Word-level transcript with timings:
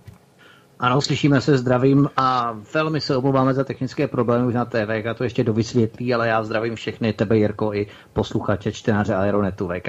Ano, 0.81 1.01
slyšíme 1.01 1.41
se, 1.41 1.59
zdravím 1.59 2.11
a 2.17 2.57
velmi 2.75 3.01
se 3.01 3.17
omlouváme 3.17 3.55
za 3.55 3.65
technické 3.65 4.09
problémy 4.09 4.47
už 4.47 4.55
na 4.55 4.65
TV, 4.65 5.17
to 5.17 5.25
ještě 5.25 5.45
dovysvětlí, 5.45 6.15
ale 6.15 6.29
já 6.29 6.45
zdravím 6.45 6.75
všechny 6.75 7.13
tebe, 7.13 7.37
Jirko, 7.39 7.75
i 7.75 7.87
posluchače, 8.13 8.73
čtenáře 8.73 9.15
Aeronetu 9.15 9.69
VK. 9.69 9.89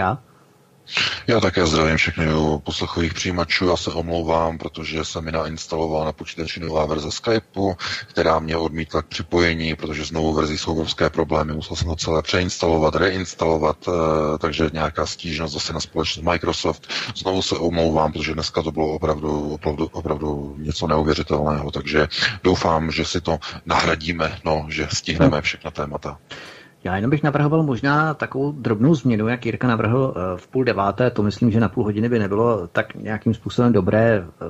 Já 1.27 1.39
také 1.39 1.65
zdravím 1.65 1.97
všechny 1.97 2.25
poslechových 2.63 3.13
přijímačů. 3.13 3.67
Já 3.67 3.77
se 3.77 3.89
omlouvám, 3.89 4.57
protože 4.57 5.05
jsem 5.05 5.25
mi 5.25 5.31
nainstaloval 5.31 6.05
na 6.05 6.11
počítači 6.11 6.59
nová 6.59 6.85
verze 6.85 7.11
Skypeu, 7.11 7.75
která 8.07 8.39
mě 8.39 8.57
odmítla 8.57 9.01
k 9.01 9.07
připojení, 9.07 9.75
protože 9.75 10.05
s 10.05 10.11
novou 10.11 10.41
jsou 10.47 10.71
obrovské 10.71 11.09
problémy. 11.09 11.53
Musel 11.53 11.75
jsem 11.75 11.87
to 11.87 11.95
celé 11.95 12.21
přeinstalovat, 12.21 12.95
reinstalovat, 12.95 13.77
eh, 13.87 14.37
takže 14.37 14.69
nějaká 14.73 15.05
stížnost 15.05 15.53
zase 15.53 15.73
na 15.73 15.79
společnost 15.79 16.25
Microsoft. 16.25 16.87
Znovu 17.15 17.41
se 17.41 17.55
omlouvám, 17.55 18.11
protože 18.11 18.33
dneska 18.33 18.61
to 18.61 18.71
bylo 18.71 18.87
opravdu, 18.87 19.53
opravdu, 19.53 19.89
opravdu 19.91 20.55
něco 20.57 20.87
neuvěřitelného, 20.87 21.71
takže 21.71 22.07
doufám, 22.43 22.91
že 22.91 23.05
si 23.05 23.21
to 23.21 23.39
nahradíme, 23.65 24.39
no, 24.45 24.65
že 24.69 24.87
stihneme 24.93 25.41
všechna 25.41 25.71
témata. 25.71 26.17
Já 26.83 26.95
jenom 26.95 27.09
bych 27.09 27.23
navrhoval 27.23 27.63
možná 27.63 28.13
takovou 28.13 28.51
drobnou 28.51 28.95
změnu, 28.95 29.27
jak 29.27 29.45
Jirka 29.45 29.67
navrhl 29.67 30.13
eh, 30.15 30.37
v 30.37 30.47
půl 30.47 30.63
deváté, 30.63 31.11
to 31.11 31.23
myslím, 31.23 31.51
že 31.51 31.59
na 31.59 31.69
půl 31.69 31.83
hodiny 31.83 32.09
by 32.09 32.19
nebylo 32.19 32.67
tak 32.67 32.95
nějakým 32.95 33.33
způsobem 33.33 33.73
dobré 33.73 34.23
eh, 34.23 34.45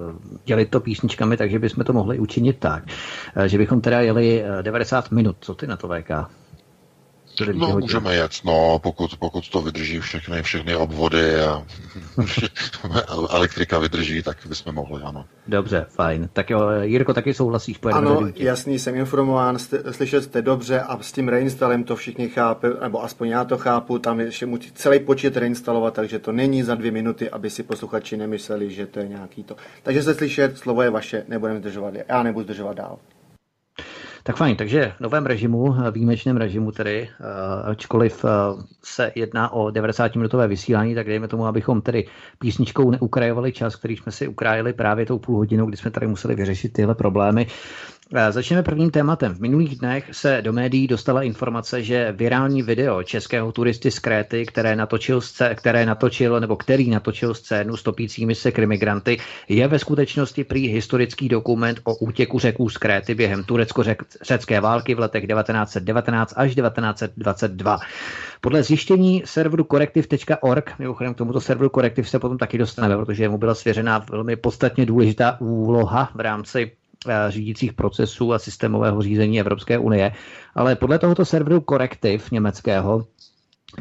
dělit 0.45 0.69
to 0.69 0.79
písničkami, 0.79 1.37
takže 1.37 1.59
bychom 1.59 1.83
to 1.83 1.93
mohli 1.93 2.19
učinit 2.19 2.59
tak, 2.59 2.83
eh, 3.35 3.49
že 3.49 3.57
bychom 3.57 3.81
teda 3.81 4.01
jeli 4.01 4.43
90 4.61 5.11
minut. 5.11 5.35
Co 5.39 5.55
ty 5.55 5.67
na 5.67 5.77
to 5.77 5.87
VK? 5.87 6.40
No, 7.45 7.67
hodin. 7.67 7.79
můžeme 7.79 8.15
jet, 8.15 8.31
no, 8.45 8.79
pokud, 8.83 9.17
pokud 9.19 9.49
to 9.49 9.61
vydrží 9.61 9.99
všechny, 9.99 10.43
všechny 10.43 10.75
obvody 10.75 11.41
a 11.41 11.63
elektrika 13.29 13.79
vydrží, 13.79 14.23
tak 14.23 14.37
bychom 14.47 14.75
mohli, 14.75 15.01
ano. 15.03 15.25
Dobře, 15.47 15.85
fajn. 15.89 16.29
Tak 16.33 16.49
jo, 16.49 16.69
Jirko, 16.81 17.13
taky 17.13 17.33
souhlasíš? 17.33 17.79
Ano, 17.91 18.27
jasný, 18.35 18.79
jsem 18.79 18.95
informován, 18.95 19.59
jste, 19.59 19.93
slyšet 19.93 20.23
jste 20.23 20.41
dobře 20.41 20.81
a 20.81 20.97
s 21.01 21.11
tím 21.11 21.27
reinstalem 21.27 21.83
to 21.83 21.95
všichni 21.95 22.29
chápe, 22.29 22.69
nebo 22.81 23.03
aspoň 23.03 23.27
já 23.27 23.43
to 23.43 23.57
chápu, 23.57 23.99
tam 23.99 24.19
ještě 24.19 24.45
musí 24.45 24.71
celý 24.71 24.99
počet 24.99 25.37
reinstalovat, 25.37 25.93
takže 25.93 26.19
to 26.19 26.31
není 26.31 26.63
za 26.63 26.75
dvě 26.75 26.91
minuty, 26.91 27.29
aby 27.29 27.49
si 27.49 27.63
posluchači 27.63 28.17
nemysleli, 28.17 28.71
že 28.71 28.85
to 28.85 28.99
je 28.99 29.07
nějaký 29.07 29.43
to. 29.43 29.55
Takže 29.83 30.03
se 30.03 30.13
slyšet, 30.13 30.57
slovo 30.57 30.81
je 30.81 30.89
vaše, 30.89 31.25
nebudeme 31.27 31.59
zdržovat, 31.59 31.93
já 32.09 32.23
nebudu 32.23 32.43
zdržovat 32.43 32.77
dál. 32.77 32.97
Tak 34.23 34.35
fajn, 34.35 34.55
takže 34.55 34.93
v 34.97 34.99
novém 34.99 35.25
režimu, 35.25 35.75
výjimečném 35.91 36.37
režimu 36.37 36.71
tedy, 36.71 37.09
eh, 37.09 37.69
ačkoliv 37.71 38.25
eh, 38.25 38.29
se 38.83 39.11
jedná 39.15 39.53
o 39.53 39.65
90-minutové 39.65 40.47
vysílání, 40.47 40.95
tak 40.95 41.07
dejme 41.07 41.27
tomu, 41.27 41.45
abychom 41.45 41.81
tedy 41.81 42.07
písničkou 42.39 42.91
neukrajovali 42.91 43.51
čas, 43.51 43.75
který 43.75 43.97
jsme 43.97 44.11
si 44.11 44.27
ukrájeli 44.27 44.73
právě 44.73 45.05
tou 45.05 45.19
půl 45.19 45.37
hodinou, 45.37 45.65
kdy 45.65 45.77
jsme 45.77 45.91
tady 45.91 46.07
museli 46.07 46.35
vyřešit 46.35 46.73
tyhle 46.73 46.95
problémy. 46.95 47.47
Eh, 48.15 48.31
začneme 48.31 48.63
prvním 48.63 48.91
tématem. 48.91 49.33
V 49.33 49.39
minulých 49.39 49.79
dnech 49.79 50.09
se 50.11 50.41
do 50.41 50.53
médií 50.53 50.87
dostala 50.87 51.23
informace, 51.23 51.83
že 51.83 52.11
virální 52.11 52.63
video 52.63 53.03
českého 53.03 53.51
turisty 53.51 53.91
z 53.91 53.99
Kréty, 53.99 54.45
které 54.45 54.75
natočil, 54.75 55.21
které 55.55 55.85
natočil 55.85 56.39
nebo 56.39 56.55
který 56.55 56.89
natočil 56.89 57.33
scénu 57.33 57.77
s 57.77 57.83
topícími 57.83 58.35
se 58.35 58.51
krimigranty, 58.51 59.17
je 59.49 59.67
ve 59.67 59.79
skutečnosti 59.79 60.43
prý 60.43 60.67
historický 60.67 61.29
dokument 61.29 61.79
o 61.83 61.95
útěku 61.95 62.39
řeků 62.39 62.69
z 62.69 62.77
Kréty 62.77 63.15
během 63.15 63.43
turecko-řecké 63.43 64.61
války 64.61 64.95
v 64.95 64.99
letech 64.99 65.27
1919 65.27 66.33
až 66.37 66.55
1922. 66.55 67.79
Podle 68.41 68.63
zjištění 68.63 69.23
serveru 69.25 69.63
corrective.org, 69.71 70.73
mimochodem 70.79 71.13
k 71.13 71.17
tomuto 71.17 71.41
serveru 71.41 71.69
Corrective 71.69 72.07
se 72.07 72.19
potom 72.19 72.37
taky 72.37 72.57
dostaneme, 72.57 72.97
protože 72.97 73.29
mu 73.29 73.37
byla 73.37 73.55
svěřena 73.55 74.05
velmi 74.11 74.35
podstatně 74.35 74.85
důležitá 74.85 75.41
úloha 75.41 76.11
v 76.15 76.19
rámci 76.19 76.71
řídících 77.29 77.73
procesů 77.73 78.33
a 78.33 78.39
systémového 78.39 79.01
řízení 79.01 79.39
Evropské 79.39 79.77
unie. 79.77 80.11
Ale 80.55 80.75
podle 80.75 80.99
tohoto 80.99 81.25
serveru 81.25 81.61
Korektiv 81.61 82.31
německého 82.31 83.05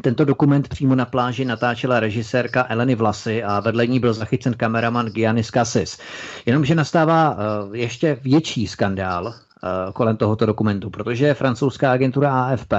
tento 0.01 0.25
dokument 0.25 0.67
přímo 0.67 0.95
na 0.95 1.05
pláži 1.05 1.45
natáčela 1.45 1.99
režisérka 1.99 2.65
Eleny 2.69 2.95
Vlasy 2.95 3.43
a 3.43 3.59
vedle 3.59 3.87
ní 3.87 3.99
byl 3.99 4.13
zachycen 4.13 4.53
kameraman 4.53 5.05
Giannis 5.05 5.47
Cassis. 5.47 5.97
Jenomže 6.45 6.75
nastává 6.75 7.37
ještě 7.73 8.17
větší 8.21 8.67
skandál, 8.67 9.33
Eh, 9.33 9.50
kolem 9.93 10.17
tohoto 10.17 10.45
dokumentu, 10.45 10.89
protože 10.89 11.33
francouzská 11.33 11.91
agentura 11.91 12.43
AFP 12.43 12.73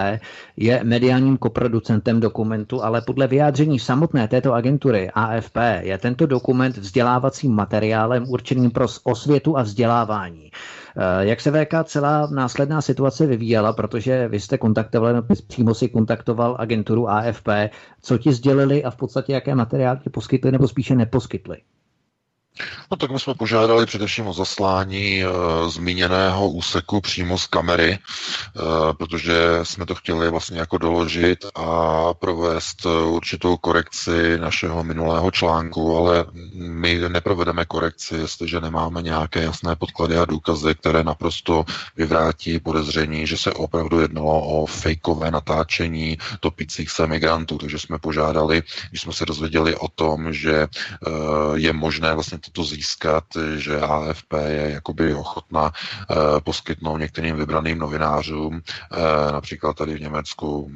je 0.56 0.80
mediálním 0.84 1.36
koproducentem 1.36 2.20
dokumentu, 2.20 2.84
ale 2.84 3.02
podle 3.06 3.26
vyjádření 3.26 3.78
samotné 3.78 4.28
této 4.28 4.52
agentury 4.52 5.10
AFP 5.14 5.56
je 5.80 5.98
tento 5.98 6.26
dokument 6.26 6.76
vzdělávacím 6.76 7.54
materiálem 7.54 8.24
určeným 8.28 8.70
pro 8.70 8.86
osvětu 9.04 9.58
a 9.58 9.62
vzdělávání. 9.62 10.50
Eh, 10.96 11.26
jak 11.26 11.40
se 11.40 11.50
VK 11.50 11.84
celá 11.84 12.26
následná 12.26 12.80
situace 12.80 13.26
vyvíjela, 13.26 13.72
protože 13.72 14.28
vy 14.28 14.40
jste 14.40 14.58
kontaktovali, 14.58 15.22
přímo 15.46 15.74
si 15.74 15.88
kontaktoval 15.88 16.56
agenturu 16.58 17.10
AFP, 17.10 17.48
co 18.02 18.18
ti 18.18 18.32
sdělili 18.32 18.84
a 18.84 18.90
v 18.90 18.96
podstatě 18.96 19.32
jaké 19.32 19.54
materiály 19.54 19.98
ti 19.98 20.10
poskytli 20.10 20.52
nebo 20.52 20.68
spíše 20.68 20.94
neposkytli? 20.94 21.56
No 22.90 22.96
tak 22.96 23.10
my 23.10 23.20
jsme 23.20 23.34
požádali 23.34 23.86
především 23.86 24.26
o 24.26 24.32
zaslání 24.32 25.22
e, 25.22 25.26
zmíněného 25.68 26.50
úseku 26.50 27.00
přímo 27.00 27.38
z 27.38 27.46
kamery, 27.46 27.92
e, 27.92 27.98
protože 28.92 29.34
jsme 29.62 29.86
to 29.86 29.94
chtěli 29.94 30.30
vlastně 30.30 30.58
jako 30.58 30.78
doložit 30.78 31.46
a 31.54 32.14
provést 32.14 32.86
určitou 32.86 33.56
korekci 33.56 34.38
našeho 34.38 34.84
minulého 34.84 35.30
článku, 35.30 35.96
ale 35.96 36.24
my 36.54 37.00
neprovedeme 37.08 37.64
korekci, 37.64 38.14
jestliže 38.14 38.60
nemáme 38.60 39.02
nějaké 39.02 39.42
jasné 39.42 39.76
podklady 39.76 40.18
a 40.18 40.24
důkazy, 40.24 40.74
které 40.74 41.04
naprosto 41.04 41.64
vyvrátí 41.96 42.58
podezření, 42.58 43.26
že 43.26 43.36
se 43.36 43.52
opravdu 43.52 44.00
jednalo 44.00 44.40
o 44.46 44.66
fejkové 44.66 45.30
natáčení 45.30 46.18
topících 46.40 46.90
se 46.90 47.06
migrantů. 47.06 47.58
Takže 47.58 47.78
jsme 47.78 47.98
požádali, 47.98 48.62
když 48.90 49.00
jsme 49.02 49.12
se 49.12 49.26
dozvěděli 49.26 49.76
o 49.76 49.88
tom, 49.88 50.32
že 50.32 50.54
e, 50.56 50.68
je 51.54 51.72
možné 51.72 52.14
vlastně 52.14 52.41
toto 52.44 52.64
získat, 52.64 53.24
že 53.56 53.80
AFP 53.80 54.32
je 54.46 54.70
jakoby 54.70 55.14
ochotná 55.14 55.72
eh, 55.72 56.14
poskytnout 56.40 56.96
některým 56.96 57.36
vybraným 57.36 57.78
novinářům, 57.78 58.60
eh, 58.60 59.32
například 59.32 59.76
tady 59.76 59.94
v 59.94 60.00
Německu 60.00 60.70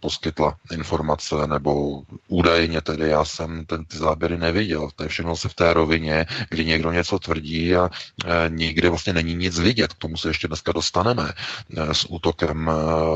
poskytla 0.00 0.56
informace, 0.72 1.46
nebo 1.46 2.02
údajně 2.28 2.80
tedy 2.80 3.08
já 3.08 3.24
jsem 3.24 3.66
ten, 3.66 3.84
ty 3.84 3.96
záběry 3.96 4.38
neviděl. 4.38 4.88
To 4.96 5.02
je 5.02 5.08
všechno 5.08 5.36
se 5.36 5.48
v 5.48 5.54
té 5.54 5.72
rovině, 5.72 6.26
kdy 6.50 6.64
někdo 6.64 6.92
něco 6.92 7.18
tvrdí 7.18 7.76
a 7.76 7.90
eh, 8.24 8.28
nikde 8.48 8.88
vlastně 8.88 9.12
není 9.12 9.34
nic 9.34 9.58
vidět. 9.58 9.92
K 9.92 9.98
tomu 9.98 10.16
se 10.16 10.28
ještě 10.28 10.48
dneska 10.48 10.72
dostaneme 10.72 11.32
s 11.92 12.06
útokem 12.10 12.70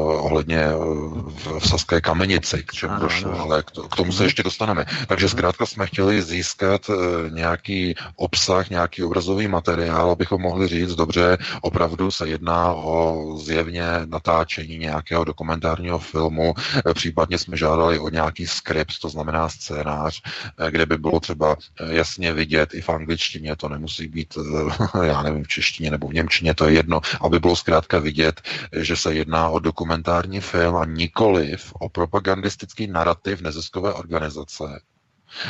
ohledně 0.06 0.66
v, 0.68 1.58
v 1.58 1.68
Saské 1.68 2.00
kamenici, 2.00 2.62
k 2.66 2.72
čemu 2.72 2.98
došlo, 3.00 3.40
ale 3.40 3.62
k, 3.62 3.70
to, 3.70 3.88
k 3.88 3.96
tomu 3.96 4.12
se 4.12 4.24
ještě 4.24 4.42
dostaneme. 4.42 4.84
Takže 5.06 5.28
zkrátka 5.28 5.66
jsme 5.66 5.86
chtěli 5.86 6.22
získat 6.22 6.90
nějaký 7.30 7.95
obsah, 8.16 8.70
nějaký 8.70 9.02
obrazový 9.02 9.48
materiál, 9.48 10.10
abychom 10.10 10.42
mohli 10.42 10.68
říct, 10.68 10.94
dobře, 10.94 11.38
opravdu 11.60 12.10
se 12.10 12.28
jedná 12.28 12.72
o 12.72 13.26
zjevně 13.38 13.86
natáčení 14.04 14.78
nějakého 14.78 15.24
dokumentárního 15.24 15.98
filmu, 15.98 16.54
případně 16.94 17.38
jsme 17.38 17.56
žádali 17.56 17.98
o 17.98 18.08
nějaký 18.08 18.46
skript, 18.46 18.98
to 19.00 19.08
znamená 19.08 19.48
scénář, 19.48 20.22
kde 20.70 20.86
by 20.86 20.98
bylo 20.98 21.20
třeba 21.20 21.56
jasně 21.90 22.32
vidět 22.32 22.74
i 22.74 22.80
v 22.80 22.88
angličtině, 22.88 23.56
to 23.56 23.68
nemusí 23.68 24.08
být, 24.08 24.34
já 25.02 25.22
nevím, 25.22 25.44
v 25.44 25.48
češtině 25.48 25.90
nebo 25.90 26.08
v 26.08 26.14
němčině, 26.14 26.54
to 26.54 26.68
je 26.68 26.74
jedno, 26.74 27.00
aby 27.20 27.38
bylo 27.38 27.56
zkrátka 27.56 27.98
vidět, 27.98 28.40
že 28.72 28.96
se 28.96 29.14
jedná 29.14 29.48
o 29.48 29.58
dokumentární 29.58 30.40
film 30.40 30.76
a 30.76 30.84
nikoliv 30.84 31.72
o 31.72 31.88
propagandistický 31.88 32.86
narrativ 32.86 33.40
neziskové 33.40 33.92
organizace, 33.92 34.80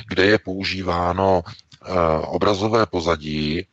kde 0.08 0.24
je 0.26 0.38
používáno 0.38 1.42
Eh, 1.42 1.65
obrazové 2.26 2.86
pozadí 2.86 3.66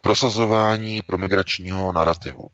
prosazování 0.00 1.02
promigračního 1.02 1.92
narrativu. 1.92 2.48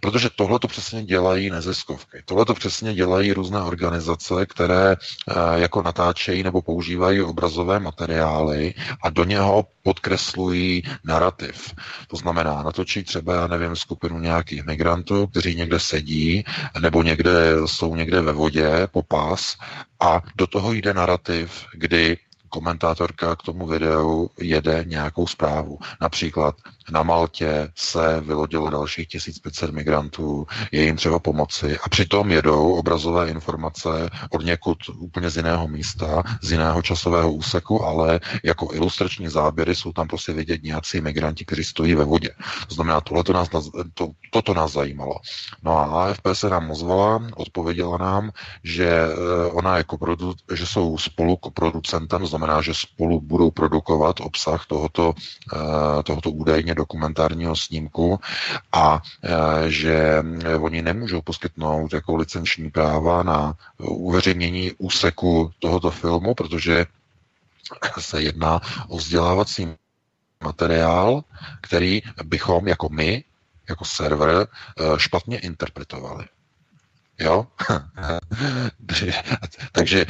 Protože 0.00 0.28
tohle 0.36 0.58
to 0.58 0.68
přesně 0.68 1.04
dělají 1.04 1.50
neziskovky. 1.50 2.22
Tohle 2.24 2.44
to 2.44 2.54
přesně 2.54 2.94
dělají 2.94 3.32
různé 3.32 3.62
organizace, 3.62 4.46
které 4.46 4.92
eh, 4.92 5.34
jako 5.54 5.82
natáčejí 5.82 6.42
nebo 6.42 6.62
používají 6.62 7.22
obrazové 7.22 7.80
materiály 7.80 8.74
a 9.02 9.10
do 9.10 9.24
něho 9.24 9.64
podkreslují 9.82 10.82
narrativ. 11.04 11.74
To 12.08 12.16
znamená, 12.16 12.62
natočí 12.62 13.04
třeba, 13.04 13.34
já 13.34 13.46
nevím, 13.46 13.76
skupinu 13.76 14.18
nějakých 14.18 14.64
migrantů, 14.64 15.26
kteří 15.26 15.54
někde 15.54 15.80
sedí 15.80 16.44
nebo 16.80 17.02
někde 17.02 17.32
jsou 17.66 17.94
někde 17.96 18.20
ve 18.20 18.32
vodě, 18.32 18.88
popas 18.90 19.56
a 20.00 20.22
do 20.36 20.46
toho 20.46 20.72
jde 20.72 20.94
narrativ, 20.94 21.66
kdy 21.74 22.16
komentátorka 22.48 23.36
k 23.36 23.42
tomu 23.42 23.66
videu 23.66 24.30
jede 24.40 24.84
nějakou 24.86 25.26
zprávu. 25.26 25.78
Například 26.00 26.56
na 26.90 27.02
Maltě 27.02 27.68
se 27.74 28.20
vylodilo 28.20 28.70
dalších 28.70 29.08
1500 29.08 29.70
migrantů, 29.70 30.46
je 30.72 30.84
jim 30.84 30.96
třeba 30.96 31.18
pomoci 31.18 31.78
a 31.78 31.88
přitom 31.88 32.30
jedou 32.30 32.74
obrazové 32.74 33.30
informace 33.30 34.10
od 34.30 34.44
někud 34.44 34.78
úplně 34.98 35.30
z 35.30 35.36
jiného 35.36 35.68
místa, 35.68 36.22
z 36.42 36.52
jiného 36.52 36.82
časového 36.82 37.32
úseku, 37.32 37.84
ale 37.84 38.20
jako 38.44 38.68
ilustrační 38.72 39.28
záběry 39.28 39.74
jsou 39.74 39.92
tam 39.92 40.08
prostě 40.08 40.32
vidět 40.32 40.62
nějací 40.62 41.00
migranti, 41.00 41.44
kteří 41.44 41.64
stojí 41.64 41.94
ve 41.94 42.04
vodě. 42.04 42.30
To 42.68 42.74
znamená, 42.74 43.00
to 43.00 43.32
nás, 43.32 43.48
to, 43.94 44.08
toto 44.30 44.54
nás 44.54 44.72
zajímalo. 44.72 45.14
No 45.62 45.78
a 45.78 45.84
AFP 45.84 46.26
se 46.32 46.48
nám 46.50 46.70
ozvala, 46.70 47.22
odpověděla 47.36 47.98
nám, 47.98 48.30
že 48.64 48.88
eh, 48.88 49.46
ona 49.52 49.76
jako 49.76 49.98
produ, 49.98 50.34
že 50.54 50.66
jsou 50.66 50.98
spolu 50.98 51.38
producentem, 51.54 52.26
znamená, 52.26 52.62
že 52.62 52.74
spolu 52.74 53.20
budou 53.20 53.50
produkovat 53.50 54.20
obsah 54.20 54.66
tohoto, 54.66 55.14
eh, 55.54 56.02
tohoto 56.02 56.30
údajně 56.30 56.74
dokumentárního 56.78 57.56
snímku 57.56 58.20
a 58.72 59.02
e, 59.02 59.70
že 59.70 60.22
oni 60.60 60.82
nemůžou 60.82 61.22
poskytnout 61.22 61.92
jako 61.92 62.16
licenční 62.16 62.70
práva 62.70 63.22
na 63.22 63.54
uveřejnění 63.78 64.72
úseku 64.78 65.52
tohoto 65.58 65.90
filmu, 65.90 66.34
protože 66.34 66.86
se 67.98 68.22
jedná 68.22 68.60
o 68.88 68.96
vzdělávací 68.96 69.68
materiál, 70.44 71.24
který 71.60 72.02
bychom 72.24 72.68
jako 72.68 72.88
my, 72.88 73.24
jako 73.68 73.84
server, 73.84 74.36
e, 74.46 74.46
špatně 74.98 75.38
interpretovali. 75.38 76.24
Jo? 77.18 77.46
Takže 79.72 80.00
e, 80.00 80.06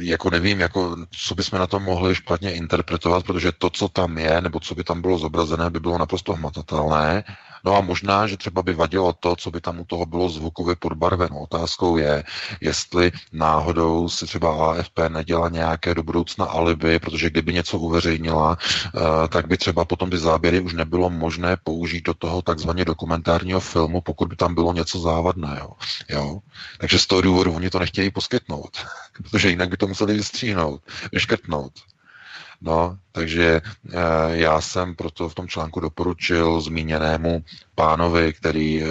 jako 0.00 0.30
nevím, 0.30 0.60
jako, 0.60 0.96
co 1.10 1.34
bychom 1.34 1.58
na 1.58 1.66
to 1.66 1.80
mohli 1.80 2.14
špatně 2.14 2.52
interpretovat, 2.52 3.24
protože 3.24 3.52
to, 3.52 3.70
co 3.70 3.88
tam 3.88 4.18
je, 4.18 4.40
nebo 4.40 4.60
co 4.60 4.74
by 4.74 4.84
tam 4.84 5.00
bylo 5.00 5.18
zobrazené, 5.18 5.70
by 5.70 5.80
bylo 5.80 5.98
naprosto 5.98 6.32
hmatatelné 6.32 7.24
No 7.64 7.76
a 7.76 7.80
možná, 7.80 8.26
že 8.26 8.36
třeba 8.36 8.62
by 8.62 8.74
vadilo 8.74 9.12
to, 9.12 9.36
co 9.36 9.50
by 9.50 9.60
tam 9.60 9.80
u 9.80 9.84
toho 9.84 10.06
bylo 10.06 10.28
zvukově 10.28 10.76
podbarveno. 10.76 11.40
Otázkou 11.40 11.96
je, 11.96 12.24
jestli 12.60 13.12
náhodou 13.32 14.08
si 14.08 14.26
třeba 14.26 14.70
AFP 14.70 14.98
nedělá 15.08 15.48
nějaké 15.48 15.94
do 15.94 16.02
budoucna 16.02 16.44
alibi, 16.44 16.98
protože 16.98 17.30
kdyby 17.30 17.52
něco 17.52 17.78
uveřejnila, 17.78 18.58
eh, 18.60 19.28
tak 19.28 19.46
by 19.46 19.56
třeba 19.56 19.84
potom 19.84 20.10
ty 20.10 20.18
záběry 20.18 20.60
už 20.60 20.72
nebylo 20.72 21.10
možné 21.10 21.56
použít 21.64 22.04
do 22.04 22.14
toho 22.14 22.42
takzvaně 22.42 22.84
dokumentárního 22.84 23.60
filmu, 23.60 24.00
pokud 24.00 24.28
by 24.28 24.36
tam 24.36 24.54
bylo 24.54 24.72
něco 24.72 25.00
závadného. 25.00 25.76
Jo? 26.08 26.38
Takže 26.78 26.98
z 26.98 27.06
toho 27.06 27.20
důvodu 27.20 27.52
oni 27.52 27.70
to 27.70 27.78
nechtějí 27.78 28.10
poskytnout, 28.10 28.78
protože 29.30 29.50
jinak 29.50 29.68
by 29.68 29.76
to 29.76 29.86
museli 29.86 30.14
vystříhnout, 30.14 30.82
vyškrtnout. 31.12 31.72
No, 32.64 32.98
takže 33.12 33.44
e, 33.54 33.60
já 34.28 34.60
jsem 34.60 34.94
proto 34.94 35.28
v 35.28 35.34
tom 35.34 35.48
článku 35.48 35.80
doporučil 35.80 36.60
zmíněnému 36.60 37.44
pánovi, 37.74 38.32
který 38.32 38.82
e, 38.82 38.86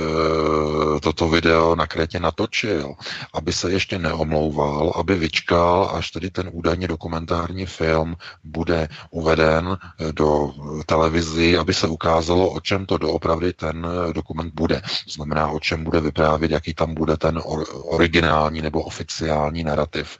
toto 0.99 1.29
video 1.29 1.75
na 1.75 1.87
Krétě 1.87 2.19
natočil, 2.19 2.93
aby 3.33 3.53
se 3.53 3.71
ještě 3.71 3.99
neomlouval, 3.99 4.93
aby 4.95 5.15
vyčkal, 5.15 5.91
až 5.93 6.11
tedy 6.11 6.29
ten 6.29 6.49
údajně 6.51 6.87
dokumentární 6.87 7.65
film 7.65 8.15
bude 8.43 8.87
uveden 9.09 9.77
eh, 9.77 10.13
do 10.13 10.53
televizi, 10.85 11.57
aby 11.57 11.73
se 11.73 11.87
ukázalo, 11.87 12.49
o 12.51 12.59
čem 12.59 12.85
to 12.85 12.97
doopravdy 12.97 13.53
ten 13.53 13.87
dokument 14.13 14.53
bude. 14.53 14.81
To 14.81 15.11
znamená, 15.11 15.47
o 15.47 15.59
čem 15.59 15.83
bude 15.83 15.99
vyprávět, 15.99 16.51
jaký 16.51 16.73
tam 16.73 16.93
bude 16.93 17.17
ten 17.17 17.41
or, 17.45 17.65
originální 17.71 18.61
nebo 18.61 18.81
oficiální 18.81 19.63
narrativ. 19.63 20.17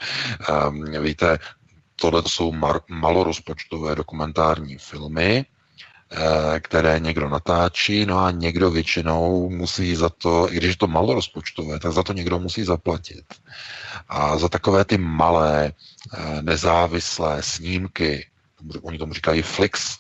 E, 0.96 1.00
víte, 1.00 1.40
tohle 2.02 2.24
jsou 2.28 2.52
mar- 2.52 2.82
malorozpočtové 2.90 3.96
dokumentární 3.96 4.78
filmy, 4.78 5.46
eh, 6.12 6.60
které 6.60 7.00
někdo 7.00 7.30
natáčí, 7.30 8.06
no 8.06 8.20
a 8.20 8.32
někdo 8.32 8.72
většinou 8.72 9.50
musí 9.50 9.96
za 9.96 10.10
to, 10.10 10.54
i 10.54 10.56
když 10.58 10.70
je 10.70 10.78
to 10.78 10.88
malorozpočtové, 10.88 11.80
tak 11.80 11.92
za 11.92 12.04
to 12.04 12.14
někdo 12.14 12.40
musí 12.40 12.64
zaplatit. 12.64 13.26
A 14.10 14.38
za 14.38 14.50
takové 14.50 14.86
ty 14.86 14.98
malé, 14.98 15.74
eh, 15.74 16.42
nezávislé 16.42 17.44
snímky, 17.44 18.31
oni 18.82 18.98
tomu 18.98 19.14
říkají 19.14 19.42
flix, 19.42 19.98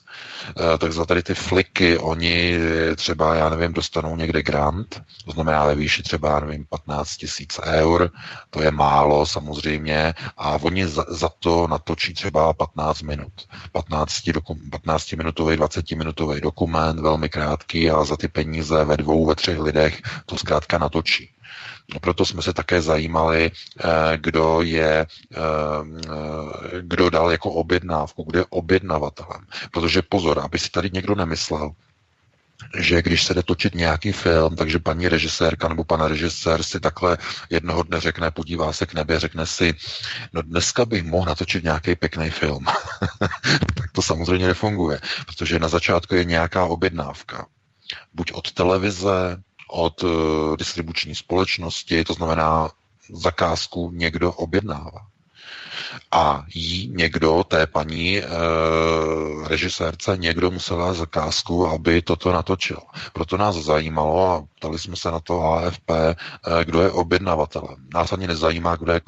eh, 0.49 0.77
tak 0.77 0.93
za 0.93 1.05
tady 1.05 1.23
ty 1.23 1.33
fliky 1.33 1.97
oni 1.97 2.57
třeba, 2.95 3.35
já 3.35 3.49
nevím, 3.49 3.73
dostanou 3.73 4.15
někde 4.15 4.43
grant, 4.43 5.01
to 5.25 5.31
znamená 5.31 5.65
ve 5.65 5.75
výši 5.75 6.03
třeba, 6.03 6.39
nevím, 6.39 6.65
15 6.69 7.17
tisíc 7.17 7.59
eur, 7.63 8.09
to 8.49 8.61
je 8.61 8.71
málo 8.71 9.25
samozřejmě, 9.25 10.13
a 10.37 10.51
oni 10.51 10.87
za, 10.87 11.05
za 11.09 11.29
to 11.39 11.67
natočí 11.67 12.13
třeba 12.13 12.53
15 12.53 13.01
minut. 13.01 13.33
15, 13.71 14.29
doku, 14.29 14.57
15 14.71 15.11
minutový, 15.11 15.57
20 15.57 15.91
minutový 15.91 16.41
dokument, 16.41 16.99
velmi 16.99 17.29
krátký 17.29 17.91
a 17.91 18.03
za 18.03 18.17
ty 18.17 18.27
peníze 18.27 18.85
ve 18.85 18.97
dvou, 18.97 19.25
ve 19.25 19.35
třech 19.35 19.59
lidech 19.59 20.01
to 20.25 20.37
zkrátka 20.37 20.77
natočí. 20.77 21.29
Proto 21.99 22.25
jsme 22.25 22.41
se 22.41 22.53
také 22.53 22.81
zajímali, 22.81 23.51
eh, 23.51 24.17
kdo 24.17 24.61
je, 24.61 25.07
eh, 25.33 25.37
kdo 26.81 27.09
dal 27.09 27.31
jako 27.31 27.51
objednávku, 27.51 28.23
kdo 28.23 28.39
je 28.39 28.45
objednavatelem. 28.49 29.45
Protože 29.71 30.01
pozor, 30.01 30.39
aby 30.39 30.59
si 30.59 30.69
tady 30.69 30.89
někdo 30.93 31.15
nemyslel, 31.15 31.71
že 32.77 33.01
když 33.01 33.23
se 33.23 33.33
jde 33.33 33.43
točit 33.43 33.75
nějaký 33.75 34.11
film, 34.11 34.55
takže 34.55 34.79
paní 34.79 35.07
režisérka 35.07 35.67
nebo 35.67 35.83
pan 35.83 36.01
režisér 36.01 36.63
si 36.63 36.79
takhle 36.79 37.17
jednoho 37.49 37.83
dne 37.83 37.99
řekne, 37.99 38.31
podívá 38.31 38.73
se 38.73 38.85
k 38.85 38.93
nebi, 38.93 39.19
řekne 39.19 39.45
si, 39.45 39.73
no 40.33 40.41
dneska 40.41 40.85
bych 40.85 41.03
mohl 41.03 41.25
natočit 41.25 41.63
nějaký 41.63 41.95
pěkný 41.95 42.29
film. 42.29 42.65
tak 43.75 43.91
to 43.91 44.01
samozřejmě 44.01 44.47
nefunguje, 44.47 44.99
protože 45.25 45.59
na 45.59 45.67
začátku 45.67 46.15
je 46.15 46.25
nějaká 46.25 46.65
objednávka. 46.65 47.45
Buď 48.13 48.31
od 48.31 48.51
televize, 48.51 49.37
od 49.71 50.03
uh, 50.03 50.11
distribuční 50.57 51.15
společnosti, 51.15 52.03
to 52.03 52.13
znamená 52.13 52.69
zakázku 53.13 53.91
někdo 53.93 54.31
objednává. 54.31 55.07
A 56.11 56.43
jí 56.53 56.91
někdo, 56.95 57.43
té 57.43 57.67
paní 57.67 58.17
e, 58.19 58.23
režisérce, 59.47 60.17
někdo 60.17 60.51
musela 60.51 60.93
zakázku, 60.93 61.67
aby 61.67 62.01
toto 62.01 62.31
natočil. 62.31 62.77
Proto 63.13 63.37
nás 63.37 63.55
zajímalo 63.55 64.31
a 64.31 64.43
ptali 64.57 64.79
jsme 64.79 64.95
se 64.95 65.11
na 65.11 65.19
to 65.19 65.43
AFP, 65.43 65.89
e, 65.91 66.15
kdo 66.65 66.81
je 66.81 66.91
objednavatelem. 66.91 67.75
Nás 67.93 68.13
ani 68.13 68.27
nezajímá, 68.27 68.75
kdo 68.75 68.91
je 68.91 69.01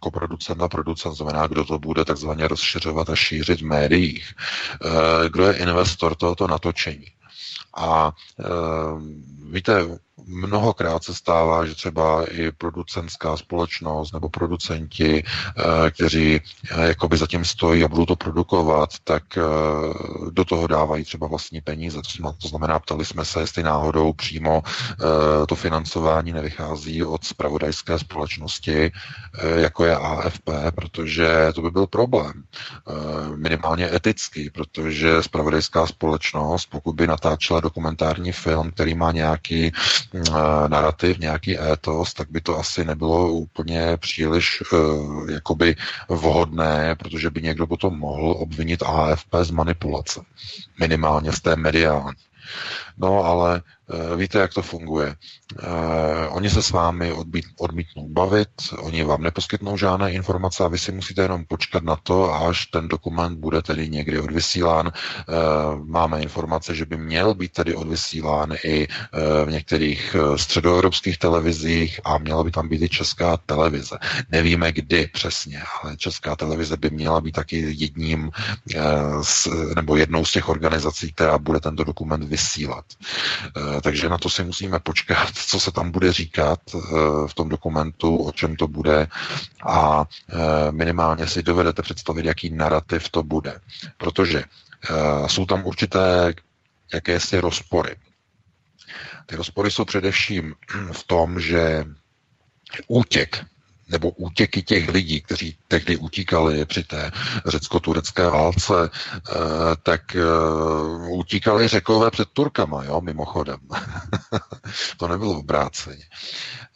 koproducent 0.00 0.62
a 0.62 0.68
producent, 0.68 1.14
znamená, 1.16 1.46
kdo 1.46 1.64
to 1.64 1.78
bude 1.78 2.04
takzvaně 2.04 2.48
rozšiřovat 2.48 3.10
a 3.10 3.16
šířit 3.16 3.60
v 3.60 3.64
médiích. 3.64 4.34
E, 5.24 5.28
kdo 5.28 5.46
je 5.46 5.56
investor 5.56 6.14
tohoto 6.14 6.46
natočení. 6.46 7.06
A 7.76 8.12
e, 8.38 8.44
víte, 9.52 9.72
mnohokrát 10.24 11.04
se 11.04 11.14
stává, 11.14 11.66
že 11.66 11.74
třeba 11.74 12.24
i 12.30 12.52
producentská 12.52 13.36
společnost 13.36 14.12
nebo 14.12 14.28
producenti, 14.28 15.24
eh, 15.24 15.90
kteří 15.90 16.40
eh, 16.70 16.88
jakoby 16.88 17.16
zatím 17.16 17.44
stojí 17.44 17.84
a 17.84 17.88
budou 17.88 18.06
to 18.06 18.16
produkovat, 18.16 18.90
tak 19.04 19.22
eh, 19.38 19.42
do 20.30 20.44
toho 20.44 20.66
dávají 20.66 21.04
třeba 21.04 21.26
vlastní 21.26 21.60
peníze. 21.60 22.00
To 22.42 22.48
znamená, 22.48 22.78
ptali 22.78 23.04
jsme 23.04 23.24
se, 23.24 23.40
jestli 23.40 23.62
náhodou 23.62 24.12
přímo 24.12 24.62
to 25.48 25.54
financování 25.54 26.32
nevychází 26.32 27.04
od 27.04 27.24
spravodajské 27.24 27.98
společnosti, 27.98 28.92
jako 29.56 29.84
je 29.84 29.96
AFP, 29.96 30.50
protože 30.74 31.52
to 31.54 31.62
by 31.62 31.70
byl 31.70 31.86
problém. 31.86 32.42
Minimálně 33.36 33.94
etický, 33.94 34.50
protože 34.50 35.22
spravodajská 35.22 35.86
společnost, 35.86 36.66
pokud 36.70 36.92
by 36.92 37.06
natáčela 37.06 37.60
dokumentární 37.60 38.32
film, 38.32 38.70
který 38.70 38.94
má 38.94 39.12
nějaký 39.12 39.72
narrativ, 40.68 41.18
nějaký 41.18 41.60
étos, 41.60 42.14
tak 42.14 42.30
by 42.30 42.40
to 42.40 42.58
asi 42.58 42.84
nebylo 42.84 43.32
úplně 43.32 43.96
příliš 43.96 44.62
uh, 44.72 45.30
jakoby 45.30 45.76
vhodné, 46.08 46.94
protože 46.94 47.30
by 47.30 47.42
někdo 47.42 47.66
potom 47.66 47.98
mohl 47.98 48.30
obvinit 48.38 48.82
AFP 48.82 49.34
z 49.42 49.50
manipulace. 49.50 50.20
Minimálně 50.80 51.32
z 51.32 51.40
té 51.40 51.56
mediální. 51.56 52.16
No 52.98 53.24
ale 53.24 53.62
Eh, 53.75 53.75
víte, 54.16 54.38
jak 54.38 54.54
to 54.54 54.62
funguje. 54.62 55.16
Eh, 55.62 56.28
oni 56.28 56.50
se 56.50 56.62
s 56.62 56.70
vámi 56.70 57.12
odmít, 57.12 57.44
odmítnou 57.58 58.08
bavit, 58.08 58.48
oni 58.78 59.04
vám 59.04 59.22
neposkytnou 59.22 59.76
žádné 59.76 60.12
informace 60.12 60.64
a 60.64 60.68
vy 60.68 60.78
si 60.78 60.92
musíte 60.92 61.22
jenom 61.22 61.44
počkat 61.48 61.82
na 61.84 61.96
to, 61.96 62.34
až 62.34 62.66
ten 62.66 62.88
dokument 62.88 63.38
bude 63.38 63.62
tedy 63.62 63.88
někdy 63.88 64.18
odvysílán. 64.20 64.92
Eh, 64.94 65.32
máme 65.84 66.22
informace, 66.22 66.74
že 66.74 66.86
by 66.86 66.96
měl 66.96 67.34
být 67.34 67.52
tedy 67.52 67.74
odvysílán 67.74 68.54
i 68.64 68.88
v 69.44 69.50
některých 69.50 70.16
středoevropských 70.36 71.18
televizích 71.18 72.00
a 72.04 72.18
měla 72.18 72.44
by 72.44 72.50
tam 72.50 72.68
být 72.68 72.82
i 72.82 72.88
česká 72.88 73.36
televize. 73.36 73.96
Nevíme 74.30 74.72
kdy 74.72 75.06
přesně, 75.12 75.62
ale 75.82 75.96
česká 75.96 76.36
televize 76.36 76.76
by 76.76 76.90
měla 76.90 77.20
být 77.20 77.32
taky 77.32 77.66
jedním 77.76 78.30
nebo 79.76 79.96
jednou 79.96 80.24
z 80.24 80.32
těch 80.32 80.48
organizací, 80.48 81.12
která 81.12 81.38
bude 81.38 81.60
tento 81.60 81.84
dokument 81.84 82.24
vysílat 82.24 82.84
takže 83.82 84.08
na 84.08 84.18
to 84.18 84.30
si 84.30 84.44
musíme 84.44 84.78
počkat, 84.80 85.34
co 85.34 85.60
se 85.60 85.72
tam 85.72 85.90
bude 85.90 86.12
říkat 86.12 86.60
eh, 86.74 86.78
v 87.26 87.34
tom 87.34 87.48
dokumentu, 87.48 88.16
o 88.16 88.32
čem 88.32 88.56
to 88.56 88.68
bude 88.68 89.06
a 89.66 90.04
eh, 90.28 90.36
minimálně 90.72 91.26
si 91.26 91.42
dovedete 91.42 91.82
představit, 91.82 92.24
jaký 92.24 92.50
narrativ 92.50 93.08
to 93.08 93.22
bude. 93.22 93.60
Protože 93.96 94.44
eh, 94.44 95.28
jsou 95.28 95.46
tam 95.46 95.66
určité 95.66 96.34
jakési 96.94 97.40
rozpory. 97.40 97.96
Ty 99.26 99.36
rozpory 99.36 99.70
jsou 99.70 99.84
především 99.84 100.54
v 100.92 101.04
tom, 101.04 101.40
že 101.40 101.84
útěk 102.88 103.44
nebo 103.88 104.10
útěky 104.10 104.62
těch 104.62 104.88
lidí, 104.88 105.20
kteří 105.20 105.56
tehdy 105.68 105.96
utíkali 105.96 106.64
při 106.64 106.84
té 106.84 107.10
řecko-turecké 107.46 108.30
válce, 108.30 108.90
eh, 108.90 109.32
tak 109.82 110.16
eh, 110.16 110.20
utíkali 111.10 111.68
řekové 111.68 112.10
před 112.10 112.28
Turkama, 112.32 112.84
jo, 112.84 113.00
mimochodem. 113.00 113.58
to 114.96 115.08
nebylo 115.08 115.38
obráceně. 115.38 116.04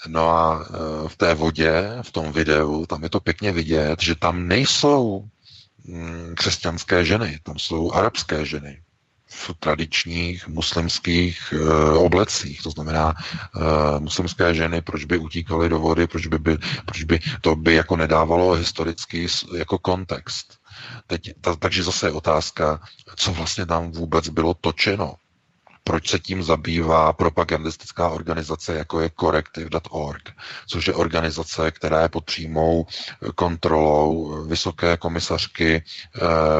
No 0.06 0.30
a 0.30 0.64
eh, 0.64 1.08
v 1.08 1.16
té 1.16 1.34
vodě, 1.34 1.98
v 2.02 2.12
tom 2.12 2.32
videu, 2.32 2.86
tam 2.86 3.02
je 3.02 3.10
to 3.10 3.20
pěkně 3.20 3.52
vidět, 3.52 4.02
že 4.02 4.14
tam 4.14 4.48
nejsou 4.48 5.24
mm, 5.84 6.34
křesťanské 6.36 7.04
ženy, 7.04 7.38
tam 7.42 7.58
jsou 7.58 7.92
arabské 7.92 8.46
ženy 8.46 8.82
v 9.30 9.50
tradičních 9.58 10.48
muslimských 10.48 11.52
e, 11.52 11.70
oblecích. 11.98 12.62
To 12.62 12.70
znamená, 12.70 13.14
e, 13.16 14.00
muslimské 14.00 14.54
ženy, 14.54 14.82
proč 14.82 15.04
by 15.04 15.18
utíkaly 15.18 15.68
do 15.68 15.78
vody, 15.78 16.06
proč 16.06 16.26
by, 16.26 16.38
by, 16.38 16.58
proč 16.84 17.02
by 17.02 17.20
to 17.40 17.56
by 17.56 17.74
jako 17.74 17.96
nedávalo 17.96 18.52
historický 18.52 19.26
jako 19.56 19.78
kontext. 19.78 20.58
Teď, 21.06 21.32
ta, 21.40 21.56
takže 21.56 21.82
zase 21.82 22.06
je 22.06 22.12
otázka, 22.12 22.80
co 23.16 23.32
vlastně 23.32 23.66
tam 23.66 23.92
vůbec 23.92 24.28
bylo 24.28 24.54
točeno 24.54 25.14
proč 25.90 26.08
se 26.08 26.18
tím 26.18 26.42
zabývá 26.42 27.12
propagandistická 27.12 28.08
organizace, 28.08 28.74
jako 28.74 29.00
je 29.00 29.10
Corrective.org, 29.20 30.30
což 30.66 30.86
je 30.86 30.94
organizace, 30.94 31.70
která 31.70 32.02
je 32.02 32.08
pod 32.08 32.24
přímou 32.24 32.86
kontrolou 33.34 34.44
vysoké 34.46 34.96
komisařky 34.96 35.74
e, 35.74 35.82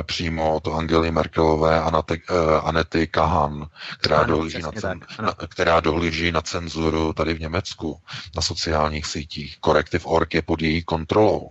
přímo 0.03 0.55
od 0.57 0.69
Angely 0.69 1.11
Merkelové 1.11 1.81
a 1.81 2.03
e, 2.11 2.23
Anety 2.63 3.07
Kahan, 3.07 3.67
která, 4.01 4.17
ano, 4.19 4.35
dohlíží 4.35 4.63
na, 4.63 4.73
cen, 4.73 5.01
na, 5.23 5.33
která 5.49 5.81
dohlíží 5.81 6.33
na 6.33 6.41
cenzuru 6.41 7.13
tady 7.13 7.35
v 7.35 7.41
Německu 7.41 8.01
na 8.37 8.43
sociálních 8.43 9.07
sítích. 9.07 9.59
Corrective.org 9.65 10.35
je 10.35 10.43
pod 10.43 10.63
její 10.63 10.83
kontrolou. 10.83 11.51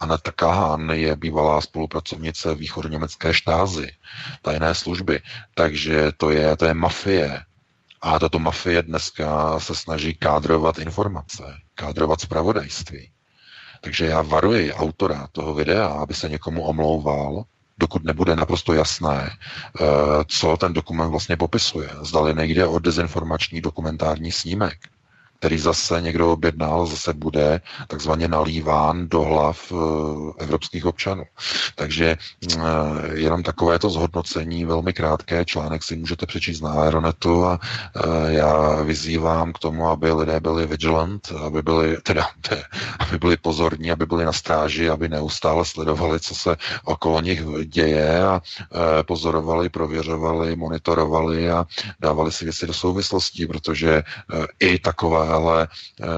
Aneta 0.00 0.32
Kahan 0.32 0.90
je 0.90 1.16
bývalá 1.16 1.60
spolupracovnice 1.60 2.54
východněmecké 2.54 3.34
štázy, 3.34 3.92
tajné 4.42 4.74
služby, 4.74 5.20
takže 5.54 6.12
to 6.16 6.30
je, 6.30 6.56
to 6.56 6.64
je 6.64 6.74
mafie. 6.74 7.13
A 8.00 8.18
tato 8.18 8.38
mafie 8.38 8.82
dneska 8.82 9.60
se 9.60 9.74
snaží 9.74 10.14
kádrovat 10.14 10.78
informace, 10.78 11.42
kádrovat 11.74 12.20
zpravodajství. 12.20 13.10
Takže 13.80 14.06
já 14.06 14.22
varuji 14.22 14.72
autora 14.72 15.28
toho 15.32 15.54
videa, 15.54 15.86
aby 15.86 16.14
se 16.14 16.28
někomu 16.28 16.62
omlouval, 16.62 17.44
dokud 17.78 18.04
nebude 18.04 18.36
naprosto 18.36 18.72
jasné, 18.72 19.30
eh, 19.30 19.84
co 20.26 20.56
ten 20.56 20.72
dokument 20.72 21.10
vlastně 21.10 21.36
popisuje. 21.36 21.90
Zdali 22.02 22.34
nejde 22.34 22.66
o 22.66 22.78
dezinformační 22.78 23.60
dokumentární 23.60 24.32
snímek, 24.32 24.78
který 25.44 25.58
zase 25.58 26.00
někdo 26.00 26.32
objednal, 26.32 26.86
zase 26.86 27.12
bude 27.12 27.60
takzvaně 27.88 28.28
nalíván 28.28 29.08
do 29.08 29.22
hlav 29.22 29.72
eh, 29.72 30.44
evropských 30.44 30.86
občanů. 30.86 31.24
Takže 31.74 32.16
eh, 32.16 32.60
jenom 33.14 33.42
takové 33.42 33.78
to 33.78 33.90
zhodnocení, 33.90 34.64
velmi 34.64 34.92
krátké, 34.92 35.44
článek 35.44 35.82
si 35.82 35.96
můžete 35.96 36.26
přečíst 36.26 36.60
na 36.60 36.72
Aeronetu 36.72 37.44
a 37.44 37.60
eh, 37.60 38.00
já 38.32 38.82
vyzývám 38.82 39.52
k 39.52 39.58
tomu, 39.58 39.88
aby 39.88 40.12
lidé 40.12 40.40
byli 40.40 40.66
vigilant, 40.66 41.32
aby 41.46 41.62
byli, 41.62 41.96
teda, 42.02 42.26
aby 42.98 43.18
byli 43.18 43.36
pozorní, 43.36 43.92
aby 43.92 44.06
byli 44.06 44.24
na 44.24 44.32
stráži, 44.32 44.90
aby 44.90 45.08
neustále 45.08 45.64
sledovali, 45.64 46.20
co 46.20 46.34
se 46.34 46.56
okolo 46.84 47.20
nich 47.20 47.42
děje 47.64 48.24
a 48.24 48.42
pozorovali, 49.06 49.68
prověřovali, 49.68 50.56
monitorovali 50.56 51.50
a 51.50 51.66
dávali 52.00 52.32
si 52.32 52.44
věci 52.44 52.66
do 52.66 52.72
souvislostí, 52.72 53.46
protože 53.46 54.02
i 54.60 54.78
takové 54.78 55.33
ale 55.34 55.68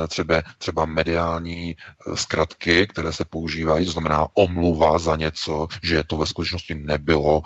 třeba, 0.08 0.42
třeba 0.58 0.84
mediální 0.84 1.76
zkratky, 2.14 2.86
které 2.86 3.12
se 3.12 3.24
používají, 3.24 3.86
to 3.86 3.92
znamená 3.92 4.26
omluva 4.34 4.98
za 4.98 5.16
něco, 5.16 5.68
že 5.82 6.02
to 6.06 6.16
ve 6.16 6.26
skutečnosti 6.26 6.74
nebylo 6.74 7.42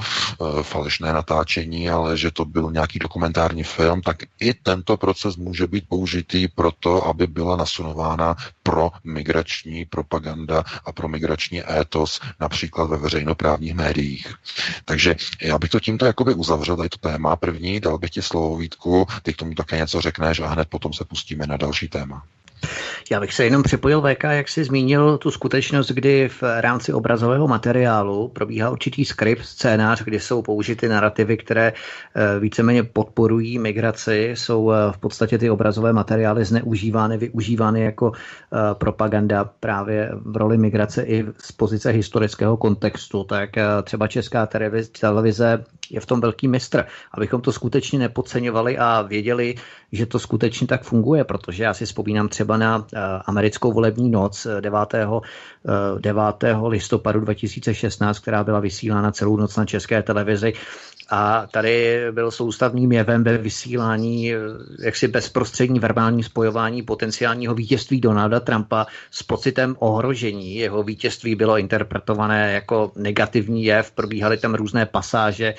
falešné 0.62 1.12
natáčení, 1.12 1.90
ale 1.90 2.16
že 2.16 2.30
to 2.30 2.44
byl 2.44 2.70
nějaký 2.70 2.98
dokumentární 2.98 3.62
film, 3.62 4.02
tak 4.02 4.16
i 4.40 4.54
tento 4.54 4.96
proces 4.96 5.36
může 5.36 5.66
být 5.66 5.84
použitý 5.88 6.48
pro 6.48 6.72
to, 6.72 7.06
aby 7.06 7.26
byla 7.26 7.56
nasunována 7.56 8.36
pro 8.62 8.90
migrační 9.04 9.84
propaganda 9.84 10.64
a 10.84 10.92
pro 10.92 11.08
migrační 11.08 11.62
étos 11.72 12.20
například 12.40 12.84
ve 12.84 12.96
veřejnoprávních 12.96 13.74
médiích. 13.74 14.34
Takže 14.84 15.16
já 15.42 15.58
bych 15.58 15.70
to 15.70 15.80
tímto 15.80 16.06
jakoby 16.06 16.34
uzavřel, 16.34 16.76
tady 16.76 16.88
to 16.88 16.98
téma 16.98 17.36
první, 17.36 17.80
dal 17.80 17.98
bych 17.98 18.10
ti 18.10 18.22
slovo 18.22 18.56
Vítku, 18.56 19.06
ty 19.22 19.32
k 19.32 19.36
tomu 19.36 19.54
také 19.54 19.76
něco 19.76 20.00
řekneš 20.00 20.40
a 20.40 20.48
hned 20.48 20.68
potom 20.68 20.92
se 20.92 21.04
pustíme 21.04 21.46
na 21.46 21.56
další 21.60 21.88
téma. 21.88 22.22
Já 23.10 23.20
bych 23.20 23.34
se 23.34 23.44
jenom 23.44 23.62
připojil 23.62 24.02
VK, 24.02 24.24
jak 24.24 24.48
jsi 24.48 24.64
zmínil 24.64 25.18
tu 25.18 25.30
skutečnost, 25.30 25.90
kdy 25.90 26.28
v 26.28 26.42
rámci 26.60 26.92
obrazového 26.92 27.48
materiálu 27.48 28.28
probíhá 28.28 28.70
určitý 28.70 29.04
skript, 29.04 29.44
scénář, 29.44 30.02
kdy 30.04 30.20
jsou 30.20 30.42
použity 30.42 30.88
narrativy, 30.88 31.36
které 31.36 31.72
eh, 31.72 32.40
víceméně 32.40 32.82
podporují 32.82 33.58
migraci, 33.58 34.30
jsou 34.34 34.72
eh, 34.72 34.92
v 34.92 34.98
podstatě 34.98 35.38
ty 35.38 35.50
obrazové 35.50 35.92
materiály 35.92 36.44
zneužívány, 36.44 37.18
využívány 37.18 37.80
jako 37.80 38.12
eh, 38.12 38.74
propaganda 38.74 39.44
právě 39.44 40.10
v 40.12 40.36
roli 40.36 40.58
migrace 40.58 41.02
i 41.02 41.24
z 41.38 41.52
pozice 41.52 41.90
historického 41.90 42.56
kontextu. 42.56 43.24
Tak 43.24 43.50
třeba 43.82 44.06
Česká 44.06 44.48
televize 45.00 45.64
je 45.90 46.00
v 46.00 46.06
tom 46.06 46.20
velký 46.20 46.48
mistr, 46.48 46.84
abychom 47.12 47.40
to 47.40 47.52
skutečně 47.52 47.98
nepodceňovali 47.98 48.78
a 48.78 49.02
věděli, 49.02 49.54
že 49.92 50.06
to 50.06 50.18
skutečně 50.18 50.66
tak 50.66 50.82
funguje, 50.82 51.24
protože 51.24 51.64
já 51.64 51.74
si 51.74 51.86
vzpomínám 51.86 52.28
třeba 52.28 52.56
na 52.56 52.86
eh, 52.94 52.98
americkou 53.26 53.72
volební 53.72 54.10
noc 54.10 54.46
9. 54.60 54.94
Eh, 54.94 56.00
9. 56.00 56.44
Eh, 56.44 56.56
listopadu 56.68 57.20
2016, 57.20 58.18
která 58.18 58.44
byla 58.44 58.60
vysílána 58.60 59.12
celou 59.12 59.36
noc 59.36 59.56
na 59.56 59.64
české 59.64 60.02
televizi 60.02 60.52
a 61.10 61.46
tady 61.50 62.00
byl 62.10 62.30
soustavným 62.30 62.92
jevem 62.92 63.24
ve 63.24 63.38
vysílání 63.38 64.32
jaksi 64.82 65.08
bezprostřední 65.08 65.78
verbální 65.78 66.22
spojování 66.22 66.82
potenciálního 66.82 67.54
vítězství 67.54 68.00
Donalda 68.00 68.40
Trumpa 68.40 68.86
s 69.10 69.22
pocitem 69.22 69.76
ohrožení. 69.78 70.54
Jeho 70.54 70.82
vítězství 70.82 71.34
bylo 71.34 71.58
interpretované 71.58 72.52
jako 72.52 72.92
negativní 72.96 73.64
jev, 73.64 73.90
probíhaly 73.90 74.36
tam 74.36 74.54
různé 74.54 74.86
pasáže, 74.86 75.54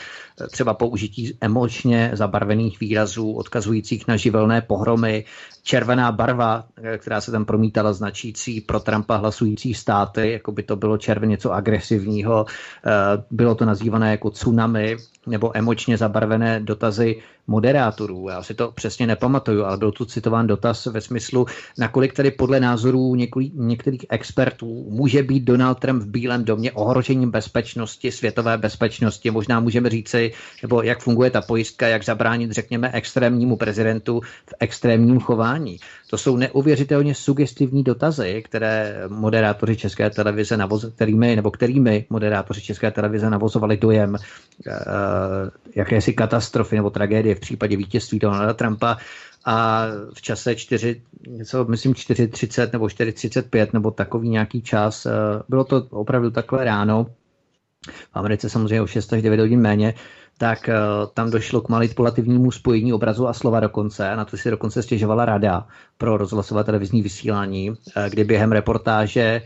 třeba 0.52 0.74
použití 0.74 1.38
emočně 1.42 2.12
zabarvených 2.14 2.80
výrazů, 2.80 3.34
odkazujících 3.34 4.08
na 4.08 4.16
živelné 4.16 4.62
pohromy, 4.62 5.26
červená 5.64 6.12
barva, 6.12 6.64
která 6.98 7.22
se 7.22 7.32
tam 7.32 7.46
promítala 7.46 7.94
značící 7.94 8.62
pro 8.62 8.80
Trumpa 8.80 9.16
hlasující 9.16 9.74
státy, 9.74 10.32
jako 10.32 10.52
by 10.52 10.64
to 10.64 10.76
bylo 10.76 10.98
červeně 10.98 11.32
něco 11.32 11.52
agresivního, 11.52 12.46
bylo 13.32 13.56
to 13.56 13.66
nazývané 13.66 14.12
jako 14.12 14.30
tsunami, 14.30 14.98
nebo 15.28 15.58
emočně 15.58 15.98
zabarvené 15.98 16.60
dotazy 16.60 17.22
moderátorů. 17.48 18.28
Já 18.30 18.44
si 18.44 18.54
to 18.54 18.72
přesně 18.72 19.08
nepamatuju, 19.08 19.66
ale 19.66 19.78
byl 19.78 19.92
tu 19.92 20.06
citován 20.06 20.48
dotaz 20.48 20.86
ve 20.86 21.02
smyslu, 21.02 21.46
nakolik 21.78 22.14
tedy 22.14 22.32
podle 22.32 22.60
názorů 22.60 23.16
některých 23.54 24.06
expertů 24.10 24.86
může 24.90 25.24
být 25.24 25.44
Donald 25.44 25.80
Trump 25.80 26.04
v 26.04 26.08
Bílém 26.08 26.46
domě 26.46 26.72
ohrožením 26.72 27.32
bezpečnosti, 27.32 28.12
světové 28.12 28.58
bezpečnosti. 28.58 29.32
Možná 29.32 29.60
můžeme 29.60 29.90
říci, 29.90 30.32
nebo 30.62 30.82
jak 30.82 31.00
funguje 31.00 31.30
ta 31.30 31.42
pojistka, 31.42 31.88
jak 31.88 32.04
zabránit, 32.04 32.52
řekněme, 32.52 32.92
extrémnímu 32.94 33.58
prezidentu 33.58 34.22
v 34.22 34.54
extrémním 34.60 35.20
chování. 35.20 35.80
To 36.10 36.18
jsou 36.18 36.38
neuvěřitelně 36.38 37.16
sugestivní 37.16 37.84
dotazy, 37.84 38.44
které 38.46 39.04
moderátoři 39.08 39.76
České 39.78 40.10
televize 40.10 40.58
navoz, 40.58 40.86
kterými, 40.96 41.36
nebo 41.36 41.52
kterými 41.52 42.06
moderátoři 42.10 42.62
České 42.62 42.92
televize 42.92 43.30
navozovali 43.30 43.78
dojem 43.78 44.14
uh, 44.14 44.20
jakési 45.76 46.14
katastrofy 46.14 46.76
nebo 46.76 46.90
tragédie 46.90 47.31
v 47.36 47.40
případě 47.40 47.78
vítězství 47.78 48.20
Donalda 48.20 48.54
Trumpa 48.54 48.98
a 49.46 49.86
v 50.14 50.22
čase 50.22 50.56
4, 50.56 51.02
něco, 51.28 51.66
myslím 51.66 51.94
4.30 51.94 52.70
nebo 52.74 52.86
4.35 52.86 53.68
nebo 53.74 53.92
takový 53.92 54.30
nějaký 54.30 54.62
čas, 54.62 55.06
uh, 55.06 55.12
bylo 55.50 55.64
to 55.64 55.88
opravdu 55.90 56.32
takhle 56.32 56.64
ráno, 56.64 57.06
v 57.88 58.10
Americe 58.14 58.50
samozřejmě 58.50 58.82
o 58.82 58.88
6 58.88 59.14
až 59.14 59.22
9 59.22 59.40
hodin 59.40 59.62
méně, 59.62 59.94
tak 60.38 60.70
uh, 60.70 60.74
tam 61.14 61.32
došlo 61.32 61.62
k 61.62 61.70
manipulativnímu 61.70 62.52
spojení 62.52 62.94
obrazu 62.94 63.28
a 63.28 63.34
slova 63.34 63.60
dokonce. 63.60 64.16
Na 64.16 64.26
to 64.26 64.38
si 64.38 64.52
dokonce 64.52 64.84
stěžovala 64.84 65.26
rada 65.26 65.68
pro 65.98 66.18
rozhlasové 66.18 66.64
televizní 66.64 67.02
vysílání, 67.02 67.70
uh, 67.70 67.76
kdy 68.10 68.24
během 68.24 68.52
reportáže 68.52 69.42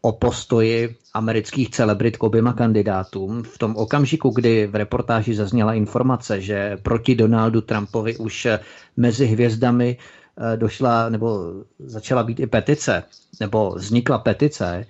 o 0.00 0.12
postoji 0.12 0.96
amerických 1.14 1.70
celebrit 1.70 2.16
k 2.16 2.22
oběma 2.22 2.52
kandidátům. 2.52 3.42
V 3.42 3.58
tom 3.58 3.76
okamžiku, 3.76 4.30
kdy 4.30 4.66
v 4.66 4.74
reportáži 4.74 5.34
zazněla 5.34 5.74
informace, 5.74 6.40
že 6.40 6.76
proti 6.82 7.14
Donaldu 7.14 7.60
Trumpovi 7.60 8.16
už 8.16 8.48
mezi 8.96 9.26
hvězdami 9.26 9.96
došla 10.56 11.08
nebo 11.08 11.54
začala 11.78 12.22
být 12.22 12.40
i 12.40 12.46
petice, 12.46 13.02
nebo 13.40 13.70
vznikla 13.70 14.18
petice, 14.18 14.86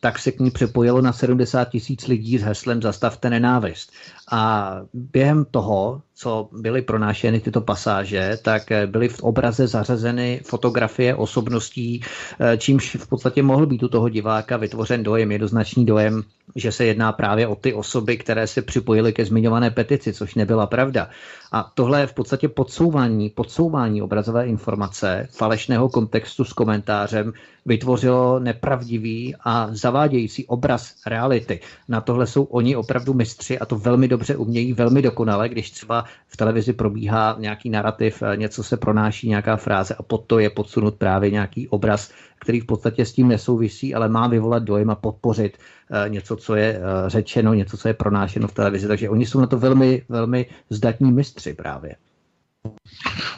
tak 0.00 0.18
se 0.18 0.32
k 0.32 0.40
ní 0.40 0.50
připojilo 0.50 1.00
na 1.00 1.12
70 1.12 1.64
tisíc 1.64 2.06
lidí 2.06 2.38
s 2.38 2.42
heslem 2.42 2.82
Zastavte 2.82 3.30
nenávist. 3.30 3.92
A 4.30 4.72
během 4.94 5.44
toho, 5.44 6.02
co 6.18 6.48
byly 6.52 6.82
pronášeny 6.82 7.40
tyto 7.40 7.60
pasáže, 7.60 8.38
tak 8.42 8.62
byly 8.86 9.08
v 9.08 9.22
obraze 9.22 9.66
zařazeny 9.66 10.40
fotografie 10.44 11.14
osobností, 11.14 12.00
eh, 12.40 12.56
čímž 12.56 12.96
v 12.96 13.06
podstatě 13.08 13.42
mohl 13.42 13.66
být 13.66 13.82
u 13.82 13.88
toho 13.88 14.08
diváka 14.08 14.56
vytvořen 14.56 15.02
dojem, 15.02 15.32
jednoznačný 15.32 15.86
dojem, 15.86 16.22
že 16.54 16.72
se 16.72 16.84
jedná 16.84 17.12
právě 17.12 17.46
o 17.46 17.54
ty 17.54 17.74
osoby, 17.74 18.16
které 18.16 18.46
se 18.46 18.62
připojily 18.62 19.12
ke 19.12 19.24
zmiňované 19.24 19.70
petici, 19.70 20.12
což 20.12 20.34
nebyla 20.34 20.66
pravda. 20.66 21.08
A 21.52 21.72
tohle 21.74 22.00
je 22.00 22.06
v 22.06 22.14
podstatě 22.14 22.48
podsouvání, 22.48 23.30
podsouvání 23.30 24.02
obrazové 24.02 24.46
informace, 24.46 25.28
falešného 25.30 25.88
kontextu 25.88 26.44
s 26.44 26.52
komentářem, 26.52 27.32
vytvořilo 27.66 28.38
nepravdivý 28.38 29.34
a 29.44 29.68
zavádějící 29.70 30.46
obraz 30.46 30.94
reality. 31.06 31.60
Na 31.88 32.00
tohle 32.00 32.26
jsou 32.26 32.44
oni 32.44 32.76
opravdu 32.76 33.14
mistři 33.14 33.58
a 33.58 33.66
to 33.66 33.78
velmi 33.78 34.08
dobře 34.08 34.36
umějí, 34.36 34.72
velmi 34.72 35.02
dokonale, 35.02 35.48
když 35.48 35.70
třeba 35.70 36.04
v 36.28 36.36
televizi 36.36 36.72
probíhá 36.72 37.36
nějaký 37.38 37.70
narrativ, 37.70 38.22
eh, 38.22 38.36
něco 38.36 38.62
se 38.62 38.76
pronáší, 38.76 39.28
nějaká 39.28 39.56
fráze 39.56 39.94
a 39.94 40.02
pod 40.02 40.24
to 40.26 40.38
je 40.38 40.50
podsunut 40.50 40.94
právě 40.94 41.30
nějaký 41.30 41.68
obraz, 41.68 42.10
který 42.40 42.60
v 42.60 42.66
podstatě 42.66 43.06
s 43.06 43.12
tím 43.12 43.28
nesouvisí, 43.28 43.94
ale 43.94 44.08
má 44.08 44.28
vyvolat 44.28 44.62
dojem 44.62 44.90
a 44.90 44.94
podpořit 44.94 45.58
eh, 45.58 46.08
něco, 46.08 46.36
co 46.36 46.54
je 46.54 46.68
eh, 46.78 47.10
řečeno, 47.10 47.54
něco, 47.54 47.76
co 47.76 47.88
je 47.88 47.94
pronášeno 47.94 48.48
v 48.48 48.52
televizi. 48.52 48.88
Takže 48.88 49.10
oni 49.10 49.26
jsou 49.26 49.40
na 49.40 49.46
to 49.46 49.58
velmi, 49.58 50.02
velmi 50.08 50.46
zdatní 50.70 51.12
mistři 51.12 51.54
právě. 51.54 51.96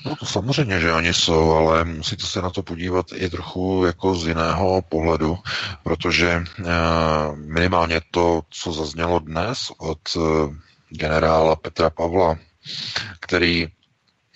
No 0.07 0.17
to 0.17 0.27
samozřejmě, 0.27 0.81
že 0.81 0.93
oni 0.93 1.15
jsou, 1.15 1.51
ale 1.51 1.85
musíte 1.85 2.27
se 2.27 2.43
na 2.43 2.51
to 2.51 2.63
podívat 2.63 3.07
i 3.15 3.31
trochu 3.31 3.85
jako 3.87 4.15
z 4.15 4.29
jiného 4.29 4.83
pohledu, 4.89 5.39
protože 5.83 6.45
minimálně 7.35 8.01
to, 8.11 8.43
co 8.51 8.73
zaznělo 8.73 9.19
dnes 9.19 9.73
od 9.79 9.99
generála 10.91 11.57
Petra 11.57 11.91
Pavla, 11.91 12.39
který 13.21 13.69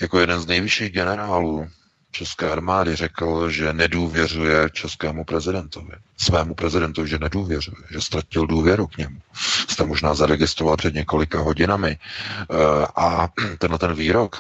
jako 0.01 0.21
jeden 0.21 0.41
z 0.41 0.47
nejvyšších 0.47 0.93
generálů 0.93 1.69
české 2.13 2.51
armády 2.51 2.97
řekl, 2.97 3.51
že 3.51 3.73
nedůvěřuje 3.73 4.71
českému 4.73 5.25
prezidentovi. 5.25 5.93
Svému 6.17 6.55
prezidentovi, 6.55 7.09
že 7.09 7.19
nedůvěřuje, 7.19 7.77
že 7.91 8.01
ztratil 8.01 8.47
důvěru 8.47 8.87
k 8.87 8.97
němu. 8.97 9.21
Jste 9.69 9.85
možná 9.85 10.15
zaregistroval 10.15 10.77
před 10.77 10.95
několika 10.95 11.41
hodinami. 11.41 11.99
Eh, 11.99 12.87
a 12.97 13.29
tenhle 13.59 13.79
ten 13.79 13.95
výrok 13.95 14.37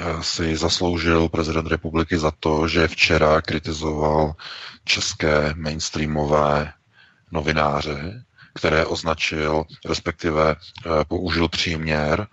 eh, 0.00 0.04
si 0.22 0.56
zasloužil 0.56 1.28
prezident 1.28 1.66
republiky 1.66 2.18
za 2.18 2.30
to, 2.40 2.68
že 2.68 2.88
včera 2.88 3.40
kritizoval 3.40 4.34
české 4.84 5.54
mainstreamové 5.56 6.72
novináře, 7.32 8.24
které 8.54 8.86
označil, 8.86 9.64
respektive 9.88 10.56
eh, 10.56 11.04
použil 11.08 11.48
příměr, 11.48 12.26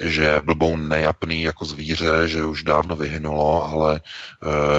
že 0.00 0.40
blbou 0.44 0.76
nejapný 0.76 1.42
jako 1.42 1.64
zvíře, 1.64 2.28
že 2.28 2.44
už 2.44 2.62
dávno 2.62 2.96
vyhynulo, 2.96 3.64
ale 3.64 4.00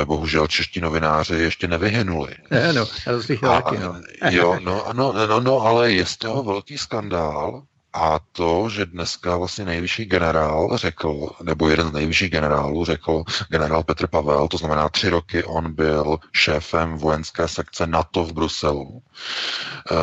e, 0.02 0.06
bohužel 0.06 0.48
čeští 0.48 0.82
novináři 0.82 1.36
ještě 1.36 1.68
nevyhynuli. 1.68 2.36
No, 2.52 2.58
já 2.58 2.74
to 3.12 3.22
slyšel 3.22 3.50
taky, 3.50 3.80
no. 3.80 4.02
jo, 4.30 4.60
no, 4.64 4.86
no, 4.94 5.14
no, 5.28 5.40
no, 5.40 5.62
ale 5.62 5.92
je 5.92 6.06
z 6.06 6.18
toho 6.18 6.44
velký 6.44 6.78
skandál, 6.78 7.64
a 7.94 8.20
to, 8.32 8.70
že 8.70 8.86
dneska 8.86 9.38
vlastně 9.38 9.66
nejvyšší 9.66 10.06
generál 10.06 10.78
řekl, 10.78 11.30
nebo 11.44 11.70
jeden 11.70 11.88
z 11.88 11.92
nejvyšších 11.92 12.30
generálů 12.30 12.86
řekl, 12.86 13.24
generál 13.50 13.84
Petr 13.84 14.08
Pavel, 14.08 14.48
to 14.48 14.58
znamená 14.58 14.90
tři 14.90 15.10
roky 15.10 15.44
on 15.44 15.74
byl 15.74 16.18
šéfem 16.32 16.98
vojenské 16.98 17.48
sekce 17.48 17.88
NATO 17.88 18.24
v 18.24 18.34
Bruselu, 18.34 19.02
eh, 19.92 19.96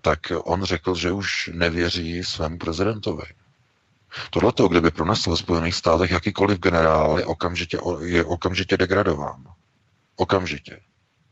tak 0.00 0.18
on 0.44 0.64
řekl, 0.64 0.94
že 0.94 1.12
už 1.12 1.50
nevěří 1.54 2.24
svému 2.24 2.58
prezidentovi. 2.58 3.24
Tohle, 4.30 4.52
kdyby 4.70 4.90
pronesl 4.90 5.30
ve 5.30 5.36
Spojených 5.36 5.74
státech 5.74 6.10
jakýkoliv 6.10 6.58
generál, 6.58 7.18
je 7.18 7.26
okamžitě, 7.26 7.78
je 8.04 8.24
okamžitě 8.24 8.76
degradován. 8.76 9.44
Okamžitě. 10.16 10.80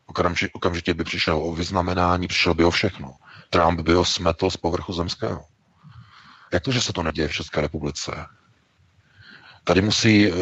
Okamžitě, 0.06 0.52
okamžitě 0.52 0.94
by 0.94 1.04
přišel 1.04 1.38
o 1.38 1.52
vyznamenání, 1.52 2.28
přišel 2.28 2.54
by 2.54 2.64
o 2.64 2.70
všechno. 2.70 3.14
Trump 3.50 3.80
by 3.80 3.92
ho 3.92 4.04
smetl 4.04 4.50
z 4.50 4.56
povrchu 4.56 4.92
zemského. 4.92 5.44
Jak 6.52 6.62
to, 6.62 6.72
že 6.72 6.80
se 6.80 6.92
to 6.92 7.02
neděje 7.02 7.28
v 7.28 7.32
České 7.32 7.60
republice? 7.60 8.26
Tady 9.64 9.82
musí 9.82 10.26
e, 10.26 10.32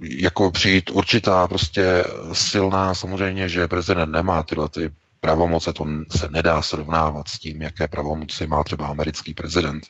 jako 0.00 0.50
přijít 0.50 0.90
určitá 0.90 1.48
prostě 1.48 2.04
silná, 2.32 2.94
samozřejmě, 2.94 3.48
že 3.48 3.68
prezident 3.68 4.12
nemá 4.12 4.42
tyhle 4.42 4.68
ty 4.68 4.90
pravomoce, 5.20 5.72
to 5.72 5.86
se 6.10 6.28
nedá 6.30 6.62
srovnávat 6.62 7.28
s 7.28 7.38
tím, 7.38 7.62
jaké 7.62 7.88
pravomoci 7.88 8.46
má 8.46 8.64
třeba 8.64 8.86
americký 8.86 9.34
prezident. 9.34 9.86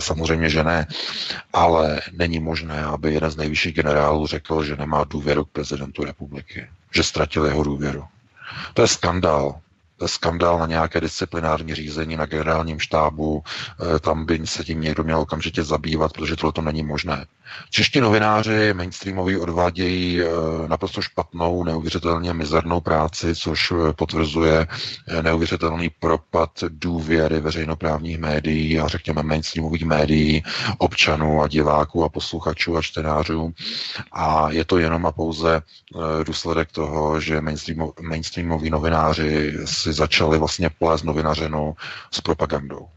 Samozřejmě, 0.00 0.50
že 0.50 0.64
ne, 0.64 0.86
ale 1.52 2.00
není 2.12 2.38
možné, 2.38 2.84
aby 2.84 3.14
jeden 3.14 3.30
z 3.30 3.36
nejvyšších 3.36 3.74
generálů 3.74 4.26
řekl, 4.26 4.64
že 4.64 4.76
nemá 4.76 5.04
důvěru 5.04 5.44
k 5.44 5.50
prezidentu 5.50 6.04
republiky, 6.04 6.68
že 6.94 7.02
ztratil 7.02 7.44
jeho 7.44 7.62
důvěru. 7.62 8.04
To 8.74 8.82
je 8.82 8.88
skandál 8.88 9.60
skandál 10.06 10.58
na 10.58 10.66
nějaké 10.66 11.00
disciplinární 11.00 11.74
řízení 11.74 12.16
na 12.16 12.26
generálním 12.26 12.80
štábu, 12.80 13.42
eh, 13.44 13.98
tam 13.98 14.26
by 14.26 14.46
se 14.46 14.64
tím 14.64 14.80
někdo 14.80 15.04
měl 15.04 15.20
okamžitě 15.20 15.64
zabývat, 15.64 16.12
protože 16.12 16.36
tohle 16.36 16.52
to 16.52 16.62
není 16.62 16.82
možné. 16.82 17.26
Čeští 17.70 18.00
novináři 18.00 18.74
mainstreamoví 18.74 19.36
odvádějí 19.36 20.22
eh, 20.22 20.26
naprosto 20.68 21.02
špatnou, 21.02 21.64
neuvěřitelně 21.64 22.32
mizernou 22.32 22.80
práci, 22.80 23.34
což 23.34 23.72
eh, 23.72 23.92
potvrzuje 23.92 24.66
neuvěřitelný 25.22 25.90
propad 26.00 26.50
důvěry 26.68 27.40
veřejnoprávních 27.40 28.18
médií 28.18 28.80
a 28.80 28.88
řekněme 28.88 29.22
mainstreamových 29.22 29.84
médií, 29.84 30.42
občanů 30.78 31.42
a 31.42 31.48
diváků 31.48 32.04
a 32.04 32.08
posluchačů 32.08 32.76
a 32.76 32.82
čtenářů. 32.82 33.52
A 34.12 34.50
je 34.50 34.64
to 34.64 34.78
jenom 34.78 35.06
a 35.06 35.12
pouze 35.12 35.62
důsledek 36.24 36.72
toho, 36.72 37.20
že 37.20 37.40
mainstreamoví 38.00 38.70
novináři 38.70 39.58
si 39.64 39.92
začali 39.92 40.38
vlastně 40.38 40.70
plést 40.70 41.04
novinařinu 41.04 41.76
s 42.10 42.20
propagandou. 42.20 42.88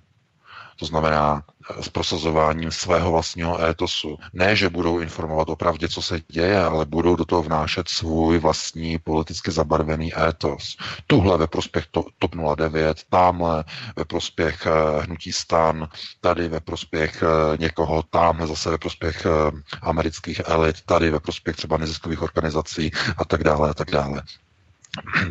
To 0.82 0.86
znamená 0.86 1.44
eh, 1.46 1.51
s 1.82 1.90
prosazováním 1.90 2.72
svého 2.72 3.12
vlastního 3.12 3.64
étosu. 3.64 4.18
Ne, 4.34 4.56
že 4.56 4.70
budou 4.70 5.00
informovat 5.00 5.50
o 5.50 5.56
pravdě, 5.56 5.88
co 5.90 6.02
se 6.02 6.20
děje, 6.28 6.64
ale 6.64 6.86
budou 6.86 7.16
do 7.16 7.26
toho 7.26 7.44
vnášet 7.44 7.90
svůj 7.90 8.40
vlastní 8.40 9.00
politicky 9.00 9.52
zabarvený 9.52 10.14
étos. 10.20 10.78
Tuhle 11.08 11.38
ve 11.38 11.48
prospěch 11.48 11.86
to, 11.92 12.06
TOP 12.20 12.36
09, 12.56 13.04
tamhle 13.10 13.64
ve 13.96 14.06
prospěch 14.06 14.66
uh, 14.66 15.04
hnutí 15.04 15.34
stan, 15.34 15.88
tady 16.22 16.48
ve 16.48 16.60
prospěch 16.60 17.24
uh, 17.24 17.60
někoho, 17.60 18.04
tamhle 18.04 18.48
zase 18.48 18.70
ve 18.70 18.78
prospěch 18.78 19.26
uh, 19.26 19.60
amerických 19.82 20.42
elit, 20.46 20.82
tady 20.86 21.12
ve 21.12 21.20
prospěch 21.20 21.56
třeba 21.56 21.78
neziskových 21.78 22.22
organizací 22.22 22.92
a 23.18 23.26
tak 23.26 23.44
dále 23.44 23.70
a 23.70 23.74
tak 23.74 23.92
dále 23.92 24.24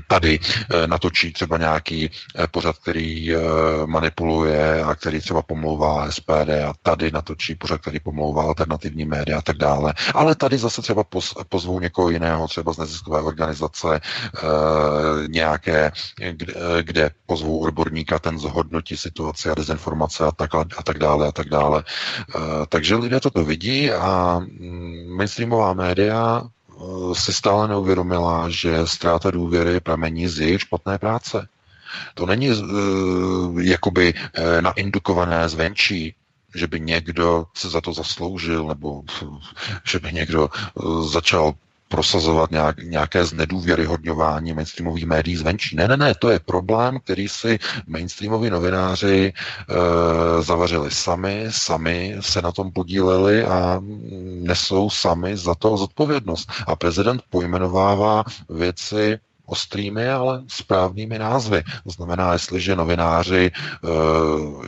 tady 0.08 0.38
eh, 0.70 0.86
natočí 0.86 1.32
třeba 1.32 1.58
nějaký 1.58 2.10
eh, 2.10 2.46
pořad, 2.46 2.78
který 2.78 3.34
eh, 3.34 3.38
manipuluje 3.86 4.82
a 4.82 4.94
který 4.94 5.20
třeba 5.20 5.42
pomlouvá 5.42 6.10
SPD 6.10 6.50
a 6.68 6.72
tady 6.82 7.10
natočí 7.10 7.54
pořad, 7.54 7.80
který 7.80 8.00
pomlouvá 8.00 8.42
alternativní 8.42 9.04
média 9.04 9.38
a 9.38 9.42
tak 9.42 9.56
dále. 9.56 9.94
Ale 10.14 10.34
tady 10.34 10.58
zase 10.58 10.82
třeba 10.82 11.04
pozvou 11.48 11.80
někoho 11.80 12.10
jiného, 12.10 12.48
třeba 12.48 12.72
z 12.72 12.78
neziskové 12.78 13.22
organizace 13.22 14.00
nějaké, 15.28 15.92
kde, 16.82 17.10
pozvou 17.26 17.58
odborníka, 17.58 18.18
ten 18.18 18.38
zhodnotí 18.38 18.96
situaci 18.96 19.50
a 19.50 19.54
dezinformace 19.54 20.24
a 20.24 20.30
tak, 20.30 20.54
a 20.54 20.82
tak 20.84 20.98
dále 20.98 21.28
a 21.28 21.32
tak 21.32 21.48
dále. 21.48 21.84
Takže 22.68 22.96
lidé 22.96 23.20
toto 23.20 23.44
vidí 23.44 23.90
a 23.90 24.38
mm, 24.38 25.16
mainstreamová 25.16 25.72
média 25.72 26.42
si 27.12 27.32
stále 27.32 27.68
neuvědomila, 27.68 28.48
že 28.48 28.86
ztráta 28.86 29.30
důvěry 29.30 29.80
pramení 29.80 30.28
z 30.28 30.40
jejich 30.40 30.60
špatné 30.60 30.98
práce. 30.98 31.48
To 32.14 32.26
není 32.26 32.50
uh, 32.50 33.60
jakoby 33.60 34.14
uh, 34.14 34.44
naindukované 34.60 35.48
zvenčí, 35.48 36.14
že 36.54 36.66
by 36.66 36.80
někdo 36.80 37.46
se 37.54 37.68
za 37.70 37.80
to 37.80 37.92
zasloužil, 37.92 38.64
nebo 38.66 39.02
že 39.84 39.98
by 39.98 40.12
někdo 40.12 40.50
uh, 40.74 41.08
začal 41.08 41.54
prosazovat 41.90 42.50
nějak, 42.50 42.82
nějaké 42.82 43.24
znedůvěryhodňování 43.24 44.52
mainstreamových 44.52 45.06
médií 45.06 45.36
zvenčí. 45.36 45.76
Ne, 45.76 45.88
ne, 45.88 45.96
ne, 45.96 46.14
to 46.14 46.30
je 46.30 46.38
problém, 46.40 46.98
který 47.00 47.28
si 47.28 47.58
mainstreamoví 47.86 48.50
novináři 48.50 49.32
e, 49.32 50.42
zavařili 50.42 50.90
sami, 50.90 51.46
sami 51.50 52.16
se 52.20 52.42
na 52.42 52.52
tom 52.52 52.72
podíleli 52.72 53.44
a 53.44 53.80
nesou 54.40 54.90
sami 54.90 55.36
za 55.36 55.54
to 55.54 55.76
zodpovědnost. 55.76 56.52
A 56.66 56.76
prezident 56.76 57.22
pojmenovává 57.30 58.24
věci 58.48 59.18
ostrými, 59.50 60.08
ale 60.08 60.42
správnými 60.48 61.18
názvy. 61.18 61.62
To 61.84 61.90
znamená, 61.90 62.32
jestliže 62.32 62.76
novináři 62.76 63.50
e, 63.50 63.52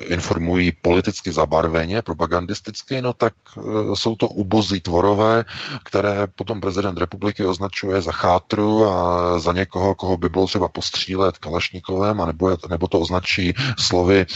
informují 0.04 0.72
politicky 0.82 1.32
zabarveně, 1.32 2.02
propagandisticky, 2.02 3.02
no 3.02 3.12
tak 3.12 3.32
e, 3.56 3.60
jsou 3.96 4.16
to 4.16 4.28
ubozí 4.28 4.80
tvorové, 4.80 5.44
které 5.84 6.26
potom 6.26 6.60
prezident 6.60 6.98
republiky 6.98 7.46
označuje 7.46 8.02
za 8.02 8.12
chátru 8.12 8.86
a 8.86 9.38
za 9.38 9.52
někoho, 9.52 9.94
koho 9.94 10.16
by 10.16 10.28
bylo 10.28 10.46
třeba 10.46 10.68
postřílet 10.68 11.38
kalašníkovem, 11.38 12.20
a 12.20 12.26
nebo, 12.70 12.88
to 12.88 13.00
označí 13.00 13.54
slovy 13.78 14.20
e, 14.20 14.26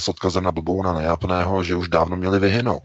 s 0.00 0.08
odkazem 0.08 0.44
na 0.44 0.52
blbouna 0.52 0.92
nejapného, 0.92 1.64
že 1.64 1.76
už 1.76 1.88
dávno 1.88 2.16
měli 2.16 2.38
vyhynout. 2.38 2.82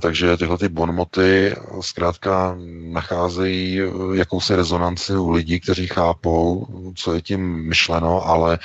Takže 0.00 0.36
tyhle 0.36 0.58
ty 0.58 0.68
bonmoty 0.68 1.54
zkrátka 1.80 2.56
nacházejí 2.92 3.80
jakousi 4.14 4.56
rezonanci 4.56 5.16
u 5.16 5.30
lidí, 5.30 5.60
kteří 5.60 5.88
chápou, 6.00 6.66
co 6.96 7.14
je 7.14 7.22
tím 7.22 7.68
myšleno, 7.68 8.26
ale 8.26 8.54
e, 8.54 8.58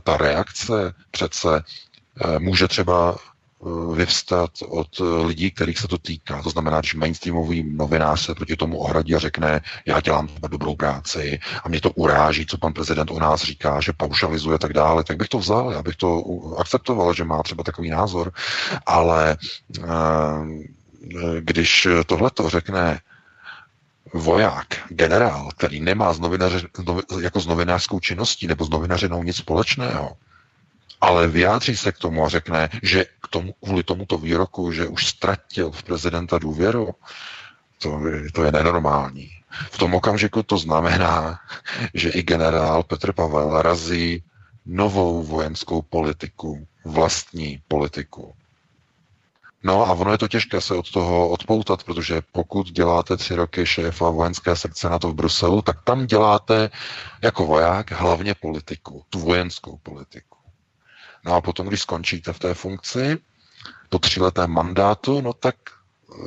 ta 0.00 0.16
reakce 0.16 0.94
přece 1.10 1.50
e, 1.56 2.38
může 2.38 2.68
třeba 2.68 3.16
eh, 3.16 3.94
vyvstat 3.94 4.50
od 4.68 4.88
lidí, 5.24 5.50
kterých 5.50 5.78
se 5.78 5.88
to 5.88 5.98
týká. 5.98 6.42
To 6.42 6.50
znamená, 6.50 6.80
když 6.80 6.94
mainstreamový 6.94 7.62
novinář 7.62 8.20
se 8.20 8.34
proti 8.34 8.56
tomu 8.56 8.78
ohradí 8.78 9.14
a 9.14 9.18
řekne, 9.18 9.60
já 9.86 10.00
dělám 10.00 10.28
dobrou 10.48 10.76
práci 10.76 11.40
a 11.64 11.68
mě 11.68 11.80
to 11.80 11.90
uráží, 11.90 12.46
co 12.46 12.58
pan 12.58 12.72
prezident 12.72 13.10
o 13.10 13.20
nás 13.20 13.42
říká, 13.42 13.80
že 13.80 13.92
paušalizuje 13.92 14.54
a 14.54 14.58
tak 14.58 14.72
dále, 14.72 15.04
tak 15.04 15.16
bych 15.16 15.28
to 15.28 15.38
vzal, 15.38 15.72
já 15.72 15.82
bych 15.82 15.96
to 15.96 16.22
akceptoval, 16.58 17.14
že 17.14 17.24
má 17.24 17.42
třeba 17.42 17.62
takový 17.62 17.90
názor, 17.90 18.32
ale 18.86 19.36
když 21.40 21.88
tohle 22.06 22.30
to 22.30 22.48
řekne 22.48 23.00
voják, 24.14 24.66
generál, 24.88 25.50
který 25.56 25.80
nemá 25.80 26.12
z 26.12 26.20
novinaře, 26.20 26.60
jako 27.20 27.40
s 27.40 27.46
novinářskou 27.46 28.00
činností 28.00 28.46
nebo 28.46 28.64
s 28.64 28.70
novinařinou 28.70 29.22
nic 29.22 29.36
společného, 29.36 30.16
ale 31.00 31.28
vyjádří 31.28 31.76
se 31.76 31.92
k 31.92 31.98
tomu 31.98 32.24
a 32.24 32.28
řekne, 32.28 32.68
že 32.82 33.04
k 33.04 33.28
tomu, 33.28 33.54
kvůli 33.64 33.82
tomuto 33.82 34.18
výroku, 34.18 34.72
že 34.72 34.86
už 34.86 35.06
ztratil 35.06 35.70
v 35.70 35.82
prezidenta 35.82 36.38
důvěru, 36.38 36.94
to, 37.82 38.00
to 38.32 38.44
je 38.44 38.52
nenormální. 38.52 39.30
V 39.70 39.78
tom 39.78 39.94
okamžiku 39.94 40.42
to 40.42 40.58
znamená, 40.58 41.40
že 41.94 42.08
i 42.10 42.22
generál 42.22 42.82
Petr 42.82 43.12
Pavel 43.12 43.62
razí 43.62 44.22
novou 44.66 45.22
vojenskou 45.22 45.82
politiku, 45.82 46.66
vlastní 46.84 47.62
politiku. 47.68 48.34
No 49.68 49.84
a 49.86 49.92
ono 49.92 50.12
je 50.12 50.18
to 50.18 50.28
těžké 50.28 50.60
se 50.60 50.74
od 50.74 50.90
toho 50.90 51.28
odpoutat, 51.28 51.84
protože 51.84 52.22
pokud 52.32 52.70
děláte 52.70 53.16
tři 53.16 53.34
roky 53.34 53.66
šéfa 53.66 54.10
vojenské 54.10 54.56
sekce 54.56 54.88
na 54.88 54.98
to 54.98 55.08
v 55.08 55.14
Bruselu, 55.14 55.62
tak 55.62 55.82
tam 55.84 56.06
děláte 56.06 56.70
jako 57.22 57.46
voják 57.46 57.92
hlavně 57.92 58.34
politiku, 58.34 59.04
tu 59.10 59.18
vojenskou 59.18 59.76
politiku. 59.82 60.38
No 61.24 61.34
a 61.34 61.40
potom, 61.40 61.66
když 61.66 61.80
skončíte 61.80 62.32
v 62.32 62.38
té 62.38 62.54
funkci, 62.54 63.18
po 63.88 63.98
tříleté 63.98 64.46
mandátu, 64.46 65.20
no 65.20 65.32
tak 65.32 65.56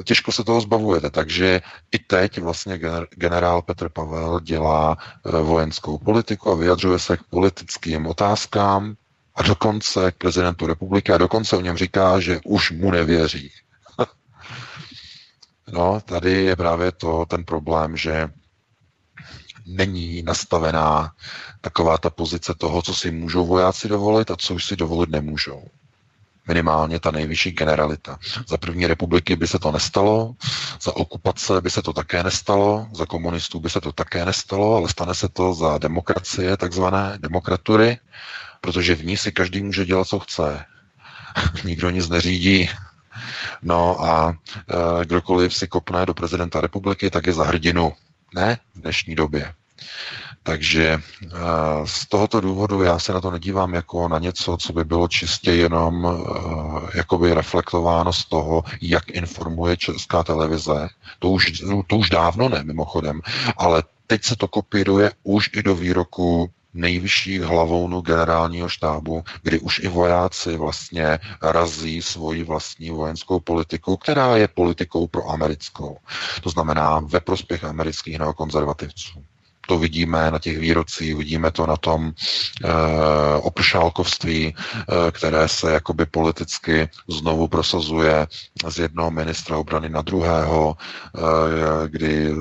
těžko 0.03 0.31
se 0.31 0.43
toho 0.43 0.61
zbavujete. 0.61 1.09
Takže 1.09 1.61
i 1.91 1.99
teď 1.99 2.41
vlastně 2.41 2.79
generál 3.09 3.61
Petr 3.61 3.89
Pavel 3.89 4.39
dělá 4.39 4.97
eh, 5.25 5.31
vojenskou 5.31 5.97
politiku 5.97 6.51
a 6.51 6.55
vyjadřuje 6.55 6.99
se 6.99 7.17
k 7.17 7.23
politickým 7.23 8.07
otázkám, 8.07 8.95
a 9.35 9.43
dokonce 9.43 10.11
k 10.11 10.15
prezidentu 10.15 10.67
republiky 10.67 11.11
a 11.11 11.17
dokonce 11.17 11.55
o 11.57 11.61
něm 11.61 11.77
říká, 11.77 12.19
že 12.19 12.39
už 12.45 12.71
mu 12.71 12.91
nevěří. 12.91 13.51
no, 15.71 16.01
tady 16.01 16.31
je 16.31 16.55
právě 16.55 16.91
to 16.91 17.25
ten 17.25 17.43
problém, 17.43 17.97
že 17.97 18.29
není 19.65 20.23
nastavená 20.23 21.11
taková 21.61 21.97
ta 21.97 22.09
pozice 22.09 22.53
toho, 22.57 22.81
co 22.81 22.93
si 22.93 23.11
můžou 23.11 23.45
vojáci 23.45 23.87
dovolit 23.87 24.31
a 24.31 24.35
co 24.35 24.53
už 24.53 24.65
si 24.65 24.75
dovolit 24.75 25.09
nemůžou. 25.09 25.63
Minimálně 26.47 26.99
ta 26.99 27.11
nejvyšší 27.11 27.51
generalita. 27.51 28.19
Za 28.47 28.57
první 28.57 28.87
republiky 28.87 29.35
by 29.35 29.47
se 29.47 29.59
to 29.59 29.71
nestalo, 29.71 30.35
za 30.81 30.95
okupace 30.95 31.61
by 31.61 31.69
se 31.69 31.81
to 31.81 31.93
také 31.93 32.23
nestalo, 32.23 32.87
za 32.93 33.05
komunistů 33.05 33.59
by 33.59 33.69
se 33.69 33.81
to 33.81 33.91
také 33.91 34.25
nestalo, 34.25 34.75
ale 34.75 34.89
stane 34.89 35.15
se 35.15 35.29
to 35.29 35.53
za 35.53 35.77
demokracie, 35.77 36.57
takzvané 36.57 37.17
demokratury, 37.21 37.97
protože 38.61 38.95
v 38.95 39.05
ní 39.05 39.17
si 39.17 39.31
každý 39.31 39.63
může 39.63 39.85
dělat, 39.85 40.07
co 40.07 40.19
chce. 40.19 40.65
Nikdo 41.63 41.89
nic 41.89 42.09
neřídí, 42.09 42.69
No 43.61 44.03
a 44.03 44.31
e, 44.31 45.05
kdokoliv 45.05 45.53
si 45.53 45.67
kopne 45.67 46.05
do 46.05 46.13
prezidenta 46.13 46.61
republiky, 46.61 47.09
tak 47.09 47.27
je 47.27 47.33
za 47.33 47.43
hrdinu. 47.43 47.93
Ne 48.35 48.57
v 48.75 48.81
dnešní 48.81 49.15
době. 49.15 49.53
Takže 50.43 50.99
eh, 51.23 51.29
z 51.85 52.05
tohoto 52.05 52.41
důvodu 52.41 52.83
já 52.83 52.99
se 52.99 53.13
na 53.13 53.21
to 53.21 53.31
nedívám 53.31 53.73
jako 53.73 54.07
na 54.07 54.19
něco, 54.19 54.57
co 54.57 54.73
by 54.73 54.83
bylo 54.83 55.07
čistě 55.07 55.51
jenom 55.51 56.07
eh, 56.07 56.97
jakoby 56.97 57.33
reflektováno 57.33 58.13
z 58.13 58.25
toho, 58.25 58.63
jak 58.81 59.09
informuje 59.09 59.77
Česká 59.77 60.23
televize. 60.23 60.89
To 61.19 61.29
už, 61.29 61.63
to 61.87 61.97
už 61.97 62.09
dávno 62.09 62.49
ne, 62.49 62.63
mimochodem. 62.63 63.21
Ale 63.57 63.83
teď 64.07 64.23
se 64.23 64.35
to 64.35 64.47
kopíruje 64.47 65.11
už 65.23 65.49
i 65.53 65.63
do 65.63 65.75
výroku 65.75 66.49
nejvyšších 66.73 67.41
hlavounů 67.41 68.01
generálního 68.01 68.69
štábu, 68.69 69.23
kdy 69.43 69.59
už 69.59 69.79
i 69.79 69.87
vojáci 69.87 70.57
vlastně 70.57 71.19
razí 71.41 72.01
svoji 72.01 72.43
vlastní 72.43 72.89
vojenskou 72.91 73.39
politiku, 73.39 73.97
která 73.97 74.37
je 74.37 74.47
politikou 74.47 75.07
pro 75.07 75.29
americkou. 75.29 75.97
To 76.43 76.49
znamená 76.49 76.99
ve 76.99 77.19
prospěch 77.19 77.63
amerických 77.63 78.19
neokonzervativců 78.19 79.23
to 79.67 79.77
vidíme 79.77 80.31
na 80.31 80.39
těch 80.39 80.59
výrocích, 80.59 81.15
vidíme 81.15 81.51
to 81.51 81.65
na 81.67 81.77
tom 81.77 82.11
e, 82.11 82.13
opršálkovství, 83.41 84.47
e, 84.47 85.11
které 85.11 85.47
se 85.47 85.71
jakoby 85.71 86.05
politicky 86.05 86.89
znovu 87.07 87.47
prosazuje 87.47 88.27
z 88.67 88.79
jednoho 88.79 89.11
ministra 89.11 89.57
obrany 89.57 89.89
na 89.89 90.01
druhého, 90.01 90.75
e, 90.75 91.87
kdy 91.87 92.31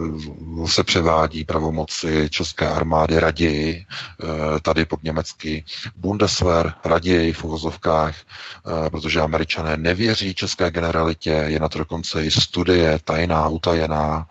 se 0.66 0.84
převádí 0.84 1.44
pravomoci 1.44 2.28
české 2.30 2.68
armády 2.68 3.18
raději, 3.20 3.74
e, 3.76 4.60
tady 4.60 4.84
pod 4.84 5.02
německý 5.02 5.64
Bundeswehr, 5.96 6.72
raději 6.84 7.32
v 7.32 7.44
uvozovkách, 7.44 8.14
e, 8.16 8.90
protože 8.90 9.20
američané 9.20 9.76
nevěří 9.76 10.34
české 10.34 10.70
generalitě, 10.70 11.30
je 11.30 11.60
na 11.60 11.68
to 11.68 11.78
dokonce 11.78 12.24
i 12.24 12.30
studie 12.30 12.98
tajná, 13.04 13.48
utajená, 13.48 14.26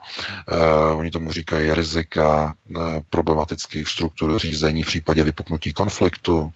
e, 0.47 0.93
oni 0.93 1.11
tomu 1.11 1.31
říkají 1.31 1.73
rizika, 1.73 2.53
problematických 3.09 3.87
struktur 3.87 4.39
řízení 4.39 4.83
v 4.83 4.87
případě 4.87 5.23
vypuknutí 5.23 5.73
konfliktu, 5.73 6.51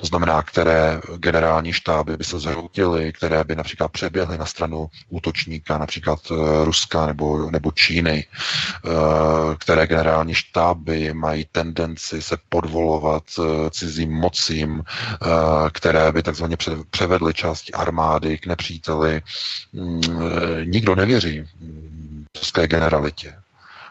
to 0.00 0.06
znamená, 0.06 0.42
které 0.42 1.00
generální 1.16 1.72
štáby 1.72 2.16
by 2.16 2.24
se 2.24 2.38
zhroutily, 2.38 3.12
které 3.12 3.44
by 3.44 3.56
například 3.56 3.88
přeběhly 3.88 4.38
na 4.38 4.46
stranu 4.46 4.90
útočníka, 5.08 5.78
například 5.78 6.18
eh, 6.30 6.64
Ruska 6.64 7.06
nebo, 7.06 7.50
nebo 7.50 7.70
Číny, 7.72 8.24
eh, 8.24 8.90
které 9.58 9.86
generální 9.86 10.34
štáby 10.34 11.14
mají 11.14 11.46
tendenci 11.52 12.22
se 12.22 12.36
podvolovat 12.48 13.24
eh, 13.38 13.70
cizím 13.70 14.12
mocím, 14.12 14.82
které 15.72 16.12
by 16.12 16.22
takzvaně 16.22 16.56
převedly 16.90 17.34
části 17.34 17.72
armády 17.72 18.38
k 18.38 18.46
nepříteli. 18.46 19.22
Mm, 19.72 20.00
nikdo 20.64 20.94
nevěří 20.94 21.44
české 22.32 22.66
generalitě. 22.68 23.34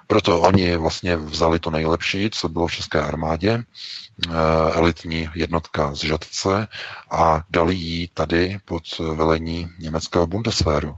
Proto 0.07 0.41
oni 0.41 0.77
vlastně 0.77 1.17
vzali 1.17 1.59
to 1.59 1.71
nejlepší, 1.71 2.29
co 2.29 2.49
bylo 2.49 2.67
v 2.67 2.73
České 2.73 3.01
armádě, 3.01 3.63
eh, 3.63 4.31
elitní 4.73 5.29
jednotka 5.35 5.95
z 5.95 6.03
Žadce 6.03 6.67
a 7.11 7.43
dali 7.49 7.75
ji 7.75 8.07
tady 8.07 8.59
pod 8.65 8.83
velení 8.99 9.69
německého 9.79 10.27
Bundeswehru. 10.27 10.97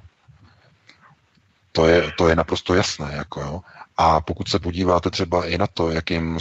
To 1.72 1.86
je, 1.86 2.12
to 2.17 2.30
je 2.30 2.36
naprosto 2.36 2.74
jasné. 2.74 3.13
Jako 3.15 3.41
jo. 3.41 3.62
A 3.98 4.22
pokud 4.22 4.48
se 4.50 4.60
podíváte 4.60 5.10
třeba 5.10 5.46
i 5.46 5.58
na 5.58 5.67
to, 5.67 5.91
jakým 5.91 6.39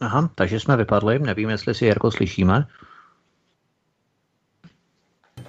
Aha, 0.00 0.30
takže 0.34 0.60
jsme 0.60 0.76
vypadli, 0.76 1.18
nevím, 1.18 1.50
jestli 1.50 1.74
si 1.74 1.86
Jarko 1.86 2.10
slyšíme. 2.10 2.66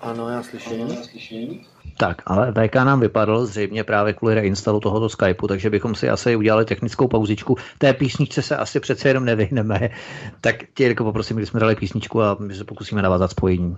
Ano, 0.01 0.29
já 0.29 0.43
slyším. 0.43 0.81
Ano, 0.81 0.93
já 0.93 1.03
slyším. 1.03 1.65
Tak, 1.99 2.21
ale 2.25 2.53
VK 2.53 2.75
nám 2.75 2.99
vypadl 2.99 3.45
zřejmě 3.45 3.83
právě 3.83 4.13
kvůli 4.13 4.35
reinstalu 4.35 4.79
tohoto 4.79 5.09
Skypeu, 5.09 5.47
takže 5.47 5.69
bychom 5.69 5.95
si 5.95 6.09
asi 6.09 6.35
udělali 6.35 6.65
technickou 6.65 7.07
pauzičku. 7.07 7.55
Té 7.77 7.93
písničce 7.93 8.41
se 8.41 8.57
asi 8.57 8.79
přece 8.79 9.07
jenom 9.07 9.25
nevyhneme. 9.25 9.89
Tak 10.41 10.55
tě 10.73 10.87
jako 10.87 11.03
poprosím, 11.03 11.37
když 11.37 11.49
jsme 11.49 11.59
dali 11.59 11.75
písničku 11.75 12.21
a 12.21 12.37
my 12.39 12.55
se 12.55 12.63
pokusíme 12.63 13.01
navázat 13.01 13.31
spojení. 13.31 13.77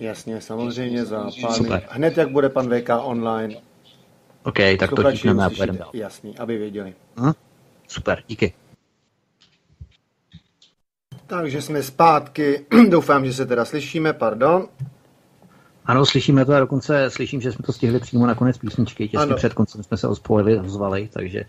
Jasně, 0.00 0.40
samozřejmě 0.40 1.04
za 1.04 1.26
pár 1.42 1.62
minut. 1.62 1.82
Hned 1.88 2.16
jak 2.16 2.30
bude 2.30 2.48
pan 2.48 2.68
VK 2.68 2.88
online. 3.02 3.54
OK, 4.42 4.58
tak 4.78 4.90
to 4.90 5.12
tíhneme 5.12 5.44
a 5.44 5.50
pojedeme 5.50 5.78
dál. 5.78 5.90
Jasný, 5.92 6.38
aby 6.38 6.58
věděli. 6.58 6.94
Hm? 7.20 7.32
Super, 7.88 8.22
díky. 8.28 8.52
Takže 11.26 11.62
jsme 11.62 11.82
zpátky. 11.82 12.66
Doufám, 12.88 13.26
že 13.26 13.32
se 13.32 13.46
teda 13.46 13.64
slyšíme, 13.64 14.12
pardon. 14.12 14.68
Ano, 15.86 16.06
slyšíme 16.06 16.44
to 16.44 16.54
a 16.54 16.60
dokonce 16.60 17.10
slyším, 17.10 17.40
že 17.40 17.52
jsme 17.52 17.62
to 17.62 17.72
stihli 17.72 18.00
přímo 18.00 18.26
na 18.26 18.34
konec 18.34 18.58
písničky. 18.58 19.08
Těsně 19.08 19.22
ano. 19.22 19.36
před 19.36 19.54
koncem 19.54 19.82
jsme 19.82 19.96
se 19.96 20.08
ospojili, 20.08 20.58
ozvali, 20.58 21.08
takže 21.12 21.44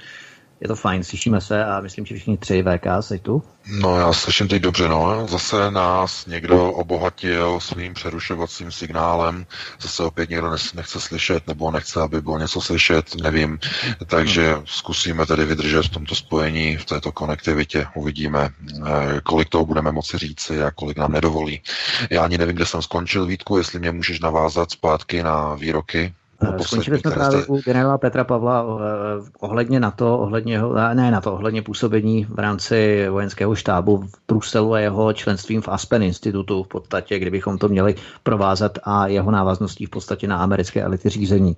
je 0.62 0.67
to 0.67 0.76
fajn, 0.76 1.04
slyšíme 1.04 1.41
se 1.41 1.65
a 1.65 1.82
myslím, 1.82 2.06
že 2.06 2.15
všichni 2.15 2.38
tři 2.38 2.63
VK 2.63 2.86
se 3.00 3.17
tu. 3.17 3.43
No 3.82 3.97
já 3.97 4.13
slyším 4.13 4.47
teď 4.47 4.62
dobře, 4.62 4.88
no. 4.88 5.28
Zase 5.28 5.71
nás 5.71 6.26
někdo 6.26 6.71
obohatil 6.71 7.60
svým 7.60 7.93
přerušovacím 7.93 8.71
signálem, 8.71 9.45
zase 9.82 10.04
opět 10.04 10.30
někdo 10.30 10.52
nechce 10.52 11.00
slyšet, 11.00 11.47
nebo 11.47 11.71
nechce, 11.71 12.02
aby 12.02 12.21
bylo 12.21 12.38
něco 12.38 12.62
slyšet, 12.62 13.15
nevím. 13.15 13.60
Takže 14.06 14.56
zkusíme 14.65 15.26
tedy 15.26 15.45
vydržet 15.45 15.86
v 15.86 15.89
tomto 15.89 16.15
spojení, 16.15 16.78
v 16.78 16.86
této 16.86 17.12
konektivitě. 17.12 17.88
Uvidíme, 17.95 18.50
eh, 18.86 19.21
kolik 19.24 19.50
toho 19.50 19.65
budeme 19.65 19.91
moci 19.91 20.17
říci 20.17 20.63
a 20.63 20.71
kolik 20.71 20.97
nám 20.97 21.12
nedovolí. 21.12 21.62
Já 22.10 22.24
ani 22.24 22.38
nevím, 22.38 22.56
kde 22.56 22.65
jsem 22.65 22.82
skončil, 22.82 23.26
Vítku, 23.26 23.58
jestli 23.58 23.80
mě 23.80 23.91
můžeš 23.91 24.19
navázat 24.19 24.71
zpátky 24.71 25.24
na 25.24 25.56
výroky 25.56 26.13
Skončili 26.62 26.99
jsme 26.99 27.12
právě 27.12 27.45
u 27.45 27.62
generála 27.62 27.97
Petra 27.97 28.23
Pavla 28.23 28.65
eh, 28.65 29.30
ohledně 29.39 29.80
na 29.80 29.91
to, 29.91 30.19
ohledně 30.19 30.62
ne 30.93 31.12
na 31.12 31.21
to, 31.21 31.34
ohledně 31.34 31.62
působení 31.62 32.25
v 32.30 32.39
rámci 32.39 33.10
vojenského 33.10 33.56
štábu 33.56 33.97
v 33.97 34.12
Bruselu 34.27 34.73
a 34.73 34.80
jeho 34.80 35.13
členstvím 35.13 35.62
v 35.62 35.69
Aspen 35.69 36.04
institutu 36.04 36.63
v 36.63 36.67
podstatě, 36.67 37.19
kdybychom 37.19 37.58
to 37.58 37.69
měli 37.69 37.95
provázat 38.23 38.80
a 38.84 39.08
jeho 39.08 39.32
návazností 39.32 39.86
v 39.86 39.89
podstatě 39.89 40.27
na 40.27 40.38
americké 40.38 40.82
elity 40.82 41.10
řízení. 41.10 41.58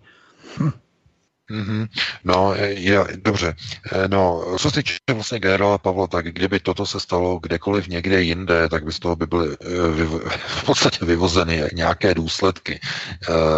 Hm. 0.59 0.71
Mm-hmm. 1.51 1.87
No, 2.23 2.53
je, 2.55 3.05
dobře. 3.15 3.55
Eh, 3.91 4.07
no, 4.07 4.45
co 4.59 4.71
se 4.71 4.75
týče 4.75 4.95
vlastně 5.13 5.39
generála 5.39 5.77
Pavla, 5.77 6.07
tak 6.07 6.25
kdyby 6.25 6.59
toto 6.59 6.85
se 6.85 6.99
stalo 6.99 7.39
kdekoliv 7.39 7.87
někde 7.87 8.21
jinde, 8.21 8.69
tak 8.69 8.83
by 8.83 8.91
z 8.91 8.99
toho 8.99 9.15
by 9.15 9.27
byly 9.27 9.57
eh, 9.61 10.05
v 10.47 10.63
podstatě 10.65 11.05
vyvozeny 11.05 11.63
nějaké 11.73 12.13
důsledky, 12.13 12.79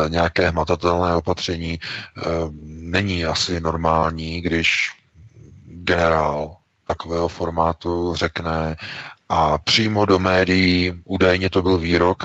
nějaké 0.08 0.50
hmatatelné 0.50 1.16
opatření. 1.16 1.80
Není 2.66 3.26
asi 3.26 3.60
normální, 3.60 4.42
když 4.42 4.92
generál 5.66 6.56
takového 6.88 7.28
formátu 7.28 8.16
řekne 8.16 8.76
a 9.30 9.58
přímo 9.58 10.06
do 10.06 10.20
médií, 10.20 11.02
údajně 11.04 11.50
to 11.50 11.62
byl 11.62 11.78
výrok 11.78 12.24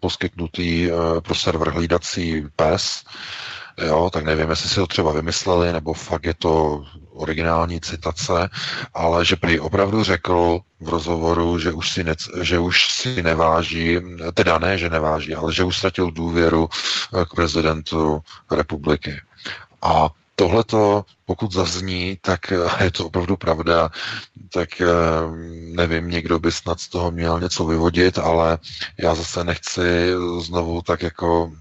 poskytnutý 0.00 0.90
pro 1.20 1.34
server 1.34 1.68
hlídací 1.68 2.46
PES, 2.56 3.04
Jo, 3.78 4.10
tak 4.12 4.24
nevím, 4.24 4.50
jestli 4.50 4.68
si 4.68 4.74
to 4.74 4.86
třeba 4.86 5.12
vymysleli, 5.12 5.72
nebo 5.72 5.92
fakt 5.92 6.24
je 6.24 6.34
to 6.34 6.84
originální 7.12 7.80
citace, 7.80 8.50
ale 8.94 9.24
že 9.24 9.36
prý 9.36 9.60
opravdu 9.60 10.04
řekl 10.04 10.60
v 10.80 10.88
rozhovoru, 10.88 11.58
že 11.58 11.72
už 11.72 11.90
si, 11.90 12.04
ne, 12.04 12.14
že 12.40 12.58
už 12.58 12.90
si 12.90 13.22
neváží, 13.22 13.98
teda 14.34 14.58
ne, 14.58 14.78
že 14.78 14.90
neváží, 14.90 15.34
ale 15.34 15.52
že 15.52 15.64
už 15.64 15.78
ztratil 15.78 16.10
důvěru 16.10 16.68
eh, 16.68 17.24
k 17.24 17.34
prezidentu 17.34 18.22
republiky. 18.50 19.20
A 19.82 20.10
tohleto, 20.36 21.04
pokud 21.26 21.52
zazní, 21.52 22.18
tak 22.20 22.52
eh, 22.52 22.84
je 22.84 22.90
to 22.90 23.06
opravdu 23.06 23.36
pravda, 23.36 23.90
tak 24.52 24.80
eh, 24.80 24.86
nevím, 25.74 26.10
někdo 26.10 26.38
by 26.38 26.52
snad 26.52 26.80
z 26.80 26.88
toho 26.88 27.10
měl 27.10 27.40
něco 27.40 27.64
vyvodit, 27.64 28.18
ale 28.18 28.58
já 28.98 29.14
zase 29.14 29.44
nechci 29.44 30.12
znovu 30.40 30.82
tak 30.82 31.02
jako 31.02 31.52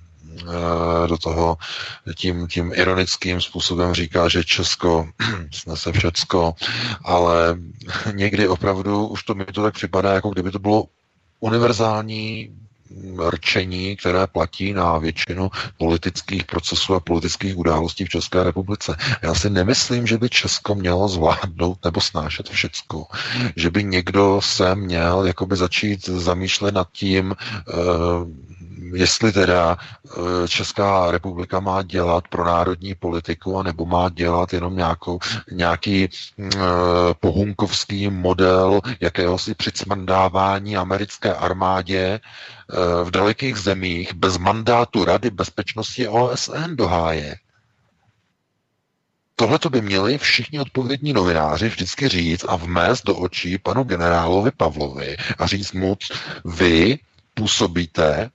do 1.07 1.17
toho 1.17 1.57
tím, 2.15 2.47
tím 2.47 2.71
ironickým 2.75 3.41
způsobem 3.41 3.93
říká, 3.93 4.29
že 4.29 4.43
Česko 4.43 5.07
snese 5.51 5.91
všecko, 5.91 6.55
ale 7.03 7.57
někdy 8.13 8.47
opravdu 8.47 9.07
už 9.07 9.23
to 9.23 9.35
mi 9.35 9.45
to 9.45 9.63
tak 9.63 9.73
připadá, 9.73 10.13
jako 10.13 10.29
kdyby 10.29 10.51
to 10.51 10.59
bylo 10.59 10.85
univerzální 11.39 12.49
rčení, 13.29 13.95
které 13.95 14.27
platí 14.27 14.73
na 14.73 14.97
většinu 14.97 15.51
politických 15.77 16.45
procesů 16.45 16.93
a 16.93 16.99
politických 16.99 17.57
událostí 17.57 18.05
v 18.05 18.09
České 18.09 18.43
republice. 18.43 18.95
Já 19.21 19.35
si 19.35 19.49
nemyslím, 19.49 20.07
že 20.07 20.17
by 20.17 20.29
Česko 20.29 20.75
mělo 20.75 21.07
zvládnout 21.07 21.77
nebo 21.85 22.01
snášet 22.01 22.49
všecko. 22.49 23.05
Že 23.55 23.69
by 23.69 23.83
někdo 23.83 24.41
se 24.43 24.75
měl 24.75 25.25
jakoby 25.25 25.55
začít 25.55 26.05
zamýšlet 26.05 26.73
nad 26.73 26.87
tím, 26.91 27.35
uh, 27.73 28.27
jestli 28.93 29.31
teda 29.31 29.77
eh, 29.77 30.47
Česká 30.47 31.11
republika 31.11 31.59
má 31.59 31.81
dělat 31.81 32.27
pro 32.27 32.45
národní 32.45 32.95
politiku, 32.95 33.57
anebo 33.57 33.85
má 33.85 34.09
dělat 34.09 34.53
jenom 34.53 34.77
nějakou, 34.77 35.19
nějaký 35.51 36.09
uh, 36.37 36.51
pohunkovský 37.19 38.09
model 38.09 38.81
jakéhosi 38.99 39.55
přicmandávání 39.55 40.77
americké 40.77 41.33
armádě 41.33 42.19
uh, 42.19 43.07
v 43.07 43.11
dalekých 43.11 43.57
zemích 43.57 44.13
bez 44.13 44.37
mandátu 44.37 45.05
Rady 45.05 45.29
bezpečnosti 45.29 46.07
OSN 46.07 46.75
do 46.75 46.87
háje. 46.87 47.35
Tohle 49.35 49.59
to 49.59 49.69
by 49.69 49.81
měli 49.81 50.17
všichni 50.17 50.59
odpovědní 50.59 51.13
novináři 51.13 51.69
vždycky 51.69 52.07
říct 52.09 52.45
a 52.47 52.55
vmést 52.55 53.05
do 53.05 53.15
očí 53.15 53.57
panu 53.57 53.83
generálovi 53.83 54.51
Pavlovi 54.51 55.17
a 55.37 55.47
říct 55.47 55.71
mu, 55.73 55.97
vy 56.45 56.99
působíte 57.33 58.29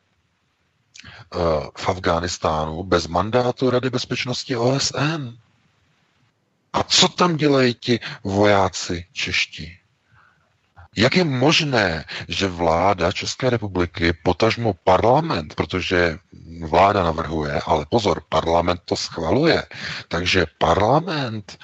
v 1.76 1.88
Afghánistánu 1.88 2.82
bez 2.82 3.06
mandátu 3.06 3.70
Rady 3.70 3.90
bezpečnosti 3.90 4.56
OSN. 4.56 5.36
A 6.72 6.82
co 6.82 7.08
tam 7.08 7.36
dělají 7.36 7.74
ti 7.74 8.00
vojáci 8.24 9.04
čeští? 9.12 9.78
Jak 10.96 11.16
je 11.16 11.24
možné, 11.24 12.04
že 12.28 12.48
vláda 12.48 13.12
České 13.12 13.50
republiky, 13.50 14.12
potažmo 14.12 14.74
parlament, 14.84 15.54
protože 15.54 16.18
vláda 16.66 17.02
navrhuje, 17.02 17.60
ale 17.66 17.86
pozor, 17.90 18.22
parlament 18.28 18.80
to 18.84 18.96
schvaluje, 18.96 19.62
takže 20.08 20.46
parlament 20.58 21.58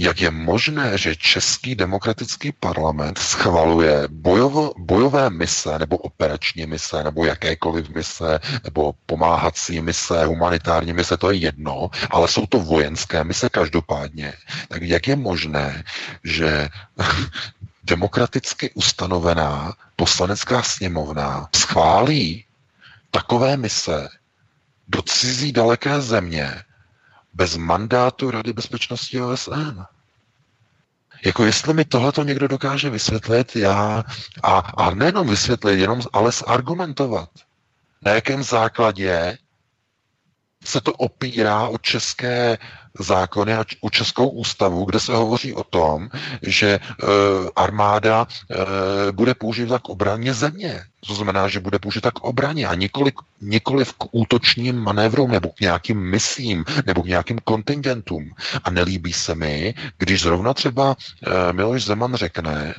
jak 0.00 0.20
je 0.20 0.30
možné, 0.30 0.98
že 0.98 1.16
Český 1.16 1.74
demokratický 1.74 2.52
parlament 2.52 3.18
schvaluje 3.18 4.08
bojovo, 4.08 4.72
bojové 4.78 5.30
mise 5.30 5.78
nebo 5.78 5.96
operační 5.96 6.66
mise 6.66 7.04
nebo 7.04 7.24
jakékoliv 7.24 7.88
mise 7.88 8.40
nebo 8.64 8.94
pomáhací 9.06 9.80
mise, 9.80 10.24
humanitární 10.24 10.92
mise, 10.92 11.16
to 11.16 11.30
je 11.30 11.36
jedno, 11.36 11.90
ale 12.10 12.28
jsou 12.28 12.46
to 12.46 12.58
vojenské 12.58 13.24
mise 13.24 13.48
každopádně. 13.48 14.32
Tak 14.68 14.82
jak 14.82 15.08
je 15.08 15.16
možné, 15.16 15.84
že 16.24 16.68
demokraticky 17.84 18.70
ustanovená 18.74 19.74
poslanecká 19.96 20.62
sněmovna 20.62 21.48
schválí 21.56 22.44
takové 23.10 23.56
mise 23.56 24.08
do 24.88 25.02
cizí 25.02 25.52
daleké 25.52 26.00
země 26.00 26.62
bez 27.34 27.56
mandátu 27.56 28.30
Rady 28.30 28.52
bezpečnosti 28.52 29.20
OSN. 29.20 29.82
Jako 31.24 31.44
jestli 31.44 31.74
mi 31.74 31.84
tohleto 31.84 32.22
někdo 32.24 32.48
dokáže 32.48 32.90
vysvětlit, 32.90 33.56
já, 33.56 34.04
a, 34.42 34.58
a 34.58 34.94
nejenom 34.94 35.28
vysvětlit, 35.28 35.80
jenom 35.80 36.00
ale 36.12 36.32
zargumentovat, 36.32 37.28
na 38.02 38.12
jakém 38.12 38.42
základě 38.42 39.38
se 40.64 40.80
to 40.80 40.92
opírá 40.92 41.68
o 41.68 41.78
české 41.78 42.58
zákony 42.98 43.54
a 43.54 43.64
o 43.80 43.90
českou 43.90 44.28
ústavu, 44.28 44.84
kde 44.84 45.00
se 45.00 45.14
hovoří 45.14 45.54
o 45.54 45.64
tom, 45.64 46.08
že 46.42 46.68
e, 46.68 46.80
armáda 47.56 48.26
e, 48.26 49.12
bude 49.12 49.34
použita 49.34 49.78
k 49.78 49.88
obraně 49.88 50.34
země. 50.34 50.82
To 51.06 51.14
znamená, 51.14 51.48
že 51.48 51.60
bude 51.60 51.78
použita 51.78 52.10
k 52.10 52.20
obraně 52.20 52.66
a 52.66 52.74
nikoli, 52.74 53.12
nikoli 53.40 53.84
k 53.84 54.04
útočním 54.10 54.76
manévrům 54.76 55.30
nebo 55.30 55.48
k 55.48 55.60
nějakým 55.60 56.10
misím 56.10 56.64
nebo 56.86 57.02
k 57.02 57.06
nějakým 57.06 57.38
kontingentům. 57.44 58.30
A 58.64 58.70
nelíbí 58.70 59.12
se 59.12 59.34
mi, 59.34 59.74
když 59.98 60.22
zrovna 60.22 60.54
třeba 60.54 60.96
e, 61.26 61.52
Miloš 61.52 61.84
Zeman 61.84 62.14
řekne, 62.14 62.74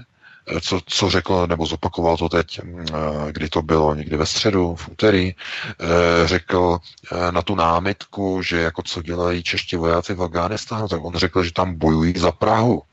co, 0.62 0.82
co 0.86 1.10
řekl, 1.10 1.48
nebo 1.48 1.66
zopakoval 1.66 2.18
to 2.18 2.30
teď, 2.30 2.64
mm, 2.64 2.86
eh, 2.90 3.32
kdy 3.32 3.50
to 3.50 3.62
bylo, 3.62 3.96
někdy 3.96 4.18
ve 4.18 4.26
středu, 4.26 4.76
v 4.76 4.90
úterý, 4.90 5.36
eh, 5.36 6.28
řekl 6.28 6.78
eh, 7.12 7.32
na 7.32 7.42
tu 7.42 7.56
námitku, 7.56 8.42
že 8.42 8.62
jako 8.62 8.84
co 8.84 9.02
dělají 9.02 9.44
čeští 9.44 9.76
vojáci 9.76 10.14
v 10.14 10.24
Afghánistánu, 10.24 10.88
tak 10.88 11.04
on 11.04 11.16
řekl, 11.16 11.44
že 11.44 11.54
tam 11.54 11.76
bojují 11.76 12.14
za 12.18 12.32
Prahu. 12.32 12.84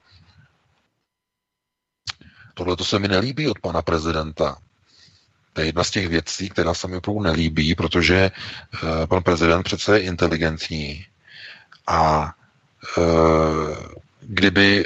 Tohle 2.54 2.76
to 2.76 2.84
se 2.84 2.98
mi 2.98 3.08
nelíbí 3.08 3.48
od 3.48 3.58
pana 3.58 3.82
prezidenta. 3.82 4.56
To 5.52 5.60
je 5.60 5.66
jedna 5.66 5.84
z 5.84 5.90
těch 5.90 6.08
věcí, 6.08 6.48
která 6.48 6.74
se 6.74 6.88
mi 6.88 6.96
opravdu 6.96 7.22
nelíbí, 7.22 7.74
protože 7.74 8.30
pan 9.08 9.22
prezident 9.22 9.62
přece 9.62 9.98
je 9.98 10.04
inteligentní 10.04 11.06
a 11.86 12.32
kdyby 14.20 14.84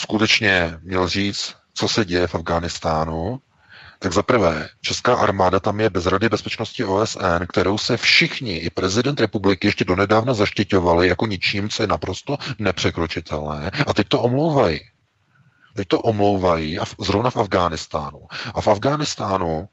skutečně 0.00 0.78
měl 0.82 1.08
říct, 1.08 1.54
co 1.74 1.88
se 1.88 2.04
děje 2.04 2.26
v 2.26 2.34
Afghánistánu, 2.34 3.40
tak 3.98 4.12
za 4.12 4.22
prvé, 4.22 4.68
Česká 4.80 5.14
armáda 5.14 5.60
tam 5.60 5.80
je 5.80 5.90
bez 5.90 6.06
Rady 6.06 6.28
bezpečnosti 6.28 6.84
OSN, 6.84 7.44
kterou 7.48 7.78
se 7.78 7.96
všichni, 7.96 8.56
i 8.56 8.70
prezident 8.70 9.20
republiky, 9.20 9.66
ještě 9.66 9.84
donedávna 9.84 10.34
zaštiťovali 10.34 11.08
jako 11.08 11.26
ničím, 11.26 11.68
co 11.68 11.82
je 11.82 11.86
naprosto 11.86 12.36
nepřekročitelné. 12.58 13.70
A 13.86 13.94
teď 13.94 14.08
to 14.08 14.20
omlouvají. 14.20 14.80
Teď 15.76 15.88
to 15.88 16.00
omlouvají 16.00 16.78
a 16.78 16.84
zrovna 17.00 17.30
v 17.30 17.36
Afghánistánu. 17.36 18.20
A 18.54 18.60
v 18.60 18.68
Afghánistánu, 18.68 19.68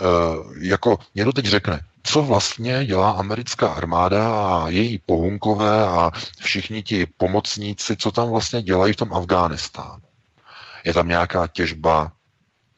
e, 0.00 0.06
jako 0.68 0.98
někdo 1.14 1.32
teď 1.32 1.46
řekne, 1.46 1.80
co 2.02 2.22
vlastně 2.22 2.84
dělá 2.86 3.10
americká 3.10 3.68
armáda 3.68 4.46
a 4.46 4.68
její 4.68 4.98
pohunkové 4.98 5.86
a 5.86 6.10
všichni 6.38 6.82
ti 6.82 7.06
pomocníci, 7.16 7.96
co 7.96 8.12
tam 8.12 8.30
vlastně 8.30 8.62
dělají 8.62 8.92
v 8.92 8.96
tom 8.96 9.14
Afghánistánu. 9.14 10.03
Je 10.84 10.94
tam 10.94 11.08
nějaká 11.08 11.46
těžba 11.46 12.12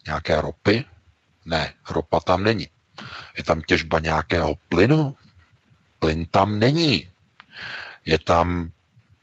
nějaké 0.06 0.40
ropy? 0.40 0.84
Ne, 1.44 1.72
ropa 1.90 2.20
tam 2.20 2.44
není. 2.44 2.68
Je 3.36 3.44
tam 3.44 3.62
těžba 3.62 3.98
nějakého 3.98 4.54
plynu? 4.68 5.16
Plyn 5.98 6.26
tam 6.26 6.58
není. 6.58 7.10
Je 8.06 8.18
tam 8.18 8.70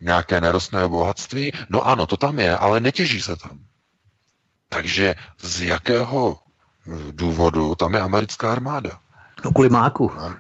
nějaké 0.02 0.42
nerostné 0.42 0.88
bohatství? 0.88 1.52
No 1.70 1.88
ano, 1.88 2.08
to 2.08 2.18
tam 2.18 2.40
je, 2.40 2.58
ale 2.58 2.80
netěží 2.80 3.22
se 3.22 3.36
tam. 3.36 3.60
Takže 4.70 5.16
z 5.42 5.62
jakého 5.62 6.40
důvodu 7.12 7.76
tam 7.76 7.94
je 7.94 8.02
americká 8.02 8.52
armáda? 8.52 9.00
No 9.46 9.52
kvůli 9.52 9.70
máku. 9.70 10.12
no, 10.16 10.36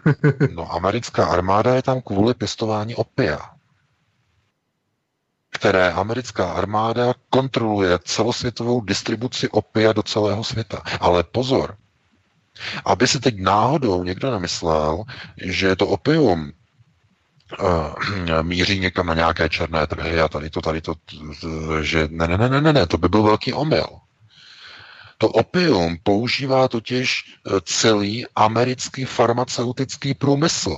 no, 0.53 0.71
americká 0.73 1.25
armáda 1.25 1.75
je 1.75 1.81
tam 1.81 2.01
kvůli 2.01 2.33
pěstování 2.33 2.95
opia 2.95 3.53
které 5.53 5.91
americká 5.91 6.51
armáda 6.51 7.13
kontroluje 7.29 7.99
celosvětovou 8.03 8.81
distribuci 8.81 9.49
opia 9.49 9.93
do 9.93 10.03
celého 10.03 10.43
světa. 10.43 10.81
Ale 10.99 11.23
pozor, 11.23 11.75
aby 12.85 13.07
se 13.07 13.19
teď 13.19 13.39
náhodou 13.39 14.03
někdo 14.03 14.31
nemyslel, 14.31 15.03
že 15.43 15.75
to 15.75 15.87
opium 15.87 16.51
uh, 17.59 18.41
míří 18.41 18.79
někam 18.79 19.07
na 19.07 19.13
nějaké 19.13 19.49
černé 19.49 19.87
trhy 19.87 20.21
a 20.21 20.27
tady 20.27 20.49
to, 20.49 20.61
tady 20.61 20.81
to, 20.81 20.93
že 21.81 22.07
ne, 22.11 22.27
ne, 22.27 22.37
ne, 22.37 22.61
ne, 22.61 22.73
ne, 22.73 22.87
to 22.87 22.97
by 22.97 23.09
byl 23.09 23.23
velký 23.23 23.53
omyl. 23.53 23.87
To 25.17 25.29
opium 25.29 25.97
používá 26.03 26.67
totiž 26.67 27.23
eh, 27.23 27.51
celý 27.63 28.25
americký 28.35 29.05
farmaceutický 29.05 30.13
průmysl. 30.13 30.77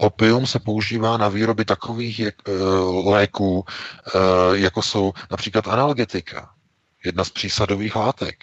Opium 0.00 0.46
se 0.46 0.58
používá 0.58 1.16
na 1.16 1.28
výroby 1.28 1.64
takových 1.64 2.18
jak, 2.20 2.34
e, 2.48 2.52
léků, 3.10 3.64
e, 3.64 4.58
jako 4.58 4.82
jsou 4.82 5.12
například 5.30 5.68
analgetika, 5.68 6.50
jedna 7.04 7.24
z 7.24 7.30
přísadových 7.30 7.96
látek. 7.96 8.36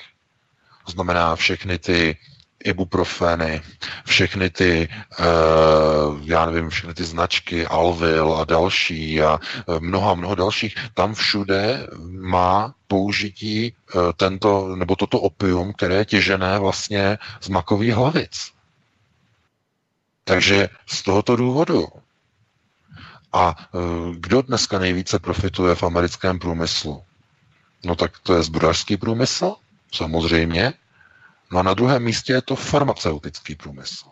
To 0.86 0.92
znamená 0.92 1.36
všechny 1.36 1.80
ty 1.80 2.18
ibuprofeny, 2.64 3.62
všechny 4.06 4.50
ty, 4.50 4.90
e, 5.20 5.26
já 6.24 6.46
nevím, 6.46 6.70
všechny 6.70 6.94
ty 6.94 7.04
značky 7.04 7.68
Alvil 7.68 8.34
a 8.34 8.46
další 8.46 9.22
a 9.22 9.40
mnoha, 9.80 10.14
mnoho 10.14 10.36
dalších, 10.36 10.76
tam 10.94 11.14
všude 11.14 11.88
má 12.10 12.74
použití 12.88 13.76
tento, 14.18 14.76
nebo 14.76 14.96
toto 14.96 15.20
opium, 15.20 15.74
které 15.74 15.96
je 15.96 16.06
těžené 16.06 16.60
vlastně 16.60 17.18
z 17.42 17.50
makových 17.50 17.94
hlavic. 17.94 18.57
Takže 20.28 20.70
z 20.86 21.02
tohoto 21.04 21.36
důvodu. 21.36 21.88
A 23.34 23.56
e, 23.56 23.78
kdo 24.20 24.42
dneska 24.42 24.80
nejvíce 24.80 25.20
profituje 25.20 25.76
v 25.76 25.84
americkém 25.84 26.40
průmyslu? 26.40 27.04
No 27.86 27.96
tak 27.96 28.20
to 28.20 28.36
je 28.36 28.44
zbrojařský 28.44 28.98
průmysl, 28.98 29.56
samozřejmě. 29.94 30.74
No 31.52 31.60
a 31.60 31.64
na 31.64 31.74
druhém 31.74 32.04
místě 32.04 32.34
je 32.34 32.42
to 32.42 32.56
farmaceutický 32.56 33.56
průmysl. 33.56 34.06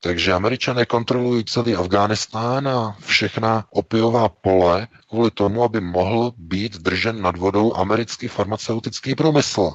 Takže 0.00 0.32
američané 0.32 0.86
kontrolují 0.86 1.44
celý 1.44 1.74
Afghánistán 1.74 2.68
a 2.68 2.96
všechna 3.00 3.66
opiová 3.70 4.28
pole 4.28 4.88
kvůli 5.08 5.30
tomu, 5.30 5.64
aby 5.64 5.80
mohl 5.80 6.32
být 6.36 6.76
držen 6.76 7.22
nad 7.22 7.36
vodou 7.36 7.74
americký 7.74 8.28
farmaceutický 8.28 9.14
průmysl. 9.14 9.74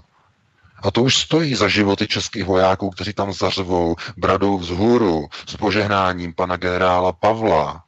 A 0.84 0.92
to 0.92 1.04
už 1.04 1.18
stojí 1.18 1.56
za 1.56 1.68
životy 1.68 2.08
českých 2.08 2.46
vojáků, 2.46 2.90
kteří 2.90 3.14
tam 3.14 3.34
zařvou 3.34 3.96
bradou 4.18 4.58
vzhůru 4.58 5.28
s 5.48 5.58
požehnáním 5.58 6.34
pana 6.34 6.58
generála 6.58 7.12
Pavla 7.12 7.84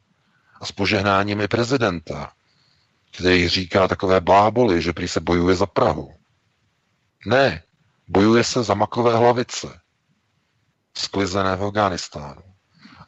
a 0.60 0.66
s 0.66 0.72
požehnáním 0.72 1.40
i 1.40 1.48
prezidenta, 1.48 2.32
který 3.12 3.48
říká 3.48 3.88
takové 3.88 4.20
bláboli, 4.20 4.82
že 4.82 4.92
prý 4.92 5.08
se 5.08 5.20
bojuje 5.20 5.56
za 5.56 5.66
Prahu. 5.66 6.14
Ne, 7.26 7.62
bojuje 8.08 8.44
se 8.44 8.62
za 8.62 8.74
makové 8.74 9.16
hlavice. 9.16 9.78
sklizené 10.96 11.56
v 11.56 11.64
Afghánistánu 11.64 12.51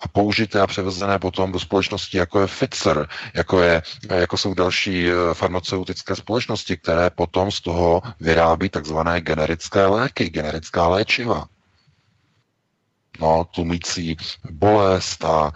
a 0.04 0.08
použité 0.08 0.60
a 0.60 0.66
převezené 0.66 1.18
potom 1.18 1.52
do 1.52 1.60
společnosti, 1.60 2.18
jako 2.18 2.40
je 2.40 2.46
Pfizer, 2.46 3.08
jako, 3.34 3.60
je, 3.60 3.82
jako 4.10 4.36
jsou 4.36 4.54
další 4.54 5.08
eh, 5.08 5.12
farmaceutické 5.34 6.16
společnosti, 6.16 6.76
které 6.76 7.10
potom 7.10 7.50
z 7.50 7.60
toho 7.60 8.02
vyrábí 8.20 8.68
takzvané 8.68 9.20
generické 9.20 9.86
léky, 9.86 10.30
generická 10.30 10.88
léčiva. 10.88 11.44
No, 13.20 13.46
tlumící 13.54 14.16
bolest 14.50 15.24
a 15.24 15.52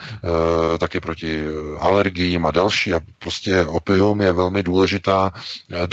e, 0.74 0.78
taky 0.78 1.01
proti 1.01 1.44
alergiím 1.78 2.46
a 2.46 2.51
další. 2.51 2.94
A 2.94 3.01
prostě 3.18 3.64
opium 3.64 4.20
je 4.20 4.32
velmi 4.32 4.62
důležitá 4.62 5.32
e, 5.70 5.86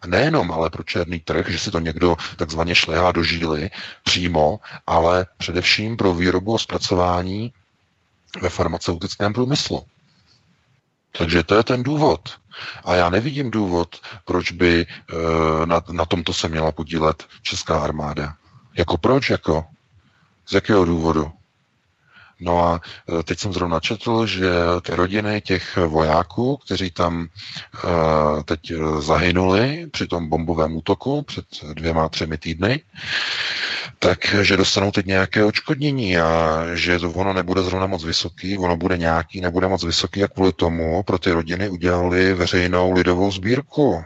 droga, 0.00 0.18
nejenom 0.18 0.52
ale 0.52 0.70
pro 0.70 0.82
černý 0.82 1.20
trh, 1.20 1.48
že 1.48 1.58
si 1.58 1.70
to 1.70 1.78
někdo 1.78 2.16
takzvaně 2.36 2.74
šlehá 2.74 3.12
do 3.12 3.22
žíly 3.22 3.70
přímo, 4.04 4.60
ale 4.86 5.26
především 5.38 5.96
pro 5.96 6.14
výrobu 6.14 6.54
a 6.54 6.58
zpracování 6.58 7.52
ve 8.42 8.48
farmaceutickém 8.48 9.32
průmyslu. 9.32 9.84
Takže 11.18 11.42
to 11.42 11.54
je 11.54 11.64
ten 11.64 11.82
důvod. 11.82 12.38
A 12.84 12.94
já 12.94 13.10
nevidím 13.10 13.50
důvod, 13.50 14.00
proč 14.24 14.52
by 14.52 14.86
e, 14.86 15.66
na, 15.66 15.82
na 15.92 16.04
tomto 16.04 16.32
se 16.32 16.48
měla 16.48 16.72
podílet 16.72 17.26
česká 17.42 17.80
armáda. 17.80 18.34
Jako 18.78 18.98
proč? 18.98 19.30
Jako? 19.30 19.64
Z 20.46 20.52
jakého 20.52 20.84
důvodu? 20.84 21.32
No 22.40 22.64
a 22.64 22.80
e, 23.20 23.22
teď 23.22 23.38
jsem 23.38 23.52
zrovna 23.52 23.80
četl, 23.80 24.26
že 24.26 24.50
ty 24.82 24.94
rodiny 24.94 25.40
těch 25.40 25.76
vojáků, 25.76 26.56
kteří 26.56 26.90
tam 26.90 27.28
uh, 27.84 28.42
teď 28.42 28.72
zahynuli 28.98 29.86
při 29.92 30.06
tom 30.06 30.28
bombovém 30.28 30.76
útoku 30.76 31.22
před 31.22 31.44
dvěma, 31.74 32.08
třemi 32.08 32.38
týdny, 32.38 32.82
takže 33.98 34.56
dostanou 34.56 34.90
teď 34.90 35.06
nějaké 35.06 35.44
očkodnění 35.44 36.18
a 36.18 36.64
že 36.74 36.98
ono 36.98 37.32
nebude 37.32 37.62
zrovna 37.62 37.86
moc 37.86 38.04
vysoký, 38.04 38.58
ono 38.58 38.76
bude 38.76 38.96
nějaký, 38.98 39.40
nebude 39.40 39.68
moc 39.68 39.84
vysoký 39.84 40.24
a 40.24 40.28
kvůli 40.28 40.52
tomu 40.52 41.02
pro 41.02 41.18
ty 41.18 41.30
rodiny 41.30 41.68
udělali 41.68 42.34
veřejnou 42.34 42.92
lidovou 42.92 43.32
sbírku. 43.32 44.04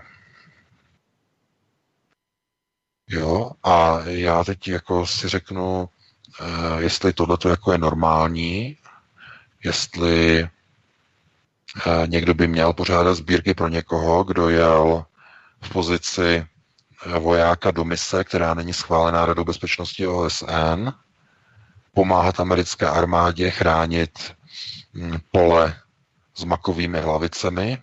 Jo, 3.08 3.50
a 3.62 4.00
já 4.04 4.44
teď 4.44 4.68
jako 4.68 5.06
si 5.06 5.28
řeknu, 5.28 5.88
jestli 6.78 7.12
tohle 7.12 7.36
jako 7.48 7.72
je 7.72 7.78
normální, 7.78 8.76
jestli 9.64 10.40
eh, 10.42 12.06
někdo 12.06 12.34
by 12.34 12.46
měl 12.46 12.72
pořádat 12.72 13.14
sbírky 13.14 13.54
pro 13.54 13.68
někoho, 13.68 14.24
kdo 14.24 14.48
jel 14.48 15.04
v 15.62 15.68
pozici 15.68 16.46
eh, 17.06 17.18
vojáka 17.18 17.70
do 17.70 17.84
mise, 17.84 18.24
která 18.24 18.54
není 18.54 18.72
schválená 18.72 19.26
Radou 19.26 19.44
bezpečnosti 19.44 20.06
OSN, 20.06 20.88
pomáhat 21.94 22.40
americké 22.40 22.86
armádě 22.86 23.50
chránit 23.50 24.34
hm, 24.94 25.18
pole 25.32 25.76
s 26.34 26.44
makovými 26.44 27.00
hlavicemi 27.00 27.78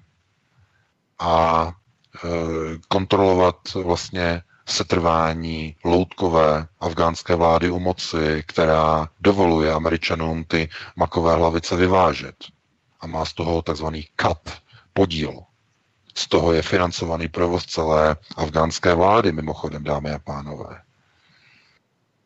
a 1.19 1.71
kontrolovat 2.87 3.73
vlastně 3.73 4.43
setrvání 4.65 5.75
loutkové 5.85 6.67
afgánské 6.79 7.35
vlády 7.35 7.69
u 7.69 7.79
moci, 7.79 8.43
která 8.47 9.09
dovoluje 9.21 9.73
Američanům 9.73 10.43
ty 10.43 10.69
makové 10.95 11.35
hlavice 11.35 11.75
vyvážet 11.75 12.35
a 12.99 13.07
má 13.07 13.25
z 13.25 13.33
toho 13.33 13.61
takzvaný 13.61 14.07
cut, 14.21 14.53
podíl. 14.93 15.39
Z 16.15 16.27
toho 16.27 16.53
je 16.53 16.61
financovaný 16.61 17.27
provoz 17.27 17.65
celé 17.65 18.15
afgánské 18.37 18.93
vlády, 18.93 19.31
mimochodem, 19.31 19.83
dámy 19.83 20.11
a 20.11 20.19
pánové. 20.19 20.81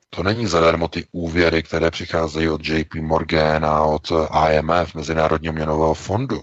To 0.09 0.23
není 0.23 0.47
zadarmo 0.47 0.87
ty 0.87 1.07
úvěry, 1.11 1.63
které 1.63 1.91
přicházejí 1.91 2.49
od 2.49 2.67
JP 2.67 2.93
Morgan 2.95 3.65
a 3.65 3.83
od 3.83 4.11
IMF, 4.51 4.95
Mezinárodního 4.95 5.53
měnového 5.53 5.93
fondu. 5.93 6.41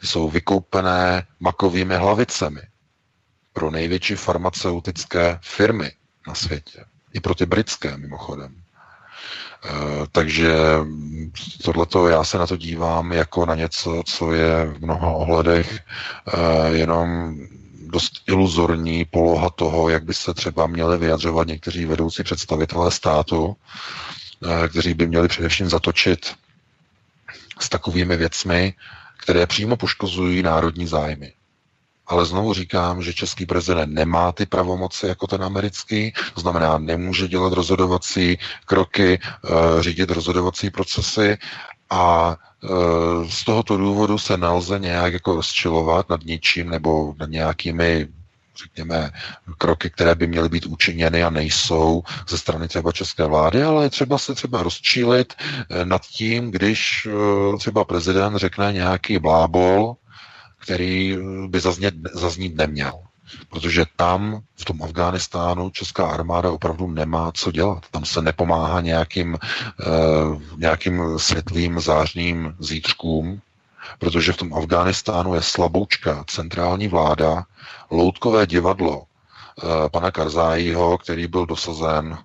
Ty 0.00 0.06
jsou 0.06 0.30
vykoupené 0.30 1.26
makovými 1.40 1.96
hlavicemi 1.96 2.60
pro 3.56 3.70
největší 3.70 4.14
farmaceutické 4.14 5.38
firmy 5.42 5.92
na 6.28 6.34
světě. 6.34 6.84
I 7.12 7.20
pro 7.20 7.34
ty 7.34 7.46
britské, 7.46 7.96
mimochodem. 7.96 8.54
E, 8.54 9.70
takže 10.12 10.54
tohleto, 11.64 12.08
já 12.08 12.24
se 12.24 12.38
na 12.38 12.46
to 12.46 12.56
dívám 12.56 13.12
jako 13.12 13.46
na 13.46 13.54
něco, 13.54 14.02
co 14.06 14.32
je 14.32 14.64
v 14.66 14.78
mnoha 14.82 15.10
ohledech 15.10 15.80
e, 15.80 15.80
jenom 16.76 17.36
dost 17.86 18.22
iluzorní 18.28 19.04
poloha 19.04 19.50
toho, 19.50 19.88
jak 19.88 20.04
by 20.04 20.14
se 20.14 20.34
třeba 20.34 20.66
měli 20.66 20.98
vyjadřovat 20.98 21.48
někteří 21.48 21.84
vedoucí 21.84 22.22
představitelé 22.22 22.90
státu, 22.90 23.56
e, 24.64 24.68
kteří 24.68 24.94
by 24.94 25.06
měli 25.06 25.28
především 25.28 25.68
zatočit 25.68 26.34
s 27.60 27.68
takovými 27.68 28.16
věcmi, 28.16 28.74
které 29.16 29.46
přímo 29.46 29.76
poškozují 29.76 30.42
národní 30.42 30.86
zájmy. 30.86 31.32
Ale 32.06 32.26
znovu 32.26 32.54
říkám, 32.54 33.02
že 33.02 33.14
český 33.14 33.46
prezident 33.46 33.94
nemá 33.94 34.32
ty 34.32 34.46
pravomoci 34.46 35.06
jako 35.06 35.26
ten 35.26 35.44
americký, 35.44 36.12
to 36.34 36.40
znamená, 36.40 36.78
nemůže 36.78 37.28
dělat 37.28 37.52
rozhodovací 37.52 38.38
kroky, 38.64 39.18
eh, 39.22 39.82
řídit 39.82 40.10
rozhodovací 40.10 40.70
procesy 40.70 41.38
a 41.90 42.36
eh, 42.64 42.68
z 43.30 43.44
tohoto 43.44 43.76
důvodu 43.76 44.18
se 44.18 44.36
nelze 44.36 44.78
nějak 44.78 45.12
jako 45.12 45.34
rozčilovat 45.36 46.08
nad 46.08 46.24
ničím 46.24 46.70
nebo 46.70 47.14
nad 47.18 47.30
nějakými 47.30 48.08
řekněme, 48.56 49.10
kroky, 49.58 49.90
které 49.90 50.14
by 50.14 50.26
měly 50.26 50.48
být 50.48 50.66
učiněny 50.66 51.24
a 51.24 51.30
nejsou 51.30 52.02
ze 52.28 52.38
strany 52.38 52.68
třeba 52.68 52.92
české 52.92 53.24
vlády, 53.24 53.62
ale 53.62 53.90
třeba 53.90 54.18
se 54.18 54.34
třeba 54.34 54.62
rozčílit 54.62 55.34
eh, 55.38 55.84
nad 55.84 56.02
tím, 56.02 56.50
když 56.50 57.08
třeba 57.58 57.84
prezident 57.84 58.36
řekne 58.36 58.72
nějaký 58.72 59.18
blábol, 59.18 59.96
který 60.66 61.14
eh, 61.14 61.48
by 61.48 61.60
zaznět, 61.60 61.94
zaznít 62.12 62.56
neměl. 62.56 62.92
Protože 63.50 63.84
tam, 63.96 64.42
v 64.56 64.64
tom 64.64 64.82
Afghánistánu, 64.82 65.70
česká 65.70 66.06
armáda 66.06 66.50
opravdu 66.50 66.90
nemá 66.90 67.32
co 67.34 67.52
dělat. 67.52 67.84
Tam 67.90 68.04
se 68.04 68.22
nepomáhá 68.22 68.80
nějakým, 68.80 69.34
uh, 69.34 70.42
nějakým 70.56 71.18
světlým, 71.18 71.80
zářným 71.80 72.54
zítřkům, 72.58 73.40
protože 73.98 74.32
v 74.32 74.36
tom 74.36 74.54
Afghánistánu 74.54 75.34
je 75.34 75.42
slaboučka 75.42 76.24
centrální 76.26 76.88
vláda, 76.88 77.44
loutkové 77.90 78.46
divadlo 78.46 78.98
uh, 78.98 79.06
pana 79.90 80.10
Karzájího, 80.10 80.98
který 80.98 81.26
byl 81.26 81.46
dosazen 81.46 82.06
uh, 82.06 82.18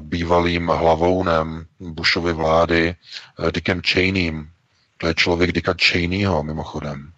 bývalým 0.00 0.68
hlavounem 0.68 1.64
Bushovy 1.80 2.32
vlády 2.32 2.94
uh, 3.38 3.50
Dickem 3.50 3.80
Cheneym. 3.80 4.50
To 4.98 5.06
je 5.06 5.14
člověk 5.14 5.52
Dicka 5.52 5.74
Cheneyho, 5.80 6.42
mimochodem 6.42 7.12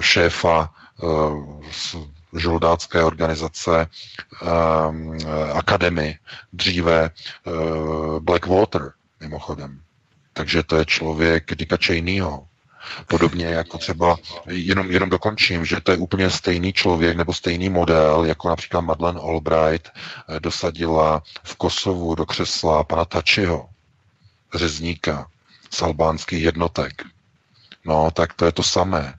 šéfa 0.00 0.70
eh, 1.02 1.98
žoldácké 2.32 3.02
organizace 3.02 3.86
eh, 3.86 4.46
Akademy, 5.52 6.18
dříve 6.52 7.10
Blackwater, 8.18 8.92
mimochodem. 9.20 9.80
Takže 10.32 10.62
to 10.62 10.76
je 10.76 10.84
člověk 10.84 11.54
Dicka 11.54 11.76
Cheneyho. 11.76 12.46
Podobně 13.06 13.46
jako 13.46 13.78
třeba, 13.78 14.16
jenom, 14.46 14.90
jenom 14.90 15.10
dokončím, 15.10 15.64
že 15.64 15.80
to 15.80 15.90
je 15.90 15.96
úplně 15.96 16.30
stejný 16.30 16.72
člověk 16.72 17.16
nebo 17.16 17.34
stejný 17.34 17.68
model, 17.68 18.24
jako 18.24 18.48
například 18.48 18.80
Madeleine 18.80 19.20
Albright 19.20 19.90
dosadila 20.38 21.22
v 21.42 21.56
Kosovu 21.56 22.14
do 22.14 22.26
křesla 22.26 22.84
pana 22.84 23.04
Tačiho, 23.04 23.68
řezníka 24.54 25.26
z 25.70 25.82
albánských 25.82 26.42
jednotek. 26.42 27.02
No, 27.86 28.10
tak 28.10 28.32
to 28.32 28.44
je 28.44 28.52
to 28.52 28.62
samé 28.62 29.14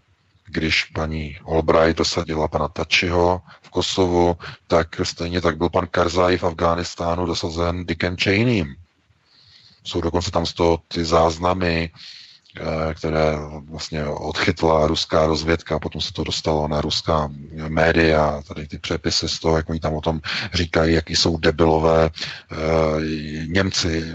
když 0.54 0.86
paní 0.86 1.38
Albright 1.46 1.98
dosadila 1.98 2.48
pana 2.48 2.68
Tačiho 2.68 3.42
v 3.62 3.70
Kosovu, 3.70 4.38
tak 4.68 4.88
stejně 5.04 5.42
tak 5.42 5.58
byl 5.58 5.70
pan 5.70 5.88
Karzai 5.88 6.38
v 6.38 6.44
Afghánistánu 6.44 7.26
dosazen 7.26 7.86
Dickem 7.86 8.18
Cheneym. 8.18 8.76
Jsou 9.84 10.02
dokonce 10.02 10.32
tam 10.32 10.46
z 10.46 10.54
toho 10.54 10.80
ty 10.88 11.06
záznamy 11.06 11.90
které 12.94 13.36
vlastně 13.70 14.06
odchytla 14.06 14.88
ruská 14.88 15.26
rozvědka, 15.26 15.80
potom 15.80 16.02
se 16.02 16.14
to 16.14 16.24
dostalo 16.24 16.68
na 16.68 16.82
ruská 16.82 17.30
média, 17.68 18.42
tady 18.48 18.68
ty 18.68 18.78
přepisy 18.78 19.30
z 19.30 19.40
toho, 19.40 19.58
jak 19.58 19.70
oni 19.70 19.80
tam 19.80 19.94
o 19.94 20.02
tom 20.02 20.22
říkají, 20.54 20.96
jaký 20.96 21.16
jsou 21.16 21.38
debilové 21.38 22.10
eh, 22.52 22.56
Němci, 23.48 24.06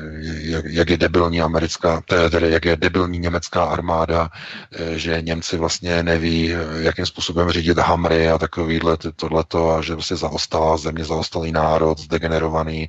jak, 0.65 0.91
je 0.91 0.97
debilní 0.97 1.41
americká, 1.41 2.03
tedy 2.31 2.51
jak 2.51 2.65
je 2.65 2.77
debilní 2.77 3.19
německá 3.19 3.65
armáda, 3.65 4.31
eh, 4.73 4.99
že 4.99 5.23
Němci 5.23 5.57
vlastně 5.57 6.03
neví, 6.03 6.55
jakým 6.79 7.07
způsobem 7.07 7.51
řídit 7.51 7.79
hamry 7.79 8.31
a 8.31 8.39
takovýhle 8.39 8.97
tohleto 9.17 9.71
a 9.71 9.83
že 9.83 9.95
vlastně 9.95 10.17
zaostalá 10.17 10.77
země, 10.77 11.05
zaostalý 11.05 11.53
národ, 11.53 11.99
zdegenerovaný 11.99 12.89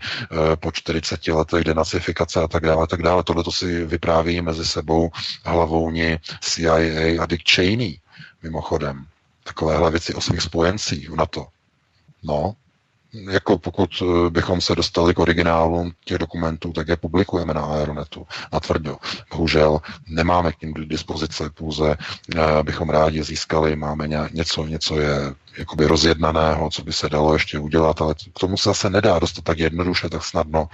po 0.59 0.71
40 0.71 1.27
letech 1.27 1.63
denacifikace 1.63 2.41
a 2.41 2.47
tak 2.47 2.63
dále, 2.63 2.87
tak 2.87 3.01
dále. 3.01 3.23
Tohle 3.23 3.43
to 3.43 3.51
si 3.51 3.85
vypráví 3.85 4.41
mezi 4.41 4.65
sebou 4.65 5.09
hlavouni 5.45 6.19
CIA 6.41 7.23
a 7.23 7.25
Dick 7.25 7.49
Cheney, 7.49 7.99
mimochodem. 8.43 9.05
Takovéhle 9.43 9.91
věci 9.91 10.13
o 10.13 10.21
svých 10.21 10.41
spojencích 10.41 11.09
v 11.09 11.15
NATO. 11.15 11.47
No, 12.23 12.55
jako 13.13 13.57
pokud 13.57 13.89
eh, 14.01 14.29
bychom 14.29 14.61
se 14.61 14.75
dostali 14.75 15.13
k 15.13 15.19
originálům 15.19 15.91
těch 16.05 16.17
dokumentů, 16.17 16.73
tak 16.73 16.87
je 16.87 16.95
publikujeme 16.95 17.53
na 17.53 17.61
Aeronetu, 17.61 18.27
na 18.53 18.59
tvrdo. 18.59 18.97
Bohužel 19.31 19.79
nemáme 20.07 20.51
k 20.51 20.61
ním 20.61 20.73
k 20.73 20.79
dispozici, 20.79 21.43
pouze 21.53 21.97
eh, 22.35 22.63
bychom 22.63 22.89
rádi 22.89 23.23
získali, 23.23 23.75
máme 23.75 24.07
něco, 24.31 24.65
něco 24.65 24.99
je 24.99 25.15
jakoby 25.57 25.85
rozjednaného, 25.85 26.69
co 26.69 26.83
by 26.83 26.93
se 26.93 27.09
dalo 27.09 27.33
ještě 27.33 27.59
udělat, 27.59 28.01
ale 28.01 28.13
k 28.13 28.39
tomu 28.39 28.57
se 28.57 28.69
zase 28.69 28.89
nedá 28.89 29.19
dostat 29.19 29.43
tak 29.43 29.59
jednoduše, 29.59 30.09
tak 30.09 30.25
snadno 30.25 30.67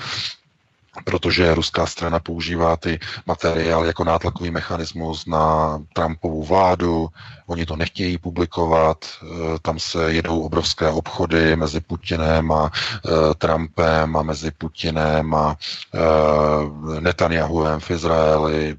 protože 1.03 1.55
ruská 1.55 1.85
strana 1.85 2.19
používá 2.19 2.75
ty 2.77 2.99
materiály 3.25 3.87
jako 3.87 4.03
nátlakový 4.03 4.51
mechanismus 4.51 5.25
na 5.25 5.79
Trumpovu 5.93 6.43
vládu, 6.43 7.09
oni 7.47 7.65
to 7.65 7.75
nechtějí 7.75 8.17
publikovat, 8.17 8.97
eh, 9.05 9.27
tam 9.61 9.79
se 9.79 10.13
jedou 10.13 10.39
obrovské 10.41 10.89
obchody 10.89 11.55
mezi 11.55 11.81
Putinem 11.81 12.51
a 12.51 12.71
eh, 13.05 13.09
Trumpem 13.37 14.17
a 14.17 14.23
mezi 14.23 14.51
Putinem 14.51 15.33
a 15.33 15.57
eh, 15.95 16.99
Netanyahuem 16.99 17.79
v 17.79 17.91
Izraeli, 17.91 18.75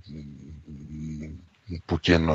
Putin 1.87 2.33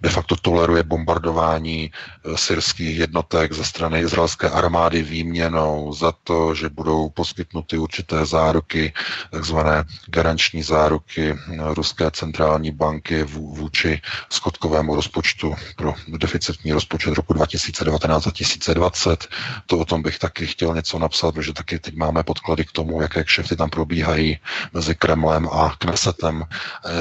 de 0.00 0.08
facto 0.10 0.36
toleruje 0.36 0.82
bombardování 0.82 1.90
eh, 1.90 2.36
syrských 2.36 2.98
jednotek 2.98 3.52
ze 3.52 3.64
strany 3.64 4.00
izraelské 4.00 4.50
armády 4.50 5.02
výměnou 5.02 5.92
za 5.94 6.12
to, 6.24 6.54
že 6.54 6.68
budou 6.68 7.08
poskytnuty 7.08 7.78
určité 7.78 8.26
záruky, 8.26 8.92
takzvané 9.30 9.84
garanční 10.06 10.62
záruky 10.62 11.30
eh, 11.30 11.74
Ruské 11.74 12.10
centrální 12.10 12.70
banky 12.70 13.22
vůči 13.22 14.00
schodkovému 14.30 14.94
rozpočtu 14.94 15.54
pro 15.76 15.94
deficitní 16.08 16.72
rozpočet 16.72 17.14
roku 17.14 17.32
2019 17.32 18.26
a 18.26 18.30
2020. 18.30 19.28
To 19.66 19.78
o 19.78 19.84
tom 19.84 20.02
bych 20.02 20.18
taky 20.18 20.46
chtěl 20.46 20.74
něco 20.74 20.98
napsat, 20.98 21.34
protože 21.34 21.52
taky 21.52 21.78
teď 21.78 21.94
máme 21.94 22.22
podklady 22.22 22.64
k 22.64 22.72
tomu, 22.72 23.02
jaké 23.02 23.24
kšefty 23.24 23.56
tam 23.56 23.70
probíhají 23.70 24.38
mezi 24.72 24.94
Kremlem 24.94 25.48
a 25.52 25.74
Knesetem. 25.78 26.42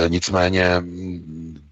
E, 0.05 0.09
nicméně 0.09 0.82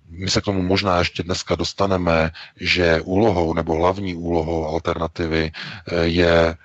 my 0.09 0.29
se 0.29 0.41
k 0.41 0.45
tomu 0.45 0.61
možná 0.61 0.99
ještě 0.99 1.23
dneska 1.23 1.55
dostaneme, 1.55 2.31
že 2.59 3.01
úlohou 3.01 3.53
nebo 3.53 3.73
hlavní 3.75 4.15
úlohou 4.15 4.65
alternativy 4.67 5.51
eh, 5.51 6.03
je 6.05 6.47
eh, 6.47 6.55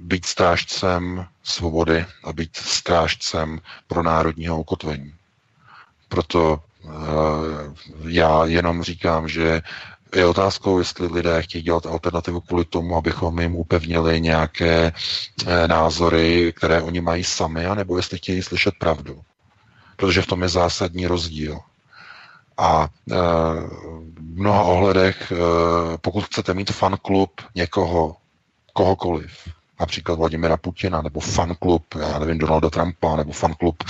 být 0.00 0.24
strážcem 0.26 1.26
svobody 1.42 2.06
a 2.24 2.32
být 2.32 2.56
strážcem 2.56 3.60
pro 3.86 4.02
národního 4.02 4.60
ukotvení. 4.60 5.14
Proto 6.08 6.58
eh, 6.84 6.88
já 8.08 8.44
jenom 8.44 8.82
říkám, 8.82 9.28
že 9.28 9.62
je 10.16 10.26
otázkou, 10.26 10.78
jestli 10.78 11.06
lidé 11.06 11.42
chtějí 11.42 11.64
dělat 11.64 11.86
alternativu 11.86 12.40
kvůli 12.40 12.64
tomu, 12.64 12.96
abychom 12.96 13.40
jim 13.40 13.54
upevnili 13.54 14.20
nějaké 14.20 14.92
názory, 15.66 16.52
které 16.56 16.82
oni 16.82 17.00
mají 17.00 17.24
sami, 17.24 17.66
anebo 17.66 17.96
jestli 17.96 18.18
chtějí 18.18 18.42
slyšet 18.42 18.74
pravdu. 18.78 19.20
Protože 19.96 20.22
v 20.22 20.26
tom 20.26 20.42
je 20.42 20.48
zásadní 20.48 21.06
rozdíl. 21.06 21.60
A 22.56 22.88
e, 23.10 23.14
v 24.14 24.38
mnoha 24.40 24.62
ohledech, 24.62 25.32
e, 25.32 25.36
pokud 25.98 26.24
chcete 26.24 26.54
mít 26.54 26.70
fanklub 26.70 27.40
někoho, 27.54 28.16
kohokoliv, 28.72 29.48
například 29.80 30.18
Vladimira 30.18 30.56
Putina, 30.56 31.02
nebo 31.02 31.20
fanklub, 31.20 31.94
já 32.00 32.18
nevím, 32.18 32.38
Donalda 32.38 32.70
Trumpa, 32.70 33.16
nebo 33.16 33.32
fanklub 33.32 33.84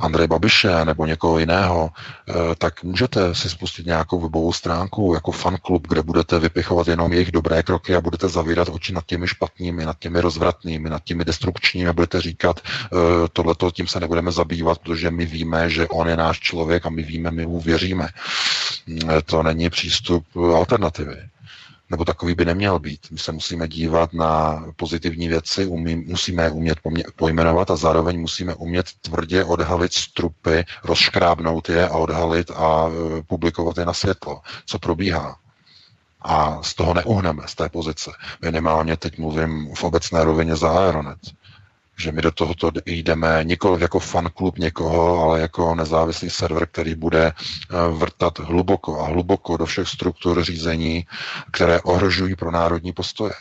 Andreje 0.00 0.28
Babiše, 0.28 0.84
nebo 0.84 1.06
někoho 1.06 1.38
jiného, 1.38 1.90
eh, 2.28 2.32
tak 2.58 2.82
můžete 2.82 3.34
si 3.34 3.50
spustit 3.50 3.86
nějakou 3.86 4.20
webovou 4.20 4.52
stránku 4.52 5.14
jako 5.14 5.32
fanklub, 5.32 5.88
kde 5.88 6.02
budete 6.02 6.38
vypichovat 6.38 6.88
jenom 6.88 7.12
jejich 7.12 7.32
dobré 7.32 7.62
kroky 7.62 7.96
a 7.96 8.00
budete 8.00 8.28
zavírat 8.28 8.68
oči 8.68 8.92
nad 8.92 9.06
těmi 9.06 9.28
špatnými, 9.28 9.84
nad 9.84 9.98
těmi 9.98 10.20
rozvratnými, 10.20 10.90
nad 10.90 11.04
těmi 11.04 11.24
destrukčními 11.24 11.88
a 11.88 11.92
budete 11.92 12.20
říkat, 12.20 12.60
eh, 12.64 12.96
tohleto 13.32 13.70
tím 13.70 13.86
se 13.86 14.00
nebudeme 14.00 14.32
zabývat, 14.32 14.78
protože 14.78 15.10
my 15.10 15.26
víme, 15.26 15.70
že 15.70 15.88
on 15.88 16.08
je 16.08 16.16
náš 16.16 16.40
člověk 16.40 16.86
a 16.86 16.90
my 16.90 17.02
víme, 17.02 17.30
my 17.30 17.46
mu 17.46 17.60
věříme. 17.60 18.08
Eh, 19.08 19.22
to 19.22 19.42
není 19.42 19.70
přístup 19.70 20.24
alternativy 20.36 21.16
nebo 21.90 22.04
takový 22.04 22.34
by 22.34 22.44
neměl 22.44 22.78
být. 22.78 23.00
My 23.10 23.18
se 23.18 23.32
musíme 23.32 23.68
dívat 23.68 24.12
na 24.12 24.64
pozitivní 24.76 25.28
věci, 25.28 25.66
umí, 25.66 25.96
musíme 25.96 26.42
je 26.44 26.50
umět 26.50 26.78
pojmenovat 27.16 27.70
a 27.70 27.76
zároveň 27.76 28.20
musíme 28.20 28.54
umět 28.54 28.86
tvrdě 29.00 29.44
odhalit 29.44 29.92
strupy, 29.92 30.64
rozškrábnout 30.84 31.68
je 31.68 31.88
a 31.88 31.96
odhalit 31.96 32.50
a 32.50 32.88
e, 32.88 33.22
publikovat 33.22 33.78
je 33.78 33.84
na 33.84 33.92
světlo, 33.92 34.40
co 34.66 34.78
probíhá. 34.78 35.36
A 36.22 36.62
z 36.62 36.74
toho 36.74 36.94
neuhneme, 36.94 37.42
z 37.46 37.54
té 37.54 37.68
pozice. 37.68 38.10
Minimálně 38.42 38.96
teď 38.96 39.18
mluvím 39.18 39.74
v 39.74 39.84
obecné 39.84 40.24
rovině 40.24 40.56
za 40.56 40.70
Aeronet 40.70 41.18
že 41.98 42.12
my 42.12 42.22
do 42.22 42.30
tohoto 42.30 42.70
jdeme 42.86 43.40
nikoli 43.44 43.82
jako 43.82 43.98
fanklub 43.98 44.58
někoho, 44.58 45.22
ale 45.22 45.40
jako 45.40 45.74
nezávislý 45.74 46.30
server, 46.30 46.66
který 46.66 46.94
bude 46.94 47.26
eh, 47.26 47.34
vrtat 47.92 48.38
hluboko 48.38 49.00
a 49.00 49.06
hluboko 49.06 49.56
do 49.56 49.66
všech 49.66 49.88
struktur 49.88 50.44
řízení, 50.44 51.06
které 51.52 51.80
ohrožují 51.80 52.36
pro 52.36 52.50
národní 52.50 52.92
postoje. 52.92 53.32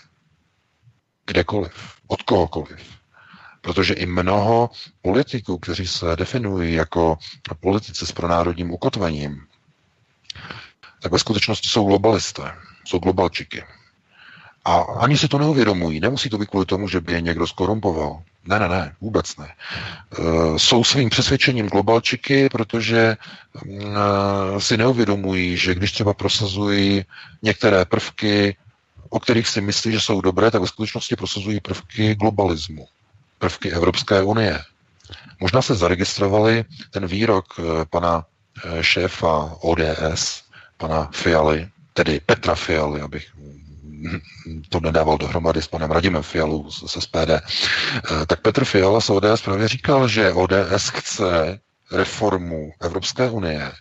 Kdekoliv, 1.25 1.73
od 2.07 2.21
kohokoliv. 2.21 2.79
Protože 3.61 3.93
i 3.93 4.05
mnoho 4.05 4.69
politiků, 5.01 5.57
kteří 5.57 5.87
se 5.87 6.15
definují 6.15 6.73
jako 6.73 7.17
politici 7.59 8.05
s 8.05 8.11
pronárodním 8.11 8.71
ukotvením, 8.73 9.41
tak 11.01 11.11
ve 11.11 11.19
skutečnosti 11.19 11.69
jsou 11.69 11.85
globalisté, 11.85 12.51
jsou 12.85 12.99
globalčiky. 12.99 13.63
A 14.67 14.75
ani 14.99 15.17
si 15.17 15.27
to 15.27 15.37
neuvědomují. 15.37 15.99
Nemusí 15.99 16.29
to 16.29 16.37
být 16.37 16.49
kvůli 16.49 16.65
tomu, 16.65 16.87
že 16.87 16.99
by 17.01 17.13
je 17.13 17.21
někdo 17.21 17.47
skorumpoval. 17.47 18.21
Ne, 18.45 18.59
ne, 18.59 18.67
ne, 18.69 18.95
vůbec 19.01 19.37
ne. 19.37 19.47
E, 19.47 20.59
jsou 20.59 20.83
svým 20.83 21.09
přesvědčením 21.09 21.67
globalčiky, 21.67 22.49
protože 22.49 22.99
e, 22.99 23.17
si 24.59 24.77
neuvědomují, 24.77 25.57
že 25.57 25.75
když 25.75 25.91
třeba 25.91 26.13
prosazují 26.13 27.05
některé 27.41 27.85
prvky, 27.85 28.57
o 29.09 29.19
kterých 29.19 29.47
si 29.47 29.61
myslí, 29.61 29.91
že 29.91 30.01
jsou 30.01 30.21
dobré, 30.21 30.51
tak 30.51 30.61
ve 30.61 30.67
skutečnosti 30.67 31.15
prosazují 31.15 31.59
prvky 31.59 32.15
globalismu, 32.15 32.87
prvky 33.39 33.71
Evropské 33.71 34.21
unie. 34.23 34.59
Možná 35.39 35.61
se 35.61 35.75
zaregistrovali 35.75 36.65
ten 36.91 37.07
výrok 37.07 37.45
e, 37.59 37.85
pana 37.85 38.25
šéfa 38.81 39.55
ODS, 39.61 40.43
pana 40.77 41.09
Fialy, 41.13 41.67
tedy 41.93 42.19
Petra 42.25 42.55
Fialy, 42.55 43.01
abych 43.01 43.27
to 44.69 44.79
nedával 44.79 45.17
dohromady 45.17 45.61
s 45.61 45.67
panem 45.67 45.91
Radimem 45.91 46.23
Fialou 46.23 46.71
z 46.71 46.97
SPD, 46.99 47.29
eh, 47.29 47.41
tak 48.27 48.41
Petr 48.41 48.65
Fiala 48.65 49.01
z 49.01 49.09
ODS 49.09 49.41
právě 49.43 49.67
říkal, 49.67 50.07
že 50.07 50.33
ODS 50.33 50.89
chce 50.89 51.59
reformu 51.91 52.71
Evropské 52.81 53.29
unie 53.29 53.71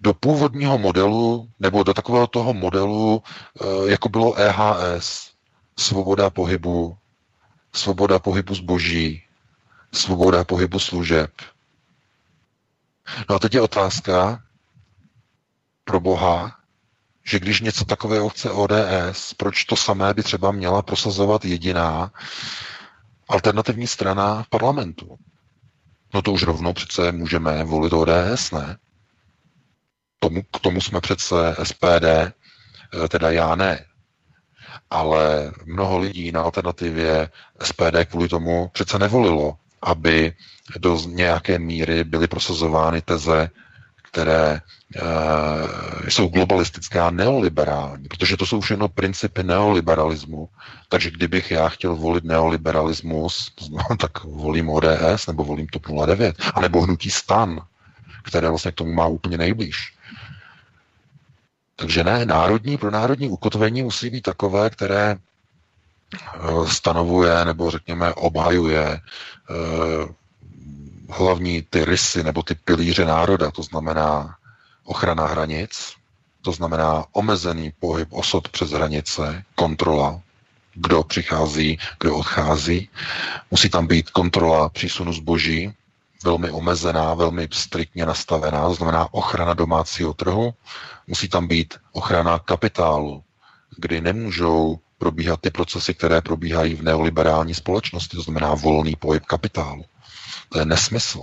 do 0.00 0.14
původního 0.14 0.78
modelu, 0.78 1.48
nebo 1.60 1.82
do 1.82 1.94
takového 1.94 2.26
toho 2.26 2.54
modelu, 2.54 3.22
eh, 3.60 3.90
jako 3.90 4.08
bylo 4.08 4.34
EHS, 4.34 5.30
svoboda 5.78 6.30
pohybu, 6.30 6.96
svoboda 7.72 8.18
pohybu 8.18 8.54
zboží, 8.54 9.22
svoboda 9.92 10.44
pohybu 10.44 10.78
služeb. 10.78 11.30
No 13.28 13.36
a 13.36 13.38
teď 13.38 13.54
je 13.54 13.60
otázka 13.60 14.42
pro 15.84 16.00
Boha, 16.00 16.56
že 17.26 17.38
když 17.38 17.60
něco 17.60 17.84
takového 17.84 18.28
chce 18.28 18.50
ODS, 18.50 19.34
proč 19.36 19.64
to 19.64 19.76
samé 19.76 20.14
by 20.14 20.22
třeba 20.22 20.52
měla 20.52 20.82
prosazovat 20.82 21.44
jediná 21.44 22.12
alternativní 23.28 23.86
strana 23.86 24.42
v 24.42 24.48
parlamentu? 24.48 25.16
No 26.14 26.22
to 26.22 26.32
už 26.32 26.42
rovnou 26.42 26.72
přece 26.72 27.12
můžeme 27.12 27.64
volit 27.64 27.92
ODS, 27.92 28.50
ne? 28.52 28.76
Tomu, 30.18 30.42
k 30.42 30.60
tomu 30.60 30.80
jsme 30.80 31.00
přece 31.00 31.56
SPD, 31.62 32.04
eh, 33.04 33.08
teda 33.08 33.30
já 33.30 33.54
ne. 33.54 33.84
Ale 34.90 35.52
mnoho 35.64 35.98
lidí 35.98 36.32
na 36.32 36.42
alternativě 36.42 37.30
SPD 37.62 38.04
kvůli 38.04 38.28
tomu 38.28 38.68
přece 38.72 38.98
nevolilo, 38.98 39.56
aby 39.82 40.34
do 40.78 40.98
nějaké 41.06 41.58
míry 41.58 42.04
byly 42.04 42.28
prosazovány 42.28 43.02
teze 43.02 43.50
které 44.14 44.60
e, 46.06 46.10
jsou 46.10 46.28
globalistické 46.28 47.00
a 47.00 47.10
neoliberální, 47.10 48.08
protože 48.08 48.36
to 48.36 48.46
jsou 48.46 48.60
všechno 48.60 48.88
principy 48.88 49.42
neoliberalismu. 49.42 50.48
Takže 50.88 51.10
kdybych 51.10 51.50
já 51.50 51.68
chtěl 51.68 51.96
volit 51.96 52.24
neoliberalismus, 52.24 53.52
no, 53.70 53.96
tak 53.98 54.24
volím 54.24 54.70
ODS 54.70 55.26
nebo 55.26 55.44
volím 55.44 55.66
TOP 55.66 55.86
09, 56.06 56.36
anebo 56.54 56.80
hnutí 56.80 57.10
stan, 57.10 57.60
které 58.22 58.48
vlastně 58.48 58.70
k 58.70 58.74
tomu 58.74 58.92
má 58.92 59.06
úplně 59.06 59.38
nejblíž. 59.38 59.94
Takže 61.76 62.04
ne, 62.04 62.24
národní 62.26 62.78
pro 62.78 62.90
národní 62.90 63.28
ukotvení 63.28 63.82
musí 63.82 64.10
být 64.10 64.22
takové, 64.22 64.70
které 64.70 65.16
eh, 65.16 66.38
stanovuje 66.70 67.44
nebo 67.44 67.70
řekněme 67.70 68.14
obhajuje 68.14 68.86
e, 68.86 69.00
hlavní 71.08 71.62
ty 71.62 71.84
rysy 71.84 72.22
nebo 72.22 72.42
ty 72.42 72.54
pilíře 72.54 73.04
národa, 73.04 73.50
to 73.50 73.62
znamená 73.62 74.36
ochrana 74.84 75.26
hranic, 75.26 75.92
to 76.42 76.52
znamená 76.52 77.04
omezený 77.12 77.72
pohyb 77.80 78.08
osob 78.12 78.48
přes 78.48 78.70
hranice, 78.70 79.44
kontrola, 79.54 80.20
kdo 80.74 81.02
přichází, 81.02 81.78
kdo 82.00 82.16
odchází. 82.16 82.88
Musí 83.50 83.70
tam 83.70 83.86
být 83.86 84.10
kontrola 84.10 84.68
přísunu 84.68 85.12
zboží, 85.12 85.72
velmi 86.24 86.50
omezená, 86.50 87.14
velmi 87.14 87.48
striktně 87.52 88.06
nastavená, 88.06 88.68
to 88.68 88.74
znamená 88.74 89.14
ochrana 89.14 89.54
domácího 89.54 90.14
trhu. 90.14 90.54
Musí 91.06 91.28
tam 91.28 91.46
být 91.46 91.74
ochrana 91.92 92.38
kapitálu, 92.38 93.22
kdy 93.76 94.00
nemůžou 94.00 94.78
probíhat 94.98 95.40
ty 95.40 95.50
procesy, 95.50 95.94
které 95.94 96.20
probíhají 96.20 96.74
v 96.74 96.82
neoliberální 96.82 97.54
společnosti, 97.54 98.16
to 98.16 98.22
znamená 98.22 98.54
volný 98.54 98.96
pohyb 98.96 99.24
kapitálu. 99.24 99.84
To 100.48 100.58
je 100.58 100.64
nesmysl. 100.64 101.22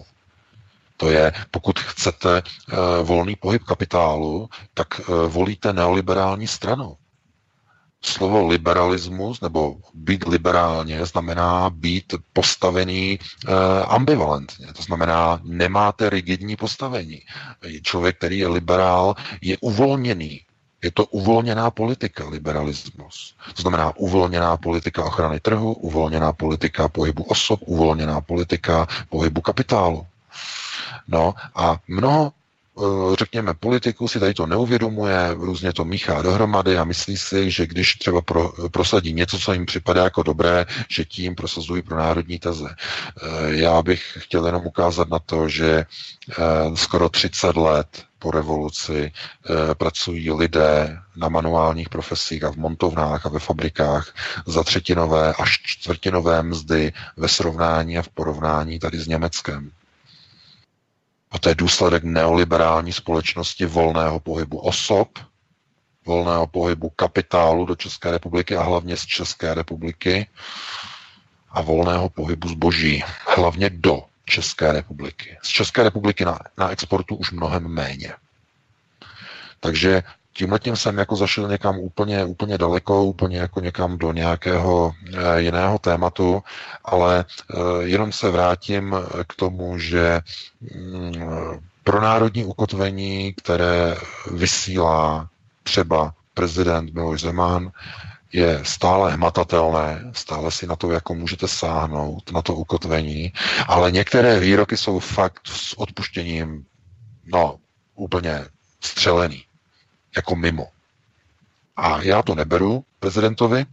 To 0.97 1.09
je, 1.09 1.33
pokud 1.51 1.79
chcete 1.79 2.41
uh, 2.41 2.77
volný 3.07 3.35
pohyb 3.35 3.63
kapitálu, 3.63 4.49
tak 4.73 4.87
uh, 4.99 5.15
volíte 5.27 5.73
neoliberální 5.73 6.47
stranu. 6.47 6.97
Slovo 8.03 8.47
liberalismus 8.47 9.41
nebo 9.41 9.75
být 9.93 10.27
liberálně 10.27 11.05
znamená 11.05 11.69
být 11.69 12.13
postavený 12.33 13.19
uh, 13.47 13.53
ambivalentně. 13.87 14.73
To 14.73 14.81
znamená, 14.83 15.39
nemáte 15.43 16.09
rigidní 16.09 16.55
postavení. 16.55 17.21
Člověk, 17.83 18.17
který 18.17 18.37
je 18.39 18.47
liberál, 18.47 19.15
je 19.41 19.57
uvolněný. 19.61 20.41
Je 20.83 20.91
to 20.91 21.05
uvolněná 21.05 21.71
politika, 21.71 22.29
liberalismus. 22.29 23.35
To 23.55 23.61
znamená 23.61 23.95
uvolněná 23.97 24.57
politika 24.57 25.03
ochrany 25.05 25.39
trhu, 25.39 25.73
uvolněná 25.73 26.33
politika 26.33 26.87
pohybu 26.87 27.23
osob, 27.23 27.59
uvolněná 27.65 28.21
politika 28.21 28.87
pohybu 29.09 29.41
kapitálu. 29.41 30.05
No 31.07 31.33
a 31.55 31.77
mnoho 31.87 32.31
eh, 32.31 33.15
řekněme, 33.15 33.53
politiků 33.53 34.07
si 34.07 34.19
tady 34.19 34.33
to 34.33 34.45
neuvědomuje, 34.45 35.33
různě 35.33 35.73
to 35.73 35.85
míchá 35.85 36.21
dohromady 36.21 36.77
a 36.77 36.83
myslí 36.83 37.17
si, 37.17 37.51
že 37.51 37.67
když 37.67 37.93
třeba 37.95 38.21
pro, 38.21 38.51
prosadí 38.71 39.13
něco, 39.13 39.39
co 39.39 39.53
jim 39.53 39.65
připadá 39.65 40.03
jako 40.03 40.23
dobré, 40.23 40.65
že 40.89 41.05
tím 41.05 41.35
prosazují 41.35 41.81
pro 41.81 41.97
národní 41.97 42.39
teze. 42.39 42.69
Eh, 42.69 43.27
já 43.55 43.81
bych 43.81 44.17
chtěl 44.19 44.45
jenom 44.45 44.65
ukázat 44.65 45.09
na 45.09 45.19
to, 45.19 45.49
že 45.49 45.69
eh, 45.79 46.35
skoro 46.75 47.09
30 47.09 47.55
let 47.55 47.87
po 48.21 48.31
revoluci 48.31 49.11
pracují 49.73 50.31
lidé 50.31 50.99
na 51.15 51.29
manuálních 51.29 51.89
profesích 51.89 52.43
a 52.43 52.51
v 52.51 52.55
montovnách 52.55 53.25
a 53.25 53.29
ve 53.29 53.39
fabrikách 53.39 54.13
za 54.45 54.63
třetinové 54.63 55.33
až 55.33 55.59
čtvrtinové 55.63 56.43
mzdy 56.43 56.93
ve 57.17 57.27
srovnání 57.27 57.97
a 57.97 58.01
v 58.01 58.09
porovnání 58.09 58.79
tady 58.79 58.99
s 58.99 59.07
Německem. 59.07 59.71
A 61.31 61.39
to 61.39 61.49
je 61.49 61.55
důsledek 61.55 62.03
neoliberální 62.03 62.93
společnosti 62.93 63.65
volného 63.65 64.19
pohybu 64.19 64.59
osob, 64.59 65.09
volného 66.05 66.47
pohybu 66.47 66.89
kapitálu 66.89 67.65
do 67.65 67.75
České 67.75 68.11
republiky 68.11 68.57
a 68.57 68.63
hlavně 68.63 68.97
z 68.97 69.05
České 69.05 69.53
republiky 69.53 70.27
a 71.49 71.61
volného 71.61 72.09
pohybu 72.09 72.47
zboží, 72.49 73.03
hlavně 73.35 73.69
do 73.69 74.10
České 74.31 74.71
republiky. 74.73 75.37
Z 75.41 75.47
České 75.47 75.83
republiky 75.83 76.25
na, 76.25 76.39
na 76.57 76.69
exportu 76.69 77.15
už 77.15 77.31
mnohem 77.31 77.67
méně. 77.67 78.13
Takže 79.59 80.03
tím 80.33 80.75
jsem 80.75 80.97
jako 80.97 81.15
zašel 81.15 81.47
někam 81.47 81.79
úplně, 81.79 82.25
úplně 82.25 82.57
daleko, 82.57 83.03
úplně 83.03 83.37
jako 83.37 83.59
někam 83.59 83.97
do 83.97 84.11
nějakého 84.11 84.93
e, 85.13 85.41
jiného 85.41 85.79
tématu, 85.79 86.43
ale 86.85 87.25
e, 87.25 87.83
jenom 87.83 88.11
se 88.11 88.29
vrátím 88.29 88.95
k 89.27 89.35
tomu, 89.35 89.77
že 89.77 90.21
mm, 90.61 91.13
pro 91.83 92.01
národní 92.01 92.45
ukotvení, 92.45 93.33
které 93.33 93.95
vysílá 94.31 95.29
třeba 95.63 96.13
prezident 96.33 96.93
Miloš 96.93 97.21
Zeman, 97.21 97.71
je 98.33 98.59
stále 98.63 99.11
hmatatelné, 99.11 100.11
stále 100.13 100.51
si 100.51 100.67
na 100.67 100.75
to 100.75 100.91
jako 100.91 101.15
můžete 101.15 101.47
sáhnout, 101.47 102.31
na 102.31 102.41
to 102.41 102.55
ukotvení, 102.55 103.33
ale 103.67 103.91
některé 103.91 104.39
výroky 104.39 104.77
jsou 104.77 104.99
fakt 104.99 105.47
s 105.47 105.79
odpuštěním, 105.79 106.65
no, 107.25 107.59
úplně 107.95 108.45
střelený 108.81 109.45
jako 110.15 110.35
mimo. 110.35 110.67
A 111.77 112.01
já 112.01 112.21
to 112.21 112.35
neberu 112.35 112.85
prezidentovi, 112.99 113.65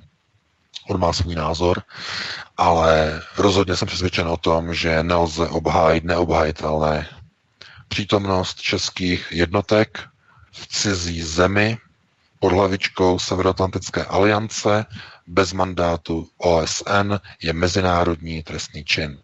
on 0.88 1.00
má 1.00 1.12
svůj 1.12 1.34
názor, 1.34 1.82
ale 2.56 3.22
rozhodně 3.36 3.76
jsem 3.76 3.88
přesvědčen 3.88 4.28
o 4.28 4.36
tom, 4.36 4.74
že 4.74 5.02
nelze 5.02 5.48
obhájit 5.48 6.04
neobhajitelné 6.04 7.08
přítomnost 7.88 8.60
českých 8.60 9.26
jednotek 9.30 10.08
v 10.52 10.66
cizí 10.66 11.22
zemi 11.22 11.78
pod 12.38 12.52
hlavičkou 12.52 13.18
Severoatlantické 13.18 14.04
aliance 14.04 14.86
bez 15.26 15.52
mandátu 15.52 16.28
OSN 16.38 17.14
je 17.42 17.52
mezinárodní 17.52 18.42
trestný 18.42 18.84
čin. 18.84 19.18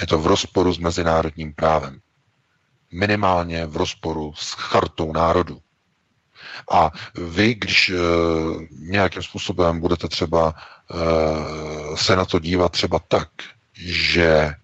Je 0.00 0.06
to 0.06 0.18
v 0.18 0.26
rozporu 0.26 0.72
s 0.72 0.78
mezinárodním 0.78 1.54
právem. 1.54 2.00
Minimálně 2.92 3.66
v 3.66 3.76
rozporu 3.76 4.32
s 4.36 4.52
chartou 4.52 5.12
národu. 5.12 5.60
A 6.70 6.90
vy, 7.14 7.54
když 7.54 7.88
e, 7.88 7.94
nějakým 8.70 9.22
způsobem 9.22 9.80
budete 9.80 10.08
třeba 10.08 10.54
e, 10.54 11.96
se 11.96 12.16
na 12.16 12.24
to 12.24 12.38
dívat 12.38 12.72
třeba 12.72 12.98
tak, 12.98 13.28
že 13.72 14.26
e, 14.26 14.54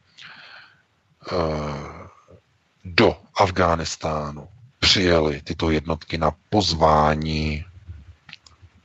do 2.85 3.17
Afghánistánu 3.37 4.49
přijeli 4.79 5.43
tyto 5.43 5.71
jednotky 5.71 6.19
na 6.19 6.31
pozvání 6.51 7.65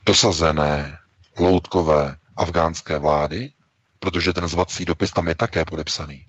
dosazené 0.06 0.98
loutkové 1.38 2.16
afgánské 2.36 2.98
vlády, 2.98 3.52
protože 3.98 4.32
ten 4.32 4.48
zvací 4.48 4.84
dopis 4.84 5.10
tam 5.10 5.28
je 5.28 5.34
také 5.34 5.64
podepsaný, 5.64 6.26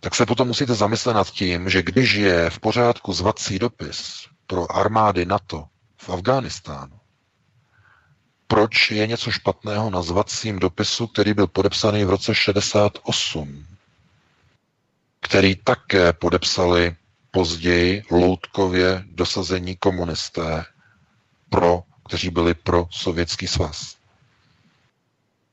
tak 0.00 0.14
se 0.14 0.26
potom 0.26 0.48
musíte 0.48 0.74
zamyslet 0.74 1.14
nad 1.14 1.30
tím, 1.30 1.70
že 1.70 1.82
když 1.82 2.12
je 2.14 2.50
v 2.50 2.58
pořádku 2.58 3.12
zvací 3.12 3.58
dopis 3.58 4.26
pro 4.46 4.76
armády 4.76 5.24
NATO 5.24 5.64
v 5.96 6.10
Afghánistánu. 6.10 6.98
Proč 8.46 8.90
je 8.90 9.06
něco 9.06 9.30
špatného 9.30 9.90
na 9.90 10.02
zvacím 10.02 10.58
dopisu, 10.58 11.06
který 11.06 11.34
byl 11.34 11.46
podepsaný 11.46 12.04
v 12.04 12.10
roce 12.10 12.34
68, 12.34 13.66
který 15.20 15.56
také 15.56 16.12
podepsali 16.12 16.96
později 17.30 18.02
loutkově 18.10 19.04
dosazení 19.06 19.76
komunisté, 19.76 20.64
pro, 21.50 21.82
kteří 22.08 22.30
byli 22.30 22.54
pro 22.54 22.86
sovětský 22.90 23.46
svaz. 23.46 23.96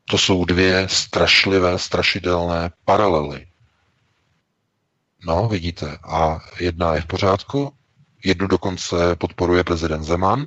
To 0.05 0.17
jsou 0.17 0.45
dvě 0.45 0.87
strašlivé, 0.89 1.79
strašidelné 1.79 2.71
paralely. 2.85 3.47
No, 5.25 5.47
vidíte. 5.47 5.97
A 6.03 6.39
jedna 6.59 6.95
je 6.95 7.01
v 7.01 7.05
pořádku, 7.05 7.73
Jednu 8.25 8.47
dokonce 8.47 9.15
podporuje 9.15 9.63
prezident 9.63 10.03
Zeman 10.03 10.45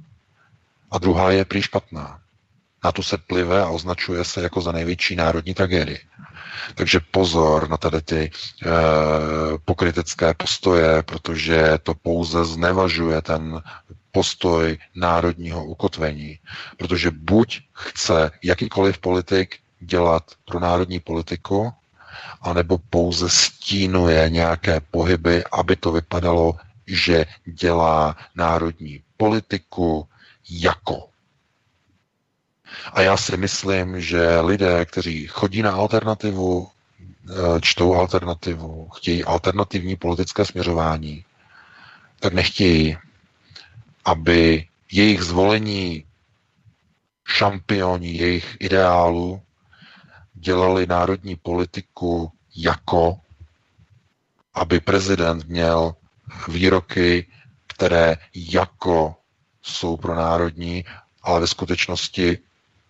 a 0.91 0.99
druhá 0.99 1.31
je 1.31 1.45
prý 1.45 1.63
špatná. 1.63 2.21
Na 2.85 2.93
to 2.93 3.03
se 3.03 3.19
plive 3.19 3.63
a 3.63 3.69
označuje 3.69 4.25
se 4.25 4.43
jako 4.43 4.61
za 4.61 4.73
největší 4.73 5.17
národní 5.17 5.55
tragédii. 5.55 5.99
Takže 6.75 7.01
pozor 7.11 7.69
na 7.71 7.77
tady 7.77 8.01
ty 8.03 8.21
e, 8.21 8.31
pokrytecké 9.65 10.35
postoje, 10.35 11.03
protože 11.03 11.79
to 11.83 11.95
pouze 11.95 12.45
znevažuje 12.45 13.23
ten 13.23 13.63
postoj 14.13 14.79
národního 14.95 15.65
ukotvení. 15.65 16.39
Protože 16.77 17.11
buď 17.11 17.61
chce 17.73 18.31
jakýkoliv 18.43 18.99
politik 18.99 19.57
dělat 19.81 20.23
pro 20.45 20.61
národní 20.61 21.01
politiku, 21.01 21.73
anebo 22.43 22.79
pouze 22.91 23.29
stínuje 23.31 24.31
nějaké 24.31 24.81
pohyby, 24.81 25.45
aby 25.53 25.77
to 25.77 25.93
vypadalo 25.93 26.55
že 26.89 27.25
dělá 27.45 28.17
národní 28.35 29.03
politiku 29.17 30.09
jako. 30.51 31.08
A 32.93 33.01
já 33.01 33.17
si 33.17 33.37
myslím, 33.37 34.01
že 34.01 34.41
lidé, 34.41 34.85
kteří 34.85 35.27
chodí 35.27 35.63
na 35.63 35.73
alternativu, 35.73 36.69
eh, 37.31 37.35
čtou 37.61 37.95
alternativu, 37.95 38.89
chtějí 38.89 39.25
alternativní 39.25 39.97
politické 39.97 40.45
směřování, 40.45 41.25
tak 42.21 42.33
nechtějí, 42.33 42.97
aby 44.05 44.67
jejich 44.93 45.23
zvolení 45.23 46.05
šampioni 47.29 48.09
jejich 48.13 48.57
ideálů 48.61 49.43
dělali 50.35 50.87
národní 50.87 51.37
politiku 51.37 52.33
jako, 52.57 53.21
aby 54.55 54.81
prezident 54.81 55.45
měl 55.49 55.95
výroky, 56.49 57.27
které 57.67 58.17
jako 58.35 59.15
jsou 59.63 59.97
pro 59.97 60.15
národní, 60.15 60.85
ale 61.23 61.41
ve 61.41 61.47
skutečnosti 61.47 62.39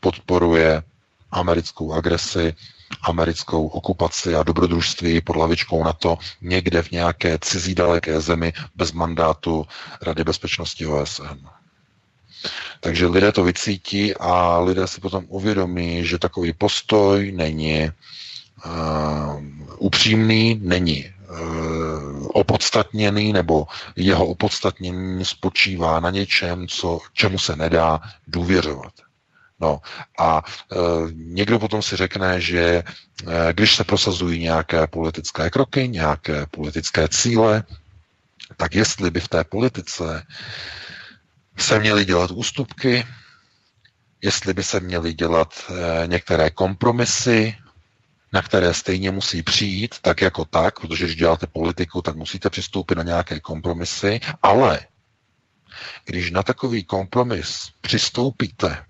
podporuje 0.00 0.82
americkou 1.30 1.92
agresi, 1.92 2.54
americkou 3.02 3.66
okupaci 3.66 4.34
a 4.34 4.42
dobrodružství 4.42 5.20
pod 5.20 5.36
lavičkou 5.36 5.84
NATO 5.84 6.18
někde 6.42 6.82
v 6.82 6.90
nějaké 6.90 7.38
cizí 7.40 7.74
daleké 7.74 8.20
zemi 8.20 8.52
bez 8.74 8.92
mandátu 8.92 9.66
Rady 10.02 10.24
bezpečnosti 10.24 10.86
OSN. 10.86 11.46
Takže 12.80 13.06
lidé 13.06 13.32
to 13.32 13.44
vycítí 13.44 14.14
a 14.14 14.58
lidé 14.58 14.86
si 14.86 15.00
potom 15.00 15.24
uvědomí, 15.28 16.04
že 16.06 16.18
takový 16.18 16.52
postoj 16.52 17.32
není 17.32 17.90
uh, 18.64 19.42
upřímný, 19.78 20.60
není 20.62 21.04
uh, 21.30 22.26
opodstatněný, 22.32 23.32
nebo 23.32 23.66
jeho 23.96 24.26
opodstatnění 24.26 25.24
spočívá 25.24 26.00
na 26.00 26.10
něčem, 26.10 26.68
co, 26.68 26.98
čemu 27.12 27.38
se 27.38 27.56
nedá 27.56 28.00
důvěřovat. 28.26 28.92
No 29.60 29.80
a 30.18 30.42
e, 30.72 30.76
někdo 31.12 31.58
potom 31.58 31.82
si 31.82 31.96
řekne, 31.96 32.40
že 32.40 32.60
e, 32.60 32.82
když 33.52 33.76
se 33.76 33.84
prosazují 33.84 34.42
nějaké 34.42 34.86
politické 34.86 35.50
kroky, 35.50 35.88
nějaké 35.88 36.46
politické 36.46 37.08
cíle, 37.08 37.62
tak 38.56 38.74
jestli 38.74 39.10
by 39.10 39.20
v 39.20 39.28
té 39.28 39.44
politice 39.44 40.26
se 41.56 41.78
měly 41.78 42.04
dělat 42.04 42.30
ústupky, 42.30 43.06
jestli 44.22 44.54
by 44.54 44.62
se 44.62 44.80
měly 44.80 45.14
dělat 45.14 45.54
e, 45.70 46.06
některé 46.06 46.50
kompromisy, 46.50 47.56
na 48.32 48.42
které 48.42 48.74
stejně 48.74 49.10
musí 49.10 49.42
přijít, 49.42 49.94
tak 50.02 50.20
jako 50.20 50.44
tak, 50.44 50.80
protože 50.80 51.04
když 51.04 51.16
děláte 51.16 51.46
politiku, 51.46 52.02
tak 52.02 52.16
musíte 52.16 52.50
přistoupit 52.50 52.98
na 52.98 53.02
nějaké 53.02 53.40
kompromisy, 53.40 54.20
ale 54.42 54.80
když 56.04 56.30
na 56.30 56.42
takový 56.42 56.84
kompromis 56.84 57.70
přistoupíte, 57.80 58.84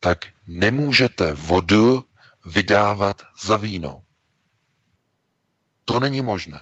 tak 0.00 0.26
nemůžete 0.46 1.32
vodu 1.32 2.04
vydávat 2.46 3.22
za 3.42 3.56
víno. 3.56 4.02
To 5.84 6.00
není 6.00 6.20
možné. 6.20 6.60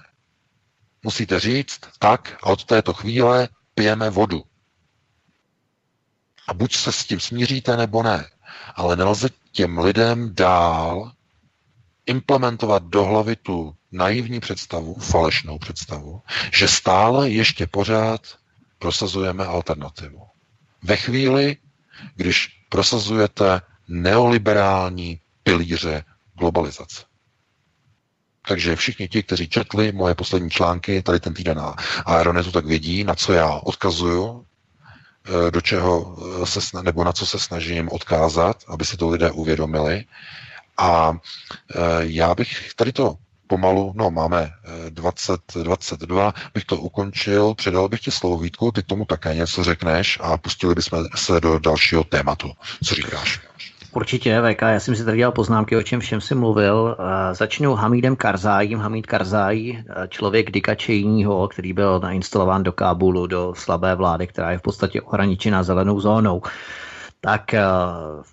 Musíte 1.03 1.41
říct 1.41 1.81
tak 1.99 2.37
od 2.43 2.65
této 2.65 2.93
chvíle 2.95 3.49
pijeme 3.75 4.11
vodu. 4.11 4.45
A 6.47 6.55
buď 6.55 6.77
se 6.77 6.93
s 6.93 7.05
tím 7.05 7.21
smíříte, 7.21 7.77
nebo 7.77 8.03
ne. 8.03 8.31
Ale 8.75 8.97
nelze 8.97 9.29
těm 9.53 9.79
lidem 9.79 10.35
dál 10.35 11.13
implementovat 12.07 12.83
do 12.83 13.05
hlavy 13.05 13.37
tu 13.37 13.77
naivní 13.93 14.41
představu, 14.41 14.95
falešnou 14.95 15.59
představu, 15.59 16.23
že 16.53 16.69
stále 16.69 17.31
ještě 17.31 17.67
pořád 17.67 18.39
prosazujeme 18.79 19.45
alternativu. 19.47 20.23
Ve 20.83 20.97
chvíli, 20.97 21.57
když 22.15 22.58
prosazujete 22.69 23.61
neoliberální 23.89 25.21
pilíře 25.43 26.05
globalizace. 26.39 27.03
Takže 28.49 28.77
všichni 28.77 29.09
ti, 29.09 29.23
kteří 29.23 29.49
četli 29.49 29.93
moje 29.93 30.15
poslední 30.15 30.51
články 30.51 31.03
tady 31.03 31.21
ten 31.21 31.35
týden 31.35 31.57
na 31.57 31.75
Aeronetu, 32.07 32.53
tak 32.53 32.67
vědí, 32.67 33.05
na 33.05 33.15
co 33.15 33.33
já 33.33 33.51
odkazuju, 33.51 34.47
eh, 35.47 35.51
do 35.51 35.61
čeho 35.61 36.17
eh, 36.43 36.47
se, 36.47 36.83
nebo 36.83 37.05
na 37.05 37.13
co 37.13 37.27
se 37.27 37.39
snažím 37.39 37.89
odkázat, 37.93 38.65
aby 38.69 38.85
si 38.85 38.97
to 38.97 39.09
lidé 39.09 39.31
uvědomili. 39.31 40.05
A 40.77 41.13
eh, 41.13 41.77
já 42.01 42.35
bych 42.35 42.75
tady 42.75 42.93
to 42.93 43.15
pomalu, 43.49 43.93
no 43.97 44.11
máme 44.11 44.51
20, 44.91 45.41
eh, 45.57 45.65
22, 45.65 46.35
bych 46.55 46.65
to 46.65 46.77
ukončil, 46.77 47.55
předal 47.55 47.89
bych 47.89 48.01
ti 48.01 48.11
slovo 48.11 48.39
Vítku, 48.39 48.73
ty 48.73 48.83
tomu 48.83 49.05
také 49.05 49.35
něco 49.35 49.65
řekneš 49.65 50.19
a 50.23 50.37
pustili 50.37 50.75
bychom 50.75 51.05
se 51.15 51.41
do 51.41 51.59
dalšího 51.59 52.05
tématu. 52.05 52.53
Co 52.85 52.95
říkáš? 52.95 53.41
Určitě, 53.93 54.43
VK, 54.43 54.63
já 54.63 54.81
jsem 54.81 54.97
si 54.97 55.05
tady 55.05 55.17
dělal 55.17 55.33
poznámky, 55.33 55.77
o 55.77 55.83
čem 55.83 56.01
všem 56.01 56.21
jsem 56.21 56.39
mluvil. 56.39 56.97
Eh, 56.99 57.35
začnu 57.35 57.75
Hamidem 57.75 58.17
Karzájím. 58.17 58.79
Hamid 58.79 59.07
Karzájí, 59.07 59.79
eh, 59.79 60.09
člověk 60.09 60.51
Dika 60.51 60.75
Čejního, 60.75 61.49
který 61.49 61.73
byl 61.73 62.01
nainstalován 62.01 62.63
do 62.63 62.73
Kábulu, 62.73 63.27
do 63.27 63.55
slabé 63.57 63.95
vlády, 63.95 64.27
která 64.27 64.51
je 64.51 64.59
v 64.59 64.63
podstatě 64.63 65.01
ohraničena 65.01 65.63
zelenou 65.63 66.01
zónou. 66.01 66.43
Tak 67.21 67.53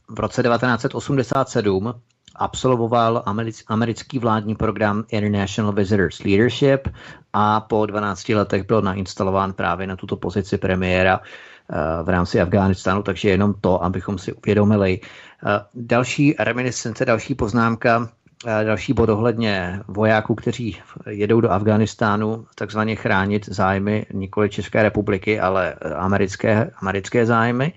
v 0.09 0.19
roce 0.19 0.43
1987 0.43 1.93
absolvoval 2.35 3.23
americký 3.67 4.19
vládní 4.19 4.55
program 4.55 5.03
International 5.09 5.73
Visitors 5.73 6.19
Leadership 6.19 6.87
a 7.33 7.61
po 7.61 7.85
12 7.85 8.29
letech 8.29 8.67
byl 8.67 8.81
nainstalován 8.81 9.53
právě 9.53 9.87
na 9.87 9.95
tuto 9.95 10.15
pozici 10.15 10.57
premiéra 10.57 11.19
eh, 11.19 12.03
v 12.03 12.09
rámci 12.09 12.41
Afghánistánu, 12.41 13.03
takže 13.03 13.29
jenom 13.29 13.53
to, 13.61 13.83
abychom 13.83 14.17
si 14.17 14.33
uvědomili. 14.33 14.99
Eh, 15.01 15.59
další 15.73 16.35
reminiscence, 16.39 17.05
další 17.05 17.35
poznámka, 17.35 18.09
eh, 18.47 18.63
další 18.63 18.93
bod 18.93 19.09
ohledně 19.09 19.81
vojáků, 19.87 20.35
kteří 20.35 20.77
jedou 21.09 21.41
do 21.41 21.51
Afghánistánu 21.51 22.45
takzvaně 22.55 22.95
chránit 22.95 23.49
zájmy 23.49 24.05
nikoli 24.13 24.49
České 24.49 24.83
republiky, 24.83 25.39
ale 25.39 25.73
americké, 25.95 26.71
americké 26.81 27.25
zájmy, 27.25 27.73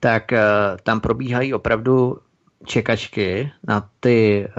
tak 0.00 0.32
tam 0.82 1.00
probíhají 1.00 1.54
opravdu 1.54 2.18
čekačky 2.66 3.50
na 3.68 3.88
ty 4.00 4.44
eh, 4.48 4.52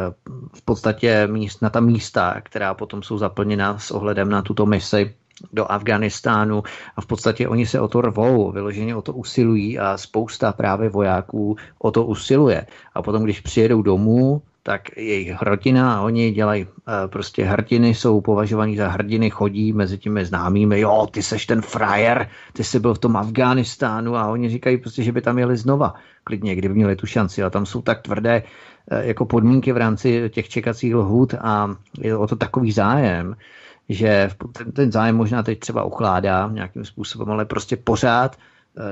v 0.55 0.61
podstatě 0.65 1.27
míst, 1.27 1.61
na 1.61 1.69
ta 1.69 1.79
místa, 1.79 2.41
která 2.43 2.73
potom 2.73 3.03
jsou 3.03 3.17
zaplněna 3.17 3.77
s 3.77 3.91
ohledem 3.91 4.29
na 4.29 4.41
tuto 4.41 4.65
misi 4.65 5.13
do 5.53 5.71
Afganistánu 5.71 6.63
a 6.95 7.01
v 7.01 7.05
podstatě 7.05 7.47
oni 7.47 7.65
se 7.65 7.79
o 7.79 7.87
to 7.87 8.01
rvou, 8.01 8.51
vyloženě 8.51 8.95
o 8.95 9.01
to 9.01 9.13
usilují 9.13 9.79
a 9.79 9.97
spousta 9.97 10.51
právě 10.51 10.89
vojáků 10.89 11.55
o 11.79 11.91
to 11.91 12.05
usiluje. 12.05 12.65
A 12.95 13.01
potom, 13.01 13.23
když 13.23 13.41
přijedou 13.41 13.81
domů, 13.81 14.41
tak 14.67 14.97
jejich 14.97 15.31
hrdina 15.31 15.95
a 15.95 16.01
oni 16.01 16.31
dělají 16.31 16.67
eh, 16.67 17.07
prostě 17.07 17.45
hrdiny, 17.45 17.93
jsou 17.93 18.21
považovaní 18.21 18.77
za 18.77 18.87
hrdiny, 18.87 19.29
chodí 19.29 19.73
mezi 19.73 19.97
těmi 19.97 20.25
známými, 20.25 20.79
jo, 20.79 21.07
ty 21.11 21.23
seš 21.23 21.45
ten 21.45 21.61
frajer, 21.61 22.27
ty 22.53 22.63
jsi 22.63 22.79
byl 22.79 22.93
v 22.93 22.99
tom 22.99 23.15
Afghánistánu 23.15 24.15
a 24.15 24.27
oni 24.27 24.49
říkají 24.49 24.77
prostě, 24.77 25.03
že 25.03 25.11
by 25.11 25.21
tam 25.21 25.39
jeli 25.39 25.57
znova, 25.57 25.93
klidně, 26.23 26.55
kdyby 26.55 26.75
měli 26.75 26.95
tu 26.95 27.07
šanci, 27.07 27.43
a 27.43 27.49
tam 27.49 27.65
jsou 27.65 27.81
tak 27.81 28.01
tvrdé 28.01 28.43
eh, 28.91 29.07
jako 29.07 29.25
podmínky 29.25 29.71
v 29.71 29.77
rámci 29.77 30.29
těch 30.29 30.49
čekacích 30.49 30.95
lhůt 30.95 31.33
a 31.39 31.75
je 31.99 32.17
o 32.17 32.27
to 32.27 32.35
takový 32.35 32.71
zájem, 32.71 33.35
že 33.89 34.29
ten, 34.73 34.91
zájem 34.91 35.15
možná 35.15 35.43
teď 35.43 35.59
třeba 35.59 35.83
uchládá 35.83 36.49
nějakým 36.53 36.85
způsobem, 36.85 37.31
ale 37.31 37.45
prostě 37.45 37.77
pořád 37.77 38.35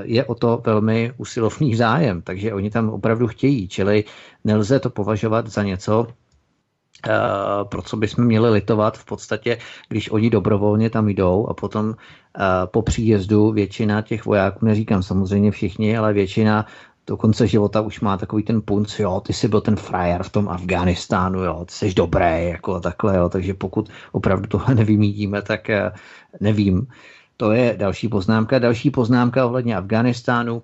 je 0.02 0.24
o 0.24 0.34
to 0.34 0.62
velmi 0.66 1.12
usilovný 1.16 1.74
zájem, 1.74 2.22
takže 2.22 2.54
oni 2.54 2.70
tam 2.70 2.88
opravdu 2.88 3.26
chtějí, 3.26 3.68
čili 3.68 4.04
nelze 4.44 4.80
to 4.80 4.90
považovat 4.90 5.46
za 5.46 5.62
něco, 5.62 6.06
eh, 7.08 7.10
pro 7.64 7.82
co 7.82 7.96
bychom 7.96 8.24
měli 8.24 8.50
litovat. 8.50 8.98
V 8.98 9.04
podstatě, 9.04 9.58
když 9.88 10.10
oni 10.10 10.30
dobrovolně 10.30 10.90
tam 10.90 11.08
jdou 11.08 11.46
a 11.46 11.54
potom 11.54 11.94
eh, 11.94 12.42
po 12.66 12.82
příjezdu 12.82 13.52
většina 13.52 14.02
těch 14.02 14.24
vojáků, 14.24 14.66
neříkám 14.66 15.02
samozřejmě 15.02 15.50
všichni, 15.50 15.98
ale 15.98 16.12
většina 16.12 16.66
do 17.06 17.16
konce 17.16 17.46
života 17.46 17.80
už 17.80 18.00
má 18.00 18.16
takový 18.16 18.42
ten 18.42 18.62
punc, 18.62 18.98
jo, 18.98 19.20
ty 19.26 19.32
jsi 19.32 19.48
byl 19.48 19.60
ten 19.60 19.76
frajer 19.76 20.22
v 20.22 20.30
tom 20.30 20.48
Afghánistánu, 20.48 21.44
jo, 21.44 21.64
ty 21.64 21.72
jsi 21.72 21.94
dobrý, 21.94 22.48
jako 22.48 22.80
takhle, 22.80 23.16
jo, 23.16 23.28
takže 23.28 23.54
pokud 23.54 23.88
opravdu 24.12 24.46
tohle 24.46 24.74
nevymítíme, 24.74 25.42
tak 25.42 25.70
nevím, 26.40 26.86
to 27.36 27.52
je 27.52 27.74
další 27.78 28.08
poznámka. 28.08 28.58
Další 28.58 28.90
poznámka 28.90 29.46
ohledně 29.46 29.76
Afganistánu. 29.76 30.62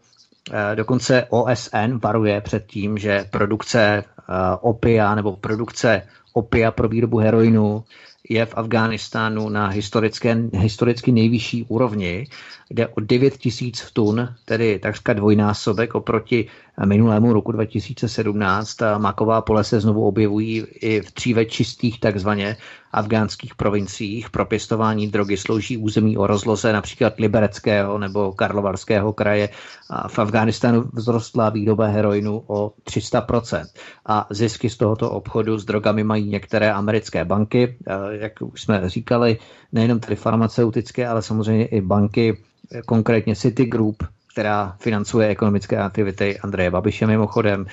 Eh, 0.52 0.76
dokonce 0.76 1.26
OSN 1.30 1.98
varuje 2.02 2.40
před 2.40 2.66
tím, 2.66 2.98
že 2.98 3.24
produkce 3.30 4.04
eh, 4.18 4.32
opia 4.60 5.14
nebo 5.14 5.36
produkce 5.36 6.02
opia 6.32 6.70
pro 6.70 6.88
výrobu 6.88 7.18
heroinu 7.18 7.84
je 8.28 8.46
v 8.46 8.54
Afghánistánu 8.56 9.48
na 9.48 9.66
historické, 9.66 10.36
historicky 10.52 11.12
nejvyšší 11.12 11.64
úrovni. 11.68 12.26
Jde 12.70 12.88
o 12.88 13.00
9 13.00 13.36
tisíc 13.38 13.90
tun, 13.92 14.28
tedy 14.44 14.78
takřka 14.78 15.12
dvojnásobek 15.12 15.94
oproti 15.94 16.48
minulému 16.84 17.32
roku 17.32 17.52
2017. 17.52 18.76
Maková 18.98 19.40
pole 19.40 19.64
se 19.64 19.80
znovu 19.80 20.06
objevují 20.06 20.66
i 20.80 21.00
v 21.00 21.14
dříve 21.14 21.44
čistých 21.44 22.00
takzvaně 22.00 22.56
afgánských 22.92 23.54
provinciích. 23.54 24.30
Pro 24.30 24.44
pěstování 24.44 25.08
drogy 25.08 25.36
slouží 25.36 25.76
území 25.76 26.16
o 26.16 26.26
rozloze 26.26 26.72
například 26.72 27.18
Libereckého 27.18 27.98
nebo 27.98 28.32
Karlovarského 28.32 29.12
kraje. 29.12 29.48
A 29.90 30.08
v 30.08 30.18
Afghánistánu 30.18 30.84
vzrostla 30.96 31.50
výroba 31.50 31.86
heroinu 31.86 32.42
o 32.46 32.72
300%. 32.84 33.64
A 34.06 34.26
zisky 34.30 34.70
z 34.70 34.76
tohoto 34.76 35.10
obchodu 35.10 35.58
s 35.58 35.64
drogami 35.64 36.04
mají 36.04 36.28
některé 36.28 36.72
americké 36.72 37.24
banky, 37.24 37.76
jak 38.10 38.32
už 38.40 38.62
jsme 38.62 38.88
říkali, 38.88 39.38
nejenom 39.72 40.00
tedy 40.00 40.16
farmaceutické, 40.16 41.08
ale 41.08 41.22
samozřejmě 41.22 41.66
i 41.66 41.80
banky, 41.80 42.38
konkrétně 42.86 43.36
Citigroup, 43.36 44.02
která 44.32 44.76
financuje 44.80 45.28
ekonomické 45.28 45.78
aktivity 45.78 46.38
Andreje 46.40 46.70
Babiše 46.70 47.06
mimochodem, 47.06 47.66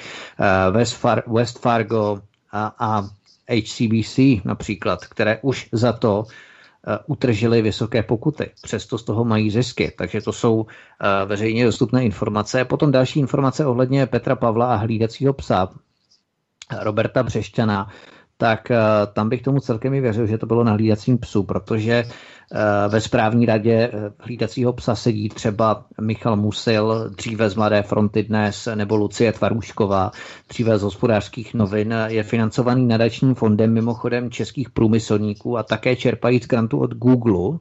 West, 0.72 1.04
Far- 1.04 1.24
West 1.34 1.60
Fargo 1.60 2.20
a, 2.52 2.76
a 2.80 3.02
HCBC 3.50 4.20
například, 4.46 5.06
které 5.06 5.40
už 5.42 5.70
za 5.72 5.94
to 5.94 6.26
eh, 6.88 7.00
utržili 7.08 7.62
vysoké 7.62 8.04
pokuty. 8.04 8.50
Přesto 8.62 8.98
z 8.98 9.04
toho 9.04 9.26
mají 9.26 9.52
zisky. 9.52 9.92
Takže 9.98 10.22
to 10.22 10.34
jsou 10.34 10.66
eh, 10.66 11.26
veřejně 11.26 11.66
dostupné 11.66 12.04
informace. 12.06 12.66
Potom 12.66 12.92
další 12.92 13.20
informace 13.20 13.66
ohledně 13.66 14.06
Petra 14.06 14.36
Pavla 14.36 14.74
a 14.74 14.76
hlídacího 14.76 15.34
psa 15.34 15.70
Roberta 16.82 17.24
Břešťana. 17.24 17.90
Tak 18.42 18.72
tam 19.14 19.30
bych 19.30 19.42
tomu 19.42 19.60
celkem 19.60 19.94
i 19.94 20.02
věřil, 20.02 20.28
že 20.28 20.38
to 20.38 20.46
bylo 20.46 20.64
na 20.64 20.72
hlídacím 20.72 21.18
psu, 21.18 21.44
protože 21.44 22.04
ve 22.88 23.02
správní 23.02 23.46
radě 23.46 23.92
hlídacího 24.20 24.74
psa 24.74 24.96
sedí 24.96 25.30
třeba 25.30 25.86
Michal 26.02 26.36
Musil, 26.36 27.10
dříve 27.18 27.50
z 27.50 27.56
Mladé 27.56 27.82
fronty 27.82 28.24
dnes, 28.24 28.68
nebo 28.76 28.96
Lucie 28.96 29.34
Tvarušková, 29.34 30.12
dříve 30.50 30.78
z 30.78 30.82
hospodářských 30.82 31.54
novin, 31.54 31.96
je 32.08 32.24
financovaný 32.24 32.88
nadačním 32.88 33.36
fondem 33.36 33.74
mimochodem 33.74 34.32
českých 34.32 34.70
průmyslníků 34.70 35.58
a 35.58 35.64
také 35.64 35.96
čerpají 35.96 36.40
z 36.40 36.48
grantu 36.48 36.80
od 36.80 36.94
Google, 36.94 37.60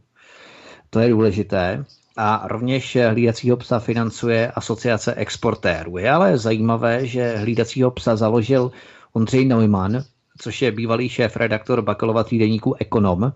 to 0.90 1.00
je 1.00 1.08
důležité. 1.08 1.84
A 2.16 2.44
rovněž 2.48 2.98
hlídacího 3.10 3.56
psa 3.56 3.78
financuje 3.78 4.50
asociace 4.50 5.14
exportérů. 5.14 5.98
Je 5.98 6.10
ale 6.10 6.38
zajímavé, 6.38 7.06
že 7.06 7.36
hlídacího 7.36 7.90
psa 7.90 8.16
založil 8.16 8.70
Ondřej 9.12 9.44
Neumann, 9.44 10.04
což 10.38 10.62
je 10.62 10.72
bývalý 10.72 11.08
šéf-redaktor 11.08 11.82
Bakalova 11.82 12.24
týdeníku 12.24 12.74
Ekonom, 12.78 13.24
eh, 13.24 13.32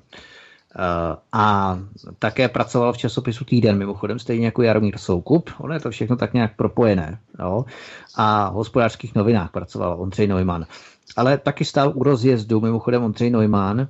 a 1.33 1.79
také 2.19 2.49
pracoval 2.49 2.93
v 2.93 2.99
časopisu 2.99 3.45
Týden, 3.45 3.79
mimochodem, 3.79 4.19
stejně 4.19 4.47
jako 4.47 4.63
Jaromír 4.63 4.99
Soukup. 4.99 5.51
Ono 5.59 5.75
je 5.75 5.81
to 5.81 5.91
všechno 5.91 6.17
tak 6.17 6.33
nějak 6.35 6.57
propojené. 6.57 7.19
Jo? 7.39 7.65
A 8.17 8.51
v 8.51 8.55
hospodářských 8.55 9.15
novinách 9.15 9.51
pracoval 9.51 10.01
Ondřej 10.01 10.27
Neumann. 10.27 10.67
Ale 11.17 11.39
taky 11.39 11.65
stál 11.65 11.93
u 11.95 12.03
rozjezdu, 12.03 12.61
mimochodem 12.61 13.05
Ondřej 13.05 13.31
Neumann, 13.31 13.81
eh, 13.81 13.87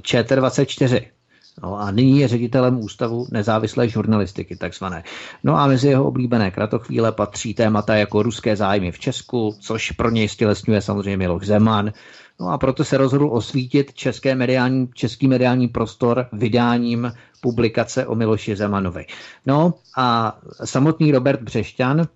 ČT24, 0.00 1.17
No 1.62 1.80
a 1.80 1.90
nyní 1.90 2.20
je 2.20 2.28
ředitelem 2.28 2.78
Ústavu 2.78 3.26
nezávislé 3.30 3.88
žurnalistiky, 3.88 4.56
takzvané. 4.56 5.04
No 5.44 5.56
a 5.56 5.66
mezi 5.66 5.88
jeho 5.88 6.04
oblíbené 6.04 6.50
kratochvíle 6.50 7.12
patří 7.12 7.54
témata 7.54 7.94
jako 7.94 8.22
ruské 8.22 8.56
zájmy 8.56 8.92
v 8.92 8.98
Česku, 8.98 9.54
což 9.60 9.90
pro 9.90 10.10
něj 10.10 10.28
stělesňuje 10.28 10.80
samozřejmě 10.80 11.16
Miloš 11.16 11.46
Zeman. 11.46 11.92
No 12.40 12.48
a 12.48 12.58
proto 12.58 12.84
se 12.84 12.96
rozhodl 12.98 13.28
osvítit 13.32 13.94
české 13.94 14.34
mediální, 14.34 14.88
český 14.94 15.28
mediální 15.28 15.68
prostor 15.68 16.26
vydáním 16.32 17.12
publikace 17.40 18.06
o 18.06 18.14
Miloši 18.14 18.56
Zemanovi. 18.56 19.06
No 19.46 19.74
a 19.96 20.38
samotný 20.64 21.12
Robert 21.12 21.42
Břešťan, 21.42 22.06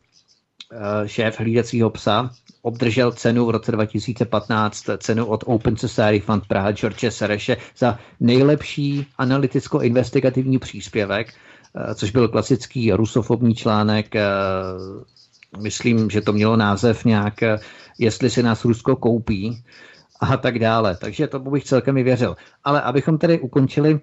šéf 1.07 1.41
hlídacího 1.41 1.91
psa, 1.91 2.31
obdržel 2.63 3.13
cenu 3.13 3.47
v 3.47 3.51
roce 3.51 3.73
2015, 3.73 4.85
cenu 4.99 5.27
od 5.27 5.45
Open 5.47 5.77
Society 5.77 6.21
Fund 6.21 6.47
Praha 6.47 6.73
George 6.73 7.05
Sereše 7.11 7.57
za 7.79 7.99
nejlepší 8.21 9.07
analyticko-investigativní 9.19 10.59
příspěvek, 10.59 11.35
eh, 11.91 11.95
což 11.95 12.11
byl 12.11 12.29
klasický 12.29 12.93
rusofobní 12.93 13.55
článek, 13.55 14.17
eh, 14.17 14.25
myslím, 15.63 16.11
že 16.11 16.21
to 16.21 16.33
mělo 16.33 16.57
název 16.57 17.05
nějak, 17.05 17.43
eh, 17.43 17.59
jestli 17.99 18.31
si 18.31 18.43
nás 18.43 18.65
Rusko 18.65 18.97
koupí 18.97 19.65
a 20.21 20.37
tak 20.37 20.59
dále. 20.59 20.97
Takže 20.97 21.27
to 21.27 21.39
bych 21.39 21.65
celkem 21.65 21.97
i 21.99 22.03
věřil. 22.03 22.37
Ale 22.65 22.81
abychom 22.83 23.19
tedy 23.19 23.41
ukončili 23.41 24.01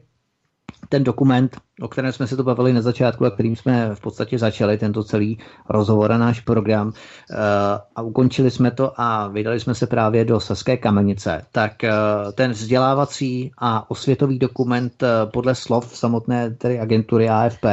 ten 0.89 1.03
dokument, 1.03 1.57
o 1.81 1.87
kterém 1.87 2.11
jsme 2.11 2.27
se 2.27 2.37
to 2.37 2.43
bavili 2.43 2.73
na 2.73 2.81
začátku 2.81 3.25
a 3.25 3.31
kterým 3.31 3.55
jsme 3.55 3.95
v 3.95 4.01
podstatě 4.01 4.39
začali 4.39 4.77
tento 4.77 5.03
celý 5.03 5.37
rozhovor 5.69 6.11
a 6.11 6.17
náš 6.17 6.39
program 6.39 6.93
eh, 7.31 7.35
a 7.95 8.01
ukončili 8.01 8.51
jsme 8.51 8.71
to 8.71 8.91
a 9.01 9.27
vydali 9.27 9.59
jsme 9.59 9.75
se 9.75 9.87
právě 9.87 10.25
do 10.25 10.39
Saské 10.39 10.77
kamenice, 10.77 11.41
tak 11.51 11.83
eh, 11.83 11.91
ten 12.33 12.51
vzdělávací 12.51 13.51
a 13.57 13.91
osvětový 13.91 14.39
dokument 14.39 15.03
eh, 15.03 15.07
podle 15.25 15.55
slov 15.55 15.97
samotné 15.97 16.49
tedy 16.51 16.79
agentury 16.79 17.29
AFP 17.29 17.65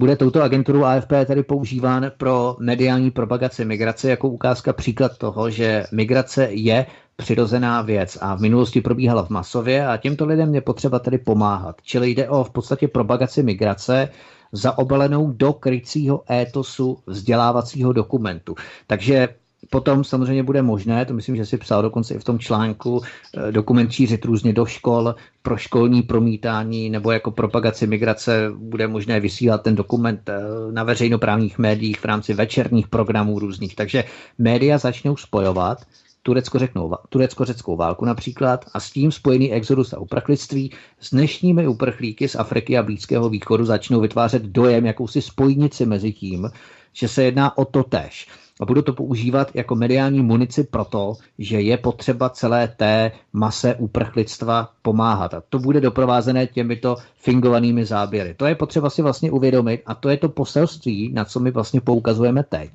bude 0.00 0.16
touto 0.16 0.42
agenturu 0.42 0.84
AFP 0.84 1.12
tedy 1.26 1.42
používán 1.42 2.12
pro 2.16 2.56
mediální 2.60 3.10
propagaci 3.10 3.64
migrace 3.64 4.10
jako 4.10 4.28
ukázka 4.28 4.72
příklad 4.72 5.18
toho, 5.18 5.50
že 5.50 5.84
migrace 5.92 6.48
je 6.50 6.86
přirozená 7.16 7.82
věc 7.82 8.18
a 8.20 8.34
v 8.34 8.40
minulosti 8.40 8.80
probíhala 8.80 9.24
v 9.24 9.30
masově 9.30 9.86
a 9.86 9.96
těmto 9.96 10.26
lidem 10.26 10.54
je 10.54 10.60
potřeba 10.60 10.98
tedy 10.98 11.18
pomáhat. 11.18 11.76
Čili 11.82 12.10
jde 12.10 12.28
o 12.28 12.44
v 12.44 12.50
podstatě 12.50 12.88
propagaci 12.88 13.42
migrace 13.42 14.08
zaobalenou 14.52 15.32
do 15.32 15.52
krycího 15.52 16.22
étosu 16.32 16.98
vzdělávacího 17.06 17.92
dokumentu. 17.92 18.54
Takže 18.86 19.28
Potom 19.70 20.04
samozřejmě 20.04 20.42
bude 20.42 20.62
možné, 20.62 21.04
to 21.04 21.14
myslím, 21.14 21.36
že 21.36 21.46
si 21.46 21.56
psal 21.56 21.82
dokonce 21.82 22.14
i 22.14 22.18
v 22.18 22.24
tom 22.24 22.38
článku, 22.38 23.02
eh, 23.02 23.52
dokument 23.52 23.90
šířit 23.92 24.24
různě 24.24 24.52
do 24.52 24.66
škol, 24.66 25.14
pro 25.42 25.56
školní 25.56 26.02
promítání 26.02 26.90
nebo 26.90 27.10
jako 27.10 27.30
propagaci 27.30 27.86
migrace 27.86 28.52
bude 28.56 28.86
možné 28.88 29.20
vysílat 29.20 29.62
ten 29.62 29.74
dokument 29.74 30.28
eh, 30.28 30.42
na 30.70 30.84
veřejnoprávních 30.84 31.58
médiích 31.58 32.00
v 32.00 32.04
rámci 32.04 32.34
večerních 32.34 32.88
programů 32.88 33.38
různých. 33.38 33.76
Takže 33.76 34.04
média 34.38 34.78
začnou 34.78 35.16
spojovat 35.16 35.78
turecko-řeckou, 36.22 36.96
turecko-řeckou 37.08 37.76
válku 37.76 38.04
například 38.04 38.64
a 38.74 38.80
s 38.80 38.90
tím 38.90 39.12
spojený 39.12 39.52
exodus 39.52 39.92
a 39.92 39.98
uprchlictví 39.98 40.72
s 41.00 41.10
dnešními 41.10 41.66
uprchlíky 41.66 42.28
z 42.28 42.36
Afriky 42.36 42.78
a 42.78 42.82
Blízkého 42.82 43.28
východu 43.28 43.64
začnou 43.64 44.00
vytvářet 44.00 44.42
dojem, 44.42 44.86
jakousi 44.86 45.22
spojnici 45.22 45.86
mezi 45.86 46.12
tím, 46.12 46.50
že 46.92 47.08
se 47.08 47.24
jedná 47.24 47.58
o 47.58 47.64
to 47.64 47.82
tež. 47.82 48.28
A 48.60 48.64
budu 48.64 48.82
to 48.82 48.92
používat 48.92 49.50
jako 49.54 49.74
mediální 49.74 50.22
munici 50.22 50.64
proto, 50.64 51.14
že 51.38 51.60
je 51.60 51.76
potřeba 51.76 52.28
celé 52.28 52.68
té 52.68 53.12
mase 53.32 53.74
uprchlictva 53.74 54.68
pomáhat. 54.82 55.34
A 55.34 55.42
to 55.48 55.58
bude 55.58 55.80
doprovázené 55.80 56.46
těmito 56.46 56.96
fingovanými 57.16 57.84
záběry. 57.84 58.34
To 58.34 58.46
je 58.46 58.54
potřeba 58.54 58.90
si 58.90 59.02
vlastně 59.02 59.30
uvědomit 59.30 59.82
a 59.86 59.94
to 59.94 60.08
je 60.08 60.16
to 60.16 60.28
poselství, 60.28 61.12
na 61.12 61.24
co 61.24 61.40
my 61.40 61.50
vlastně 61.50 61.80
poukazujeme 61.80 62.42
teď. 62.42 62.70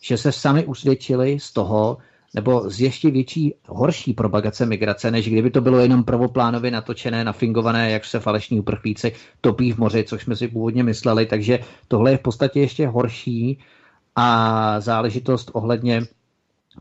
Že 0.00 0.16
se 0.16 0.32
sami 0.32 0.64
usvědčili 0.64 1.38
z 1.40 1.52
toho, 1.52 1.98
nebo 2.34 2.70
z 2.70 2.80
ještě 2.80 3.10
větší, 3.10 3.54
horší 3.66 4.12
propagace 4.12 4.66
migrace, 4.66 5.10
než 5.10 5.28
kdyby 5.30 5.50
to 5.50 5.60
bylo 5.60 5.78
jenom 5.78 6.04
prvoplánově 6.04 6.70
natočené, 6.70 7.24
nafingované, 7.24 7.90
jak 7.90 8.04
se 8.04 8.20
falešní 8.20 8.60
uprchlíci 8.60 9.12
topí 9.40 9.72
v 9.72 9.78
moři, 9.78 10.04
což 10.04 10.22
jsme 10.22 10.36
si 10.36 10.48
původně 10.48 10.82
mysleli. 10.82 11.26
Takže 11.26 11.58
tohle 11.88 12.10
je 12.10 12.16
v 12.16 12.22
podstatě 12.22 12.60
ještě 12.60 12.86
horší 12.86 13.58
a 14.16 14.80
záležitost 14.80 15.50
ohledně 15.52 16.02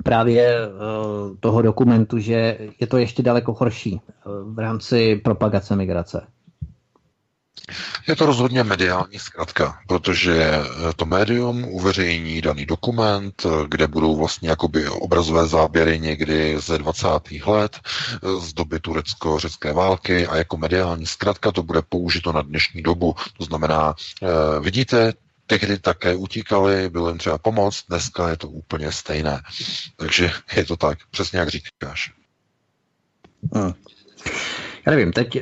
právě 0.04 0.68
uh, 0.68 1.38
toho 1.40 1.62
dokumentu, 1.62 2.20
že 2.20 2.58
je 2.80 2.88
to 2.88 2.98
ještě 2.98 3.24
daleko 3.24 3.54
horší 3.54 3.94
uh, 4.26 4.54
v 4.54 4.60
rámci 4.60 5.16
propagace 5.16 5.76
migrace. 5.76 6.28
Je 8.08 8.16
to 8.16 8.26
rozhodně 8.26 8.64
mediální 8.64 9.20
zkratka, 9.20 9.80
protože 9.88 10.44
eh, 10.44 10.64
to 10.96 11.06
médium 11.06 11.64
uveřejní 11.64 12.42
daný 12.42 12.66
dokument, 12.66 13.46
eh, 13.46 13.50
kde 13.68 13.88
budou 13.88 14.16
vlastně 14.16 14.50
jakoby 14.50 14.90
obrazové 14.90 15.48
záběry 15.48 16.00
někdy 16.00 16.60
ze 16.60 16.78
20. 16.78 17.08
let 17.46 17.80
eh, 17.84 18.42
z 18.42 18.54
doby 18.54 18.80
turecko-řecké 18.80 19.74
války 19.74 20.28
a 20.28 20.38
jako 20.38 20.58
mediální 20.58 21.06
zkratka 21.06 21.52
to 21.52 21.64
bude 21.64 21.82
použito 21.90 22.32
na 22.32 22.42
dnešní 22.42 22.82
dobu. 22.82 23.16
To 23.38 23.44
znamená, 23.46 23.96
vidíte, 24.60 25.14
tehdy 25.48 25.80
také 25.80 26.16
utíkali, 26.16 26.90
bylo 26.90 27.10
jim 27.10 27.18
třeba 27.18 27.38
pomoc, 27.38 27.84
dneska 27.90 28.30
je 28.30 28.38
to 28.38 28.50
úplně 28.50 28.92
stejné. 28.92 29.42
Takže 29.96 30.32
je 30.56 30.66
to 30.66 30.78
tak, 30.78 31.00
přesně 31.12 31.40
jak 31.40 31.50
říkáš. 31.50 32.14
Hmm. 33.54 33.74
Já 34.86 34.92
nevím, 34.92 35.12
teď 35.12 35.36
uh, 35.36 35.42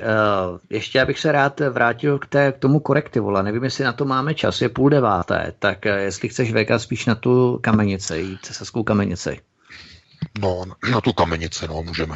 ještě 0.69 1.01
abych 1.01 1.19
se 1.19 1.31
rád 1.31 1.59
vrátil 1.59 2.19
k, 2.19 2.27
té, 2.27 2.51
k 2.51 2.57
tomu 2.57 2.79
korektivu, 2.79 3.29
ale 3.29 3.43
nevím, 3.43 3.63
jestli 3.63 3.83
na 3.83 3.93
to 3.93 4.05
máme 4.05 4.33
čas, 4.33 4.61
je 4.61 4.69
půl 4.69 4.89
deváté, 4.89 5.53
tak 5.59 5.77
uh, 5.85 5.91
jestli 5.91 6.29
chceš 6.29 6.53
VK 6.53 6.71
spíš 6.77 7.05
na 7.05 7.15
tu 7.15 7.59
kamenici, 7.63 8.17
jít 8.17 8.45
saskou 8.45 8.83
kamenici. 8.83 9.41
No, 10.39 10.65
na 10.91 11.01
tu 11.01 11.13
kamenici, 11.13 11.67
no, 11.67 11.83
můžeme. 11.83 12.15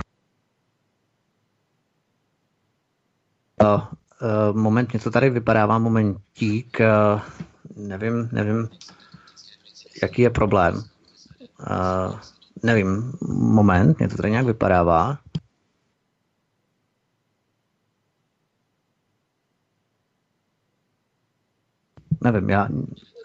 Uh, 3.61 3.67
uh, 3.69 4.57
moment, 4.57 4.93
mě 4.93 4.99
to 4.99 5.11
tady 5.11 5.29
vypadává, 5.29 5.77
momentík, 5.77 6.77
uh, 6.79 7.21
nevím, 7.77 8.29
nevím, 8.31 8.69
jaký 10.03 10.21
je 10.21 10.29
problém. 10.29 10.75
Uh, 10.75 12.19
nevím, 12.63 13.13
moment, 13.29 13.99
mě 13.99 14.07
to 14.07 14.17
tady 14.17 14.31
nějak 14.31 14.45
vypadává. 14.45 15.17
Nevím, 22.23 22.49
já... 22.49 22.67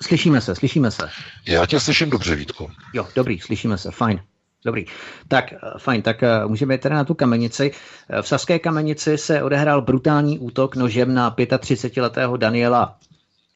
Slyšíme 0.03 0.41
se, 0.41 0.55
slyšíme 0.55 0.91
se. 0.91 1.09
Já 1.49 1.67
tě 1.67 1.81
slyším 1.81 2.11
dobře, 2.11 2.37
Vítku. 2.37 2.71
Jo, 2.93 3.09
dobrý, 3.15 3.41
slyšíme 3.41 3.79
se, 3.79 3.91
fajn. 3.91 4.23
Dobrý. 4.65 4.85
Tak, 5.29 5.53
eh, 5.53 5.57
fajn, 5.79 6.03
tak 6.03 6.23
eh, 6.23 6.47
můžeme 6.47 6.75
jít 6.75 6.81
teda 6.81 6.95
na 6.95 7.05
tu 7.05 7.15
kamenici. 7.15 7.71
Eh, 8.11 8.23
v 8.23 8.29
Saské 8.29 8.59
kamenici 8.59 9.19
se 9.19 9.43
odehrál 9.43 9.83
brutální 9.83 10.39
útok 10.39 10.77
nožem 10.77 11.15
na 11.15 11.31
35-letého 11.31 12.37
Daniela 12.37 12.99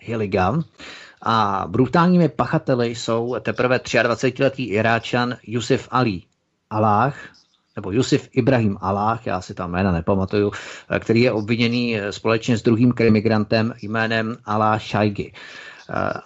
Hilliga. 0.07 0.59
A 1.23 1.65
brutálními 1.69 2.29
pachateli 2.29 2.95
jsou 2.95 3.37
teprve 3.41 3.77
23-letý 3.79 4.65
Iráčan 4.65 5.37
Yusuf 5.43 5.89
Ali 5.91 6.23
Aláh, 6.71 7.17
nebo 7.77 7.93
Jusif 7.93 8.29
Ibrahim 8.33 8.79
Aláh, 8.81 9.27
já 9.27 9.41
si 9.41 9.55
tam 9.55 9.71
jména 9.71 9.93
nepamatuju, 9.93 10.53
který 10.99 11.21
je 11.21 11.33
obviněný 11.33 11.97
společně 12.11 12.59
s 12.59 12.63
druhým 12.63 12.93
krimigrantem 12.93 13.75
jménem 13.83 14.37
Aláh 14.45 14.83
Šajgi. 14.83 15.33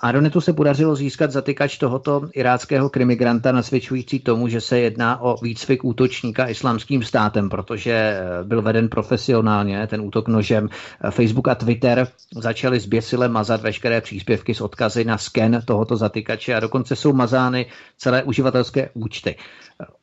Aronetu 0.01 0.41
se 0.41 0.53
podařilo 0.53 0.97
získat 0.97 1.31
zatykač 1.31 1.79
tohoto 1.79 2.29
iráckého 2.35 2.91
krimigranta 2.91 3.53
nasvědčující 3.53 4.21
tomu, 4.21 4.49
že 4.49 4.61
se 4.61 4.79
jedná 4.79 5.21
o 5.21 5.37
výcvik 5.43 5.85
útočníka 5.85 6.49
islámským 6.49 7.03
státem, 7.03 7.49
protože 7.49 8.21
byl 8.43 8.63
veden 8.63 8.89
profesionálně 8.89 9.87
ten 9.87 10.01
útok 10.01 10.29
nožem. 10.29 10.69
Facebook 11.11 11.49
a 11.49 11.55
Twitter 11.55 12.07
začali 12.37 12.81
zběsile 12.81 13.29
mazat 13.29 13.61
veškeré 13.63 14.01
příspěvky 14.01 14.55
s 14.55 14.61
odkazy 14.61 15.05
na 15.05 15.19
sken 15.19 15.63
tohoto 15.65 15.97
zatykače 15.97 16.55
a 16.55 16.61
dokonce 16.61 16.97
jsou 16.97 17.13
mazány 17.13 17.67
celé 17.97 18.23
uživatelské 18.23 18.91
účty. 18.95 19.37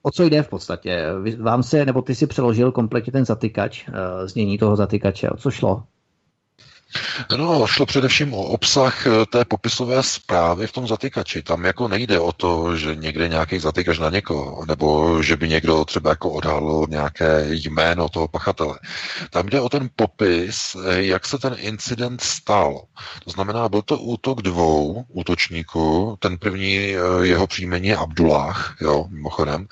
O 0.01 0.12
co 0.12 0.24
jde 0.24 0.43
v 0.43 0.49
podstatě? 0.49 1.05
Vám 1.39 1.64
se, 1.64 1.86
nebo 1.86 2.01
ty 2.01 2.16
si 2.16 2.28
přeložil 2.28 2.72
kompletně 2.72 3.12
ten 3.12 3.26
zatykač, 3.26 3.86
eh, 3.88 4.28
znění 4.28 4.58
toho 4.58 4.76
zatykače, 4.76 5.30
o 5.30 5.38
co 5.38 5.51
šlo? 5.51 5.84
No, 7.38 7.67
šlo 7.67 7.85
především 7.85 8.33
o 8.33 8.43
obsah 8.43 9.07
eh, 9.07 9.25
té 9.25 9.45
popisové 9.45 10.03
zprávy 10.03 10.67
v 10.67 10.71
tom 10.71 10.88
zatykači. 10.88 11.43
Tam 11.43 11.65
jako 11.65 11.88
nejde 11.88 12.19
o 12.19 12.31
to, 12.31 12.77
že 12.77 12.95
někde 12.95 13.27
nějaký 13.27 13.59
zatykač 13.59 13.99
na 13.99 14.09
někoho, 14.09 14.65
nebo 14.65 15.23
že 15.23 15.38
by 15.38 15.49
někdo 15.49 15.85
třeba 15.85 16.09
jako 16.09 16.29
odhalil 16.31 16.85
nějaké 16.89 17.45
jméno 17.49 18.09
toho 18.09 18.27
pachatele. 18.27 18.79
Tam 19.29 19.45
jde 19.45 19.61
o 19.61 19.69
ten 19.69 19.89
popis, 19.95 20.75
eh, 20.75 21.03
jak 21.03 21.25
se 21.25 21.38
ten 21.38 21.55
incident 21.59 22.21
stal. 22.21 22.81
To 23.23 23.31
znamená, 23.31 23.69
byl 23.69 23.81
to 23.81 23.97
útok 23.97 24.41
dvou 24.41 25.05
útočníků. 25.07 26.17
Ten 26.19 26.38
první, 26.38 26.77
eh, 26.77 26.99
jeho 27.21 27.47
příjmení 27.47 27.88
je 27.88 27.97
Abdullah, 27.97 28.75
jo, 28.81 29.05
mimochodem, 29.09 29.67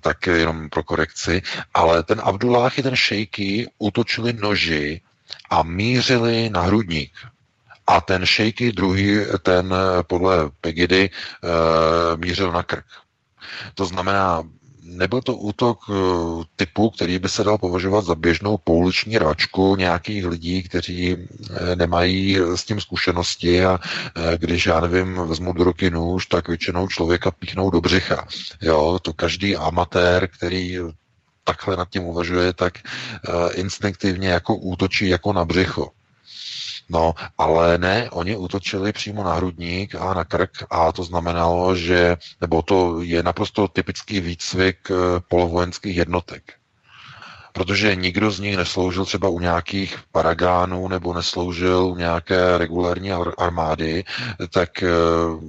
tak 0.00 0.26
jenom 0.26 0.68
pro 0.70 0.82
korekci. 0.82 1.42
Ale 1.74 2.02
ten 2.02 2.20
Abdullah 2.24 2.78
i 2.78 2.82
ten 2.82 2.96
šejky 2.96 3.70
útočili 3.78 4.32
noži 4.32 5.00
a 5.52 5.62
mířili 5.62 6.50
na 6.50 6.60
hrudník. 6.60 7.12
A 7.86 8.00
ten 8.00 8.26
šejky 8.26 8.72
druhý, 8.72 9.16
ten 9.42 9.74
podle 10.06 10.50
Pegidy, 10.60 11.10
e, 11.10 12.16
mířil 12.16 12.52
na 12.52 12.62
krk. 12.62 12.84
To 13.74 13.84
znamená, 13.84 14.42
nebyl 14.82 15.20
to 15.20 15.36
útok 15.36 15.78
eh, 15.90 15.94
typu, 16.56 16.90
který 16.90 17.18
by 17.18 17.28
se 17.28 17.44
dal 17.44 17.58
považovat 17.58 18.04
za 18.04 18.14
běžnou 18.14 18.58
pouliční 18.58 19.18
račku 19.18 19.76
nějakých 19.76 20.26
lidí, 20.26 20.62
kteří 20.62 21.16
eh, 21.16 21.76
nemají 21.76 22.38
s 22.54 22.64
tím 22.64 22.80
zkušenosti 22.80 23.64
a 23.64 23.78
když, 24.36 24.66
já 24.66 24.80
nevím, 24.80 25.14
vezmu 25.14 25.52
do 25.52 25.64
ruky 25.64 25.90
nůž, 25.90 26.26
tak 26.26 26.48
většinou 26.48 26.88
člověka 26.88 27.30
píchnou 27.30 27.70
do 27.70 27.80
břicha. 27.80 28.26
Jo, 28.60 28.98
to 29.02 29.12
každý 29.12 29.56
amatér, 29.56 30.28
který 30.28 30.78
takhle 31.44 31.76
nad 31.76 31.88
tím 31.88 32.04
uvažuje, 32.04 32.52
tak 32.52 32.78
uh, 32.78 33.50
instinktivně 33.54 34.28
jako 34.28 34.56
útočí 34.56 35.08
jako 35.08 35.32
na 35.32 35.44
břicho. 35.44 35.90
No, 36.88 37.14
ale 37.38 37.78
ne, 37.78 38.10
oni 38.10 38.36
útočili 38.36 38.92
přímo 38.92 39.24
na 39.24 39.34
hrudník 39.34 39.94
a 39.94 40.14
na 40.14 40.24
krk 40.24 40.50
a 40.70 40.92
to 40.92 41.04
znamenalo, 41.04 41.76
že, 41.76 42.16
nebo 42.40 42.62
to 42.62 43.00
je 43.00 43.22
naprosto 43.22 43.68
typický 43.68 44.20
výcvik 44.20 44.90
uh, 44.90 44.96
polovojenských 45.28 45.96
jednotek. 45.96 46.52
Protože 47.52 47.96
nikdo 47.96 48.30
z 48.30 48.40
nich 48.40 48.56
nesloužil 48.56 49.04
třeba 49.04 49.28
u 49.28 49.40
nějakých 49.40 49.98
paragánů 50.12 50.88
nebo 50.88 51.14
nesloužil 51.14 51.84
u 51.86 51.96
nějaké 51.96 52.58
regulární 52.58 53.12
armády, 53.38 54.04
tak 54.50 54.70
uh, 54.82 55.44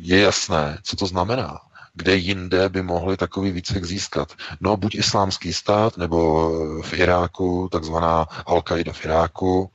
je 0.00 0.20
jasné, 0.20 0.78
co 0.82 0.96
to 0.96 1.06
znamená 1.06 1.58
kde 1.96 2.16
jinde 2.16 2.68
by 2.68 2.82
mohli 2.82 3.16
takový 3.16 3.50
výcvik 3.50 3.84
získat. 3.84 4.32
No, 4.60 4.76
buď 4.76 4.94
islámský 4.94 5.52
stát, 5.52 5.96
nebo 5.96 6.50
v 6.82 6.92
Iráku, 6.92 7.68
takzvaná 7.72 8.24
Al-Qaida 8.24 8.92
v 8.92 9.04
Iráku, 9.04 9.70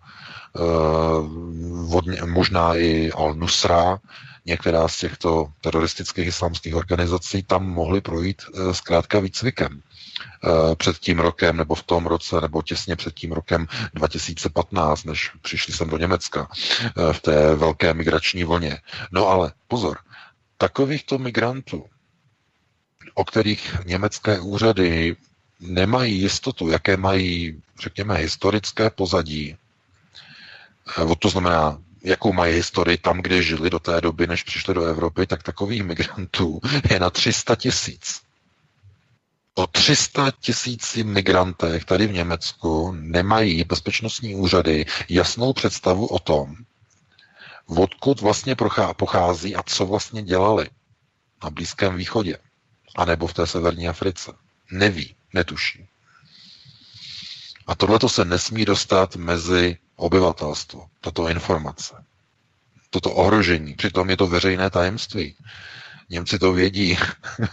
eh, 0.56 2.26
možná 2.26 2.76
i 2.76 3.12
Al-Nusra, 3.14 4.00
některá 4.46 4.88
z 4.88 4.98
těchto 4.98 5.48
teroristických 5.62 6.28
islámských 6.28 6.76
organizací 6.76 7.44
tam 7.44 7.66
mohly 7.70 8.02
projít 8.02 8.42
eh, 8.42 8.74
zkrátka 8.74 9.20
výcvikem 9.20 9.82
eh, 9.82 10.76
před 10.76 10.98
tím 10.98 11.20
rokem, 11.20 11.58
nebo 11.58 11.76
v 11.76 11.84
tom 11.84 12.06
roce, 12.06 12.42
nebo 12.42 12.62
těsně 12.62 12.96
před 12.96 13.14
tím 13.14 13.32
rokem 13.32 13.68
2015, 13.94 15.04
než 15.04 15.32
přišli 15.42 15.74
sem 15.74 15.90
do 15.90 15.98
Německa 15.98 16.48
v 17.12 17.20
té 17.20 17.56
velké 17.56 17.94
migrační 17.94 18.44
vlně. 18.44 18.80
No 19.12 19.28
ale 19.28 19.52
pozor, 19.68 19.98
takovýchto 20.58 21.18
migrantů 21.18 21.86
o 23.14 23.26
kterých 23.26 23.76
německé 23.86 24.40
úřady 24.40 25.16
nemají 25.60 26.20
jistotu, 26.22 26.70
jaké 26.70 26.98
mají, 26.98 27.62
řekněme, 27.82 28.16
historické 28.16 28.90
pozadí. 28.90 29.58
Eh, 31.12 31.16
to 31.20 31.30
znamená, 31.30 31.78
jakou 32.04 32.34
mají 32.34 32.54
historii 32.56 32.98
tam, 32.98 33.22
kde 33.22 33.44
žili 33.44 33.70
do 33.70 33.80
té 33.80 34.02
doby, 34.02 34.28
než 34.28 34.44
přišli 34.44 34.74
do 34.74 34.84
Evropy, 34.84 35.28
tak 35.28 35.44
takových 35.44 35.84
migrantů 35.84 36.60
je 36.90 37.00
na 37.00 37.10
300 37.10 37.56
tisíc. 37.56 38.22
O 39.56 39.68
300 39.68 40.32
tisíci 40.40 41.04
migrantech 41.04 41.86
tady 41.86 42.08
v 42.08 42.14
Německu 42.14 42.92
nemají 42.92 43.64
bezpečnostní 43.64 44.36
úřady 44.36 44.86
jasnou 45.10 45.54
představu 45.54 46.06
o 46.08 46.20
tom, 46.20 46.56
odkud 47.68 48.22
vlastně 48.22 48.56
pochází 48.98 49.56
a 49.56 49.64
co 49.64 49.86
vlastně 49.86 50.22
dělali 50.24 50.70
na 51.44 51.50
Blízkém 51.50 51.96
východě 51.96 52.38
anebo 52.96 53.28
v 53.28 53.34
té 53.34 53.48
severní 53.48 53.88
Africe. 53.88 54.32
Neví, 54.72 55.16
netuší. 55.34 55.88
A 57.68 57.76
tohle 57.76 58.00
se 58.08 58.26
nesmí 58.26 58.66
dostat 58.66 59.16
mezi 59.16 59.78
obyvatelstvo, 59.96 60.88
tato 61.02 61.28
informace, 61.28 61.96
toto 62.90 63.12
ohrožení. 63.12 63.74
Přitom 63.74 64.10
je 64.10 64.18
to 64.18 64.28
veřejné 64.28 64.70
tajemství. 64.70 65.36
Němci 66.10 66.40
to 66.40 66.54
vědí, 66.54 66.98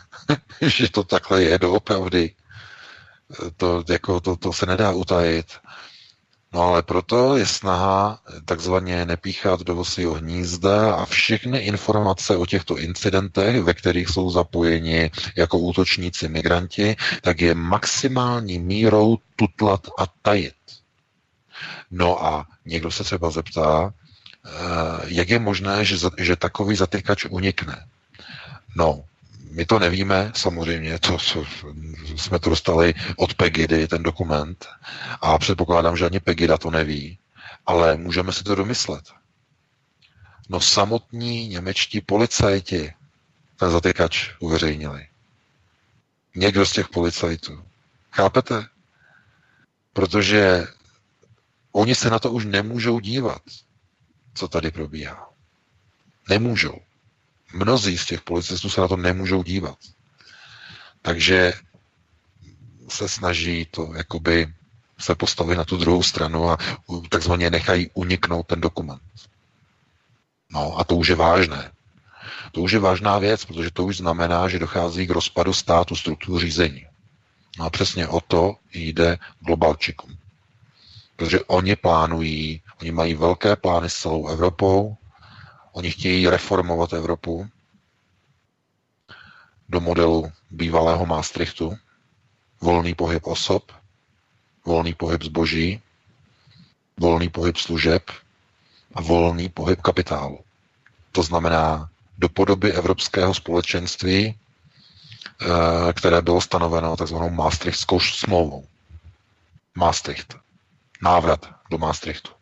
že 0.60 0.90
to 0.90 1.04
takhle 1.04 1.42
je 1.42 1.58
doopravdy. 1.58 2.34
To, 3.56 3.84
jako, 3.88 4.20
to, 4.20 4.36
to 4.36 4.52
se 4.52 4.66
nedá 4.66 4.90
utajit. 4.90 5.46
No 6.52 6.62
ale 6.62 6.82
proto 6.82 7.36
je 7.36 7.46
snaha 7.46 8.20
takzvaně 8.44 9.04
nepíchat 9.04 9.60
do 9.60 9.74
vosího 9.74 10.14
hnízda 10.14 10.94
a 10.94 11.06
všechny 11.06 11.58
informace 11.58 12.36
o 12.36 12.46
těchto 12.46 12.78
incidentech, 12.78 13.62
ve 13.62 13.74
kterých 13.74 14.08
jsou 14.08 14.30
zapojeni 14.30 15.10
jako 15.36 15.58
útočníci 15.58 16.28
migranti, 16.28 16.96
tak 17.22 17.40
je 17.40 17.54
maximální 17.54 18.58
mírou 18.58 19.18
tutlat 19.36 19.86
a 19.98 20.06
tajit. 20.22 20.54
No 21.90 22.26
a 22.26 22.46
někdo 22.64 22.90
se 22.90 23.04
třeba 23.04 23.30
zeptá, 23.30 23.92
eh, 23.92 24.50
jak 25.04 25.28
je 25.28 25.38
možné, 25.38 25.84
že, 25.84 25.96
že 26.18 26.36
takový 26.36 26.76
zatykač 26.76 27.24
unikne. 27.24 27.86
No, 28.76 29.04
my 29.50 29.66
to 29.66 29.78
nevíme, 29.78 30.32
samozřejmě, 30.36 30.98
to, 30.98 31.16
to, 31.32 31.44
jsme 32.16 32.38
to 32.38 32.50
dostali 32.50 32.94
od 33.16 33.34
Pegidy, 33.34 33.88
ten 33.88 34.02
dokument, 34.02 34.66
a 35.20 35.38
předpokládám, 35.38 35.96
že 35.96 36.04
ani 36.06 36.20
Pegida 36.20 36.58
to 36.58 36.70
neví, 36.70 37.18
ale 37.66 37.96
můžeme 37.96 38.32
si 38.32 38.44
to 38.44 38.54
domyslet. 38.54 39.04
No 40.48 40.60
samotní 40.60 41.48
němečtí 41.48 42.00
policajti 42.00 42.92
ten 43.56 43.70
zatykač 43.70 44.30
uveřejnili. 44.38 45.06
Někdo 46.34 46.66
z 46.66 46.72
těch 46.72 46.88
policajtů. 46.88 47.64
Chápete? 48.12 48.66
Protože 49.92 50.66
oni 51.72 51.94
se 51.94 52.10
na 52.10 52.18
to 52.18 52.32
už 52.32 52.44
nemůžou 52.44 53.00
dívat, 53.00 53.42
co 54.34 54.48
tady 54.48 54.70
probíhá. 54.70 55.30
Nemůžou. 56.28 56.78
Mnozí 57.52 57.98
z 57.98 58.06
těch 58.06 58.20
policistů 58.22 58.70
se 58.70 58.80
na 58.80 58.88
to 58.88 58.96
nemůžou 58.96 59.42
dívat. 59.42 59.78
Takže 61.02 61.52
se 62.88 63.08
snaží 63.08 63.64
to 63.70 63.92
jakoby 63.96 64.54
se 65.00 65.14
postavit 65.14 65.56
na 65.56 65.64
tu 65.64 65.76
druhou 65.76 66.02
stranu 66.02 66.50
a 66.50 66.58
takzvaně 67.08 67.50
nechají 67.50 67.90
uniknout 67.94 68.46
ten 68.46 68.60
dokument. 68.60 69.02
No 70.50 70.78
a 70.78 70.84
to 70.84 70.96
už 70.96 71.08
je 71.08 71.14
vážné. 71.14 71.70
To 72.52 72.60
už 72.60 72.72
je 72.72 72.78
vážná 72.78 73.18
věc, 73.18 73.44
protože 73.44 73.70
to 73.70 73.84
už 73.84 73.96
znamená, 73.96 74.48
že 74.48 74.58
dochází 74.58 75.06
k 75.06 75.10
rozpadu 75.10 75.52
státu 75.52 75.96
struktur 75.96 76.40
řízení. 76.40 76.86
No 77.58 77.64
a 77.64 77.70
přesně 77.70 78.08
o 78.08 78.20
to 78.20 78.56
jde 78.72 79.18
globalčikům. 79.40 80.16
Protože 81.16 81.40
oni 81.44 81.76
plánují, 81.76 82.62
oni 82.80 82.92
mají 82.92 83.14
velké 83.14 83.56
plány 83.56 83.90
s 83.90 83.94
celou 83.94 84.28
Evropou, 84.28 84.96
Oni 85.78 85.90
chtějí 85.90 86.28
reformovat 86.28 86.92
Evropu 86.92 87.48
do 89.68 89.80
modelu 89.80 90.32
bývalého 90.50 91.06
Maastrichtu, 91.06 91.78
volný 92.60 92.94
pohyb 92.94 93.26
osob, 93.26 93.72
volný 94.64 94.94
pohyb 94.94 95.22
zboží, 95.22 95.82
volný 96.96 97.28
pohyb 97.28 97.56
služeb 97.56 98.10
a 98.94 99.00
volný 99.02 99.48
pohyb 99.48 99.80
kapitálu. 99.80 100.40
To 101.12 101.22
znamená 101.22 101.90
do 102.18 102.28
podoby 102.28 102.72
evropského 102.72 103.34
společenství, 103.34 104.34
eh, 104.34 105.92
které 105.92 106.22
bylo 106.22 106.40
stanoveno 106.40 106.96
takzvanou 106.96 107.30
Maastrichtskou 107.30 108.00
smlouvou. 108.00 108.66
Maastricht. 109.74 110.36
Návrat 111.02 111.54
do 111.70 111.78
Maastrichtu. 111.78 112.37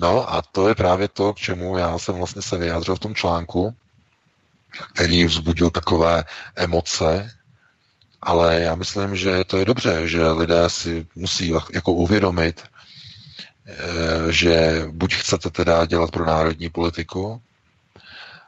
No 0.00 0.32
a 0.34 0.42
to 0.42 0.68
je 0.68 0.74
právě 0.74 1.08
to, 1.08 1.34
k 1.34 1.36
čemu 1.36 1.78
já 1.78 1.98
jsem 1.98 2.14
vlastně 2.14 2.42
se 2.42 2.58
vyjádřil 2.58 2.96
v 2.96 3.00
tom 3.00 3.14
článku, 3.14 3.74
který 4.94 5.24
vzbudil 5.24 5.70
takové 5.70 6.24
emoce, 6.56 7.30
ale 8.22 8.60
já 8.60 8.74
myslím, 8.74 9.16
že 9.16 9.44
to 9.44 9.56
je 9.58 9.64
dobře, 9.64 10.08
že 10.08 10.28
lidé 10.30 10.70
si 10.70 11.06
musí 11.14 11.48
jako 11.72 11.92
uvědomit, 11.92 12.62
eh, 13.66 14.32
že 14.32 14.84
buď 14.90 15.14
chcete 15.14 15.50
teda 15.50 15.86
dělat 15.86 16.10
pro 16.10 16.26
národní 16.26 16.68
politiku, 16.70 17.42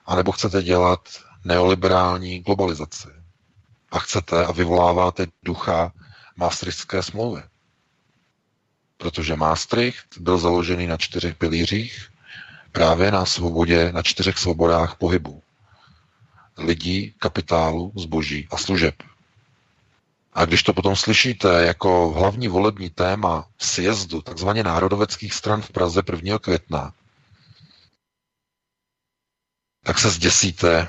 anebo 0.07 0.33
chcete 0.33 0.63
dělat 0.63 1.01
neoliberální 1.45 2.41
globalizaci. 2.41 3.09
A 3.91 3.99
chcete 3.99 4.47
a 4.47 4.53
vyvoláváte 4.53 5.27
ducha 5.45 5.93
Maastrichtské 6.37 7.03
smlouvy. 7.03 7.43
Protože 8.99 9.37
Maastricht 9.37 10.19
byl 10.19 10.39
založený 10.39 10.87
na 10.87 10.97
čtyřech 10.97 11.35
pilířích, 11.35 12.09
právě 12.73 13.11
na 13.11 13.25
svobodě, 13.27 13.93
na 13.93 14.03
čtyřech 14.03 14.39
svobodách 14.39 14.97
pohybu. 14.97 15.43
Lidí, 16.59 17.15
kapitálu, 17.19 17.93
zboží 17.97 18.49
a 18.51 18.57
služeb. 18.57 18.95
A 20.33 20.45
když 20.45 20.63
to 20.63 20.73
potom 20.73 20.97
slyšíte 20.97 21.49
jako 21.63 22.11
hlavní 22.11 22.49
volební 22.49 22.91
téma 22.91 23.49
sjezdu 23.59 24.23
takzvaně 24.23 24.63
národoveckých 24.63 25.35
stran 25.35 25.63
v 25.63 25.71
Praze 25.71 26.03
1. 26.13 26.39
května, 26.39 26.93
tak 29.83 29.99
se 29.99 30.11
zděsíte 30.11 30.89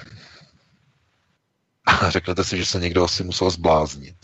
a 1.85 2.09
řeknete 2.09 2.43
si, 2.43 2.57
že 2.57 2.65
se 2.65 2.79
někdo 2.79 3.03
asi 3.03 3.23
musel 3.23 3.49
zbláznit. 3.49 4.15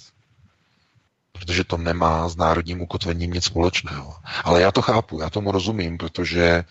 Protože 1.45 1.63
to 1.63 1.77
nemá 1.77 2.29
s 2.29 2.35
národním 2.35 2.81
ukotvením 2.81 3.31
nic 3.33 3.43
společného. 3.43 4.15
Ale 4.43 4.61
já 4.61 4.71
to 4.71 4.81
chápu, 4.81 5.21
já 5.21 5.29
tomu 5.29 5.51
rozumím, 5.51 5.97
protože 5.97 6.63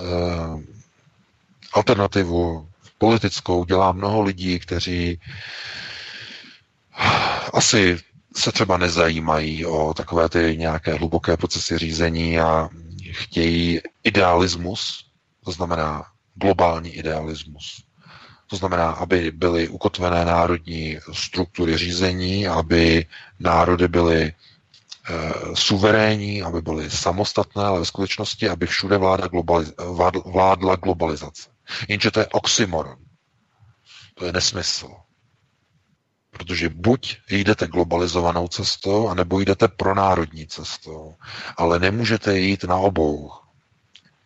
uh, 0.00 0.62
alternativu 1.72 2.68
politickou 2.98 3.64
dělá 3.64 3.92
mnoho 3.92 4.22
lidí, 4.22 4.58
kteří 4.58 5.20
asi 7.52 7.98
se 8.36 8.52
třeba 8.52 8.78
nezajímají 8.78 9.66
o 9.66 9.94
takové 9.94 10.28
ty 10.28 10.56
nějaké 10.58 10.94
hluboké 10.94 11.36
procesy 11.36 11.78
řízení 11.78 12.40
a 12.40 12.68
chtějí 13.10 13.80
idealismus, 14.04 15.04
to 15.44 15.52
znamená 15.52 16.04
globální 16.34 16.90
idealismus. 16.90 17.87
To 18.50 18.56
znamená, 18.56 18.90
aby 18.90 19.30
byly 19.30 19.68
ukotvené 19.68 20.24
národní 20.24 20.98
struktury 21.12 21.76
řízení, 21.76 22.48
aby 22.48 23.06
národy 23.40 23.88
byly 23.88 24.22
e, 24.22 24.32
suverénní, 25.54 26.42
aby 26.42 26.62
byly 26.62 26.90
samostatné, 26.90 27.64
ale 27.64 27.78
ve 27.78 27.84
skutečnosti, 27.84 28.48
aby 28.48 28.66
všude 28.66 28.96
vláda 28.96 29.26
globaliz- 29.26 29.72
vládla 30.32 30.76
globalizace. 30.76 31.50
Jenže 31.88 32.10
to 32.10 32.20
je 32.20 32.26
oxymoron. 32.26 32.96
To 34.14 34.24
je 34.24 34.32
nesmysl. 34.32 34.88
Protože 36.30 36.68
buď 36.68 37.16
jdete 37.30 37.66
globalizovanou 37.66 38.48
cestou, 38.48 39.08
anebo 39.08 39.40
jdete 39.40 39.68
pronárodní 39.68 40.46
cestou. 40.46 41.14
Ale 41.56 41.78
nemůžete 41.78 42.38
jít 42.38 42.64
na 42.64 42.76
obou. 42.76 43.30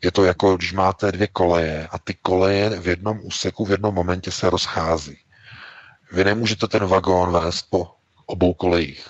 Je 0.02 0.12
to 0.12 0.24
jako, 0.24 0.56
když 0.56 0.72
máte 0.72 1.12
dvě 1.12 1.26
koleje 1.26 1.88
a 1.90 1.98
ty 1.98 2.14
koleje 2.22 2.70
v 2.80 2.88
jednom 2.88 3.20
úseku 3.22 3.64
v 3.64 3.70
jednom 3.70 3.94
momentě 3.94 4.30
se 4.30 4.50
rozchází. 4.50 5.18
Vy 6.12 6.24
nemůžete 6.24 6.68
ten 6.68 6.86
vagón 6.86 7.32
vést 7.32 7.62
po 7.70 7.90
obou 8.26 8.54
kolejích. 8.54 9.08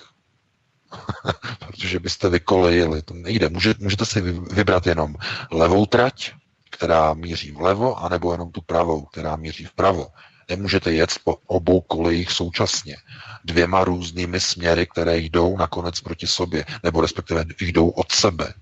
Protože 1.59 1.99
byste 1.99 2.29
vykolejili. 2.29 3.01
To 3.01 3.13
nejde. 3.13 3.49
Můžete, 3.49 4.05
si 4.05 4.21
vybrat 4.21 4.87
jenom 4.87 5.15
levou 5.51 5.85
trať, 5.85 6.31
která 6.71 7.13
míří 7.13 7.51
vlevo, 7.51 8.03
anebo 8.03 8.31
jenom 8.31 8.51
tu 8.51 8.61
pravou, 8.61 9.05
která 9.05 9.35
míří 9.35 9.65
vpravo. 9.65 10.07
Nemůžete 10.49 10.93
jet 10.93 11.09
po 11.23 11.37
obou 11.45 11.81
kolejích 11.81 12.31
současně. 12.31 12.97
Dvěma 13.45 13.83
různými 13.83 14.39
směry, 14.39 14.87
které 14.87 15.17
jdou 15.17 15.57
nakonec 15.57 16.01
proti 16.01 16.27
sobě, 16.27 16.65
nebo 16.83 17.01
respektive 17.01 17.45
jdou 17.59 17.89
od 17.89 18.11
sebe. 18.11 18.53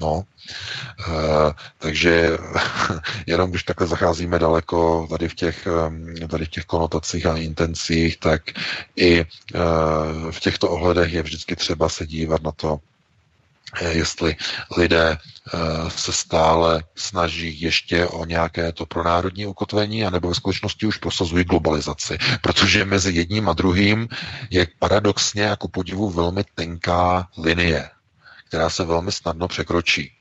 No, 0.00 0.22
e, 1.08 1.12
takže 1.78 2.38
jenom 3.26 3.50
když 3.50 3.62
takhle 3.62 3.86
zacházíme 3.86 4.38
daleko 4.38 5.06
tady 5.10 5.28
v 5.28 5.34
těch, 5.34 5.68
tady 6.28 6.44
v 6.44 6.50
těch 6.50 6.64
konotacích 6.64 7.26
a 7.26 7.36
intencích, 7.36 8.16
tak 8.16 8.42
i 8.96 9.20
e, 9.20 9.24
v 10.30 10.40
těchto 10.40 10.70
ohledech 10.70 11.12
je 11.12 11.22
vždycky 11.22 11.56
třeba 11.56 11.88
se 11.88 12.06
dívat 12.06 12.42
na 12.42 12.52
to, 12.52 12.80
Eh, 13.74 13.92
jestli 13.92 14.36
lidé 14.76 15.18
se 15.88 16.12
stále 16.12 16.84
snaží 16.94 17.60
ještě 17.60 18.06
o 18.06 18.24
nějaké 18.24 18.72
to 18.72 18.86
pronárodní 18.86 19.46
ukotvení, 19.46 20.04
anebo 20.04 20.28
ve 20.28 20.34
skutečnosti 20.34 20.86
už 20.86 20.96
prosazují 20.96 21.44
globalizaci. 21.44 22.18
Protože 22.40 22.84
mezi 22.84 23.12
jedním 23.12 23.48
a 23.48 23.52
druhým 23.52 24.08
je 24.50 24.66
paradoxně 24.78 25.42
jako 25.42 25.68
podivu 25.68 26.10
velmi 26.10 26.44
tenká 26.54 27.28
linie, 27.38 27.90
která 28.48 28.70
se 28.70 28.84
velmi 28.84 29.12
snadno 29.12 29.48
překročí. 29.48 30.12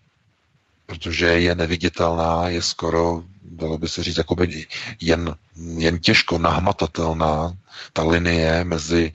Protože 0.85 1.25
je 1.25 1.55
neviditelná, 1.55 2.49
je 2.49 2.61
skoro, 2.61 3.23
dalo 3.41 3.77
by 3.77 3.87
se 3.89 4.03
říct, 4.03 4.17
jakoby 4.17 4.67
jen, 5.01 5.35
jen 5.77 5.99
těžko 5.99 6.37
nahmatatelná 6.37 7.57
ta 7.93 8.03
linie 8.03 8.63
mezi 8.63 9.13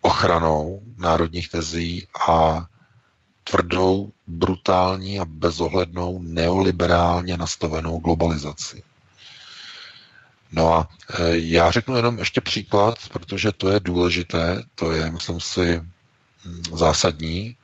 ochranou 0.00 0.82
národních 0.96 1.48
tezí 1.48 2.06
a 2.28 2.66
tvrdou, 3.44 4.12
brutální 4.26 5.20
a 5.20 5.24
bezohlednou 5.24 6.22
neoliberálně 6.22 7.36
nastavenou 7.36 7.98
globalizaci. 7.98 8.82
No 10.52 10.74
a 10.74 10.88
e, 11.18 11.38
já 11.38 11.70
řeknu 11.70 11.96
jenom 11.96 12.18
ještě 12.18 12.40
příklad, 12.40 12.98
protože 13.12 13.52
to 13.52 13.70
je 13.70 13.80
důležité, 13.80 14.62
to 14.74 14.92
je, 14.92 15.10
myslím 15.10 15.40
si, 15.40 15.80
mm, 16.44 16.62
zásadní. 16.78 17.56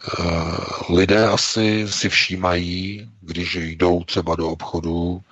E, 0.00 0.92
lidé 0.92 1.28
asi 1.28 1.88
si 1.88 2.08
všímají, 2.08 3.10
když 3.20 3.54
jdou 3.54 4.04
třeba 4.04 4.36
do 4.36 4.48
obchodu, 4.48 5.22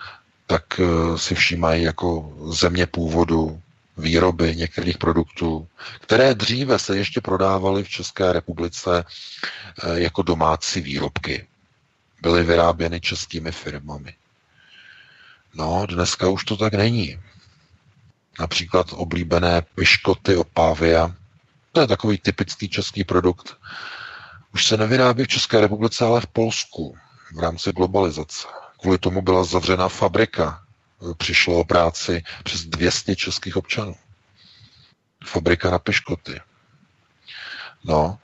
tak 0.47 0.81
e, 0.81 1.19
si 1.19 1.35
všímají 1.35 1.83
jako 1.83 2.33
země 2.53 2.87
původu, 2.87 3.61
výroby 3.99 4.57
některých 4.57 4.99
produktů, 4.99 5.69
které 6.01 6.35
dříve 6.35 6.79
se 6.79 6.97
ještě 6.97 7.21
prodávaly 7.21 7.85
v 7.85 7.89
České 7.89 8.33
republice 8.33 9.05
eh, 9.05 10.01
jako 10.01 10.23
domácí 10.23 10.81
výrobky. 10.81 11.47
Byly 12.23 12.45
vyráběny 12.45 13.01
českými 13.01 13.53
firmami. 13.53 14.15
No, 15.55 15.87
dneska 15.89 16.29
už 16.29 16.45
to 16.45 16.57
tak 16.57 16.75
není. 16.75 17.21
Například 18.41 18.87
oblíbené 18.93 19.63
piškoty 19.75 20.37
Opavia, 20.37 21.15
to 21.73 21.81
je 21.81 21.87
takový 21.87 22.19
typický 22.19 22.69
český 22.69 23.05
produkt, 23.05 23.57
už 24.55 24.67
se 24.67 24.77
nevyrábí 24.77 25.25
v 25.25 25.29
České 25.29 25.61
republice, 25.61 26.05
ale 26.05 26.21
v 26.21 26.27
Polsku 26.27 26.97
v 27.35 27.39
rámci 27.39 27.73
globalizace. 27.73 28.49
Kvůli 28.81 28.99
tomu 28.99 29.23
byla 29.23 29.45
zavřena 29.45 29.89
fabrika 29.89 30.65
přišlo 31.19 31.61
o 31.61 31.65
práci 31.65 32.23
přes 32.45 32.65
200 32.65 33.17
českých 33.17 33.57
občanů. 33.57 33.97
Fabrika 35.25 35.71
na 35.71 35.79
piškoty. 35.79 36.41
No, 37.85 38.19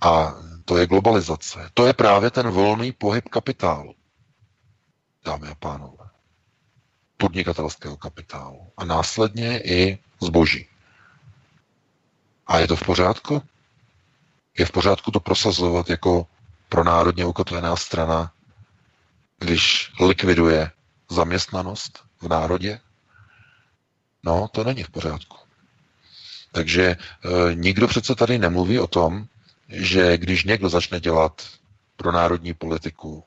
a 0.00 0.34
to 0.64 0.78
je 0.78 0.86
globalizace. 0.86 1.70
To 1.74 1.86
je 1.86 1.92
právě 1.92 2.30
ten 2.30 2.48
volný 2.48 2.92
pohyb 2.92 3.28
kapitálu, 3.28 3.94
dámy 5.24 5.48
a 5.48 5.54
pánové. 5.54 6.08
Podnikatelského 7.16 7.96
kapitálu. 7.96 8.72
A 8.76 8.84
následně 8.84 9.60
i 9.60 9.98
zboží. 10.22 10.68
A 12.46 12.58
je 12.58 12.68
to 12.68 12.76
v 12.76 12.82
pořádku? 12.82 13.42
Je 14.58 14.66
v 14.66 14.70
pořádku 14.72 15.10
to 15.10 15.20
prosazovat 15.20 15.90
jako 15.90 16.26
pro 16.68 16.84
národně 16.84 17.24
ukotvená 17.24 17.76
strana, 17.76 18.32
když 19.38 19.92
likviduje 20.00 20.70
zaměstnanost, 21.10 22.04
v 22.20 22.28
národě? 22.28 22.80
No, 24.22 24.48
to 24.48 24.64
není 24.64 24.82
v 24.82 24.90
pořádku. 24.90 25.36
Takže 26.52 26.82
e, 26.84 26.96
nikdo 27.54 27.88
přece 27.88 28.14
tady 28.14 28.38
nemluví 28.38 28.78
o 28.78 28.86
tom, 28.86 29.26
že 29.68 30.18
když 30.18 30.44
někdo 30.44 30.68
začne 30.68 31.00
dělat 31.00 31.42
pro 31.96 32.12
národní 32.12 32.54
politiku, 32.54 33.24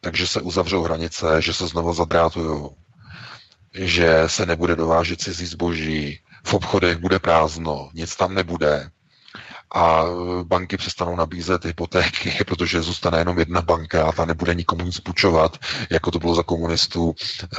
takže 0.00 0.26
se 0.26 0.40
uzavřou 0.40 0.82
hranice, 0.82 1.42
že 1.42 1.54
se 1.54 1.66
znovu 1.66 1.94
zadrátují, 1.94 2.70
že 3.74 4.22
se 4.26 4.46
nebude 4.46 4.76
dovážet 4.76 5.20
cizí 5.20 5.46
zboží, 5.46 6.20
v 6.44 6.54
obchodech 6.54 6.98
bude 6.98 7.18
prázdno, 7.18 7.90
nic 7.94 8.16
tam 8.16 8.34
nebude, 8.34 8.90
a 9.74 10.04
banky 10.42 10.76
přestanou 10.76 11.16
nabízet 11.16 11.64
hypotéky, 11.64 12.38
protože 12.46 12.82
zůstane 12.82 13.18
jenom 13.18 13.38
jedna 13.38 13.62
banka 13.62 14.06
a 14.06 14.12
ta 14.12 14.24
nebude 14.24 14.54
nikomu 14.54 14.84
nic 14.84 15.00
půjčovat, 15.00 15.58
jako 15.90 16.10
to 16.10 16.18
bylo 16.18 16.34
za 16.34 16.42
komunistů, 16.42 17.14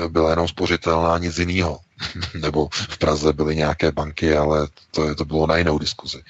byla 0.08 0.30
jenom 0.30 0.48
spořitelná, 0.48 1.18
nic 1.18 1.38
jiného. 1.38 1.80
Nebo 2.40 2.70
v 2.72 2.98
Praze 2.98 3.34
byly 3.34 3.56
nějaké 3.56 3.92
banky, 3.92 4.38
ale 4.38 4.68
to, 4.92 5.16
to 5.16 5.26
bylo 5.26 5.48
na 5.48 5.58
jinou 5.58 5.80
diskuzi. 5.80 6.24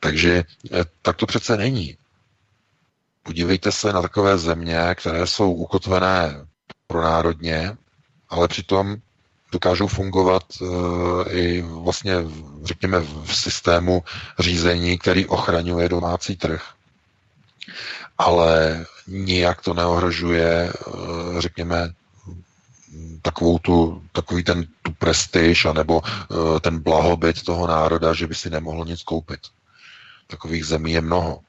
Takže 0.00 0.44
eh, 0.72 0.84
tak 1.02 1.16
to 1.16 1.26
přece 1.26 1.56
není. 1.56 1.96
Podívejte 3.22 3.72
se 3.72 3.92
na 3.92 4.02
takové 4.02 4.38
země, 4.38 4.78
které 4.94 5.26
jsou 5.26 5.52
ukotvené 5.52 6.46
pro 6.86 7.02
národně, 7.02 7.76
ale 8.28 8.48
přitom 8.48 8.96
dokážou 9.54 9.86
fungovat 9.86 10.42
uh, 10.60 10.68
i 11.30 11.62
vlastně, 11.62 12.14
řekněme, 12.64 13.00
v 13.00 13.36
systému 13.36 14.04
řízení, 14.38 14.98
který 14.98 15.26
ochraňuje 15.26 15.88
domácí 15.88 16.36
trh. 16.36 16.62
Ale 18.18 18.84
nijak 19.06 19.62
to 19.62 19.74
neohrožuje, 19.74 20.72
uh, 20.72 21.40
řekněme, 21.40 21.92
takovou 23.22 23.58
tu, 23.58 24.02
takový 24.12 24.44
ten 24.44 24.66
tu 24.82 24.92
prestiž 24.92 25.64
anebo 25.64 26.02
uh, 26.02 26.58
ten 26.60 26.78
blahobyt 26.78 27.42
toho 27.42 27.66
národa, 27.66 28.14
že 28.14 28.26
by 28.26 28.34
si 28.34 28.50
nemohl 28.50 28.84
nic 28.84 29.02
koupit. 29.02 29.40
Takových 30.26 30.66
zemí 30.66 30.92
je 30.92 31.00
mnoho. 31.00 31.40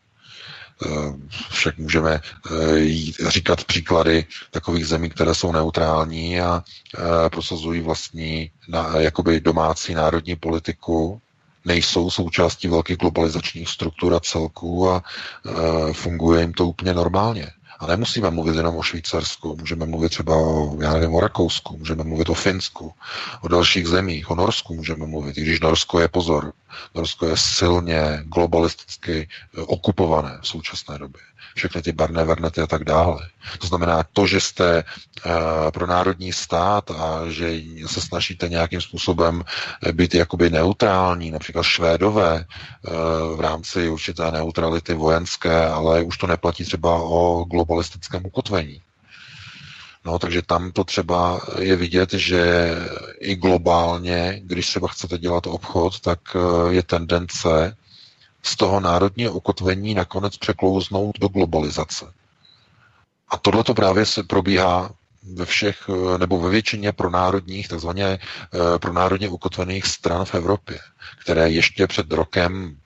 Eh, 0.83 1.13
však 1.51 1.77
můžeme 1.77 2.21
eh, 2.51 2.77
jít, 2.79 3.15
říkat 3.27 3.63
příklady 3.63 4.25
takových 4.51 4.87
zemí, 4.87 5.09
které 5.09 5.35
jsou 5.35 5.51
neutrální 5.51 6.41
a 6.41 6.63
eh, 6.97 7.29
prosazují 7.29 7.81
vlastní 7.81 8.51
jakoby 8.97 9.39
domácí 9.41 9.93
národní 9.93 10.35
politiku, 10.35 11.21
nejsou 11.65 12.09
součástí 12.11 12.67
velkých 12.67 12.97
globalizačních 12.97 13.69
struktur 13.69 14.13
a 14.13 14.19
celků 14.19 14.89
a 14.89 15.03
funguje 15.93 16.41
jim 16.41 16.53
to 16.53 16.67
úplně 16.67 16.93
normálně. 16.93 17.47
A 17.79 17.87
nemusíme 17.87 18.29
mluvit 18.29 18.55
jenom 18.55 18.77
o 18.77 18.83
Švýcarsku, 18.83 19.55
můžeme 19.59 19.85
mluvit 19.85 20.09
třeba 20.09 20.35
o, 20.35 20.81
já 20.81 20.93
nevím, 20.93 21.15
o 21.15 21.19
Rakousku, 21.19 21.77
můžeme 21.77 22.03
mluvit 22.03 22.29
o 22.29 22.33
Finsku, 22.33 22.93
o 23.41 23.47
dalších 23.47 23.87
zemích, 23.87 24.31
o 24.31 24.35
Norsku 24.35 24.75
můžeme 24.75 25.05
mluvit, 25.05 25.37
i 25.37 25.41
když 25.41 25.59
Norsko 25.59 25.99
je 25.99 26.07
pozor. 26.07 26.53
Norsko 26.95 27.27
je 27.27 27.37
silně 27.37 28.23
globalisticky 28.23 29.27
eh, 29.57 29.61
okupované 29.61 30.39
v 30.41 30.47
současné 30.47 30.97
době 30.97 31.21
všechny 31.55 31.81
ty 31.81 31.91
barné 31.91 32.23
vernety 32.23 32.61
a 32.61 32.67
tak 32.67 32.83
dále. 32.83 33.29
To 33.59 33.67
znamená, 33.67 34.03
to, 34.13 34.27
že 34.27 34.39
jste 34.39 34.83
uh, 34.83 35.31
pro 35.71 35.87
národní 35.87 36.33
stát 36.33 36.91
a 36.91 37.21
že 37.29 37.61
se 37.85 38.01
snažíte 38.01 38.49
nějakým 38.49 38.81
způsobem 38.81 39.43
eh, 39.83 39.91
být 39.91 40.15
jakoby 40.15 40.49
neutrální, 40.49 41.31
například 41.31 41.63
Švédové 41.63 42.45
v 43.35 43.39
rámci 43.39 43.89
určité 43.89 44.31
neutrality 44.31 44.93
vojenské, 44.93 45.65
ale 45.65 46.01
už 46.01 46.17
to 46.17 46.27
neplatí 46.27 46.65
třeba 46.65 46.95
o 46.95 47.45
globalistickém 47.65 48.25
ukotvení. 48.25 48.81
No, 50.05 50.19
takže 50.19 50.41
tam 50.41 50.71
to 50.71 50.83
třeba 50.83 51.41
je 51.59 51.75
vidět, 51.75 52.13
že 52.13 52.71
i 53.19 53.35
globálně, 53.35 54.39
když 54.43 54.67
třeba 54.67 54.87
chcete 54.87 55.17
dělat 55.17 55.47
obchod, 55.47 55.99
tak 55.99 56.19
je 56.69 56.83
tendence 56.83 57.77
z 58.43 58.55
toho 58.55 58.79
národního 58.79 59.33
ukotvení 59.33 59.93
nakonec 59.93 60.37
překlouznout 60.37 61.19
do 61.19 61.27
globalizace. 61.27 62.05
A 63.29 63.37
tohle 63.37 63.63
to 63.63 63.73
právě 63.73 64.05
se 64.05 64.23
probíhá 64.23 64.91
ve 65.33 65.45
všech, 65.45 65.89
nebo 66.17 66.39
ve 66.39 66.49
většině 66.49 66.91
pronárodních, 66.91 67.67
takzvaně 67.67 68.05
eh, 68.05 68.19
pronárodně 68.79 69.29
ukotvených 69.29 69.85
stran 69.85 70.25
v 70.25 70.35
Evropě, 70.35 70.79
které 71.21 71.49
ještě 71.49 71.87
před 71.87 72.11
rokem 72.11 72.77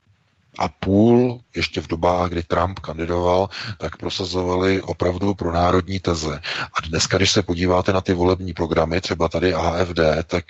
a 0.59 0.67
půl, 0.67 1.41
ještě 1.55 1.81
v 1.81 1.87
dobách, 1.87 2.29
kdy 2.29 2.43
Trump 2.43 2.79
kandidoval, 2.79 3.49
tak 3.77 3.97
prosazovali 3.97 4.81
opravdu 4.81 5.33
pro 5.33 5.51
národní 5.53 5.99
teze. 5.99 6.41
A 6.73 6.87
dneska, 6.87 7.17
když 7.17 7.31
se 7.31 7.43
podíváte 7.43 7.93
na 7.93 8.01
ty 8.01 8.13
volební 8.13 8.53
programy, 8.53 9.01
třeba 9.01 9.29
tady 9.29 9.53
AFD, 9.53 9.99
tak 10.25 10.45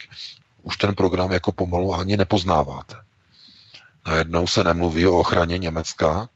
už 0.63 0.77
ten 0.77 0.95
program 0.95 1.31
jako 1.31 1.51
pomalu 1.51 1.95
ani 1.95 2.17
nepoznáváte. 2.17 2.95
Najednou 4.07 4.47
se 4.47 4.63
nemluví 4.63 5.07
o 5.07 5.19
ochraně 5.19 5.57
Německa, 5.57 6.29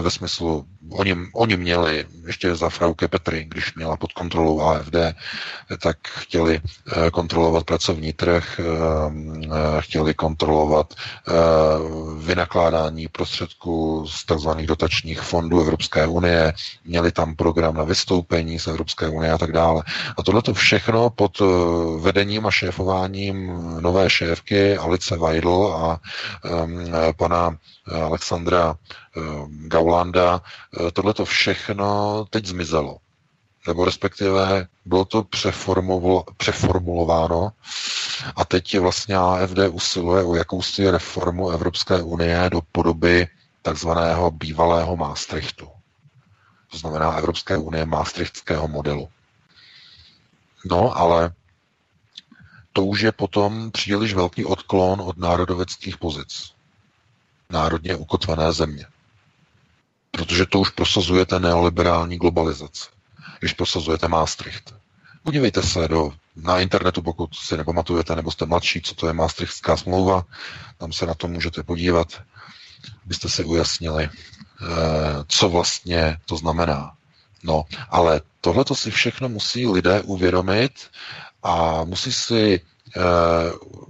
ve 0.00 0.10
smyslu, 0.10 0.64
oni, 0.90 1.16
oni 1.32 1.56
měli 1.56 2.06
ještě 2.26 2.54
za 2.54 2.68
Frauke 2.68 3.08
Petry, 3.08 3.44
když 3.44 3.74
měla 3.74 3.96
pod 3.96 4.12
kontrolou 4.12 4.60
AFD, 4.60 4.94
tak 5.82 5.96
chtěli 6.08 6.60
eh, 6.60 7.10
kontrolovat 7.10 7.64
pracovní 7.64 8.12
trh, 8.12 8.60
eh, 8.60 9.80
chtěli 9.80 10.14
kontrolovat 10.14 10.94
vynakládání 12.18 13.08
prostředků 13.08 14.06
z 14.08 14.24
tzv. 14.24 14.48
dotačních 14.50 15.20
fondů 15.20 15.60
Evropské 15.60 16.06
unie, 16.06 16.52
měli 16.84 17.12
tam 17.12 17.34
program 17.36 17.74
na 17.74 17.84
vystoupení 17.84 18.58
z 18.58 18.66
Evropské 18.66 19.08
unie 19.08 19.32
a 19.32 19.38
tak 19.38 19.52
dále. 19.52 19.82
A 20.18 20.22
tohle 20.22 20.42
to 20.42 20.54
všechno 20.54 21.10
pod 21.10 21.42
vedením 22.00 22.46
a 22.46 22.50
šéfováním 22.50 23.52
nové 23.80 24.10
šéfky 24.10 24.76
Alice 24.76 25.16
Weidl 25.16 25.74
a 25.76 26.00
pana 27.16 27.56
Alexandra 27.94 28.76
Gaulanda, 29.48 30.42
eh, 30.86 30.90
tohle 30.90 31.14
to 31.14 31.24
všechno 31.24 32.24
teď 32.30 32.46
zmizelo. 32.46 32.98
Nebo 33.66 33.84
respektive 33.84 34.66
bylo 34.84 35.04
to 35.04 35.26
přeformulováno 36.36 37.52
a 38.36 38.44
teď 38.44 38.74
je 38.74 38.80
vlastně 38.80 39.16
AFD 39.16 39.58
usiluje 39.70 40.24
o 40.24 40.34
jakousi 40.34 40.90
reformu 40.90 41.50
Evropské 41.50 42.02
unie 42.02 42.50
do 42.50 42.60
podoby 42.72 43.28
takzvaného 43.62 44.30
bývalého 44.30 44.96
Maastrichtu. 44.96 45.68
To 46.70 46.78
znamená 46.78 47.12
Evropské 47.12 47.56
unie 47.56 47.86
Maastrichtského 47.86 48.68
modelu. 48.68 49.08
No, 50.64 50.96
ale 50.98 51.32
to 52.72 52.84
už 52.84 53.00
je 53.00 53.12
potom 53.12 53.70
příliš 53.70 54.14
velký 54.14 54.44
odklon 54.44 55.00
od 55.00 55.16
národoveckých 55.18 55.96
pozic. 55.96 56.55
Národně 57.50 57.96
ukotvené 57.96 58.52
země 58.52 58.86
protože 60.16 60.46
to 60.46 60.60
už 60.60 60.70
prosazujete 60.70 61.40
neoliberální 61.40 62.16
globalizaci, 62.16 62.88
když 63.38 63.52
prosazujete 63.52 64.08
Maastricht. 64.08 64.74
Podívejte 65.22 65.62
se 65.62 65.88
do, 65.88 66.12
na 66.36 66.60
internetu, 66.60 67.02
pokud 67.02 67.34
si 67.34 67.56
nepamatujete, 67.56 68.16
nebo 68.16 68.30
jste 68.30 68.46
mladší, 68.46 68.80
co 68.80 68.94
to 68.94 69.06
je 69.06 69.12
Maastrichtská 69.12 69.76
smlouva, 69.76 70.24
tam 70.78 70.92
se 70.92 71.06
na 71.06 71.14
to 71.14 71.28
můžete 71.28 71.62
podívat, 71.62 72.22
abyste 73.04 73.28
si 73.28 73.44
ujasnili, 73.44 74.04
eh, 74.04 74.64
co 75.28 75.48
vlastně 75.48 76.18
to 76.26 76.36
znamená. 76.36 76.92
No, 77.42 77.64
ale 77.88 78.20
tohle 78.40 78.64
to 78.64 78.74
si 78.74 78.90
všechno 78.90 79.28
musí 79.28 79.66
lidé 79.66 80.00
uvědomit 80.00 80.72
a 81.42 81.84
musí 81.84 82.12
si 82.12 82.60
uh, 82.96 83.02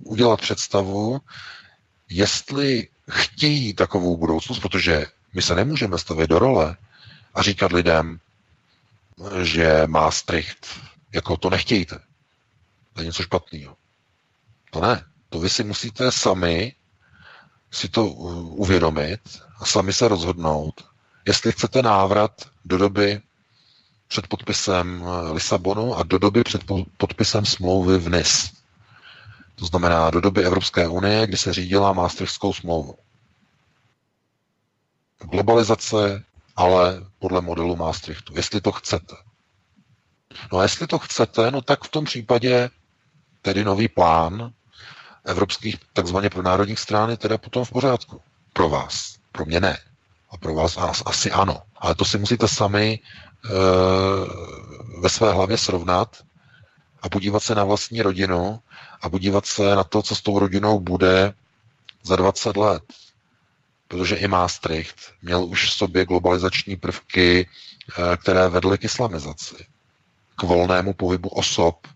udělat 0.04 0.40
představu, 0.40 1.20
jestli 2.10 2.88
chtějí 3.10 3.74
takovou 3.74 4.16
budoucnost, 4.16 4.58
protože 4.58 5.06
my 5.34 5.42
se 5.42 5.54
nemůžeme 5.54 5.98
stavit 5.98 6.30
do 6.30 6.38
role 6.38 6.76
a 7.34 7.42
říkat 7.42 7.72
lidem, 7.72 8.20
že 9.42 9.82
má 9.86 10.10
jako 11.12 11.36
to 11.36 11.50
nechtějte. 11.50 11.98
To 12.92 13.00
je 13.00 13.06
něco 13.06 13.22
špatného. 13.22 13.76
To 14.70 14.80
ne. 14.80 15.04
To 15.28 15.40
vy 15.40 15.48
si 15.48 15.64
musíte 15.64 16.12
sami 16.12 16.74
si 17.70 17.88
to 17.88 18.06
uvědomit 18.06 19.20
a 19.58 19.64
sami 19.64 19.92
se 19.92 20.08
rozhodnout, 20.08 20.84
jestli 21.26 21.52
chcete 21.52 21.82
návrat 21.82 22.50
do 22.64 22.78
doby 22.78 23.20
před 24.08 24.26
podpisem 24.26 25.04
Lisabonu 25.32 25.94
a 25.96 26.02
do 26.02 26.18
doby 26.18 26.44
před 26.44 26.62
podpisem 26.96 27.46
smlouvy 27.46 27.98
v 27.98 28.08
NIS. 28.08 28.55
To 29.58 29.66
znamená 29.66 30.10
do 30.10 30.20
doby 30.20 30.44
Evropské 30.44 30.88
unie, 30.88 31.26
kdy 31.26 31.36
se 31.36 31.52
řídila 31.52 31.92
Maastrichtskou 31.92 32.52
smlouvu 32.52 32.94
globalizace, 35.24 36.24
ale 36.56 37.04
podle 37.18 37.40
modelu 37.40 37.76
Maastrichtu, 37.76 38.32
jestli 38.36 38.60
to 38.60 38.72
chcete. 38.72 39.16
No 40.52 40.58
a 40.58 40.62
jestli 40.62 40.86
to 40.86 40.98
chcete, 40.98 41.50
no 41.50 41.62
tak 41.62 41.84
v 41.84 41.88
tom 41.88 42.04
případě 42.04 42.70
tedy 43.42 43.64
nový 43.64 43.88
plán 43.88 44.52
evropských 45.24 45.76
takzvaně 45.92 46.30
pro 46.30 46.42
národních 46.42 46.78
strán 46.80 47.10
je 47.10 47.16
teda 47.16 47.38
potom 47.38 47.64
v 47.64 47.70
pořádku. 47.70 48.20
Pro 48.52 48.68
vás. 48.68 49.16
Pro 49.32 49.44
mě 49.44 49.60
ne. 49.60 49.78
A 50.30 50.36
pro 50.36 50.54
vás 50.54 50.78
asi 51.06 51.30
ano. 51.30 51.62
Ale 51.76 51.94
to 51.94 52.04
si 52.04 52.18
musíte 52.18 52.48
sami 52.48 52.98
e, 52.98 53.48
ve 55.00 55.08
své 55.08 55.32
hlavě 55.32 55.58
srovnat 55.58 56.16
a 57.02 57.08
podívat 57.08 57.40
se 57.40 57.54
na 57.54 57.64
vlastní 57.64 58.02
rodinu 58.02 58.60
a 59.00 59.08
podívat 59.10 59.46
se 59.46 59.74
na 59.76 59.84
to, 59.84 60.02
co 60.02 60.14
s 60.14 60.20
tou 60.22 60.38
rodinou 60.38 60.80
bude 60.80 61.34
za 62.02 62.16
20 62.16 62.56
let 62.56 62.82
protože 63.88 64.16
i 64.16 64.28
Maastricht 64.28 64.96
měl 65.22 65.44
už 65.44 65.64
v 65.64 65.72
sobě 65.72 66.04
globalizační 66.04 66.76
prvky, 66.76 67.48
eh, 67.98 68.16
které 68.16 68.48
vedly 68.48 68.78
k 68.78 68.84
islamizaci, 68.84 69.66
k 70.36 70.42
volnému 70.42 70.92
pohybu 70.92 71.28
osob 71.28 71.86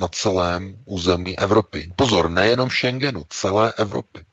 na 0.00 0.08
celém 0.08 0.76
území 0.84 1.38
Evropy. 1.38 1.92
Pozor, 1.96 2.30
nejenom 2.30 2.70
Schengenu, 2.70 3.24
celé 3.28 3.72
Evropy. 3.72 4.24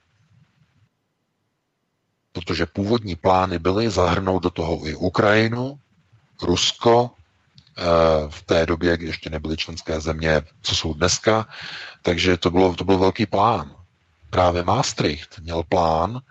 Protože 2.33 2.65
původní 2.65 3.15
plány 3.15 3.59
byly 3.59 3.89
zahrnout 3.89 4.43
do 4.43 4.49
toho 4.49 4.87
i 4.87 4.95
Ukrajinu, 4.95 5.79
Rusko, 6.41 7.09
eh, 7.77 7.81
v 8.29 8.41
té 8.41 8.65
době, 8.65 8.97
kdy 8.97 9.05
ještě 9.05 9.29
nebyly 9.29 9.57
členské 9.57 9.99
země, 9.99 10.41
co 10.61 10.75
jsou 10.75 10.93
dneska, 10.93 11.47
takže 12.07 12.37
to, 12.39 12.51
bylo, 12.51 12.75
to 12.75 12.83
byl 12.83 12.97
velký 12.97 13.25
plán. 13.25 13.75
Právě 14.29 14.63
Maastricht 14.63 15.39
měl 15.43 15.63
plán, 15.63 16.21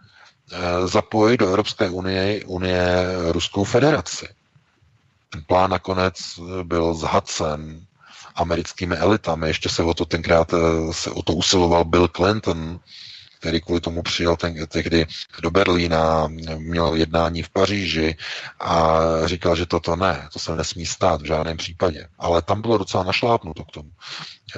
Eh, 0.53 0.87
zapojit 0.89 1.37
do 1.37 1.49
Evropské 1.49 1.91
unie, 1.91 2.45
unie 2.45 3.07
Ruskou 3.33 3.65
federaci. 3.65 4.29
Ten 5.31 5.43
plán 5.47 5.71
nakonec 5.71 6.17
byl 6.63 6.95
zhacen 6.95 7.87
americkými 8.35 8.97
elitami. 8.97 9.49
Ještě 9.49 9.69
se 9.69 9.83
o 9.83 9.95
to 9.95 10.05
tenkrát 10.05 10.55
se 10.91 11.11
o 11.11 11.23
to 11.23 11.33
usiloval 11.33 11.85
Bill 11.85 12.09
Clinton, 12.09 12.81
který 13.47 13.61
kvůli 13.61 13.81
tomu 13.81 14.03
přijel 14.03 14.37
ten, 14.37 14.67
tehdy 14.67 15.07
do 15.43 15.51
Berlína, 15.51 16.29
měl 16.57 16.95
jednání 16.95 17.43
v 17.43 17.49
Paříži 17.49 18.17
a 18.61 19.01
říkal, 19.25 19.57
že 19.57 19.67
toto 19.67 19.97
ne, 19.97 20.29
to 20.33 20.39
se 20.39 20.57
nesmí 20.57 20.87
stát 20.87 21.23
v 21.23 21.27
žádném 21.27 21.57
případě. 21.57 22.09
Ale 22.19 22.43
tam 22.43 22.63
bylo 22.63 22.79
docela 22.79 23.05
našlápnuto 23.05 23.65
k 23.65 23.71
tomu. 23.71 23.91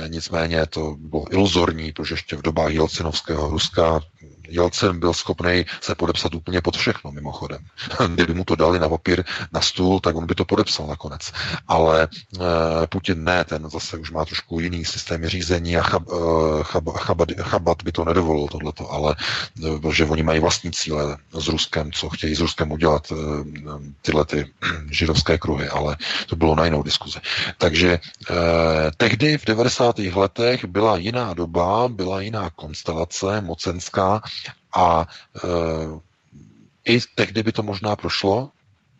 Nicméně 0.08 0.66
to 0.66 0.96
bylo 0.98 1.32
iluzorní, 1.32 1.92
protože 1.92 2.12
ještě 2.14 2.36
v 2.36 2.42
dobách 2.42 2.72
Jelcinovského 2.72 3.48
Ruska 3.48 4.00
Jelcin 4.48 5.00
byl 5.00 5.14
schopný 5.14 5.64
se 5.80 5.94
podepsat 5.94 6.34
úplně 6.34 6.60
pod 6.60 6.76
všechno, 6.76 7.12
mimochodem. 7.12 7.58
Kdyby 8.14 8.34
mu 8.34 8.44
to 8.44 8.56
dali 8.56 8.78
na 8.78 8.88
papír, 8.88 9.24
na 9.52 9.60
stůl, 9.60 10.00
tak 10.00 10.16
on 10.16 10.26
by 10.26 10.34
to 10.34 10.44
podepsal 10.44 10.86
nakonec. 10.86 11.32
Ale 11.68 12.02
e, 12.02 12.86
Putin 12.86 13.24
ne, 13.24 13.44
ten 13.44 13.70
zase 13.70 13.98
už 13.98 14.10
má 14.10 14.24
trošku 14.24 14.60
jiný 14.60 14.84
systém 14.84 15.26
řízení 15.26 15.76
a 15.76 15.82
chab, 15.82 16.02
e, 16.08 16.14
chab, 16.62 16.84
chabat, 16.98 17.28
chabat 17.40 17.82
by 17.82 17.92
to 17.92 18.04
nedovolil 18.04 18.46
tohleto, 18.46 18.90
ale 18.90 19.16
e, 19.64 19.78
protože 19.78 20.04
oni 20.04 20.22
mají 20.22 20.40
vlastní 20.40 20.70
cíle 20.70 21.16
s 21.32 21.48
Ruskem, 21.48 21.92
co 21.92 22.08
chtějí 22.08 22.34
s 22.34 22.40
Ruskem 22.40 22.72
udělat 22.72 23.12
e, 23.12 23.14
tyhle 24.02 24.24
ty 24.24 24.46
židovské 24.90 25.38
kruhy, 25.38 25.68
ale 25.68 25.96
to 26.26 26.36
bylo 26.36 26.54
na 26.54 26.64
jinou 26.64 26.82
diskuzi. 26.82 27.18
Takže 27.58 27.92
e, 27.92 28.00
tehdy 28.96 29.38
v 29.38 29.44
90. 29.44 29.98
letech 29.98 30.64
byla 30.64 30.96
jiná 30.96 31.34
doba, 31.34 31.88
byla 31.88 32.20
jiná 32.20 32.50
konstelace 32.50 33.40
mocenská, 33.40 34.22
a 34.72 35.06
e, 35.36 35.48
i 36.84 37.00
tehdy 37.14 37.42
by 37.42 37.52
to 37.52 37.62
možná 37.62 37.96
prošlo, 37.96 38.50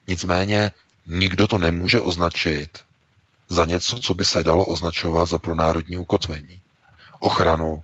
nicméně 0.07 0.73
nikdo 1.07 1.49
to 1.49 1.59
nemůže 1.59 2.01
označit 2.01 2.79
za 3.49 3.65
něco, 3.65 3.99
co 3.99 4.15
by 4.15 4.25
se 4.25 4.45
dalo 4.45 4.65
označovat 4.65 5.29
za 5.29 5.39
pronárodní 5.39 5.97
ukotvení. 5.97 6.61
Ochranu 7.21 7.83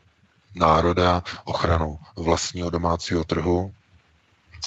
národa, 0.54 1.22
ochranu 1.44 1.98
vlastního 2.16 2.70
domácího 2.70 3.24
trhu, 3.24 3.74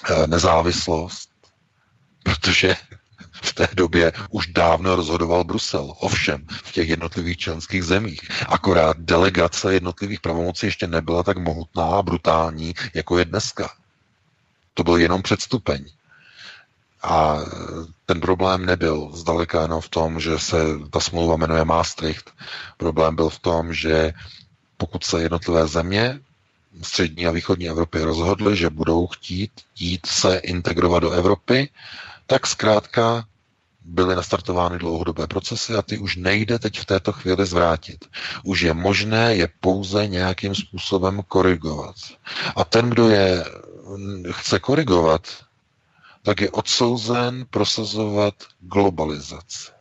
e, 0.10 0.28
nezávislost, 0.28 1.30
protože 2.24 2.76
v 3.42 3.54
té 3.54 3.68
době 3.74 4.12
už 4.30 4.48
dávno 4.48 4.96
rozhodoval 4.96 5.44
Brusel. 5.44 5.94
Ovšem, 6.00 6.46
v 6.64 6.72
těch 6.72 6.90
jednotlivých 6.90 7.38
členských 7.38 7.84
zemích. 7.84 8.20
Akorát 8.48 8.98
delegace 9.00 9.74
jednotlivých 9.74 10.20
pravomocí 10.22 10.66
ještě 10.66 10.88
nebyla 10.88 11.24
tak 11.24 11.38
mohutná 11.38 11.86
a 11.86 12.02
brutální, 12.02 12.74
jako 12.94 13.18
je 13.18 13.26
dneska. 13.26 13.70
To 14.74 14.84
byl 14.84 14.98
jenom 14.98 15.22
předstupeň. 15.22 15.86
A 17.04 17.38
ten 18.06 18.22
problém 18.22 18.66
nebyl 18.66 19.12
zdaleka 19.14 19.62
jenom 19.62 19.82
v 19.82 19.90
tom, 19.90 20.20
že 20.20 20.40
se 20.40 20.58
ta 20.90 21.00
smlouva 21.00 21.38
jmenuje 21.38 21.66
Maastricht. 21.66 22.32
Problém 22.78 23.16
byl 23.16 23.30
v 23.30 23.40
tom, 23.40 23.74
že 23.74 24.14
pokud 24.78 25.04
se 25.04 25.22
jednotlivé 25.22 25.68
země 25.68 26.20
střední 26.82 27.28
a 27.28 27.32
východní 27.32 27.70
Evropy 27.70 28.02
rozhodly, 28.02 28.58
že 28.58 28.70
budou 28.70 29.08
chtít 29.08 29.52
jít 29.80 30.06
se 30.06 30.38
integrovat 30.38 31.04
do 31.04 31.12
Evropy, 31.12 31.70
tak 32.28 32.48
zkrátka 32.48 33.26
byly 33.82 34.16
nastartovány 34.16 34.78
dlouhodobé 34.78 35.28
procesy 35.28 35.74
a 35.74 35.82
ty 35.82 35.98
už 35.98 36.16
nejde 36.16 36.60
teď 36.60 36.80
v 36.80 36.86
této 36.86 37.12
chvíli 37.12 37.46
zvrátit. 37.46 38.06
Už 38.44 38.62
je 38.62 38.74
možné 38.74 39.36
je 39.36 39.48
pouze 39.60 40.08
nějakým 40.08 40.56
způsobem 40.56 41.22
korigovat. 41.28 41.96
A 42.56 42.64
ten, 42.64 42.90
kdo 42.90 43.10
je 43.10 43.46
chce 44.32 44.60
korigovat, 44.60 45.28
tak 46.24 46.42
je 46.42 46.50
odsouzen 46.52 47.46
prosazovat 47.50 48.36
globalizaci. 48.60 49.72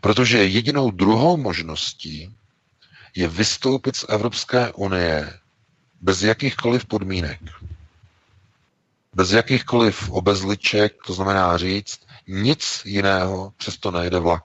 Protože 0.00 0.44
jedinou 0.44 0.90
druhou 0.90 1.36
možností 1.36 2.34
je 3.14 3.28
vystoupit 3.28 3.96
z 3.96 4.04
Evropské 4.08 4.72
unie 4.72 5.38
bez 6.00 6.22
jakýchkoliv 6.22 6.86
podmínek 6.86 7.40
bez 9.14 9.30
jakýchkoliv 9.30 10.10
obezliček, 10.10 10.92
to 11.06 11.12
znamená 11.12 11.58
říct, 11.58 12.00
nic 12.28 12.82
jiného 12.84 13.52
přesto 13.56 13.90
nejde 13.90 14.18
vlak. 14.18 14.44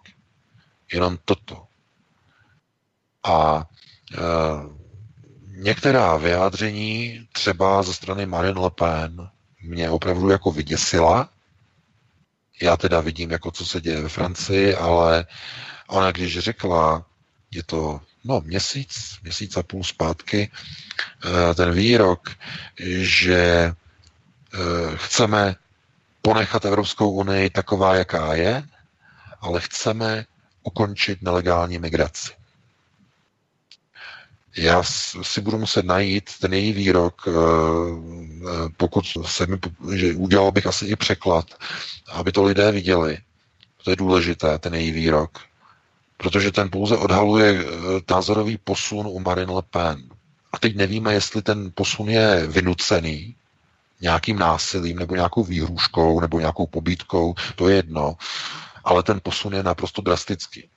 Jenom 0.93 1.17
toto. 1.25 1.63
A 3.23 3.65
e, 4.13 4.17
některá 5.47 6.17
vyjádření, 6.17 7.27
třeba 7.31 7.83
ze 7.83 7.93
strany 7.93 8.25
Marine 8.25 8.59
Le 8.59 8.69
Pen, 8.71 9.29
mě 9.61 9.89
opravdu 9.89 10.29
jako 10.29 10.51
vyděsila. 10.51 11.29
Já 12.61 12.77
teda 12.77 12.99
vidím, 12.99 13.31
jako 13.31 13.51
co 13.51 13.65
se 13.65 13.81
děje 13.81 14.01
ve 14.01 14.09
Francii, 14.09 14.75
ale 14.75 15.25
ona 15.87 16.11
když 16.11 16.39
řekla, 16.39 17.05
je 17.51 17.63
to 17.63 18.01
no, 18.23 18.41
měsíc, 18.45 19.17
měsíc 19.23 19.57
a 19.57 19.63
půl 19.63 19.83
zpátky, 19.83 20.51
e, 21.51 21.53
ten 21.53 21.71
výrok, 21.71 22.29
že 23.01 23.73
chceme 24.95 25.55
ponechat 26.21 26.65
Evropskou 26.65 27.11
unii 27.11 27.49
taková, 27.49 27.95
jaká 27.95 28.33
je, 28.33 28.63
ale 29.41 29.61
chceme 29.61 30.25
ukončit 30.63 31.21
nelegální 31.21 31.79
migraci. 31.79 32.31
Já 34.57 34.83
si 35.21 35.41
budu 35.41 35.57
muset 35.57 35.85
najít 35.85 36.29
ten 36.39 36.53
její 36.53 36.73
výrok, 36.73 37.21
eh, 37.27 37.31
eh, 37.31 38.69
pokud 38.77 39.05
se 39.25 39.45
mi, 39.47 39.57
že 39.95 40.13
udělal 40.13 40.51
bych 40.51 40.65
asi 40.67 40.85
i 40.85 40.95
překlad, 40.95 41.45
aby 42.11 42.31
to 42.31 42.43
lidé 42.43 42.71
viděli. 42.71 43.17
To 43.83 43.89
je 43.89 43.95
důležité, 43.95 44.57
ten 44.59 44.73
její 44.73 44.91
výrok. 44.91 45.39
Protože 46.17 46.51
ten 46.51 46.69
pouze 46.69 46.97
odhaluje 46.97 47.65
názorový 48.09 48.57
posun 48.57 49.07
u 49.07 49.19
Marine 49.19 49.53
Le 49.53 49.61
Pen. 49.61 50.09
A 50.53 50.59
teď 50.59 50.75
nevíme, 50.75 51.13
jestli 51.13 51.41
ten 51.41 51.71
posun 51.75 52.09
je 52.09 52.47
vynucený, 52.47 53.35
nějakým 54.03 54.39
násilím 54.39 54.99
nebo 54.99 55.15
nějakou 55.15 55.43
výhruškou 55.43 56.19
nebo 56.19 56.39
nějakou 56.39 56.67
pobítkou, 56.67 57.33
to 57.55 57.69
je 57.69 57.75
jedno, 57.75 58.15
ale 58.83 59.03
ten 59.03 59.19
posun 59.23 59.53
je 59.53 59.63
naprosto 59.63 60.01
drastický. 60.01 60.69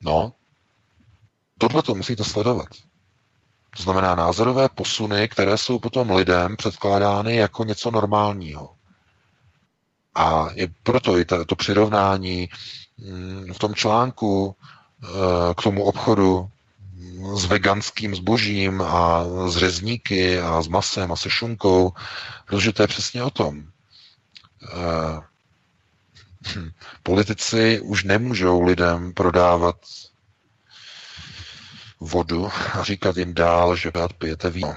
No, 0.00 0.32
tohle 1.58 1.82
to 1.82 1.94
musíte 1.94 2.24
sledovat. 2.24 2.68
To 3.76 3.82
znamená 3.82 4.14
názorové 4.14 4.68
posuny, 4.68 5.28
které 5.28 5.58
jsou 5.58 5.78
potom 5.78 6.10
lidem 6.10 6.56
předkládány 6.56 7.36
jako 7.36 7.64
něco 7.64 7.90
normálního. 7.90 8.74
A 10.14 10.48
je 10.54 10.68
proto 10.82 11.18
i 11.18 11.24
to, 11.24 11.56
přirovnání 11.56 12.48
mm, 12.98 13.52
v 13.54 13.58
tom 13.58 13.74
článku 13.74 14.56
eh, 15.04 15.08
k 15.54 15.62
tomu 15.62 15.84
obchodu 15.84 16.50
s 17.34 17.44
veganským 17.44 18.14
zbožím 18.14 18.82
a 18.82 19.24
s 19.48 19.56
řezníky 19.56 20.40
a 20.40 20.62
s 20.62 20.68
masem 20.68 21.12
a 21.12 21.16
se 21.16 21.30
šunkou, 21.30 21.92
protože 22.46 22.72
to 22.72 22.82
je 22.82 22.88
přesně 22.88 23.22
o 23.22 23.30
tom. 23.30 23.64
Eh, 24.72 25.20
politici 27.02 27.80
už 27.80 28.04
nemůžou 28.04 28.62
lidem 28.62 29.12
prodávat 29.12 29.76
vodu 32.00 32.50
a 32.74 32.84
říkat 32.84 33.16
jim 33.16 33.34
dál, 33.34 33.76
že 33.76 33.90
rád 33.94 34.12
pijete 34.12 34.50
víno. 34.50 34.76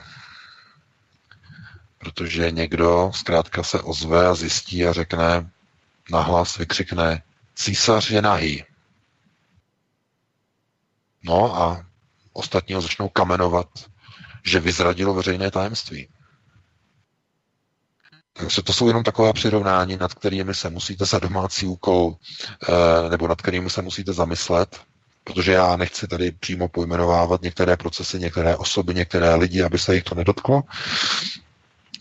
Protože 1.98 2.52
někdo 2.52 3.12
zkrátka 3.16 3.64
se 3.64 3.82
ozve 3.82 4.28
a 4.28 4.36
zjistí 4.36 4.86
a 4.86 4.94
řekne, 4.94 5.50
nahlas 6.12 6.58
vykřikne, 6.58 7.24
císař 7.56 8.10
je 8.10 8.22
nahý. 8.22 8.64
No 11.24 11.62
a 11.62 11.86
ostatní 12.34 12.76
ho 12.76 12.82
začnou 12.82 13.10
kamenovat, 13.10 13.68
že 14.46 14.60
vyzradilo 14.60 15.14
veřejné 15.14 15.52
tajemství. 15.52 16.08
Takže 18.34 18.62
to 18.62 18.74
jsou 18.74 18.88
jenom 18.88 19.04
taková 19.04 19.34
přirovnání, 19.34 19.98
nad 19.98 20.14
kterými 20.14 20.54
se 20.56 20.70
musíte 20.70 21.06
za 21.06 21.20
domácí 21.20 21.68
úkol, 21.68 22.16
eh, 22.70 23.10
nebo 23.10 23.28
nad 23.28 23.42
kterými 23.42 23.70
se 23.70 23.82
musíte 23.82 24.14
zamyslet, 24.14 24.80
protože 25.24 25.52
já 25.52 25.76
nechci 25.76 26.08
tady 26.08 26.32
přímo 26.32 26.68
pojmenovávat 26.68 27.42
některé 27.42 27.78
procesy, 27.78 28.20
některé 28.20 28.56
osoby, 28.58 28.94
některé 28.94 29.36
lidi, 29.36 29.64
aby 29.64 29.80
se 29.80 29.96
jich 29.96 30.04
to 30.04 30.16
nedotklo, 30.16 30.64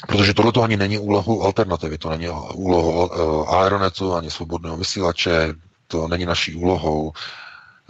protože 0.08 0.34
tohle 0.34 0.52
to 0.52 0.62
ani 0.62 0.76
není 0.76 0.98
úlohou 0.98 1.42
alternativy, 1.42 1.98
to 1.98 2.10
není 2.10 2.28
úlohou 2.54 3.10
eh, 3.12 3.56
Aeronetu, 3.56 4.14
ani 4.14 4.30
svobodného 4.30 4.76
vysílače, 4.76 5.54
to 5.86 6.08
není 6.08 6.26
naší 6.26 6.54
úlohou. 6.54 7.12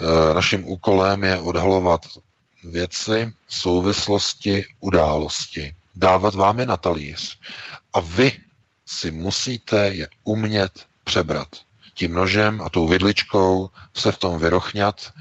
Eh, 0.00 0.34
naším 0.34 0.68
úkolem 0.68 1.24
je 1.24 1.38
odhalovat 1.38 2.00
věci, 2.64 3.32
souvislosti, 3.48 4.64
události. 4.80 5.74
Dávat 5.96 6.34
vám 6.34 6.58
je 6.58 6.66
na 6.66 6.76
talíř. 6.76 7.38
A 7.92 8.00
vy 8.00 8.32
si 8.86 9.10
musíte 9.10 9.88
je 9.88 10.08
umět 10.24 10.86
přebrat. 11.04 11.48
Tím 11.94 12.14
nožem 12.14 12.62
a 12.62 12.68
tou 12.68 12.88
vidličkou 12.88 13.70
se 13.94 14.12
v 14.12 14.18
tom 14.18 14.38
vyrochňat 14.38 15.12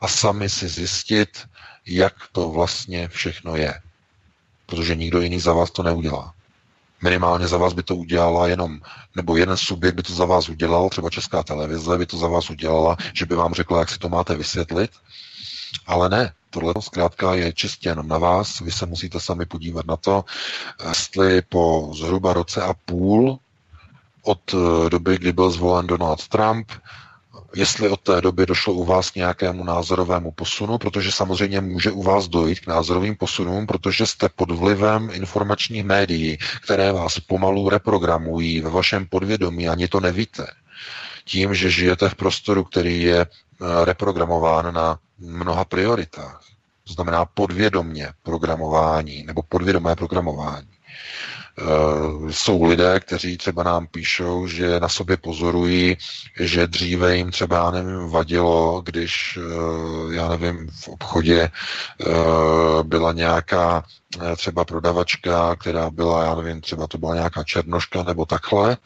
a 0.00 0.08
sami 0.08 0.48
si 0.48 0.68
zjistit, 0.68 1.48
jak 1.86 2.14
to 2.32 2.50
vlastně 2.50 3.08
všechno 3.08 3.56
je. 3.56 3.80
Protože 4.66 4.94
nikdo 4.94 5.20
jiný 5.20 5.40
za 5.40 5.52
vás 5.52 5.70
to 5.70 5.82
neudělá. 5.82 6.34
Minimálně 7.02 7.48
za 7.48 7.56
vás 7.58 7.72
by 7.72 7.82
to 7.82 7.96
udělala 7.96 8.48
jenom, 8.48 8.80
nebo 9.16 9.36
jeden 9.36 9.56
subjekt 9.56 9.94
by 9.94 10.02
to 10.02 10.12
za 10.12 10.24
vás 10.24 10.48
udělal, 10.48 10.88
třeba 10.88 11.10
Česká 11.10 11.42
televize 11.42 11.98
by 11.98 12.06
to 12.06 12.18
za 12.18 12.28
vás 12.28 12.50
udělala, 12.50 12.96
že 13.12 13.26
by 13.26 13.34
vám 13.34 13.54
řekla, 13.54 13.78
jak 13.78 13.88
si 13.88 13.98
to 13.98 14.08
máte 14.08 14.36
vysvětlit. 14.36 14.90
Ale 15.86 16.08
ne, 16.08 16.32
tohle 16.60 16.74
zkrátka 16.80 17.34
je 17.34 17.52
čistě 17.52 17.88
jenom 17.88 18.08
na 18.08 18.18
vás. 18.18 18.60
Vy 18.60 18.72
se 18.72 18.86
musíte 18.86 19.20
sami 19.20 19.46
podívat 19.46 19.86
na 19.86 19.96
to, 19.96 20.24
jestli 20.88 21.42
po 21.42 21.92
zhruba 21.94 22.32
roce 22.32 22.62
a 22.62 22.74
půl 22.74 23.38
od 24.22 24.54
eh, 24.54 24.90
doby, 24.90 25.18
kdy 25.18 25.32
byl 25.32 25.50
zvolen 25.50 25.86
Donald 25.86 26.28
Trump, 26.28 26.72
jestli 27.54 27.88
od 27.88 28.00
té 28.00 28.20
doby 28.20 28.46
došlo 28.46 28.74
u 28.74 28.84
vás 28.84 29.14
nějakému 29.14 29.64
názorovému 29.64 30.32
posunu, 30.32 30.78
protože 30.78 31.12
samozřejmě 31.12 31.60
může 31.60 31.90
u 31.90 32.02
vás 32.02 32.28
dojít 32.28 32.60
k 32.60 32.66
názorovým 32.66 33.16
posunům, 33.16 33.66
protože 33.66 34.06
jste 34.06 34.28
pod 34.28 34.50
vlivem 34.50 35.10
informačních 35.12 35.84
médií, 35.84 36.38
které 36.64 36.92
vás 36.92 37.20
pomalu 37.20 37.68
reprogramují 37.68 38.60
ve 38.60 38.70
vašem 38.70 39.06
podvědomí, 39.06 39.68
ani 39.68 39.88
to 39.88 40.00
nevíte. 40.00 40.46
Tím, 41.24 41.54
že 41.54 41.70
žijete 41.70 42.08
v 42.08 42.14
prostoru, 42.14 42.64
který 42.64 43.02
je 43.02 43.20
eh, 43.20 43.84
reprogramován 43.84 44.74
na 44.74 44.98
mnoha 45.18 45.64
prioritách. 45.64 46.40
To 46.86 46.92
znamená 46.92 47.24
podvědomně 47.24 48.12
programování 48.22 49.24
nebo 49.26 49.42
podvědomé 49.42 49.96
programování. 49.96 50.68
Uh, 51.58 52.30
jsou 52.30 52.64
lidé, 52.64 53.00
kteří 53.00 53.36
třeba 53.36 53.62
nám 53.62 53.86
píšou, 53.86 54.46
že 54.46 54.80
na 54.80 54.88
sobě 54.88 55.16
pozorují, 55.16 55.96
že 56.40 56.66
dříve 56.66 57.16
jim 57.16 57.30
třeba, 57.30 57.56
já 57.56 57.70
nevím, 57.70 58.08
vadilo, 58.08 58.82
když, 58.84 59.36
uh, 59.36 60.12
já 60.14 60.28
nevím, 60.28 60.68
v 60.70 60.88
obchodě 60.88 61.50
uh, 62.06 62.82
byla 62.82 63.12
nějaká 63.12 63.84
třeba 64.36 64.64
prodavačka, 64.64 65.56
která 65.56 65.90
byla, 65.90 66.24
já 66.24 66.34
nevím, 66.34 66.60
třeba 66.60 66.86
to 66.86 66.98
byla 66.98 67.14
nějaká 67.14 67.44
černoška 67.44 68.02
nebo 68.02 68.26
takhle, 68.26 68.76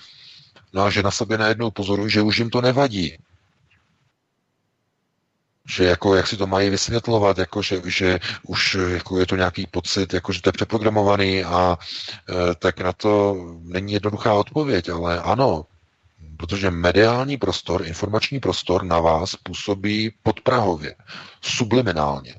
no 0.73 0.82
a 0.82 0.90
že 0.90 1.02
na 1.02 1.11
sobě 1.11 1.39
najednou 1.39 1.70
pozorují, 1.70 2.11
že 2.11 2.23
už 2.23 2.39
jim 2.39 2.51
to 2.51 2.61
nevadí, 2.61 3.16
že 5.71 5.85
jako, 5.85 6.15
jak 6.15 6.27
si 6.27 6.37
to 6.37 6.47
mají 6.47 6.71
vysvětlovat, 6.71 7.39
jako, 7.39 7.63
že, 7.63 7.83
že 7.87 8.19
už 8.43 8.77
jako 8.89 9.19
je 9.19 9.27
to 9.27 9.37
nějaký 9.37 9.67
pocit, 9.67 10.15
jako, 10.15 10.33
že 10.33 10.43
to 10.43 10.49
je 10.49 10.53
přeprogramovaný 10.53 11.45
a 11.45 11.79
e, 11.79 12.55
tak 12.55 12.81
na 12.81 12.93
to 12.93 13.37
není 13.63 13.93
jednoduchá 13.93 14.35
odpověď, 14.35 14.89
ale 14.89 15.21
ano, 15.21 15.67
protože 16.37 16.71
mediální 16.71 17.37
prostor, 17.37 17.87
informační 17.87 18.41
prostor 18.41 18.85
na 18.85 19.01
vás 19.01 19.37
působí 19.37 20.11
podprahově, 20.23 20.95
subliminálně. 21.41 22.35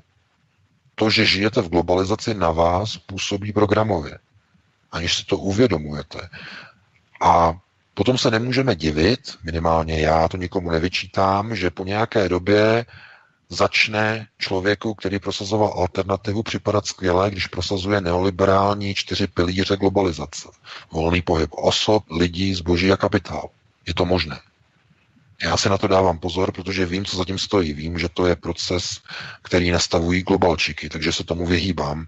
To, 0.94 1.10
že 1.10 1.26
žijete 1.26 1.62
v 1.62 1.68
globalizaci, 1.68 2.34
na 2.34 2.50
vás 2.50 2.96
působí 2.96 3.52
programově, 3.52 4.18
aniž 4.92 5.16
si 5.16 5.24
to 5.24 5.38
uvědomujete. 5.38 6.28
A 7.22 7.54
potom 7.94 8.18
se 8.18 8.30
nemůžeme 8.30 8.76
divit, 8.76 9.38
minimálně 9.44 10.00
já 10.00 10.28
to 10.28 10.36
nikomu 10.36 10.70
nevyčítám, 10.70 11.56
že 11.56 11.70
po 11.70 11.84
nějaké 11.84 12.28
době 12.28 12.86
začne 13.52 14.26
člověku, 14.38 14.94
který 14.94 15.18
prosazoval 15.18 15.72
alternativu, 15.76 16.42
připadat 16.42 16.86
skvěle, 16.86 17.30
když 17.30 17.46
prosazuje 17.46 18.00
neoliberální 18.00 18.94
čtyři 18.94 19.26
pilíře 19.26 19.76
globalizace. 19.76 20.48
Volný 20.92 21.22
pohyb 21.22 21.50
osob, 21.52 22.04
lidí, 22.10 22.54
zboží 22.54 22.92
a 22.92 22.96
kapitál. 22.96 23.48
Je 23.86 23.94
to 23.94 24.04
možné. 24.04 24.40
Já 25.42 25.56
si 25.56 25.68
na 25.68 25.78
to 25.78 25.88
dávám 25.88 26.18
pozor, 26.18 26.52
protože 26.52 26.86
vím, 26.86 27.04
co 27.04 27.16
zatím 27.16 27.38
stojí. 27.38 27.72
Vím, 27.72 27.98
že 27.98 28.08
to 28.08 28.26
je 28.26 28.36
proces, 28.36 29.00
který 29.42 29.70
nastavují 29.70 30.22
globalčiky, 30.22 30.88
takže 30.88 31.12
se 31.12 31.24
tomu 31.24 31.46
vyhýbám, 31.46 32.06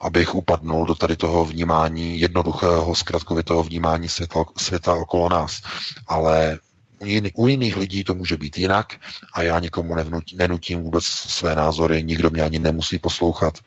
abych 0.00 0.34
upadnul 0.34 0.86
do 0.86 0.94
tady 0.94 1.16
toho 1.16 1.44
vnímání, 1.44 2.20
jednoduchého, 2.20 2.94
zkratkovitého 2.94 3.62
vnímání 3.62 4.08
světa, 4.08 4.44
světa 4.56 4.94
okolo 4.94 5.28
nás. 5.28 5.62
Ale 6.06 6.58
u, 7.04 7.06
jiný, 7.06 7.32
u 7.34 7.48
jiných 7.48 7.76
lidí 7.76 8.04
to 8.04 8.14
může 8.14 8.36
být 8.36 8.58
jinak 8.58 8.94
a 9.32 9.42
já 9.42 9.58
nikomu 9.58 9.96
nenutím 10.34 10.82
vůbec 10.82 11.04
své 11.04 11.54
názory, 11.54 12.02
nikdo 12.02 12.30
mě 12.30 12.42
ani 12.42 12.58
nemusí 12.58 12.98
poslouchat. 12.98 13.58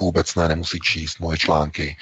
Vůbec 0.00 0.34
ne, 0.34 0.48
nemusí 0.48 0.78
číst 0.80 1.20
moje 1.20 1.38
články. 1.38 1.96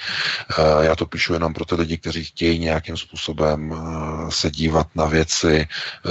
Eh, 0.59 0.85
já 0.85 0.95
to 0.95 1.05
píšu 1.05 1.33
jenom 1.33 1.53
pro 1.53 1.65
ty 1.65 1.75
lidi, 1.75 1.97
kteří 1.97 2.23
chtějí 2.23 2.59
nějakým 2.59 2.97
způsobem 2.97 3.73
eh, 3.73 4.31
se 4.31 4.51
dívat 4.51 4.87
na 4.95 5.05
věci, 5.05 5.67
eh, 5.67 6.09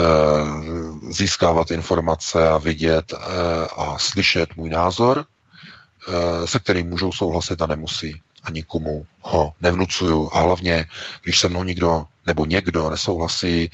získávat 1.12 1.70
informace 1.70 2.48
a 2.48 2.59
vidět 2.59 3.14
a 3.77 3.98
slyšet 3.98 4.56
můj 4.56 4.70
názor, 4.70 5.24
se 6.44 6.59
kterým 6.59 6.89
můžou 6.89 7.12
souhlasit 7.12 7.62
a 7.62 7.66
nemusí. 7.66 8.20
A 8.43 8.51
nikomu 8.51 9.06
ho 9.20 9.52
nevnucuju. 9.60 10.31
A 10.32 10.40
hlavně, 10.40 10.86
když 11.23 11.39
se 11.39 11.48
mnou 11.48 11.64
nikdo 11.64 12.06
nebo 12.27 12.47
někdo 12.47 12.90
nesouhlasí, 12.90 13.70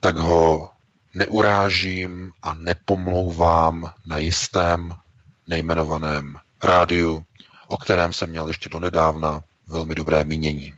tak 0.00 0.16
ho 0.16 0.70
neurážím 1.14 2.32
a 2.42 2.54
nepomlouvám 2.54 3.92
na 4.06 4.18
jistém 4.18 4.94
nejmenovaném 5.46 6.36
rádiu, 6.62 7.24
o 7.68 7.76
kterém 7.76 8.12
jsem 8.12 8.30
měl 8.30 8.48
ještě 8.48 8.68
do 8.68 8.80
nedávna 8.80 9.42
velmi 9.66 9.94
dobré 9.94 10.24
mínění. 10.24 10.74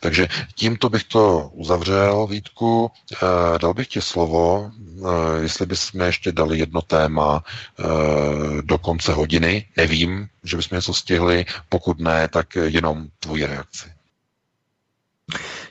Takže 0.00 0.28
tímto 0.54 0.88
bych 0.88 1.04
to 1.04 1.50
uzavřel, 1.52 2.26
Vítku. 2.26 2.90
E, 3.12 3.58
dal 3.58 3.74
bych 3.74 3.88
ti 3.88 4.00
slovo, 4.00 4.70
e, 4.70 5.42
jestli 5.42 5.66
bychom 5.66 6.00
ještě 6.00 6.32
dali 6.32 6.58
jedno 6.58 6.82
téma 6.82 7.44
e, 7.44 7.82
do 8.62 8.78
konce 8.78 9.12
hodiny. 9.12 9.66
Nevím, 9.76 10.28
že 10.44 10.56
bychom 10.56 10.76
něco 10.76 10.94
stihli. 10.94 11.44
Pokud 11.68 12.00
ne, 12.00 12.28
tak 12.28 12.54
jenom 12.56 13.06
tvoji 13.20 13.46
reakci. 13.46 13.86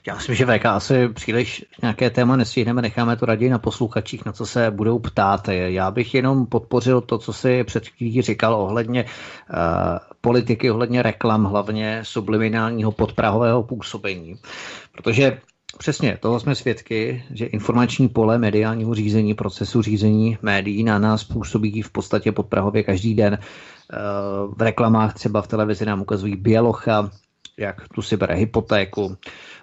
Já 0.08 0.16
myslím, 0.16 0.36
že 0.36 0.46
VK 0.46 0.66
asi 0.66 1.08
příliš 1.08 1.66
nějaké 1.82 2.10
téma 2.10 2.36
nestihneme, 2.36 2.82
necháme 2.82 3.16
to 3.16 3.26
raději 3.26 3.52
na 3.52 3.60
posluchačích, 3.60 4.26
na 4.26 4.32
co 4.32 4.46
se 4.46 4.72
budou 4.72 5.00
ptát. 5.00 5.48
Já 5.48 5.92
bych 5.92 6.14
jenom 6.14 6.46
podpořil 6.46 7.02
to, 7.02 7.18
co 7.18 7.34
si 7.34 7.64
před 7.64 7.88
chvílí 7.88 8.22
říkal 8.22 8.56
ohledně 8.56 9.04
uh, 9.04 9.58
politiky, 10.22 10.72
ohledně 10.72 11.02
reklam, 11.02 11.44
hlavně 11.44 12.00
subliminálního 12.04 12.92
podprahového 12.92 13.64
působení. 13.64 14.36
Protože 14.92 15.38
Přesně, 15.78 16.18
toho 16.22 16.40
jsme 16.40 16.56
svědky, 16.56 17.24
že 17.32 17.46
informační 17.46 18.10
pole 18.10 18.38
mediálního 18.38 18.96
řízení, 18.96 19.34
procesu 19.34 19.82
řízení 19.82 20.38
médií 20.42 20.84
na 20.84 21.00
nás 21.00 21.24
působí 21.24 21.82
v 21.82 21.92
podstatě 21.92 22.32
podprahově 22.32 22.84
každý 22.84 23.16
den. 23.16 23.34
Eh, 23.34 23.98
v 24.56 24.62
reklamách 24.62 25.14
třeba 25.14 25.42
v 25.42 25.48
televizi 25.48 25.86
nám 25.86 26.02
ukazují 26.02 26.36
Bělocha, 26.36 27.12
jak 27.58 27.88
tu 27.88 28.02
si 28.02 28.18
bere 28.18 28.36
hypotéku, 28.36 29.18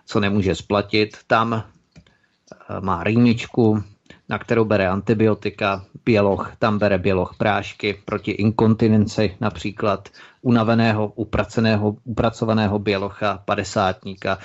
co 0.06 0.20
nemůže 0.20 0.54
splatit. 0.54 1.16
Tam 1.26 1.54
eh, 1.54 2.80
má 2.80 3.04
rýmičku, 3.04 3.82
na 4.28 4.38
kterou 4.38 4.64
bere 4.64 4.88
antibiotika, 4.88 5.84
běloch, 6.04 6.52
tam 6.58 6.78
bere 6.78 6.98
běloch 6.98 7.34
prášky 7.36 8.02
proti 8.04 8.30
inkontinenci, 8.30 9.36
například 9.40 10.08
unaveného, 10.42 11.12
upraceného, 11.14 11.96
upracovaného 12.04 12.78
bělocha, 12.78 13.42
padesátníka. 13.44 14.38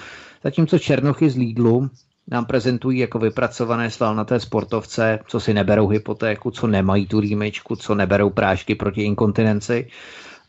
Zatímco 0.43 0.79
černochy 0.79 1.29
z 1.29 1.35
Lidlu 1.35 1.89
nám 2.27 2.45
prezentují 2.45 2.99
jako 2.99 3.19
vypracované 3.19 3.91
svalnaté 3.91 4.39
sportovce, 4.39 5.19
co 5.27 5.39
si 5.39 5.53
neberou 5.53 5.87
hypotéku, 5.87 6.51
co 6.51 6.67
nemají 6.67 7.07
tu 7.07 7.19
rýmečku, 7.19 7.75
co 7.75 7.95
neberou 7.95 8.29
prášky 8.29 8.75
proti 8.75 9.01
inkontinenci. 9.03 9.87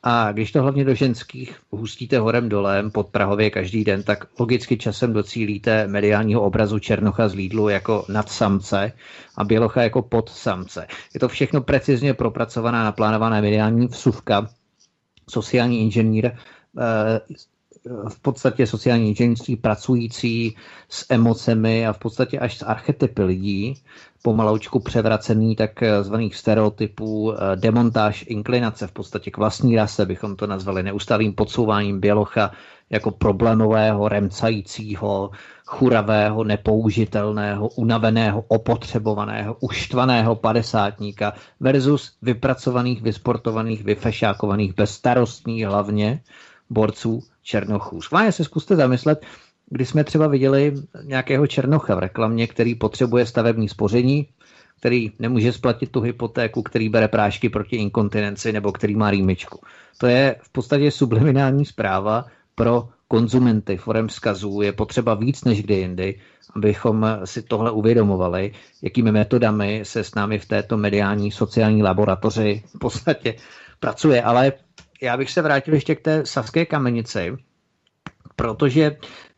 A 0.08 0.32
když 0.32 0.52
to 0.52 0.62
hlavně 0.62 0.84
do 0.84 0.94
ženských 0.94 1.56
hustíte 1.70 2.18
horem 2.18 2.48
dolem 2.48 2.90
pod 2.90 3.06
Prahově 3.06 3.50
každý 3.50 3.84
den, 3.84 4.02
tak 4.02 4.24
logicky 4.40 4.76
časem 4.76 5.12
docílíte 5.12 5.86
mediálního 5.86 6.42
obrazu 6.42 6.78
Černocha 6.78 7.28
z 7.28 7.34
Lídlu 7.34 7.68
jako 7.68 8.04
nadsamce 8.08 8.92
a 9.36 9.44
Bělocha 9.44 9.82
jako 9.82 10.02
podsamce. 10.02 10.86
Je 11.14 11.20
to 11.20 11.28
všechno 11.28 11.60
precizně 11.60 12.14
propracovaná, 12.14 12.84
naplánovaná 12.84 13.40
mediální 13.40 13.86
vsuvka. 13.86 14.48
Sociální 15.30 15.80
inženýr 15.80 16.26
eh, 16.26 17.20
v 18.08 18.18
podstatě 18.22 18.66
sociální 18.66 19.08
inženýrství 19.08 19.56
pracující 19.56 20.56
s 20.88 21.06
emocemi 21.08 21.86
a 21.86 21.92
v 21.92 21.98
podstatě 21.98 22.38
až 22.38 22.58
s 22.58 22.62
archetypy 22.62 23.22
lidí, 23.22 23.74
pomaloučku 24.22 24.80
převracený 24.80 25.56
tak 25.56 25.82
eh, 25.82 26.02
zvaných 26.02 26.36
stereotypů, 26.36 27.32
eh, 27.32 27.56
demontáž 27.56 28.24
inklinace 28.28 28.86
v 28.86 28.92
podstatě 28.92 29.30
k 29.30 29.36
vlastní 29.36 29.76
rase, 29.76 30.06
bychom 30.06 30.36
to 30.36 30.46
nazvali 30.46 30.82
neustálým 30.82 31.32
podsouváním 31.32 32.00
Bělocha 32.00 32.50
jako 32.90 33.10
problémového, 33.10 34.08
remcajícího, 34.08 35.30
churavého, 35.66 36.44
nepoužitelného, 36.44 37.68
unaveného, 37.68 38.44
opotřebovaného, 38.48 39.56
uštvaného 39.60 40.34
padesátníka 40.34 41.32
versus 41.60 42.12
vypracovaných, 42.22 43.02
vysportovaných, 43.02 43.84
vyfešákovaných, 43.84 44.74
bezstarostných 44.74 45.66
hlavně 45.66 46.20
borců 46.70 47.22
černochů. 47.46 48.02
Schválně 48.02 48.32
se 48.32 48.44
zkuste 48.44 48.76
zamyslet, 48.76 49.26
kdy 49.70 49.86
jsme 49.86 50.04
třeba 50.04 50.26
viděli 50.26 50.74
nějakého 51.02 51.46
černocha 51.46 51.94
v 51.94 51.98
reklamě, 51.98 52.46
který 52.46 52.74
potřebuje 52.74 53.26
stavební 53.26 53.68
spoření, 53.68 54.28
který 54.78 55.12
nemůže 55.18 55.52
splatit 55.52 55.90
tu 55.90 56.00
hypotéku, 56.00 56.62
který 56.62 56.88
bere 56.88 57.08
prášky 57.08 57.48
proti 57.48 57.76
inkontinenci 57.76 58.52
nebo 58.52 58.72
který 58.72 58.96
má 58.96 59.10
rýmičku. 59.10 59.60
To 59.98 60.06
je 60.06 60.36
v 60.42 60.52
podstatě 60.52 60.90
subliminální 60.90 61.64
zpráva 61.64 62.26
pro 62.54 62.88
konzumenty 63.08 63.76
forem 63.76 64.08
vzkazů 64.08 64.60
je 64.60 64.72
potřeba 64.72 65.14
víc 65.14 65.44
než 65.44 65.62
kdy 65.62 65.74
jindy, 65.74 66.20
abychom 66.56 67.06
si 67.24 67.42
tohle 67.42 67.70
uvědomovali, 67.70 68.52
jakými 68.82 69.12
metodami 69.12 69.80
se 69.82 70.04
s 70.04 70.14
námi 70.14 70.38
v 70.38 70.46
této 70.46 70.76
mediální 70.76 71.30
sociální 71.30 71.82
laboratoři 71.82 72.62
v 72.74 72.78
podstatě 72.78 73.34
pracuje. 73.80 74.22
Ale 74.22 74.52
já 75.02 75.16
bych 75.16 75.30
se 75.30 75.42
vrátil 75.42 75.74
ještě 75.74 75.94
k 75.94 76.00
té 76.00 76.26
Saské 76.26 76.66
kamenici, 76.66 77.36
protože 78.36 78.96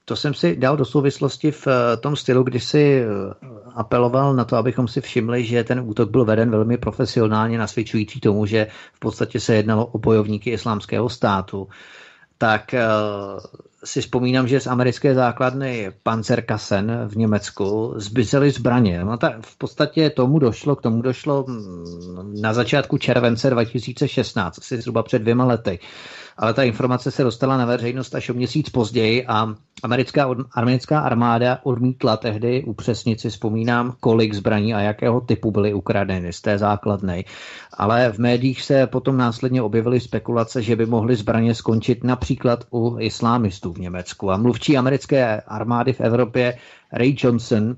to 0.09 0.17
jsem 0.17 0.35
si 0.35 0.57
dal 0.57 0.77
do 0.77 0.85
souvislosti 0.85 1.51
v 1.51 1.67
eh, 1.67 1.97
tom 1.97 2.17
stylu, 2.17 2.43
kdy 2.43 2.61
si 2.61 3.03
eh, 3.03 3.07
apeloval 3.75 4.35
na 4.35 4.45
to, 4.45 4.57
abychom 4.57 4.89
si 4.89 5.01
všimli, 5.01 5.45
že 5.45 5.65
ten 5.65 5.81
útok 5.81 6.11
byl 6.11 6.25
veden 6.25 6.51
velmi 6.51 6.79
profesionálně, 6.79 7.59
nasvědčující 7.59 8.21
tomu, 8.21 8.47
že 8.47 8.67
v 8.93 8.99
podstatě 8.99 9.41
se 9.41 9.55
jednalo 9.55 9.87
o 9.87 9.99
bojovníky 9.99 10.51
islámského 10.51 11.09
státu. 11.09 11.69
Tak 12.39 12.75
eh, 12.75 12.83
si 13.85 14.01
vzpomínám, 14.01 14.49
že 14.49 14.61
z 14.61 14.67
americké 14.67 15.15
základny 15.15 15.93
Panzerkassen 16.03 17.09
v 17.09 17.17
Německu 17.17 17.95
zmizely 17.97 18.51
zbraně. 18.51 19.05
No 19.05 19.17
tak 19.17 19.47
v 19.47 19.57
podstatě 19.59 20.11
tomu 20.11 20.39
došlo, 20.39 20.77
k 20.77 20.83
tomu 20.83 21.03
došlo 21.03 21.45
mm, 21.49 22.41
na 22.41 22.53
začátku 22.53 22.99
července 22.99 23.51
2016, 23.51 24.59
asi 24.59 24.81
zhruba 24.81 25.03
před 25.03 25.19
dvěma 25.19 25.45
lety 25.45 25.79
ale 26.39 26.55
ta 26.55 26.63
informace 26.63 27.11
se 27.11 27.23
dostala 27.23 27.57
na 27.57 27.65
veřejnost 27.65 28.15
až 28.15 28.31
o 28.31 28.35
měsíc 28.35 28.69
později 28.69 29.27
a 29.27 29.55
americká, 29.83 30.35
americká 30.53 31.01
armáda 31.01 31.59
odmítla 31.63 32.17
tehdy 32.17 32.65
upřesnit 32.65 33.21
si 33.21 33.31
vzpomínám, 33.31 33.95
kolik 34.01 34.35
zbraní 34.35 34.75
a 34.75 34.81
jakého 34.81 35.21
typu 35.21 35.51
byly 35.51 35.75
ukradeny 35.75 36.33
z 36.33 36.41
té 36.41 36.59
základny. 36.59 37.25
Ale 37.75 38.13
v 38.13 38.19
médiích 38.19 38.63
se 38.63 38.87
potom 38.87 39.17
následně 39.17 39.63
objevily 39.63 40.01
spekulace, 40.01 40.63
že 40.63 40.77
by 40.77 40.87
mohly 40.87 41.17
zbraně 41.17 41.55
skončit 41.55 42.05
například 42.05 42.65
u 42.71 42.97
islámistů 43.01 43.73
v 43.73 43.79
Německu. 43.79 44.31
A 44.31 44.37
mluvčí 44.37 44.77
americké 44.77 45.41
armády 45.41 45.93
v 45.93 46.01
Evropě 46.01 46.59
Ray 46.93 47.15
Johnson 47.19 47.77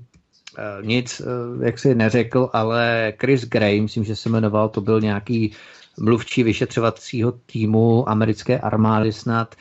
eh, 0.57 0.85
nic, 0.85 1.21
eh, 1.21 1.65
jak 1.65 1.79
si 1.79 1.95
neřekl, 1.95 2.49
ale 2.53 3.13
Chris 3.21 3.45
Gray, 3.45 3.81
myslím, 3.81 4.03
že 4.03 4.15
se 4.15 4.29
jmenoval, 4.29 4.69
to 4.69 4.81
byl 4.81 5.01
nějaký 5.01 5.51
mluvčí 5.99 6.43
vyšetřovacího 6.43 7.31
týmu 7.31 8.09
americké 8.09 8.59
armády 8.59 9.11
snad, 9.11 9.55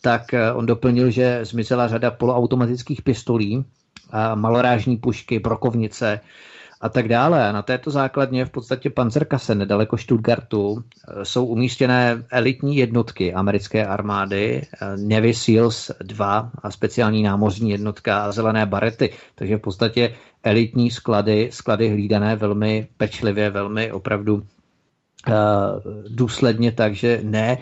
tak 0.00 0.34
eh, 0.34 0.52
on 0.52 0.66
doplnil, 0.66 1.10
že 1.10 1.44
zmizela 1.44 1.88
řada 1.88 2.10
poloautomatických 2.10 3.02
pistolí, 3.02 3.64
malorážní 4.34 4.96
pušky, 4.96 5.38
brokovnice 5.38 6.20
a 6.82 6.88
tak 6.88 7.08
dále. 7.08 7.52
Na 7.52 7.62
této 7.62 7.90
základně 7.90 8.44
v 8.44 8.50
podstatě 8.50 8.90
Panzerkasse 8.90 9.54
nedaleko 9.54 9.98
Stuttgartu 9.98 10.82
eh, 10.82 11.24
jsou 11.24 11.46
umístěné 11.46 12.24
elitní 12.30 12.76
jednotky 12.76 13.34
americké 13.34 13.86
armády, 13.86 14.62
eh, 14.62 14.96
Navy 14.96 15.34
Seals 15.34 15.90
2 16.02 16.50
a 16.62 16.70
speciální 16.70 17.22
námořní 17.22 17.70
jednotka 17.70 18.24
a 18.24 18.32
zelené 18.32 18.66
barety. 18.66 19.10
Takže 19.34 19.56
v 19.56 19.60
podstatě 19.60 20.14
elitní 20.42 20.90
sklady, 20.90 21.48
sklady 21.52 21.88
hlídané 21.88 22.36
velmi 22.36 22.88
pečlivě, 22.96 23.50
velmi 23.50 23.92
opravdu 23.92 24.42
důsledně 26.08 26.72
tak, 26.72 26.94
že 26.94 27.20
ne, 27.22 27.58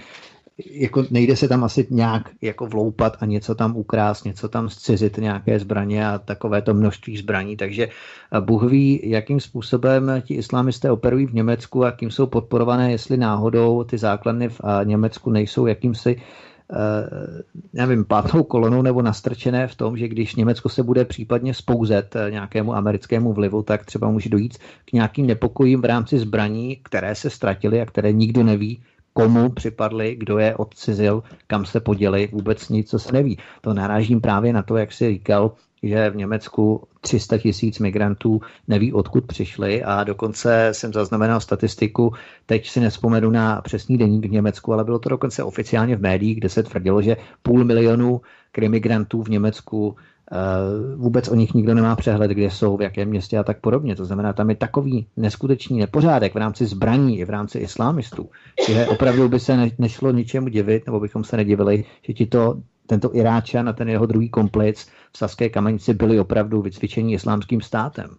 jako 0.70 1.04
nejde 1.10 1.36
se 1.36 1.48
tam 1.48 1.64
asi 1.64 1.86
nějak 1.90 2.30
jako 2.42 2.66
vloupat 2.66 3.16
a 3.20 3.26
něco 3.26 3.54
tam 3.54 3.76
ukrást, 3.76 4.24
něco 4.24 4.48
tam 4.48 4.68
zcizit, 4.68 5.18
nějaké 5.18 5.58
zbraně 5.58 6.08
a 6.08 6.18
takové 6.18 6.62
to 6.62 6.74
množství 6.74 7.16
zbraní. 7.16 7.56
Takže 7.56 7.88
eh, 7.88 8.40
Bůh 8.40 8.62
ví, 8.62 9.00
jakým 9.04 9.40
způsobem 9.40 10.22
ti 10.24 10.34
islamisté 10.34 10.90
operují 10.90 11.26
v 11.26 11.34
Německu 11.34 11.84
a 11.84 11.92
kým 11.92 12.10
jsou 12.10 12.26
podporované, 12.26 12.90
jestli 12.90 13.16
náhodou 13.16 13.84
ty 13.84 13.98
základny 13.98 14.48
v 14.48 14.60
eh, 14.64 14.84
Německu 14.84 15.30
nejsou 15.30 15.66
jakýmsi 15.66 16.16
Eh, 16.16 16.49
nevím, 17.72 18.04
pátou 18.04 18.42
kolonou 18.42 18.82
nebo 18.82 19.02
nastrčené 19.02 19.68
v 19.68 19.74
tom, 19.74 19.96
že 19.96 20.08
když 20.08 20.34
Německo 20.34 20.68
se 20.68 20.82
bude 20.82 21.04
případně 21.04 21.54
spouzet 21.54 22.16
eh, 22.16 22.30
nějakému 22.30 22.74
americkému 22.74 23.32
vlivu, 23.32 23.62
tak 23.62 23.84
třeba 23.84 24.10
může 24.10 24.30
dojít 24.30 24.58
k 24.84 24.92
nějakým 24.92 25.26
nepokojím 25.26 25.80
v 25.80 25.84
rámci 25.84 26.18
zbraní, 26.18 26.76
které 26.82 27.14
se 27.14 27.30
ztratily 27.30 27.80
a 27.80 27.86
které 27.86 28.12
nikdo 28.12 28.42
neví, 28.42 28.82
komu 29.12 29.48
připadly, 29.48 30.16
kdo 30.16 30.38
je 30.38 30.56
odcizil, 30.56 31.22
kam 31.46 31.64
se 31.64 31.80
poděli, 31.80 32.28
vůbec 32.32 32.68
nic, 32.68 32.90
co 32.90 32.98
se 32.98 33.12
neví. 33.12 33.38
To 33.60 33.74
narážím 33.74 34.20
právě 34.20 34.52
na 34.52 34.62
to, 34.62 34.76
jak 34.76 34.92
si 34.92 35.10
říkal, 35.10 35.52
že 35.82 36.10
v 36.10 36.16
Německu 36.16 36.82
300 37.00 37.38
tisíc 37.38 37.78
migrantů 37.78 38.40
neví, 38.68 38.92
odkud 38.92 39.24
přišli 39.24 39.82
a 39.82 40.04
dokonce 40.04 40.68
jsem 40.72 40.92
zaznamenal 40.92 41.40
statistiku, 41.40 42.12
teď 42.46 42.68
si 42.68 42.80
nespomenu 42.80 43.30
na 43.30 43.60
přesný 43.60 43.98
deník 43.98 44.26
v 44.26 44.30
Německu, 44.30 44.72
ale 44.72 44.84
bylo 44.84 44.98
to 44.98 45.08
dokonce 45.08 45.42
oficiálně 45.42 45.96
v 45.96 46.00
médiích, 46.00 46.38
kde 46.38 46.48
se 46.48 46.62
tvrdilo, 46.62 47.02
že 47.02 47.16
půl 47.42 47.64
milionu 47.64 48.20
krimigrantů 48.52 49.22
v 49.22 49.28
Německu 49.28 49.96
eh, 50.32 50.36
vůbec 50.96 51.28
o 51.28 51.34
nich 51.34 51.54
nikdo 51.54 51.74
nemá 51.74 51.96
přehled, 51.96 52.30
kde 52.30 52.50
jsou, 52.50 52.76
v 52.76 52.82
jakém 52.82 53.08
městě 53.08 53.38
a 53.38 53.44
tak 53.44 53.60
podobně. 53.60 53.96
To 53.96 54.04
znamená, 54.04 54.32
tam 54.32 54.50
je 54.50 54.56
takový 54.56 55.06
neskutečný 55.16 55.78
nepořádek 55.78 56.34
v 56.34 56.38
rámci 56.38 56.66
zbraní 56.66 57.18
i 57.18 57.24
v 57.24 57.30
rámci 57.30 57.58
islámistů, 57.58 58.30
že 58.68 58.86
opravdu 58.86 59.28
by 59.28 59.40
se 59.40 59.70
nešlo 59.78 60.12
ničemu 60.12 60.48
divit, 60.48 60.86
nebo 60.86 61.00
bychom 61.00 61.24
se 61.24 61.36
nedivili, 61.36 61.84
že 62.02 62.12
ti 62.12 62.26
to 62.26 62.60
tento 62.90 63.14
Iráčan 63.14 63.68
a 63.68 63.72
ten 63.72 63.88
jeho 63.88 64.06
druhý 64.06 64.28
komplic 64.28 64.90
v 65.12 65.18
Saské 65.18 65.48
kamenici 65.48 65.94
byli 65.94 66.20
opravdu 66.20 66.62
vycvičení 66.62 67.14
islámským 67.14 67.60
státem. 67.60 68.16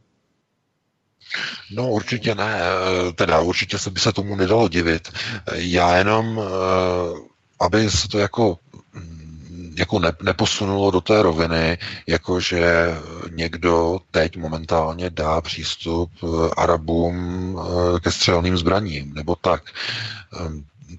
No 1.72 1.92
určitě 1.92 2.36
ne, 2.36 2.60
teda 3.16 3.40
určitě 3.40 3.78
se 3.78 3.90
by 3.92 4.00
se 4.00 4.14
tomu 4.14 4.36
nedalo 4.36 4.68
divit. 4.68 5.12
Já 5.54 5.98
jenom, 5.98 6.40
eh, 6.40 6.44
aby 7.60 7.92
se 7.92 8.08
to 8.08 8.20
jako 8.20 8.58
mm, 8.94 9.76
jako 9.78 10.00
ne, 10.00 10.12
neposunulo 10.24 10.92
do 10.92 11.02
té 11.02 11.22
roviny, 11.22 11.78
jako 12.08 12.40
že 12.40 12.96
někdo 13.32 14.00
teď 14.12 14.38
momentálně 14.38 15.10
dá 15.10 15.42
přístup 15.42 16.12
Arabům 16.58 17.60
ke 18.04 18.12
střelným 18.12 18.58
zbraním, 18.58 19.14
nebo 19.14 19.36
tak. 19.36 19.64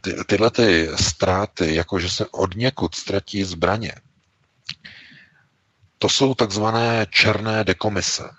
Ty, 0.00 0.24
tyhle 0.26 0.50
ty 0.50 0.90
ztráty, 0.94 1.74
jako 1.74 1.98
že 1.98 2.10
se 2.10 2.26
od 2.26 2.56
někud 2.56 2.94
ztratí 2.94 3.44
zbraně, 3.44 3.94
to 5.98 6.08
jsou 6.08 6.34
takzvané 6.34 7.06
černé 7.10 7.64
dekomise. 7.64 8.30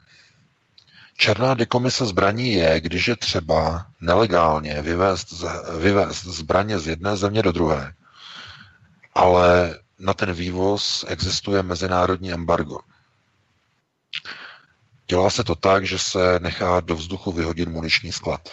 Černá 1.17 1.53
dekomise 1.53 2.05
zbraní 2.05 2.53
je, 2.53 2.79
když 2.79 3.07
je 3.07 3.15
třeba 3.15 3.85
nelegálně 4.01 4.81
vyvést, 4.81 5.43
vyvést 5.79 6.25
zbraně 6.25 6.79
z 6.79 6.87
jedné 6.87 7.17
země 7.17 7.41
do 7.41 7.51
druhé, 7.51 7.93
ale 9.15 9.79
na 9.99 10.13
ten 10.13 10.33
vývoz 10.33 11.05
existuje 11.07 11.63
mezinárodní 11.63 12.33
embargo. 12.33 12.79
Dělá 15.07 15.29
se 15.29 15.43
to 15.43 15.55
tak, 15.55 15.85
že 15.85 15.99
se 15.99 16.39
nechá 16.39 16.79
do 16.79 16.95
vzduchu 16.95 17.31
vyhodit 17.31 17.69
muniční 17.69 18.11
sklad. 18.11 18.49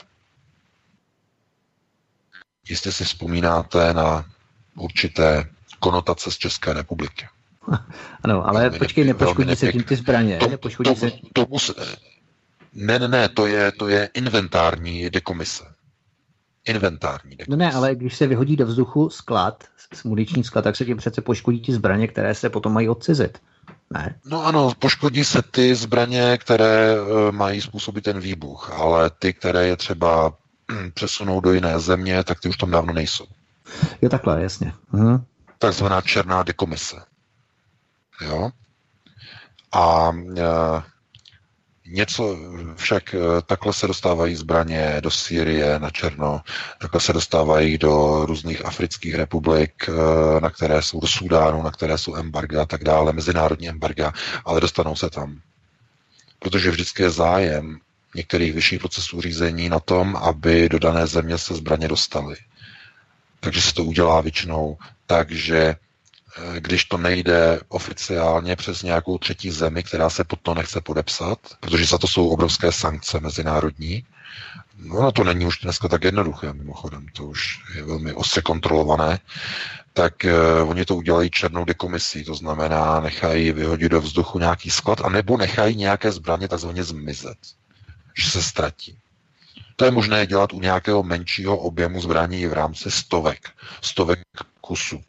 Jistě 2.71 2.93
si 2.93 3.05
vzpomínáte 3.05 3.95
na 3.95 4.25
určité 4.77 5.45
konotace 5.79 6.31
z 6.31 6.39
České 6.39 6.73
republiky. 6.73 7.27
Ano, 8.23 8.49
ale 8.49 8.61
velmi 8.61 8.79
počkej, 8.79 9.05
nepoškodí 9.05 9.57
se 9.57 9.73
tím 9.73 9.83
ty 9.83 9.97
zbraně. 9.97 10.39
To, 10.39 10.69
to, 10.85 10.95
se... 10.95 11.11
Tomu 11.33 11.59
se... 11.59 11.73
Ne, 12.73 12.99
ne, 12.99 13.09
ne, 13.09 13.29
to 13.29 13.47
je, 13.47 13.73
to 13.73 13.89
je 13.89 14.09
inventární 14.15 15.11
dekomise. 15.11 15.65
Inventární 16.65 17.37
dekomise. 17.37 17.51
No 17.51 17.57
ne, 17.57 17.73
ale 17.73 17.95
když 17.95 18.17
se 18.17 18.27
vyhodí 18.27 18.57
do 18.57 18.67
vzduchu 18.67 19.11
sklad, 19.11 19.65
muniční 20.05 20.45
sklad, 20.45 20.63
tak 20.63 20.77
se 20.77 20.85
tím 20.85 20.97
přece 20.97 21.21
poškodí 21.21 21.63
ty 21.63 21.73
zbraně, 21.73 22.09
které 22.09 22.35
se 22.35 22.51
potom 22.51 22.73
mají 22.73 22.89
odcizit. 22.89 23.39
Ne? 23.91 24.15
No 24.25 24.47
ano, 24.47 24.73
poškodí 24.79 25.25
se 25.25 25.43
ty 25.43 25.75
zbraně, 25.75 26.39
které 26.39 26.95
e, 26.95 27.33
mají 27.33 27.61
způsobit 27.61 28.05
ten 28.05 28.21
výbuch, 28.21 28.71
ale 28.71 29.11
ty, 29.11 29.33
které 29.33 29.67
je 29.67 29.77
třeba 29.77 30.33
přesunou 30.95 31.41
do 31.41 31.53
jiné 31.53 31.81
země, 31.81 32.25
tak 32.25 32.41
ty 32.41 32.49
už 32.49 32.57
tam 32.57 32.71
dávno 32.71 32.93
nejsou. 32.93 33.27
Jo, 34.03 34.09
takhle, 34.09 34.43
jasně. 34.43 34.73
Mhm. 34.93 35.25
Takzvaná 35.59 36.01
černá 36.01 36.43
dekomise. 36.43 36.97
Jo? 38.21 38.51
A 39.73 40.13
e, 40.39 40.43
něco 41.87 42.37
však 42.77 43.15
e, 43.15 43.19
takhle 43.47 43.73
se 43.73 43.87
dostávají 43.87 44.35
zbraně 44.35 44.97
do 45.01 45.11
Sýrie 45.11 45.79
na 45.79 45.91
černo, 45.91 46.41
takhle 46.81 47.01
se 47.01 47.13
dostávají 47.13 47.79
do 47.79 48.25
různých 48.27 48.65
afrických 48.65 49.15
republik, 49.15 49.89
e, 49.89 50.41
na 50.41 50.51
které 50.51 50.83
jsou 50.83 51.01
do 51.01 51.07
Sudánu, 51.07 51.63
na 51.63 51.71
které 51.71 51.99
jsou 51.99 52.17
embarga 52.17 52.63
a 52.63 52.67
tak 52.67 52.85
dále, 52.85 53.13
mezinárodní 53.13 53.69
embarga, 53.69 54.13
ale 54.45 54.61
dostanou 54.61 54.97
se 54.97 55.11
tam. 55.11 55.41
Protože 56.39 56.71
vždycky 56.71 57.03
je 57.03 57.11
zájem 57.11 57.79
některých 58.15 58.53
vyšších 58.53 58.79
procesů 58.79 59.21
řízení 59.21 59.69
na 59.69 59.81
tom, 59.81 60.17
aby 60.17 60.69
do 60.69 60.79
dané 60.79 61.07
země 61.07 61.39
se 61.39 61.55
zbraně 61.55 61.89
dostaly. 61.89 62.37
Takže 63.41 63.63
se 63.63 63.75
to 63.75 63.85
udělá 63.85 64.21
většinou 64.21 64.79
tak, 65.07 65.31
že 65.31 65.59
eh, 65.59 66.61
když 66.61 66.85
to 66.85 66.97
nejde 66.97 67.61
oficiálně 67.69 68.57
přes 68.57 68.83
nějakou 68.83 69.19
třetí 69.19 69.51
zemi, 69.51 69.83
která 69.83 70.11
se 70.11 70.25
pod 70.25 70.41
to 70.41 70.55
nechce 70.55 70.81
podepsat, 70.81 71.39
protože 71.61 71.85
za 71.85 71.99
to 71.99 72.07
jsou 72.07 72.29
obrovské 72.29 72.73
sankce 72.73 73.21
mezinárodní, 73.21 74.05
no 74.77 75.13
to 75.13 75.25
není 75.25 75.47
už 75.47 75.59
dneska 75.59 75.89
tak 75.89 76.05
jednoduché, 76.05 76.53
mimochodem, 76.53 77.07
to 77.13 77.25
už 77.25 77.59
je 77.77 77.85
velmi 77.85 78.13
ostře 78.13 78.43
kontrolované, 78.43 79.19
tak 79.93 80.15
uh, 80.25 80.71
oni 80.71 80.85
to 80.85 80.97
udělají 80.97 81.31
černou 81.31 81.65
dekomisí, 81.65 82.25
to 82.25 82.35
znamená, 82.35 83.01
nechají 83.01 83.53
vyhodit 83.53 83.93
do 83.93 84.01
vzduchu 84.01 84.39
nějaký 84.39 84.71
sklad, 84.71 85.01
anebo 85.01 85.37
nechají 85.37 85.77
nějaké 85.77 86.13
zbraně 86.13 86.49
takzvaně 86.49 86.85
zmizet, 86.85 87.39
že 88.17 88.31
se 88.31 88.43
ztratí. 88.43 88.99
To 89.77 89.85
je 89.85 89.91
možné 89.91 90.27
dělat 90.27 90.53
u 90.53 90.61
nějakého 90.61 91.03
menšího 91.03 91.57
objemu 91.57 92.01
zbraní 92.01 92.47
v 92.47 92.53
rámci 92.53 92.91
stovek, 92.91 93.51
stovek 93.81 94.21
kusů. 94.61 95.01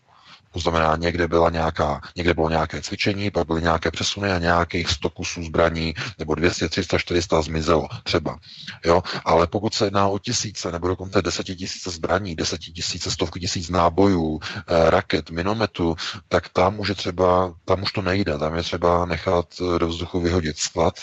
To 0.54 0.60
znamená, 0.60 0.96
někde, 0.96 1.28
byla 1.28 1.50
nějaká, 1.50 2.02
někde 2.16 2.34
bylo 2.34 2.50
nějaké 2.50 2.82
cvičení, 2.82 3.32
pak 3.32 3.48
byly 3.48 3.62
nějaké 3.62 3.92
přesuny 3.92 4.32
a 4.32 4.40
nějakých 4.40 4.90
100 4.90 5.10
kusů 5.10 5.44
zbraní 5.44 5.94
nebo 6.20 6.36
200, 6.36 6.70
300, 6.70 6.98
400 6.98 7.42
zmizelo 7.42 7.88
třeba. 8.04 8.40
Jo? 8.86 9.04
Ale 9.26 9.48
pokud 9.48 9.74
se 9.74 9.86
jedná 9.86 10.08
o 10.08 10.20
tisíce 10.20 10.72
nebo 10.72 10.88
dokonce 10.88 11.22
desetitisíce 11.22 11.90
zbraní, 11.90 12.36
desetitisíce, 12.36 13.12
stovky 13.12 13.40
tisíc 13.40 13.70
nábojů, 13.70 14.40
eh, 14.44 14.90
raket, 14.90 15.30
minometu, 15.30 15.96
tak 16.28 16.50
tam 16.50 16.80
už 16.80 16.90
je 16.90 16.96
třeba, 16.96 17.54
tam 17.66 17.84
už 17.84 17.92
to 17.92 18.02
nejde. 18.02 18.38
Tam 18.38 18.56
je 18.56 18.64
třeba 18.64 19.06
nechat 19.06 19.46
do 19.78 19.88
vzduchu 19.88 20.20
vyhodit 20.20 20.58
sklad, 20.58 20.96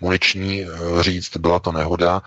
muniční, 0.00 0.62
eh, 0.62 1.02
říct, 1.02 1.36
byla 1.36 1.58
to 1.58 1.72
nehoda, 1.72 2.22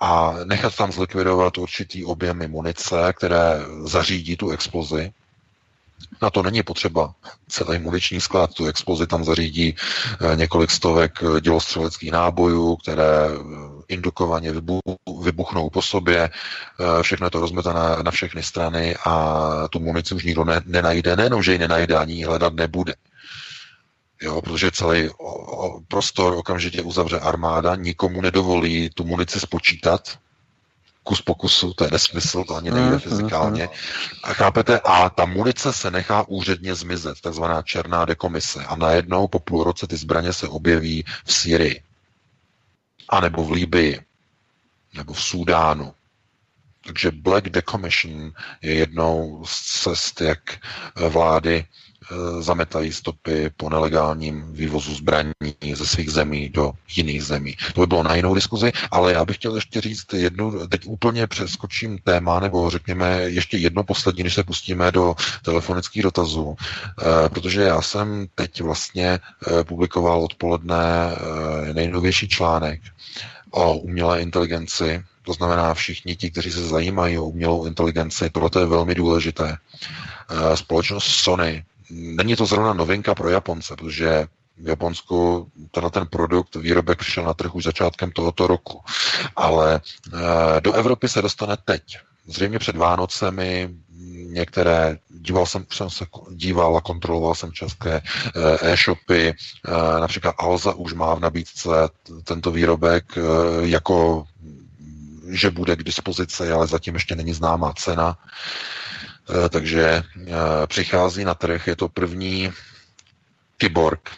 a 0.00 0.34
nechat 0.44 0.76
tam 0.76 0.92
zlikvidovat 0.92 1.58
určitý 1.58 2.04
objemy 2.04 2.48
munice, 2.48 3.12
které 3.16 3.60
zařídí 3.84 4.36
tu 4.36 4.50
explozi, 4.50 5.12
na 6.22 6.30
to 6.30 6.42
není 6.42 6.62
potřeba 6.62 7.14
celý 7.48 7.78
muniční 7.78 8.20
sklad, 8.20 8.54
tu 8.54 8.66
explozi 8.66 9.06
tam 9.06 9.24
zařídí 9.24 9.76
eh, 9.76 10.36
několik 10.36 10.70
stovek 10.70 11.22
eh, 11.22 11.40
dělostřeleckých 11.40 12.12
nábojů, 12.12 12.76
které 12.76 13.28
indukovaně 13.88 14.52
vybuchnou 15.22 15.70
po 15.70 15.82
sobě, 15.82 16.30
všechno 17.02 17.26
je 17.26 17.30
to 17.30 17.40
rozmetané 17.40 17.80
na 18.02 18.10
všechny 18.10 18.42
strany 18.42 18.96
a 19.06 19.68
tu 19.70 19.80
munici 19.80 20.14
už 20.14 20.24
nikdo 20.24 20.44
ne, 20.44 20.60
nenajde, 20.64 21.16
nejenom, 21.16 21.42
že 21.42 21.52
ji 21.52 21.58
nenajde, 21.58 21.96
ani 21.96 22.14
ji 22.14 22.24
hledat 22.24 22.54
nebude. 22.54 22.94
Jo, 24.22 24.42
protože 24.42 24.70
celý 24.70 25.08
prostor 25.88 26.34
okamžitě 26.34 26.82
uzavře 26.82 27.20
armáda, 27.20 27.74
nikomu 27.74 28.20
nedovolí 28.20 28.90
tu 28.90 29.04
munici 29.04 29.40
spočítat, 29.40 30.18
kus 31.02 31.22
pokusu, 31.22 31.74
to 31.74 31.84
je 31.84 31.90
nesmysl, 31.90 32.44
to 32.44 32.56
ani 32.56 32.70
nejde 32.70 32.90
mm, 32.90 32.98
fyzikálně. 32.98 33.68
A 34.22 34.32
chápete? 34.32 34.80
A 34.80 35.10
ta 35.10 35.24
munice 35.24 35.72
se 35.72 35.90
nechá 35.90 36.28
úředně 36.28 36.74
zmizet, 36.74 37.20
takzvaná 37.20 37.62
černá 37.62 38.04
dekomise. 38.04 38.64
A 38.64 38.76
najednou 38.76 39.28
po 39.28 39.38
půl 39.38 39.64
roce 39.64 39.86
ty 39.86 39.96
zbraně 39.96 40.32
se 40.32 40.48
objeví 40.48 41.04
v 41.24 41.32
Syrii. 41.32 41.82
A 43.08 43.20
nebo 43.20 43.44
v 43.44 43.52
Líbii. 43.52 44.00
Nebo 44.94 45.12
v 45.12 45.22
Súdánu. 45.22 45.94
Takže 46.86 47.10
Black 47.10 47.48
Decommission 47.48 48.32
je 48.62 48.74
jednou 48.74 49.44
z 49.46 49.82
cest, 49.82 50.20
jak 50.20 50.40
vlády 51.08 51.66
zametají 52.40 52.92
stopy 52.92 53.50
po 53.56 53.70
nelegálním 53.70 54.52
vývozu 54.52 54.94
zbraní 54.94 55.32
ze 55.74 55.86
svých 55.86 56.10
zemí 56.10 56.48
do 56.48 56.72
jiných 56.96 57.24
zemí. 57.24 57.56
To 57.74 57.80
by 57.80 57.86
bylo 57.86 58.02
na 58.02 58.14
jinou 58.14 58.34
diskuzi, 58.34 58.72
ale 58.90 59.12
já 59.12 59.24
bych 59.24 59.36
chtěl 59.36 59.54
ještě 59.54 59.80
říct 59.80 60.12
jednu, 60.12 60.66
teď 60.68 60.80
úplně 60.86 61.26
přeskočím 61.26 61.98
téma, 61.98 62.40
nebo 62.40 62.70
řekněme 62.70 63.20
ještě 63.22 63.56
jedno 63.56 63.84
poslední, 63.84 64.22
než 64.22 64.34
se 64.34 64.44
pustíme 64.44 64.92
do 64.92 65.14
telefonických 65.42 66.02
dotazů, 66.02 66.56
eh, 66.56 67.28
protože 67.28 67.62
já 67.62 67.82
jsem 67.82 68.26
teď 68.34 68.60
vlastně 68.60 69.18
eh, 69.48 69.64
publikoval 69.64 70.24
odpoledne 70.24 70.84
nejnovější 71.72 72.28
článek 72.28 72.80
o 73.50 73.78
umělé 73.78 74.22
inteligenci, 74.22 75.04
to 75.22 75.32
znamená 75.32 75.74
všichni 75.74 76.16
ti, 76.16 76.30
kteří 76.30 76.50
se 76.50 76.68
zajímají 76.68 77.18
o 77.18 77.24
umělou 77.24 77.66
inteligenci, 77.66 78.30
tohle 78.30 78.50
je 78.58 78.66
velmi 78.66 78.94
důležité. 78.94 79.56
Společnost 80.54 81.04
Sony 81.06 81.64
není 81.90 82.36
to 82.36 82.46
zrovna 82.46 82.72
novinka 82.72 83.14
pro 83.14 83.28
Japonce, 83.30 83.76
protože 83.76 84.26
v 84.58 84.68
Japonsku 84.68 85.48
tenhle 85.70 85.90
ten 85.90 86.06
produkt, 86.06 86.56
výrobek 86.56 86.98
přišel 86.98 87.24
na 87.24 87.34
trh 87.34 87.54
už 87.54 87.64
začátkem 87.64 88.10
tohoto 88.12 88.46
roku. 88.46 88.80
Ale 89.36 89.80
e, 90.56 90.60
do 90.60 90.72
Evropy 90.72 91.08
se 91.08 91.22
dostane 91.22 91.56
teď. 91.64 91.98
Zřejmě 92.26 92.58
před 92.58 92.76
Vánocemi 92.76 93.70
některé, 94.26 94.98
díval 95.10 95.46
jsem, 95.46 95.66
jsem 95.72 95.90
se 95.90 96.06
díval 96.30 96.76
a 96.76 96.80
kontroloval 96.80 97.34
jsem 97.34 97.52
české 97.52 97.92
eh, 97.92 98.02
e-shopy, 98.72 99.28
e, 99.28 99.34
například 100.00 100.34
Alza 100.38 100.74
už 100.74 100.92
má 100.92 101.14
v 101.14 101.20
nabídce 101.20 101.70
tento 102.24 102.50
výrobek 102.50 103.04
jako 103.60 104.24
že 105.28 105.50
bude 105.50 105.76
k 105.76 105.82
dispozici, 105.82 106.50
ale 106.52 106.66
zatím 106.66 106.94
ještě 106.94 107.16
není 107.16 107.32
známá 107.32 107.72
cena. 107.72 108.18
Eh, 109.30 109.48
takže 109.48 109.82
eh, 109.82 110.32
přichází 110.66 111.24
na 111.24 111.34
trh, 111.34 111.66
je 111.66 111.76
to 111.76 111.88
první 111.88 112.50
kyborg. 113.56 114.10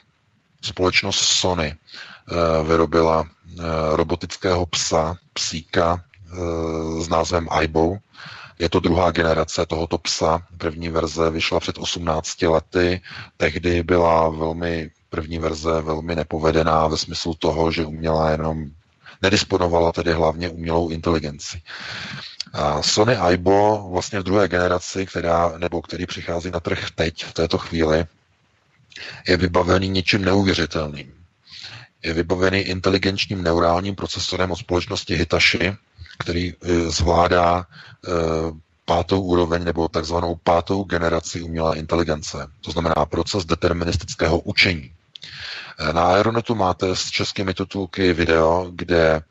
Společnost 0.62 1.18
Sony 1.18 1.74
eh, 1.74 2.64
vyrobila 2.68 3.28
robotického 3.92 4.66
psa, 4.66 5.16
psíka 5.32 6.04
s 7.00 7.08
názvem 7.08 7.48
Aibo. 7.50 7.96
Je 8.58 8.68
to 8.68 8.80
druhá 8.80 9.10
generace 9.10 9.66
tohoto 9.66 9.98
psa. 9.98 10.42
První 10.58 10.88
verze 10.88 11.30
vyšla 11.30 11.60
před 11.60 11.78
18 11.78 12.42
lety. 12.42 13.00
Tehdy 13.36 13.82
byla 13.82 14.28
velmi 14.28 14.90
první 15.10 15.38
verze 15.38 15.80
velmi 15.80 16.16
nepovedená 16.16 16.86
ve 16.86 16.96
smyslu 16.96 17.34
toho, 17.34 17.72
že 17.72 17.84
uměla 17.84 18.30
jenom 18.30 18.64
nedisponovala 19.22 19.92
tedy 19.92 20.12
hlavně 20.12 20.48
umělou 20.48 20.88
inteligenci. 20.88 21.62
Sony 22.80 23.16
Aibo 23.16 23.88
vlastně 23.92 24.20
v 24.20 24.22
druhé 24.22 24.48
generaci, 24.48 25.06
která, 25.06 25.52
nebo 25.58 25.82
který 25.82 26.06
přichází 26.06 26.50
na 26.50 26.60
trh 26.60 26.90
teď, 26.94 27.24
v 27.24 27.32
této 27.32 27.58
chvíli, 27.58 28.06
je 29.28 29.36
vybavený 29.36 29.88
něčím 29.88 30.24
neuvěřitelným. 30.24 31.12
Je 32.02 32.12
vybavený 32.12 32.58
inteligenčním 32.58 33.42
neurálním 33.42 33.94
procesorem 33.94 34.50
od 34.50 34.56
společnosti 34.56 35.16
Hitachi, 35.16 35.76
který 36.18 36.48
e, 36.48 36.90
zvládá 36.90 37.66
e, 37.66 38.10
pátou 38.84 39.20
úroveň 39.20 39.64
nebo 39.64 39.88
takzvanou 39.88 40.34
pátou 40.44 40.84
generaci 40.84 41.42
umělé 41.42 41.76
inteligence. 41.76 42.38
To 42.60 42.70
znamená 42.70 43.06
proces 43.06 43.44
deterministického 43.44 44.38
učení. 44.38 44.92
E, 45.78 45.92
na 45.92 46.06
Aeronetu 46.06 46.54
máte 46.54 46.96
s 46.96 47.10
českými 47.10 47.54
titulky 47.54 48.12
video, 48.12 48.70
kde 48.74 49.22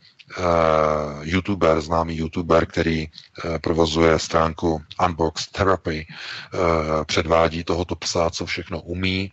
youtuber, 1.22 1.82
známý 1.82 2.18
youtuber, 2.18 2.66
který 2.66 3.08
uh, 3.08 3.58
provozuje 3.58 4.20
stránku 4.20 4.82
Unbox 5.06 5.48
Therapy, 5.48 6.08
uh, 6.54 6.60
předvádí 7.04 7.64
tohoto 7.64 7.96
psa, 7.96 8.30
co 8.30 8.46
všechno 8.46 8.82
umí. 8.82 9.32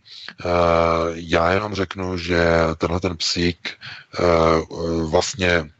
Já 1.14 1.52
jenom 1.52 1.74
řeknu, 1.74 2.18
že 2.18 2.44
tenhle 2.78 3.00
ten 3.00 3.16
psík 3.16 3.70
vlastně 5.10 5.70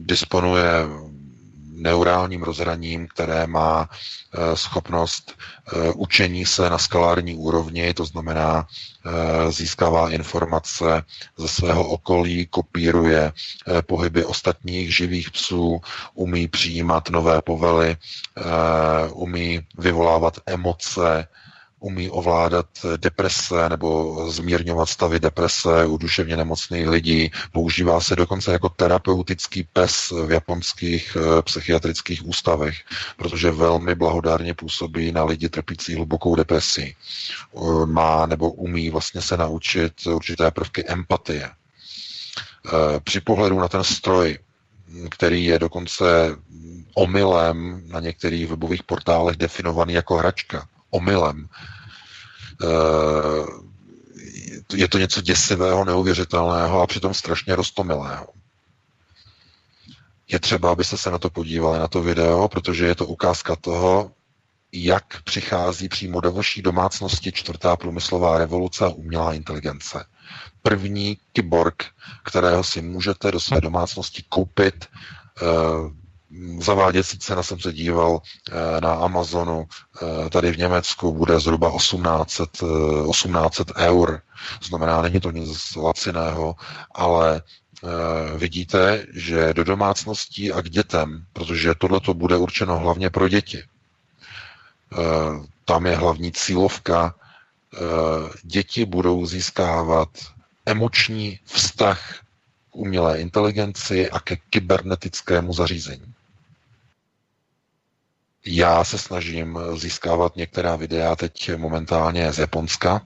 disponuje 0.00 0.86
neurálním 1.80 2.42
rozhraním, 2.42 3.08
které 3.08 3.46
má 3.46 3.88
eh, 3.88 4.56
schopnost 4.56 5.32
eh, 5.32 5.92
učení 5.94 6.46
se 6.46 6.70
na 6.70 6.78
skalární 6.78 7.34
úrovni, 7.34 7.94
to 7.94 8.04
znamená 8.04 8.66
eh, 8.66 9.52
získává 9.52 10.10
informace 10.10 11.02
ze 11.36 11.48
svého 11.48 11.88
okolí, 11.88 12.46
kopíruje 12.46 13.32
pohyby 13.86 14.24
ostatních 14.24 14.96
živých 14.96 15.30
psů, 15.30 15.80
umí 16.14 16.48
přijímat 16.48 17.10
nové 17.10 17.42
povely, 17.42 17.96
umí 19.12 19.60
vyvolávat 19.78 20.38
emoce, 20.46 21.28
umí 21.80 22.10
ovládat 22.10 22.66
deprese 22.96 23.68
nebo 23.68 24.16
zmírňovat 24.30 24.88
stavy 24.88 25.20
deprese 25.20 25.86
u 25.86 25.96
duševně 25.96 26.36
nemocných 26.36 26.88
lidí. 26.88 27.30
Používá 27.52 28.00
se 28.00 28.16
dokonce 28.16 28.52
jako 28.52 28.68
terapeutický 28.68 29.68
pes 29.72 30.12
v 30.26 30.30
japonských 30.30 31.16
eh, 31.16 31.42
psychiatrických 31.42 32.26
ústavech, 32.26 32.76
protože 33.16 33.50
velmi 33.50 33.94
blahodárně 33.94 34.54
působí 34.54 35.12
na 35.12 35.24
lidi 35.24 35.48
trpící 35.48 35.94
hlubokou 35.94 36.34
depresí. 36.36 36.96
Eh, 37.56 37.86
má 37.86 38.26
nebo 38.26 38.50
umí 38.50 38.90
vlastně 38.90 39.22
se 39.22 39.36
naučit 39.36 40.06
určité 40.06 40.50
prvky 40.50 40.84
empatie. 40.86 41.50
Eh, 42.66 43.00
při 43.00 43.20
pohledu 43.20 43.60
na 43.60 43.68
ten 43.68 43.84
stroj, 43.84 44.38
který 45.10 45.44
je 45.44 45.58
dokonce 45.58 46.36
omylem 46.94 47.82
na 47.86 48.00
některých 48.00 48.46
webových 48.46 48.82
portálech 48.82 49.36
definovaný 49.36 49.92
jako 49.92 50.16
hračka, 50.16 50.68
omylem. 50.90 51.48
Eh, 52.62 52.66
je 54.74 54.88
to 54.88 54.98
něco 54.98 55.20
děsivého, 55.20 55.84
neuvěřitelného 55.84 56.82
a 56.82 56.86
přitom 56.86 57.14
strašně 57.14 57.56
roztomilého. 57.56 58.26
Je 60.28 60.38
třeba, 60.40 60.72
abyste 60.72 60.96
se 60.96 61.10
na 61.10 61.18
to 61.18 61.30
podívali, 61.30 61.78
na 61.78 61.88
to 61.88 62.02
video, 62.02 62.48
protože 62.48 62.86
je 62.86 62.94
to 62.94 63.06
ukázka 63.06 63.56
toho, 63.56 64.12
jak 64.72 65.22
přichází 65.22 65.88
přímo 65.88 66.20
do 66.20 66.32
vaší 66.32 66.62
domácnosti 66.62 67.32
čtvrtá 67.32 67.76
průmyslová 67.76 68.38
revoluce 68.38 68.84
a 68.84 68.88
umělá 68.88 69.34
inteligence. 69.34 70.04
První 70.62 71.18
kyborg, 71.32 71.84
kterého 72.24 72.64
si 72.64 72.82
můžete 72.82 73.32
do 73.32 73.40
své 73.40 73.60
domácnosti 73.60 74.24
koupit 74.28 74.88
zaváděcí 76.58 77.18
cena 77.18 77.42
jsem 77.42 77.60
se 77.60 77.72
díval 77.72 78.20
na 78.82 78.94
Amazonu, 78.94 79.66
tady 80.30 80.52
v 80.52 80.58
Německu 80.58 81.12
bude 81.12 81.40
zhruba 81.40 81.70
1800, 81.76 82.50
1800 83.10 83.72
eur. 83.76 84.20
Znamená, 84.62 85.02
není 85.02 85.20
to 85.20 85.30
nic 85.30 85.76
laciného, 85.76 86.54
ale 86.94 87.42
vidíte, 88.36 89.06
že 89.14 89.54
do 89.54 89.64
domácností 89.64 90.52
a 90.52 90.62
k 90.62 90.70
dětem, 90.70 91.24
protože 91.32 91.74
tohle 91.74 92.00
to 92.00 92.14
bude 92.14 92.36
určeno 92.36 92.78
hlavně 92.78 93.10
pro 93.10 93.28
děti, 93.28 93.62
tam 95.64 95.86
je 95.86 95.96
hlavní 95.96 96.32
cílovka, 96.32 97.14
děti 98.42 98.84
budou 98.84 99.26
získávat 99.26 100.08
emoční 100.66 101.38
vztah 101.44 102.14
k 102.70 102.76
umělé 102.76 103.20
inteligenci 103.20 104.10
a 104.10 104.20
ke 104.20 104.36
kybernetickému 104.36 105.52
zařízení. 105.52 106.14
Já 108.46 108.84
se 108.84 108.98
snažím 108.98 109.58
získávat 109.76 110.36
některá 110.36 110.76
videa 110.76 111.16
teď 111.16 111.56
momentálně 111.56 112.32
z 112.32 112.38
Japonska, 112.38 113.02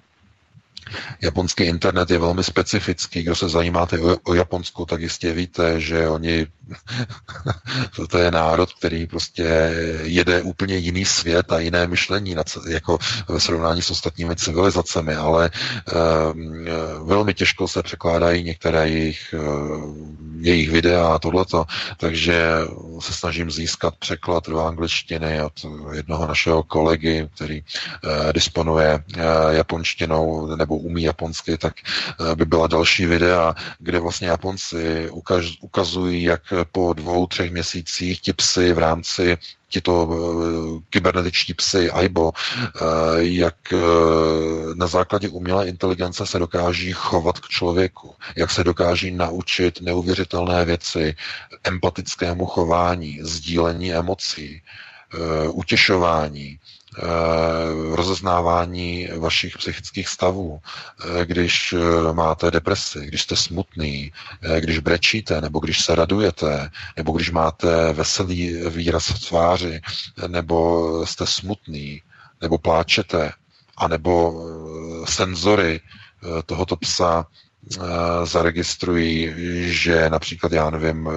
Japonský 1.22 1.64
internet 1.64 2.10
je 2.10 2.18
velmi 2.18 2.44
specifický. 2.44 3.22
Kdo 3.22 3.36
se 3.36 3.48
zajímáte 3.48 3.98
o, 4.24 4.34
Japonsku, 4.34 4.86
tak 4.86 5.00
jistě 5.00 5.32
víte, 5.32 5.80
že 5.80 6.08
oni, 6.08 6.46
to 8.10 8.18
je 8.18 8.30
národ, 8.30 8.72
který 8.72 9.06
prostě 9.06 9.42
jede 10.02 10.42
úplně 10.42 10.76
jiný 10.76 11.04
svět 11.04 11.52
a 11.52 11.58
jiné 11.58 11.86
myšlení, 11.86 12.36
jako 12.68 12.98
ve 13.28 13.40
srovnání 13.40 13.82
s 13.82 13.90
ostatními 13.90 14.36
civilizacemi, 14.36 15.14
ale 15.14 15.50
um, 16.34 16.64
velmi 17.06 17.34
těžko 17.34 17.68
se 17.68 17.82
překládají 17.82 18.42
některé 18.44 18.88
jejich, 18.88 19.34
uh, 19.38 19.96
jejich 20.40 20.70
videa 20.70 21.06
a 21.14 21.18
tohleto, 21.18 21.64
takže 21.96 22.44
se 23.00 23.12
snažím 23.12 23.50
získat 23.50 23.96
překlad 23.96 24.48
do 24.48 24.60
angličtiny 24.60 25.42
od 25.42 25.52
jednoho 25.92 26.26
našeho 26.26 26.62
kolegy, 26.62 27.28
který 27.34 27.60
uh, 27.60 28.32
disponuje 28.32 29.04
uh, 29.16 29.22
japonštinou 29.50 30.56
nebo 30.56 30.76
umí 30.76 31.02
japonsky, 31.02 31.58
tak 31.58 31.74
eh, 31.80 32.36
by 32.36 32.44
byla 32.44 32.66
další 32.66 33.06
videa, 33.06 33.54
kde 33.78 33.98
vlastně 34.00 34.28
Japonci 34.28 35.10
ukaz, 35.10 35.44
ukazují, 35.60 36.22
jak 36.22 36.52
po 36.72 36.92
dvou, 36.92 37.26
třech 37.26 37.50
měsících 37.50 38.20
ti 38.20 38.32
psy 38.32 38.72
v 38.72 38.78
rámci 38.78 39.36
tito 39.68 40.04
uh, 40.04 40.80
kybernetičtí 40.90 41.54
psy, 41.54 41.90
AIBO, 41.90 42.30
uh, 42.30 42.32
jak 43.18 43.56
uh, 43.72 44.74
na 44.74 44.86
základě 44.86 45.28
umělé 45.28 45.68
inteligence 45.68 46.26
se 46.26 46.38
dokáží 46.38 46.92
chovat 46.92 47.40
k 47.40 47.48
člověku, 47.48 48.14
jak 48.36 48.50
se 48.50 48.64
dokáží 48.64 49.10
naučit 49.10 49.80
neuvěřitelné 49.80 50.64
věci, 50.64 51.16
empatickému 51.64 52.46
chování, 52.46 53.18
sdílení 53.22 53.94
emocí, 53.94 54.62
utěšování, 55.52 56.58
Eh, 56.58 56.73
rozeznávání 57.92 59.08
vašich 59.18 59.58
psychických 59.58 60.08
stavů, 60.08 60.60
eh, 61.20 61.26
když 61.26 61.72
eh, 61.72 62.12
máte 62.12 62.50
depresi, 62.50 63.06
když 63.06 63.22
jste 63.22 63.36
smutný, 63.36 64.12
když 64.60 64.78
brečíte, 64.78 65.40
nebo 65.40 65.58
když 65.58 65.84
se 65.84 65.94
radujete, 65.94 66.70
nebo 66.96 67.12
když 67.12 67.30
máte 67.30 67.92
veselý 67.92 68.56
výraz 68.70 69.06
v 69.08 69.28
tváři, 69.28 69.80
nebo 70.26 71.06
jste 71.06 71.26
smutný, 71.26 72.02
nebo 72.40 72.58
pláčete, 72.58 73.32
anebo 73.76 74.34
senzory 75.04 75.80
tohoto 76.46 76.76
psa 76.76 77.26
zaregistrují, 78.24 79.32
že 79.72 80.10
například, 80.10 80.52
já 80.52 80.70
nevím, 80.70 81.08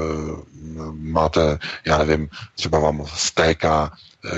máte, 0.92 1.60
já 1.86 1.98
nevím, 1.98 2.30
třeba 2.56 2.80
vám 2.80 3.06
stéká 3.14 3.92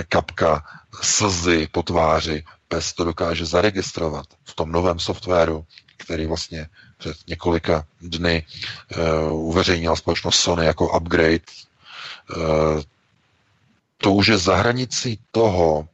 kapka 0.09 0.63
slzy 1.01 1.67
po 1.71 1.83
tváři. 1.83 2.43
Pes 2.67 2.93
to 2.93 3.03
dokáže 3.03 3.45
zaregistrovat 3.45 4.25
v 4.43 4.53
tom 4.55 4.71
novém 4.71 4.99
softwaru, 4.99 5.65
který 5.97 6.25
vlastně 6.25 6.69
před 6.97 7.17
několika 7.27 7.85
dny 8.01 8.45
uh, 9.31 9.49
uveřejnila 9.49 9.95
společnost 9.95 10.39
Sony 10.39 10.65
jako 10.65 10.97
upgrade. 10.97 11.39
Uh, 12.37 12.81
to 13.97 14.13
už 14.13 14.27
je 14.27 14.37
za 14.37 14.55
hranicí 14.55 15.19
toho, 15.31 15.87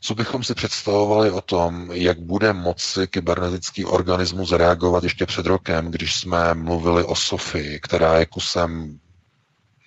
co 0.00 0.14
bychom 0.14 0.44
si 0.44 0.54
představovali 0.54 1.30
o 1.30 1.40
tom, 1.40 1.90
jak 1.92 2.20
bude 2.20 2.52
moci 2.52 3.06
kybernetický 3.06 3.84
organismus 3.84 4.52
reagovat 4.52 5.04
ještě 5.04 5.26
před 5.26 5.46
rokem, 5.46 5.90
když 5.90 6.16
jsme 6.16 6.54
mluvili 6.54 7.04
o 7.04 7.14
Sofii, 7.14 7.80
která 7.80 8.18
je 8.18 8.26
kusem 8.26 9.00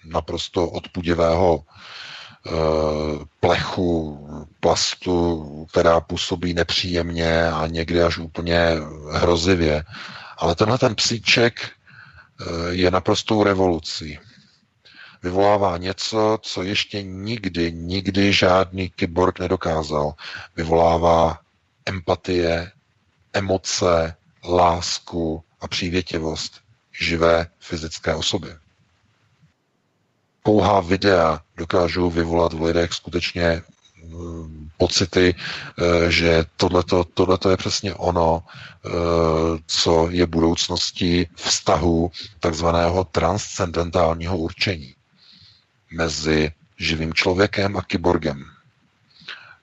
naprosto 0.05 0.69
odpudivého 0.69 1.63
plechu, 3.39 4.19
plastu, 4.59 5.65
která 5.71 5.99
působí 5.99 6.53
nepříjemně 6.53 7.47
a 7.47 7.67
někdy 7.67 8.03
až 8.03 8.17
úplně 8.17 8.59
hrozivě. 9.11 9.83
Ale 10.37 10.55
tenhle 10.55 10.77
ten 10.77 10.95
psíček 10.95 11.61
eh, 11.61 12.45
je 12.69 12.91
naprostou 12.91 13.43
revolucí. 13.43 14.19
Vyvolává 15.23 15.77
něco, 15.77 16.39
co 16.41 16.63
ještě 16.63 17.03
nikdy, 17.03 17.71
nikdy 17.71 18.33
žádný 18.33 18.89
kyborg 18.89 19.39
nedokázal. 19.39 20.13
Vyvolává 20.55 21.39
empatie, 21.85 22.71
emoce, 23.33 24.15
lásku 24.49 25.43
a 25.61 25.67
přívětivost 25.67 26.61
živé 26.91 27.47
fyzické 27.59 28.15
osoby 28.15 28.49
pouhá 30.49 30.79
videa 30.81 31.41
dokážou 31.57 32.09
vyvolat 32.09 32.53
v 32.53 32.61
lidech 32.61 32.93
skutečně 32.93 33.61
mm, 34.03 34.69
pocity, 34.77 35.35
eh, 35.35 36.11
že 36.11 36.45
tohleto, 36.57 37.03
tohleto 37.03 37.49
je 37.49 37.57
přesně 37.57 37.93
ono, 37.93 38.43
eh, 38.43 38.89
co 39.67 40.09
je 40.09 40.25
budoucností 40.25 41.27
vztahu 41.35 42.11
takzvaného 42.39 43.03
transcendentálního 43.03 44.37
určení 44.37 44.95
mezi 45.91 46.51
živým 46.77 47.13
člověkem 47.13 47.77
a 47.77 47.81
kyborgem. 47.81 48.45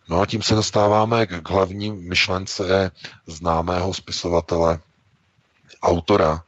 No 0.08 0.20
a 0.20 0.26
tím 0.26 0.42
se 0.42 0.54
dostáváme 0.54 1.26
k 1.26 1.50
hlavní 1.50 1.90
myšlence 1.90 2.90
známého 3.26 3.94
spisovatele, 3.94 4.78
autora 5.82 6.42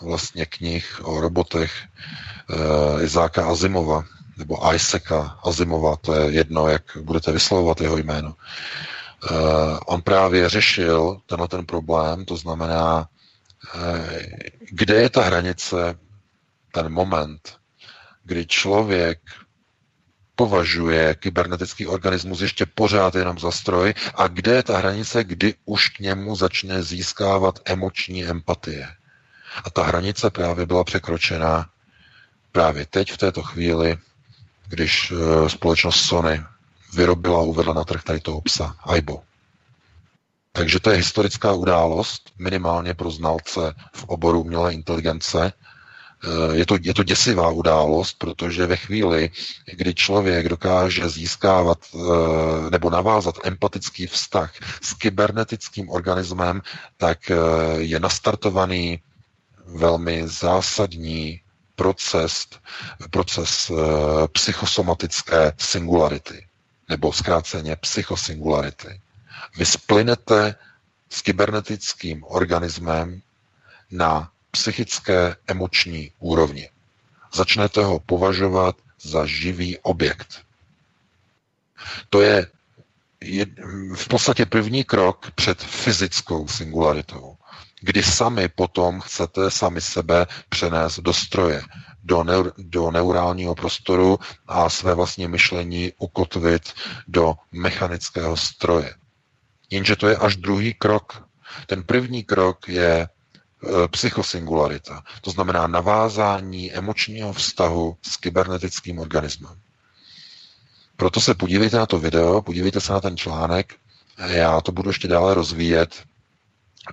vlastně 0.00 0.46
knih 0.46 1.00
o 1.04 1.20
robotech 1.20 1.72
Izáka 3.02 3.46
Azimova, 3.46 4.04
nebo 4.36 4.74
Isaaca 4.74 5.38
Azimova, 5.44 5.96
to 5.96 6.14
je 6.14 6.30
jedno, 6.32 6.68
jak 6.68 6.82
budete 7.00 7.32
vyslovovat 7.32 7.80
jeho 7.80 7.96
jméno. 7.96 8.34
Uh, 9.30 9.78
on 9.86 10.02
právě 10.02 10.48
řešil 10.48 11.20
tenhle 11.26 11.48
ten 11.48 11.66
problém, 11.66 12.24
to 12.24 12.36
znamená, 12.36 13.08
uh, 13.74 13.80
kde 14.70 14.94
je 14.94 15.10
ta 15.10 15.22
hranice, 15.22 15.98
ten 16.72 16.92
moment, 16.92 17.56
kdy 18.24 18.46
člověk 18.46 19.18
považuje 20.36 21.14
kybernetický 21.14 21.86
organismus 21.86 22.40
ještě 22.40 22.66
pořád 22.66 23.14
jenom 23.14 23.38
za 23.38 23.50
stroj 23.50 23.94
a 24.14 24.28
kde 24.28 24.54
je 24.54 24.62
ta 24.62 24.78
hranice, 24.78 25.24
kdy 25.24 25.54
už 25.64 25.88
k 25.88 25.98
němu 25.98 26.36
začne 26.36 26.82
získávat 26.82 27.58
emoční 27.64 28.24
empatie. 28.24 28.88
A 29.64 29.70
ta 29.70 29.82
hranice 29.82 30.30
právě 30.30 30.66
byla 30.66 30.84
překročena 30.84 31.71
právě 32.52 32.86
teď, 32.86 33.12
v 33.12 33.18
této 33.18 33.42
chvíli, 33.42 33.96
když 34.68 35.12
eh, 35.12 35.48
společnost 35.48 36.00
Sony 36.00 36.42
vyrobila 36.94 37.38
a 37.38 37.42
uvedla 37.42 37.74
na 37.74 37.84
trh 37.84 38.02
tady 38.02 38.20
toho 38.20 38.40
psa, 38.40 38.76
Aibo. 38.84 39.22
Takže 40.52 40.80
to 40.80 40.90
je 40.90 40.96
historická 40.96 41.52
událost, 41.52 42.30
minimálně 42.38 42.94
pro 42.94 43.10
znalce 43.10 43.74
v 43.92 44.04
oboru 44.04 44.40
umělé 44.40 44.74
inteligence. 44.74 45.52
Eh, 45.52 46.56
je 46.56 46.66
to, 46.66 46.78
je 46.80 46.94
to 46.94 47.02
děsivá 47.02 47.48
událost, 47.48 48.16
protože 48.18 48.66
ve 48.66 48.76
chvíli, 48.76 49.30
kdy 49.72 49.94
člověk 49.94 50.48
dokáže 50.48 51.08
získávat 51.08 51.78
eh, 51.94 52.70
nebo 52.70 52.90
navázat 52.90 53.34
empatický 53.44 54.06
vztah 54.06 54.52
s 54.82 54.94
kybernetickým 54.94 55.90
organismem, 55.90 56.62
tak 56.96 57.18
je 57.76 58.00
nastartovaný 58.00 59.00
velmi 59.66 60.28
zásadní 60.28 61.41
proces, 61.82 62.46
proces 63.10 63.70
uh, 63.70 64.26
psychosomatické 64.32 65.52
singularity, 65.58 66.46
nebo 66.88 67.12
zkráceně 67.12 67.76
psychosingularity. 67.76 69.00
Vy 69.56 69.66
splynete 69.66 70.54
s 71.10 71.22
kybernetickým 71.22 72.24
organismem 72.24 73.22
na 73.90 74.30
psychické 74.50 75.36
emoční 75.46 76.12
úrovni. 76.18 76.70
Začnete 77.34 77.84
ho 77.84 77.98
považovat 78.00 78.76
za 79.02 79.26
živý 79.26 79.78
objekt. 79.78 80.42
To 82.10 82.20
je 82.20 82.46
v 83.94 84.08
podstatě 84.08 84.46
první 84.46 84.84
krok 84.84 85.30
před 85.30 85.62
fyzickou 85.62 86.48
singularitou 86.48 87.36
kdy 87.82 88.02
sami 88.02 88.48
potom 88.48 89.00
chcete 89.00 89.50
sami 89.50 89.80
sebe 89.80 90.26
přenést 90.48 91.00
do 91.00 91.12
stroje, 91.12 91.62
do, 92.02 92.24
neur, 92.24 92.52
do 92.58 92.90
neurálního 92.90 93.54
prostoru 93.54 94.18
a 94.46 94.70
své 94.70 94.94
vlastní 94.94 95.28
myšlení 95.28 95.92
ukotvit 95.98 96.72
do 97.08 97.34
mechanického 97.52 98.36
stroje. 98.36 98.94
Jenže 99.70 99.96
to 99.96 100.08
je 100.08 100.16
až 100.16 100.36
druhý 100.36 100.74
krok. 100.74 101.28
Ten 101.66 101.82
první 101.82 102.24
krok 102.24 102.68
je 102.68 103.00
e, 103.00 103.08
psychosingularita, 103.88 105.02
to 105.20 105.30
znamená 105.30 105.66
navázání 105.66 106.72
emočního 106.72 107.32
vztahu 107.32 107.96
s 108.02 108.16
kybernetickým 108.16 108.98
organismem. 108.98 109.54
Proto 110.96 111.20
se 111.20 111.34
podívejte 111.34 111.76
na 111.76 111.86
to 111.86 111.98
video, 111.98 112.42
podívejte 112.42 112.80
se 112.80 112.92
na 112.92 113.00
ten 113.00 113.16
článek, 113.16 113.74
já 114.26 114.60
to 114.60 114.72
budu 114.72 114.90
ještě 114.90 115.08
dále 115.08 115.34
rozvíjet, 115.34 116.02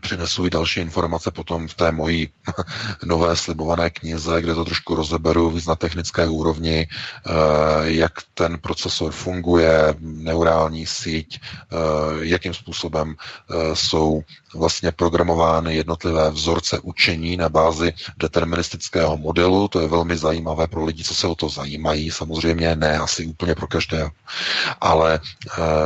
přinesu 0.01 0.45
i 0.45 0.49
další 0.49 0.79
informace 0.79 1.31
potom 1.31 1.67
v 1.67 1.73
té 1.73 1.91
mojí 1.91 2.29
nové 3.05 3.35
slibované 3.35 3.89
knize, 3.89 4.41
kde 4.41 4.55
to 4.55 4.65
trošku 4.65 4.95
rozeberu 4.95 5.59
na 5.67 5.75
technické 5.75 6.27
úrovni, 6.27 6.87
eh, 6.87 7.31
jak 7.83 8.11
ten 8.33 8.57
procesor 8.57 9.11
funguje, 9.11 9.95
neurální 9.99 10.85
síť, 10.85 11.39
eh, 11.41 11.75
jakým 12.19 12.53
způsobem 12.53 13.15
eh, 13.15 13.75
jsou 13.75 14.21
vlastně 14.55 14.91
programovány 14.91 15.75
jednotlivé 15.75 16.29
vzorce 16.31 16.79
učení 16.79 17.37
na 17.37 17.49
bázi 17.49 17.93
deterministického 18.17 19.17
modelu. 19.17 19.67
To 19.67 19.79
je 19.79 19.87
velmi 19.87 20.17
zajímavé 20.17 20.67
pro 20.67 20.85
lidi, 20.85 21.03
co 21.03 21.15
se 21.15 21.27
o 21.27 21.35
to 21.35 21.49
zajímají. 21.49 22.11
Samozřejmě 22.11 22.75
ne 22.75 22.97
asi 22.99 23.25
úplně 23.25 23.55
pro 23.55 23.67
každého, 23.67 24.09
ale 24.81 25.19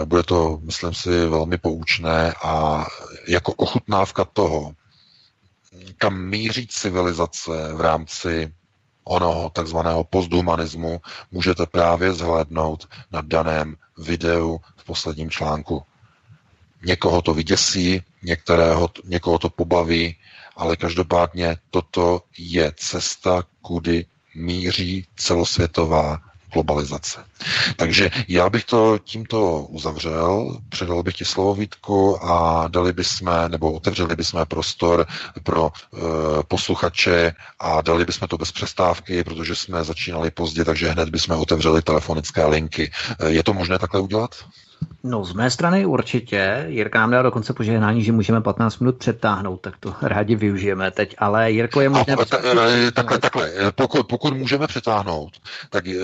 bude 0.06 0.24
to, 0.24 0.60
myslím 0.64 0.94
si, 0.94 1.26
velmi 1.26 1.58
poučné 1.58 2.34
a 2.44 2.86
jako 3.28 3.54
ochutnávka 3.54 4.26
toho, 4.26 4.74
kam 5.98 6.22
míří 6.26 6.68
civilizace 6.68 7.74
v 7.74 7.82
rámci 7.82 8.54
onoho 9.04 9.50
takzvaného 9.50 10.04
posthumanismu, 10.04 11.02
můžete 11.32 11.66
právě 11.66 12.14
zhlédnout 12.14 12.88
na 13.12 13.22
daném 13.22 13.76
videu 13.98 14.60
v 14.78 14.84
posledním 14.84 15.30
článku. 15.30 15.84
Někoho 16.86 17.22
to 17.22 17.34
vyděsí, 17.34 18.02
některého, 18.24 18.90
někoho 19.04 19.40
to 19.40 19.50
pobaví, 19.50 20.16
ale 20.56 20.76
každopádně 20.76 21.58
toto 21.70 22.22
je 22.38 22.72
cesta, 22.76 23.44
kudy 23.62 24.06
míří 24.36 25.08
celosvětová 25.16 26.22
globalizace. 26.54 27.26
Takže 27.76 28.10
já 28.28 28.50
bych 28.50 28.66
to 28.66 29.00
tímto 29.04 29.62
uzavřel, 29.62 30.58
předal 30.70 31.04
bych 31.04 31.16
ti 31.16 31.26
slovo 31.26 31.56
Vítku 31.56 32.24
a 32.24 32.68
dali 32.68 32.94
bychom, 32.94 33.30
nebo 33.48 33.72
otevřeli 33.74 34.16
bychom 34.16 34.46
prostor 34.46 35.06
pro 35.44 35.72
e, 35.72 35.98
posluchače 36.44 37.34
a 37.60 37.82
dali 37.82 38.06
bychom 38.06 38.28
to 38.28 38.38
bez 38.38 38.52
přestávky, 38.52 39.24
protože 39.24 39.56
jsme 39.56 39.84
začínali 39.84 40.32
pozdě, 40.32 40.66
takže 40.66 40.90
hned 40.90 41.10
bychom 41.10 41.40
otevřeli 41.40 41.82
telefonické 41.82 42.46
linky. 42.46 42.92
E, 43.20 43.30
je 43.30 43.44
to 43.44 43.54
možné 43.54 43.80
takhle 43.80 44.02
udělat? 44.02 44.36
No 45.04 45.26
z 45.26 45.34
mé 45.34 45.50
strany 45.50 45.86
určitě. 45.86 46.66
Jirka 46.68 47.00
nám 47.00 47.12
dal 47.12 47.24
dokonce 47.24 47.54
požehnání, 47.54 48.04
že 48.04 48.12
můžeme 48.12 48.42
15 48.42 48.80
minut 48.80 48.98
přetáhnout, 48.98 49.62
tak 49.62 49.74
to 49.80 49.96
rádi 50.02 50.36
využijeme 50.36 50.92
teď. 50.92 51.16
Ale 51.18 51.52
Jirko 51.52 51.82
je 51.82 51.90
možné... 51.90 52.14
A, 52.14 52.26
ta, 52.26 52.38
takhle, 52.94 53.20
takhle. 53.20 53.52
Pokud, 53.76 54.08
pokud 54.08 54.38
můžeme 54.38 54.68
přetáhnout, 54.68 55.32
tak 55.70 55.88
e, 55.88 55.96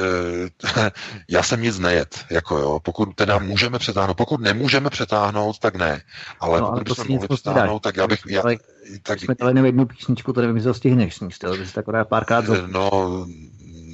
já 1.29 1.43
jsem 1.43 1.61
nic 1.61 1.79
nejet. 1.79 2.25
Jako 2.29 2.57
jo. 2.57 2.79
Pokud 2.83 3.15
teda 3.15 3.39
můžeme 3.39 3.79
přetáhnout, 3.79 4.17
pokud 4.17 4.41
nemůžeme 4.41 4.89
přetáhnout, 4.89 5.59
tak 5.59 5.75
ne. 5.75 6.01
Ale 6.39 6.61
no, 6.61 6.67
pokud 6.67 6.83
bychom 6.83 7.05
mohli 7.09 7.27
přetáhnout, 7.27 7.81
tak 7.81 7.97
já 7.97 8.07
bych... 8.07 8.19
Já, 8.27 8.43
tak, 9.03 9.19
jsme 9.19 9.35
dali 9.39 9.67
jednu 9.67 9.85
písničku, 9.85 10.33
to 10.33 10.41
nevím, 10.41 10.55
jestli 10.55 10.69
to 10.69 10.73
stihneš 10.73 11.15
sníst, 11.15 11.43
jo? 11.43 11.57
Bys 11.57 11.73
tak 11.73 11.85
párkrát... 12.09 12.45
No, 12.67 13.25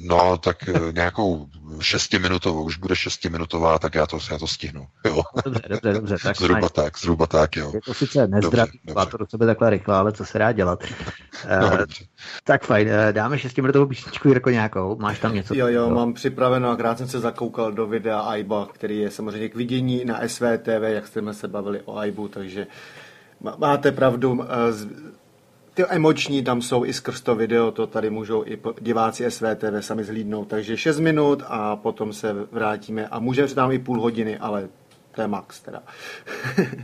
No, 0.08 0.38
tak 0.38 0.68
eh, 0.68 0.92
nějakou 0.92 1.46
šestiminutovou, 1.80 2.62
už 2.62 2.78
bude 2.78 2.96
šestiminutová, 2.96 3.78
tak 3.78 3.94
já 3.94 4.06
to, 4.06 4.18
já 4.30 4.38
to 4.38 4.46
stihnu. 4.46 4.86
Jo. 5.04 5.22
Dobře, 5.44 5.62
dobře, 5.68 5.92
dobře. 5.92 6.16
Tak 6.22 6.36
zhruba 6.36 6.60
fajn. 6.60 6.70
tak, 6.74 6.98
zhruba 6.98 7.26
tak, 7.26 7.56
jo. 7.56 7.70
Je 7.74 7.80
to 7.80 7.94
sice 7.94 8.26
nezdravý, 8.26 8.80
má 8.94 9.06
to 9.06 9.16
do 9.16 9.26
sebe 9.26 9.46
takhle 9.46 9.70
rychle, 9.70 9.96
ale 9.96 10.12
co 10.12 10.24
se 10.24 10.38
dá 10.38 10.52
dělat. 10.52 10.84
No, 11.60 11.66
uh, 11.66 11.84
tak 12.44 12.64
fajn, 12.64 12.88
uh, 12.88 12.94
dáme 13.12 13.38
šestiminutovou 13.38 13.86
písničku 13.86 14.28
Jirko 14.28 14.50
nějakou, 14.50 14.96
máš 14.96 15.18
tam 15.18 15.34
něco? 15.34 15.54
Jo, 15.54 15.66
jo, 15.66 15.90
mám 15.90 16.14
připraveno, 16.14 16.70
a 16.70 16.76
krát 16.76 16.98
jsem 16.98 17.08
se 17.08 17.20
zakoukal 17.20 17.72
do 17.72 17.86
videa 17.86 18.20
AIBA, 18.20 18.66
který 18.72 18.98
je 18.98 19.10
samozřejmě 19.10 19.48
k 19.48 19.54
vidění 19.54 20.04
na 20.04 20.20
SVTV, 20.26 20.82
jak 20.82 21.06
jsme 21.06 21.34
se 21.34 21.48
bavili 21.48 21.80
o 21.84 21.96
AIBu, 21.96 22.28
takže 22.28 22.66
máte 23.58 23.92
pravdu, 23.92 24.44
ty 25.76 25.84
emoční 25.88 26.44
tam 26.44 26.62
jsou 26.62 26.84
i 26.84 26.92
skrz 26.92 27.20
to 27.20 27.34
video, 27.34 27.70
to 27.70 27.86
tady 27.86 28.10
můžou 28.10 28.44
i 28.46 28.58
diváci 28.80 29.30
SVTV 29.30 29.80
sami 29.80 30.04
zhlídnout. 30.04 30.48
Takže 30.48 30.76
6 30.76 30.98
minut 30.98 31.42
a 31.46 31.76
potom 31.76 32.12
se 32.12 32.32
vrátíme 32.52 33.08
a 33.08 33.18
můžeme 33.18 33.48
tam 33.48 33.72
i 33.72 33.78
půl 33.78 34.00
hodiny, 34.00 34.38
ale 34.38 34.68
to 35.14 35.20
je 35.20 35.26
max 35.26 35.60
teda. 35.60 35.82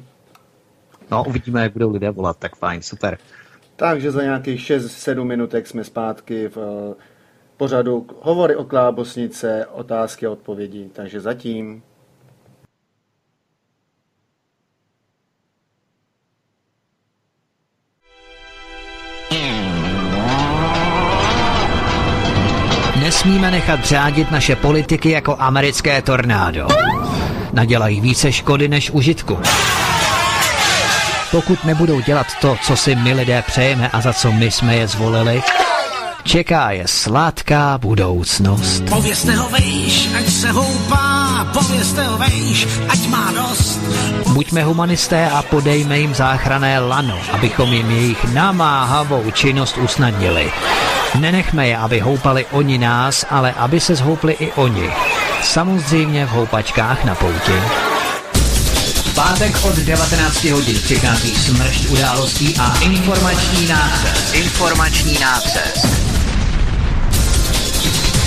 no, 1.11 1.25
uvidíme, 1.25 1.63
jak 1.63 1.73
budou 1.73 1.91
lidé 1.91 2.11
volat, 2.11 2.37
tak 2.39 2.57
fajn, 2.57 2.83
super. 2.83 3.19
Takže 3.77 4.11
za 4.11 4.23
nějakých 4.23 4.61
6-7 4.61 5.25
minutek 5.25 5.67
jsme 5.67 5.85
zpátky 5.85 6.49
v 6.49 6.57
uh, 6.57 6.95
pořadu 7.57 8.07
hovory 8.21 8.57
o 8.57 8.65
klábosnice, 8.65 9.67
otázky 9.67 10.27
a 10.27 10.31
odpovědi. 10.31 10.91
Takže 10.93 11.21
zatím. 11.21 11.83
Nesmíme 23.23 23.51
nechat 23.51 23.85
řádit 23.85 24.31
naše 24.31 24.57
politiky 24.57 25.11
jako 25.11 25.37
americké 25.39 26.03
tornádo. 26.03 26.69
Nadělají 27.53 28.01
více 28.01 28.33
škody 28.33 28.69
než 28.69 28.91
užitku. 28.91 29.39
Pokud 31.31 31.65
nebudou 31.65 32.01
dělat 32.01 32.27
to, 32.41 32.57
co 32.63 32.77
si 32.77 32.97
my 32.97 33.13
lidé 33.13 33.43
přejeme 33.47 33.89
a 33.89 34.01
za 34.01 34.13
co 34.13 34.33
my 34.33 34.51
jsme 34.51 34.77
je 34.77 34.89
zvolili, 34.89 35.43
čeká 36.25 36.71
je 36.71 36.85
sladká 36.87 37.79
budoucnost. 37.79 38.85
Povězte 38.89 39.35
ho 39.35 39.49
vejš, 39.49 40.09
ať 40.19 40.29
se 40.29 40.51
houpá, 40.51 41.47
povězte 41.53 42.05
ho 42.05 42.19
vejš, 42.19 42.69
ať 42.89 43.07
má 43.07 43.33
dost. 43.33 43.81
Buďme 44.33 44.63
humanisté 44.63 45.31
a 45.31 45.43
podejme 45.43 45.99
jim 45.99 46.15
záchrané 46.15 46.79
lano, 46.81 47.19
abychom 47.33 47.73
jim 47.73 47.91
jejich 47.91 48.25
namáhavou 48.25 49.31
činnost 49.31 49.79
usnadnili. 49.79 50.53
Nenechme 51.19 51.69
je, 51.69 51.77
aby 51.77 52.01
houpali 52.01 52.47
oni 52.51 52.79
nás, 52.79 53.25
ale 53.31 53.53
aby 53.53 53.81
se 53.81 53.95
zhoupli 53.95 54.33
i 54.33 54.53
oni. 54.53 54.91
Samozřejmě 55.43 56.27
v 56.27 56.31
houpačkách 56.31 57.05
na 57.05 57.15
pouti. 57.15 57.53
V 59.13 59.15
pátek 59.15 59.65
od 59.65 59.77
19 59.77 60.45
hodin 60.45 60.79
přichází 60.83 61.35
smršť 61.37 61.89
událostí 61.89 62.57
a 62.59 62.79
informační 62.81 63.67
nácest. 63.69 64.35
Informační 64.35 65.19
nácest. 65.21 66.02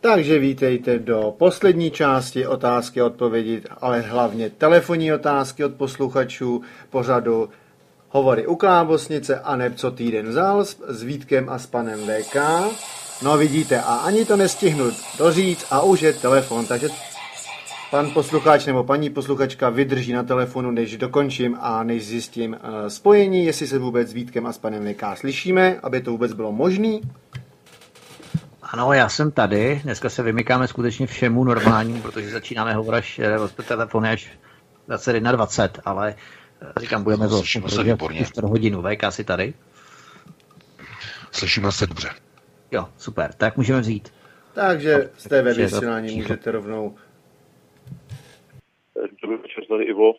Takže 0.00 0.38
vítejte 0.38 0.98
do 0.98 1.34
poslední 1.38 1.90
části 1.90 2.46
otázky 2.46 3.00
a 3.00 3.06
odpovědi, 3.06 3.62
ale 3.80 4.00
hlavně 4.00 4.50
telefonní 4.50 5.12
otázky 5.12 5.64
od 5.64 5.74
posluchačů 5.74 6.62
pořadu 6.90 7.48
Hovory 8.08 8.46
u 8.46 8.56
Klábosnice 8.56 9.40
a 9.40 9.56
neb 9.56 9.72
co 9.76 9.90
týden 9.90 10.28
vzal 10.28 10.64
s, 10.64 11.02
Vítkem 11.02 11.48
a 11.48 11.58
s 11.58 11.66
panem 11.66 12.00
VK. 12.00 12.36
No 13.22 13.38
vidíte, 13.38 13.80
a 13.80 13.94
ani 13.94 14.24
to 14.24 14.36
nestihnu 14.36 14.90
doříct 15.18 15.66
a 15.70 15.82
už 15.82 16.00
je 16.00 16.12
telefon, 16.12 16.66
takže 16.66 16.88
pan 17.90 18.10
posluchač 18.10 18.66
nebo 18.66 18.84
paní 18.84 19.10
posluchačka 19.10 19.68
vydrží 19.68 20.12
na 20.12 20.22
telefonu, 20.22 20.70
než 20.70 20.96
dokončím 20.96 21.56
a 21.60 21.82
než 21.82 22.06
zjistím 22.06 22.52
uh, 22.52 22.88
spojení, 22.88 23.44
jestli 23.44 23.66
se 23.66 23.78
vůbec 23.78 24.08
s 24.08 24.12
Vítkem 24.12 24.46
a 24.46 24.52
s 24.52 24.58
panem 24.58 24.94
VK 24.94 25.02
slyšíme, 25.14 25.80
aby 25.82 26.00
to 26.00 26.10
vůbec 26.10 26.32
bylo 26.32 26.52
možné. 26.52 26.98
Ano, 28.72 28.92
já 28.92 29.08
jsem 29.08 29.32
tady. 29.32 29.80
Dneska 29.84 30.08
se 30.08 30.22
vymykáme 30.22 30.68
skutečně 30.68 31.06
všemu 31.06 31.44
normálnímu, 31.44 32.02
protože 32.02 32.30
začínáme 32.30 32.74
hovorit 32.74 32.98
až 32.98 33.18
eh, 33.18 33.62
telefony 33.62 34.08
až 34.08 34.38
21.20, 34.88 35.80
ale 35.84 36.14
eh, 36.62 36.80
říkám, 36.80 37.04
budeme 37.04 37.28
to 37.28 37.42
čtvrt 37.42 38.44
hodinu. 38.44 38.82
VK 38.82 39.12
si 39.12 39.24
tady? 39.24 39.54
Slyšíme 41.32 41.72
se 41.72 41.86
dobře. 41.86 42.08
Jo, 42.70 42.88
super. 42.96 43.32
Tak 43.32 43.56
můžeme 43.56 43.80
vzít. 43.80 44.12
Takže 44.54 45.10
jste 45.16 45.42
ve 45.42 45.54
vysílání, 45.54 46.16
můžete 46.16 46.50
rovnou. 46.50 46.96
Dobrý 49.22 49.36
večer, 49.36 49.64
tady 49.68 49.84
Ivo. 49.84 50.14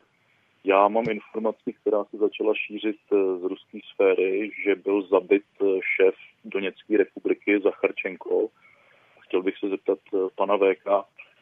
Já 0.63 0.87
mám 0.87 1.05
informaci, 1.09 1.73
která 1.81 2.03
se 2.03 2.17
začala 2.17 2.53
šířit 2.67 2.97
eh, 3.11 3.15
z 3.15 3.43
ruské 3.43 3.79
sféry, 3.93 4.51
že 4.65 4.75
byl 4.75 5.07
zabit 5.07 5.43
eh, 5.61 5.65
šéf 5.95 6.15
Doněcké 6.49 6.97
republiky 6.97 7.59
Zacharčenko. 7.63 8.47
Chtěl 9.19 9.43
bych 9.43 9.57
se 9.57 9.69
zeptat 9.69 9.99
eh, 10.13 10.17
pana 10.35 10.57
VK, 10.57 10.85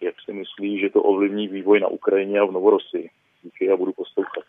jak 0.02 0.16
si 0.26 0.34
myslí, 0.34 0.80
že 0.80 0.90
to 0.90 1.04
ovlivní 1.04 1.48
vývoj 1.48 1.80
na 1.80 1.88
Ukrajině 1.88 2.40
a 2.40 2.46
v 2.46 2.52
Novorosii. 2.52 3.10
Díky, 3.44 3.66
já 3.66 3.78
budu 3.78 3.94
poslouchat. 3.94 4.44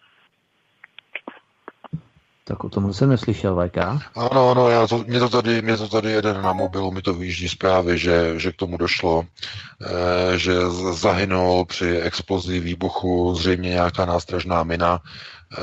Tak 2.48 2.64
o 2.64 2.68
tom 2.68 2.93
jsem 2.93 3.09
neslyšel, 3.09 3.68
VK. 3.68 3.76
Ano, 4.16 4.51
ano, 4.51 4.68
já 4.68 4.86
to, 4.86 4.98
mě, 4.98 5.18
to 5.18 5.28
tady, 5.28 5.62
mě 5.62 5.76
to 5.76 5.89
tady 5.89 6.10
jeden 6.10 6.43
na 6.43 6.52
mobilu, 6.52 6.90
mi 6.90 7.02
to 7.02 7.14
vyjíždí 7.14 7.48
zprávy, 7.48 7.98
že, 7.98 8.39
že 8.40 8.52
k 8.52 8.56
tomu 8.56 8.76
došlo, 8.76 9.22
e, 9.22 10.39
že 10.39 10.52
zahynul 10.93 11.64
při 11.64 11.97
explozi 11.97 12.60
výbuchu 12.60 13.35
zřejmě 13.35 13.68
nějaká 13.68 14.05
nástražná 14.06 14.62
mina. 14.62 15.01
E, 15.59 15.62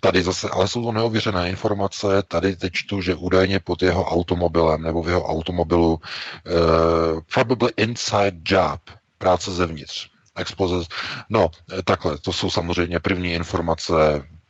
tady 0.00 0.22
zase, 0.22 0.48
ale 0.48 0.68
jsou 0.68 0.84
to 0.84 0.92
neověřené 0.92 1.50
informace, 1.50 2.22
tady 2.28 2.56
teď 2.56 2.72
čtu, 2.72 3.00
že 3.00 3.14
údajně 3.14 3.60
pod 3.60 3.82
jeho 3.82 4.04
automobilem 4.04 4.82
nebo 4.82 5.02
v 5.02 5.08
jeho 5.08 5.24
automobilu 5.24 6.00
e, 6.00 6.50
probably 7.34 7.72
inside 7.76 8.36
job, 8.44 8.80
práce 9.18 9.50
zevnitř. 9.50 10.08
Exploze. 10.36 10.86
No, 11.28 11.50
takhle, 11.84 12.18
to 12.18 12.32
jsou 12.32 12.50
samozřejmě 12.50 13.00
první 13.00 13.32
informace 13.32 13.92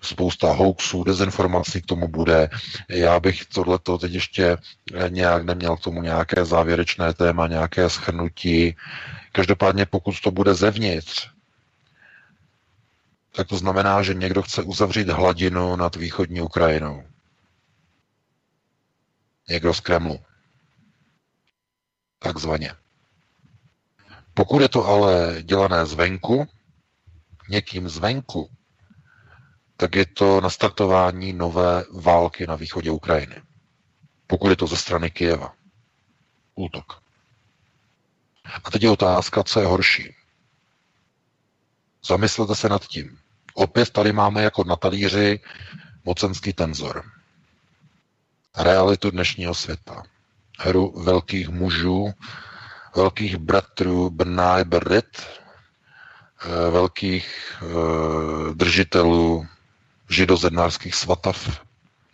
spousta 0.03 0.53
hoaxů, 0.53 1.05
dezinformací 1.05 1.83
k 1.83 1.87
tomu 1.87 2.09
bude. 2.09 2.51
Já 2.89 3.21
bych 3.21 3.45
tohleto 3.47 3.99
teď 3.99 4.13
ještě 4.13 4.57
nějak 5.09 5.45
neměl 5.45 5.77
k 5.77 5.81
tomu 5.81 6.03
nějaké 6.03 6.45
závěrečné 6.45 7.15
téma, 7.15 7.47
nějaké 7.47 7.91
schrnutí. 7.91 8.77
Každopádně 9.33 9.87
pokud 9.87 10.21
to 10.21 10.31
bude 10.31 10.55
zevnitř, 10.55 11.29
tak 13.33 13.49
to 13.49 13.57
znamená, 13.57 14.03
že 14.03 14.15
někdo 14.15 14.43
chce 14.43 14.63
uzavřít 14.63 15.09
hladinu 15.09 15.77
nad 15.77 15.97
východní 15.97 16.41
Ukrajinou. 16.41 17.05
Někdo 19.49 19.75
z 19.75 19.81
Kremlu. 19.81 20.21
Takzvaně. 22.19 22.75
Pokud 24.35 24.63
je 24.63 24.69
to 24.69 24.87
ale 24.87 25.37
dělané 25.43 25.87
zvenku, 25.87 26.49
někým 27.49 27.89
zvenku, 27.89 28.51
tak 29.77 29.95
je 29.95 30.07
to 30.07 30.41
nastartování 30.41 31.33
nové 31.33 31.85
války 31.93 32.47
na 32.47 32.57
východě 32.57 32.91
Ukrajiny. 32.91 33.43
Pokud 34.27 34.49
je 34.49 34.57
to 34.57 34.67
ze 34.67 34.77
strany 34.77 35.11
Kijeva. 35.11 35.55
Útok. 36.55 37.03
A 38.65 38.71
teď 38.71 38.83
je 38.83 38.91
otázka, 38.91 39.43
co 39.43 39.61
je 39.61 39.67
horší. 39.67 40.15
Zamyslete 42.07 42.55
se 42.55 42.69
nad 42.69 42.87
tím. 42.87 43.22
Opět 43.55 43.91
tady 43.91 44.13
máme 44.13 44.43
jako 44.43 44.65
na 44.65 44.77
talíři 44.77 45.41
mocenský 46.05 46.53
tenzor. 46.53 47.05
Realitu 48.59 49.11
dnešního 49.11 49.55
světa. 49.55 50.03
Hru 50.59 51.03
velkých 51.03 51.49
mužů, 51.49 52.13
velkých 52.97 53.37
bratrů 53.37 54.11
Brnaj 54.11 54.65
Brit, 54.65 55.23
eh, 56.45 56.71
velkých 56.71 57.63
eh, 57.63 58.55
držitelů 58.55 59.47
židozednářských 60.09 60.95
svatav, 60.95 61.61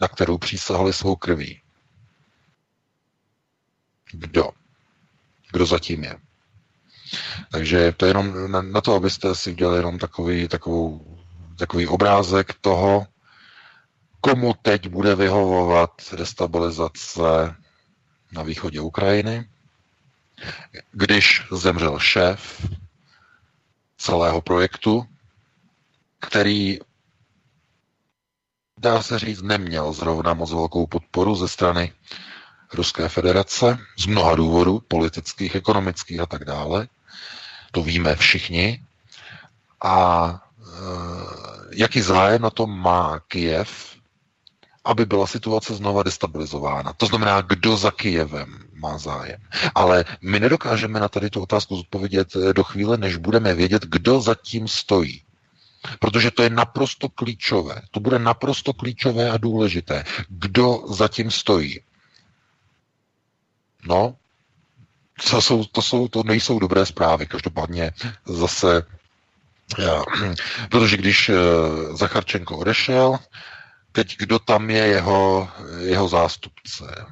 na 0.00 0.08
kterou 0.08 0.38
přísahali 0.38 0.92
svou 0.92 1.16
krví. 1.16 1.60
Kdo? 4.12 4.50
Kdo 5.52 5.66
zatím 5.66 6.04
je? 6.04 6.16
Takže 7.50 7.92
to 7.96 8.04
je 8.06 8.10
jenom 8.10 8.50
na, 8.50 8.62
na 8.62 8.80
to, 8.80 8.94
abyste 8.94 9.34
si 9.34 9.50
udělali 9.52 9.76
jenom 9.76 9.98
takový, 9.98 10.48
takovou, 10.48 11.17
takový 11.58 11.86
obrázek 11.86 12.54
toho, 12.60 13.06
komu 14.20 14.54
teď 14.62 14.88
bude 14.88 15.14
vyhovovat 15.14 15.90
destabilizace 16.16 17.54
na 18.32 18.42
východě 18.42 18.80
Ukrajiny, 18.80 19.48
když 20.92 21.42
zemřel 21.52 21.98
šéf 21.98 22.66
celého 23.98 24.40
projektu, 24.40 25.06
který 26.20 26.78
dá 28.78 29.02
se 29.02 29.18
říct, 29.18 29.42
neměl 29.42 29.92
zrovna 29.92 30.34
moc 30.34 30.52
velkou 30.52 30.86
podporu 30.86 31.34
ze 31.34 31.48
strany 31.48 31.92
Ruské 32.74 33.08
federace 33.08 33.78
z 33.98 34.06
mnoha 34.06 34.34
důvodů, 34.34 34.82
politických, 34.88 35.54
ekonomických 35.54 36.20
a 36.20 36.26
tak 36.26 36.44
dále. 36.44 36.88
To 37.72 37.82
víme 37.82 38.16
všichni. 38.16 38.84
A 39.84 40.47
jaký 41.70 42.00
zájem 42.00 42.42
na 42.42 42.50
tom 42.50 42.78
má 42.80 43.20
Kijev, 43.20 43.98
aby 44.84 45.06
byla 45.06 45.26
situace 45.26 45.74
znova 45.74 46.02
destabilizována. 46.02 46.92
To 46.92 47.06
znamená, 47.06 47.40
kdo 47.40 47.76
za 47.76 47.90
Kijevem 47.90 48.58
má 48.72 48.98
zájem. 48.98 49.40
Ale 49.74 50.04
my 50.22 50.40
nedokážeme 50.40 51.00
na 51.00 51.08
tady 51.08 51.30
tu 51.30 51.42
otázku 51.42 51.76
zodpovědět 51.76 52.34
do 52.52 52.64
chvíle, 52.64 52.96
než 52.96 53.16
budeme 53.16 53.54
vědět, 53.54 53.82
kdo 53.86 54.20
za 54.20 54.34
tím 54.34 54.68
stojí. 54.68 55.22
Protože 56.00 56.30
to 56.30 56.42
je 56.42 56.50
naprosto 56.50 57.08
klíčové. 57.08 57.82
To 57.90 58.00
bude 58.00 58.18
naprosto 58.18 58.72
klíčové 58.72 59.30
a 59.30 59.36
důležité. 59.36 60.04
Kdo 60.28 60.84
zatím 60.88 61.30
stojí? 61.30 61.80
No, 63.86 64.16
to, 65.30 65.42
jsou, 65.42 65.64
to, 65.64 65.82
jsou, 65.82 66.08
to 66.08 66.22
nejsou 66.22 66.58
dobré 66.58 66.86
zprávy. 66.86 67.26
Každopádně 67.26 67.92
zase, 68.26 68.82
protože 70.68 70.96
když 70.96 71.28
eh, 71.28 71.34
Zacharčenko 71.96 72.56
odešel, 72.58 73.18
teď 73.92 74.16
kdo 74.18 74.38
tam 74.38 74.70
je 74.70 74.86
jeho, 74.86 75.48
jeho 75.78 76.08
zástupce? 76.08 77.06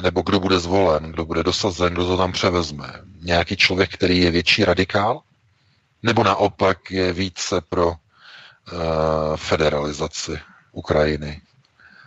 Nebo 0.00 0.22
kdo 0.22 0.40
bude 0.40 0.58
zvolen, 0.58 1.12
kdo 1.12 1.24
bude 1.24 1.42
dosazen, 1.42 1.92
kdo 1.92 2.06
to 2.06 2.16
tam 2.16 2.32
převezme? 2.32 2.92
Nějaký 3.20 3.56
člověk, 3.56 3.94
který 3.94 4.18
je 4.20 4.30
větší 4.30 4.64
radikál? 4.64 5.20
Nebo 6.02 6.24
naopak 6.24 6.90
je 6.90 7.12
více 7.12 7.60
pro 7.60 7.88
uh, 7.88 7.96
federalizaci 9.36 10.40
Ukrajiny 10.72 11.40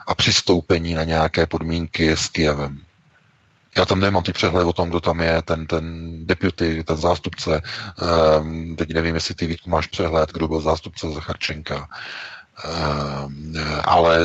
a 0.07 0.15
přistoupení 0.15 0.93
na 0.93 1.03
nějaké 1.03 1.45
podmínky 1.45 2.11
s 2.11 2.29
Kijevem. 2.29 2.86
Já 3.77 3.85
tam 3.85 3.99
nemám 3.99 4.23
ty 4.23 4.33
přehled 4.33 4.63
o 4.63 4.73
tom, 4.73 4.89
kdo 4.89 4.99
tam 4.99 5.19
je, 5.19 5.41
ten, 5.41 5.67
ten 5.67 6.11
deputy, 6.25 6.83
ten 6.83 6.97
zástupce. 6.97 7.61
Um, 8.39 8.75
teď 8.75 8.93
nevím, 8.93 9.15
jestli 9.15 9.35
ty 9.35 9.47
Vítku 9.47 9.69
máš 9.69 9.87
přehled, 9.87 10.31
kdo 10.33 10.47
byl 10.47 10.61
zástupce 10.61 11.11
Zacharčenka. 11.11 11.87
Ehm, 12.65 13.53
ale 13.83 14.19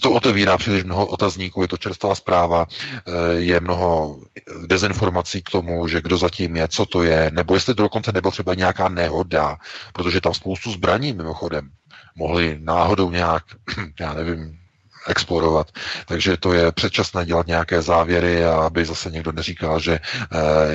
to 0.00 0.12
otevírá 0.12 0.56
příliš 0.58 0.84
mnoho 0.84 1.06
otazníků, 1.06 1.62
je 1.62 1.68
to 1.68 1.76
čerstvá 1.76 2.14
zpráva, 2.14 2.66
eh, 2.66 3.34
je 3.34 3.60
mnoho 3.60 4.20
dezinformací 4.66 5.42
k 5.42 5.50
tomu, 5.50 5.88
že 5.88 6.00
kdo 6.00 6.16
zatím 6.18 6.56
je, 6.56 6.68
co 6.68 6.86
to 6.86 7.02
je, 7.02 7.30
nebo 7.34 7.54
jestli 7.54 7.74
to 7.74 7.82
dokonce 7.82 8.12
nebyla 8.12 8.30
třeba 8.30 8.54
nějaká 8.54 8.88
nehoda, 8.88 9.56
protože 9.92 10.20
tam 10.20 10.34
spoustu 10.34 10.70
zbraní 10.72 11.12
mimochodem 11.12 11.70
mohli 12.16 12.58
náhodou 12.60 13.10
nějak, 13.10 13.44
já 14.00 14.14
nevím, 14.14 14.63
explorovat. 15.08 15.72
Takže 16.06 16.36
to 16.36 16.52
je 16.52 16.72
předčasné 16.72 17.24
dělat 17.26 17.46
nějaké 17.46 17.82
závěry 17.82 18.44
a 18.44 18.54
aby 18.54 18.84
zase 18.84 19.10
někdo 19.10 19.32
neříkal, 19.32 19.80
že 19.80 19.92
e, 19.94 20.00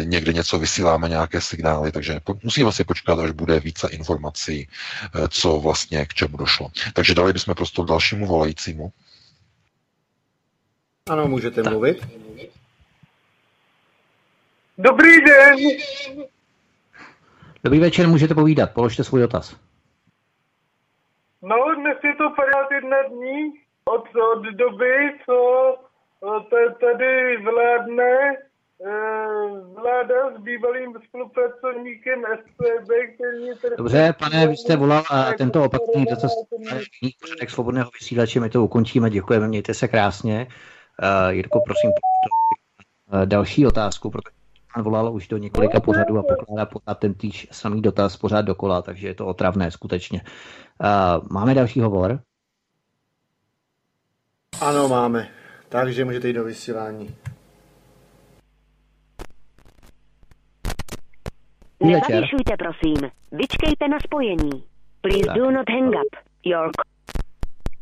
někde 0.05 0.33
něco 0.33 0.59
vysíláme, 0.59 1.09
nějaké 1.09 1.41
signály. 1.41 1.91
Takže 1.91 2.19
po, 2.23 2.35
musíme 2.43 2.71
si 2.71 2.83
počkat, 2.83 3.19
až 3.19 3.31
bude 3.31 3.59
více 3.59 3.89
informací, 3.89 4.59
e, 4.61 5.27
co 5.29 5.59
vlastně 5.59 6.05
k 6.05 6.13
čemu 6.13 6.37
došlo. 6.37 6.69
Takže 6.93 7.15
dali 7.15 7.33
bychom 7.33 7.55
prostor 7.55 7.85
dalšímu 7.85 8.25
volajícímu. 8.25 8.91
Ano, 11.09 11.27
můžete 11.27 11.63
tak. 11.63 11.73
mluvit. 11.73 12.07
Dobrý 14.77 15.21
den. 15.25 15.57
Dobrý 17.63 17.79
večer, 17.79 18.07
můžete 18.07 18.35
povídat, 18.35 18.73
položte 18.73 19.03
svůj 19.03 19.21
dotaz. 19.21 19.55
No, 21.41 21.55
dnes 21.75 21.97
je 22.03 22.15
to 22.15 22.29
51 22.29 22.97
dní 23.03 23.68
od, 23.95 24.03
od 24.33 24.43
doby, 24.43 24.93
co 25.25 25.37
eh, 26.57 26.75
tady 26.81 27.37
vládne 27.37 28.37
eh, 28.85 28.91
vláda 29.81 30.37
s 30.37 30.41
bývalým 30.41 30.93
spolupracovníkem 31.07 32.23
SPB, 32.39 32.89
který... 33.15 33.75
Dobře, 33.77 34.13
pane, 34.19 34.47
vy 34.47 34.57
jste 34.57 34.75
volal 34.75 35.03
a 35.11 35.33
tento 35.33 35.63
opatření 35.63 36.05
dotaz 36.05 36.31
pořadek 37.21 37.49
svobodného 37.49 37.89
vysílače, 37.99 38.39
my 38.39 38.49
to 38.49 38.63
ukončíme, 38.63 39.09
děkujeme, 39.09 39.47
mějte 39.47 39.73
se 39.73 39.87
krásně. 39.87 40.47
Uh, 41.03 41.33
Jirko, 41.33 41.61
prosím, 41.65 41.91
další 43.25 43.67
otázku, 43.67 44.09
protože 44.09 44.35
pan 44.73 44.83
volal 44.83 45.13
už 45.13 45.27
do 45.27 45.37
několika 45.37 45.79
pořadů 45.79 46.17
a 46.17 46.23
pokládá 46.23 46.65
pořád 46.65 46.99
ten 46.99 47.13
týž 47.13 47.47
samý 47.51 47.81
dotaz 47.81 48.17
pořád 48.17 48.41
dokola, 48.41 48.81
takže 48.81 49.07
je 49.07 49.15
to 49.15 49.25
otravné 49.25 49.71
skutečně. 49.71 50.21
Uh, 50.81 51.27
máme 51.31 51.53
další 51.55 51.81
hovor? 51.81 52.19
Ano, 54.61 54.87
máme. 54.87 55.29
Takže 55.69 56.05
můžete 56.05 56.27
jít 56.27 56.33
do 56.33 56.43
vysílání. 56.43 57.15
Nezavěšujte, 61.83 62.53
prosím. 62.57 63.11
Vyčkejte 63.31 63.87
na 63.87 63.97
spojení. 63.99 64.63
Please 65.01 65.33
do 65.35 65.51
not 65.51 65.69
hang 65.69 65.87
up. 65.87 66.15
York. 66.45 66.71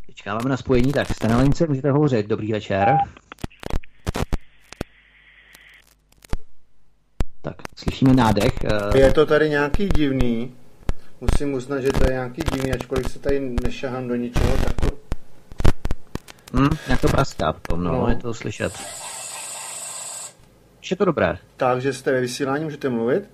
Vyčkáváme 0.08 0.50
na 0.50 0.58
spojení, 0.58 0.94
tak 0.94 1.08
jste 1.08 1.28
na 1.28 1.38
lince, 1.38 1.68
můžete 1.68 1.92
hovořit. 1.92 2.28
Dobrý 2.28 2.52
večer. 2.52 2.98
Tak, 7.42 7.56
slyšíme 7.76 8.14
nádech. 8.14 8.54
Eh. 8.66 8.98
Je 8.98 9.14
to 9.14 9.26
tady 9.26 9.50
nějaký 9.50 9.90
divný. 9.90 10.56
Musím 11.22 11.54
uznat, 11.54 11.80
že 11.80 11.90
to 11.90 12.04
je 12.08 12.14
nějaký 12.14 12.42
divný, 12.54 12.74
ačkoliv 12.74 13.12
se 13.12 13.20
tady 13.20 13.40
nešahám 13.64 14.08
do 14.08 14.16
ničeho, 14.16 14.58
tak 14.58 14.92
Hmm, 16.58 16.70
jak 16.88 17.02
to 17.02 17.08
praská 17.08 17.54
tom, 17.54 17.84
no, 17.84 17.92
no, 17.92 18.08
je 18.08 18.16
to 18.16 18.34
slyšet. 18.34 18.74
Je 20.92 20.98
to 20.98 21.06
dobré. 21.06 21.38
Takže 21.58 21.94
jste 21.94 22.12
ve 22.12 22.22
vysílání, 22.22 22.64
můžete 22.64 22.90
mluvit? 22.90 23.30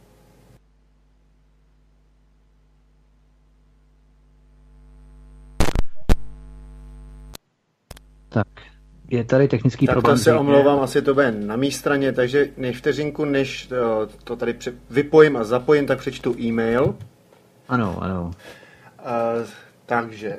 Tak, 8.29 8.47
je 9.09 9.23
tady 9.23 9.47
technický 9.47 9.85
tak 9.85 9.93
problém. 9.93 10.15
Tak 10.17 10.23
se 10.23 10.33
omlouvám, 10.33 10.79
asi 10.79 11.01
to 11.01 11.13
bude 11.13 11.31
na 11.31 11.55
mý 11.55 11.71
straně, 11.71 12.11
takže 12.11 12.49
než 12.57 12.77
vteřinku, 12.77 13.25
než 13.25 13.67
to, 13.67 14.07
to 14.23 14.35
tady 14.35 14.55
vypojím 14.89 15.37
a 15.37 15.43
zapojím, 15.43 15.87
tak 15.87 15.99
přečtu 15.99 16.35
e-mail. 16.39 16.95
Ano, 17.69 17.97
ano. 18.01 18.31
Uh, 18.99 19.47
takže, 19.85 20.37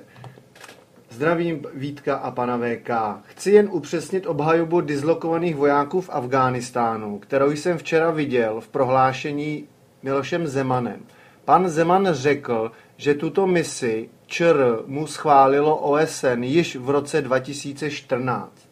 zdravím 1.14 1.62
Vítka 1.74 2.16
a 2.16 2.30
pana 2.30 2.58
VK. 2.58 2.90
Chci 3.24 3.50
jen 3.50 3.68
upřesnit 3.72 4.26
obhajobu 4.26 4.80
dislokovaných 4.80 5.56
vojáků 5.56 6.00
v 6.00 6.10
Afghánistánu, 6.12 7.18
kterou 7.18 7.50
jsem 7.50 7.78
včera 7.78 8.10
viděl 8.10 8.60
v 8.60 8.68
prohlášení 8.68 9.68
Milošem 10.02 10.46
Zemanem. 10.46 11.00
Pan 11.44 11.68
Zeman 11.68 12.08
řekl, 12.10 12.72
že 12.96 13.14
tuto 13.14 13.46
misi 13.46 14.08
ČR 14.26 14.82
mu 14.86 15.06
schválilo 15.06 15.76
OSN 15.76 16.42
již 16.42 16.76
v 16.76 16.90
roce 16.90 17.22
2014. 17.22 18.68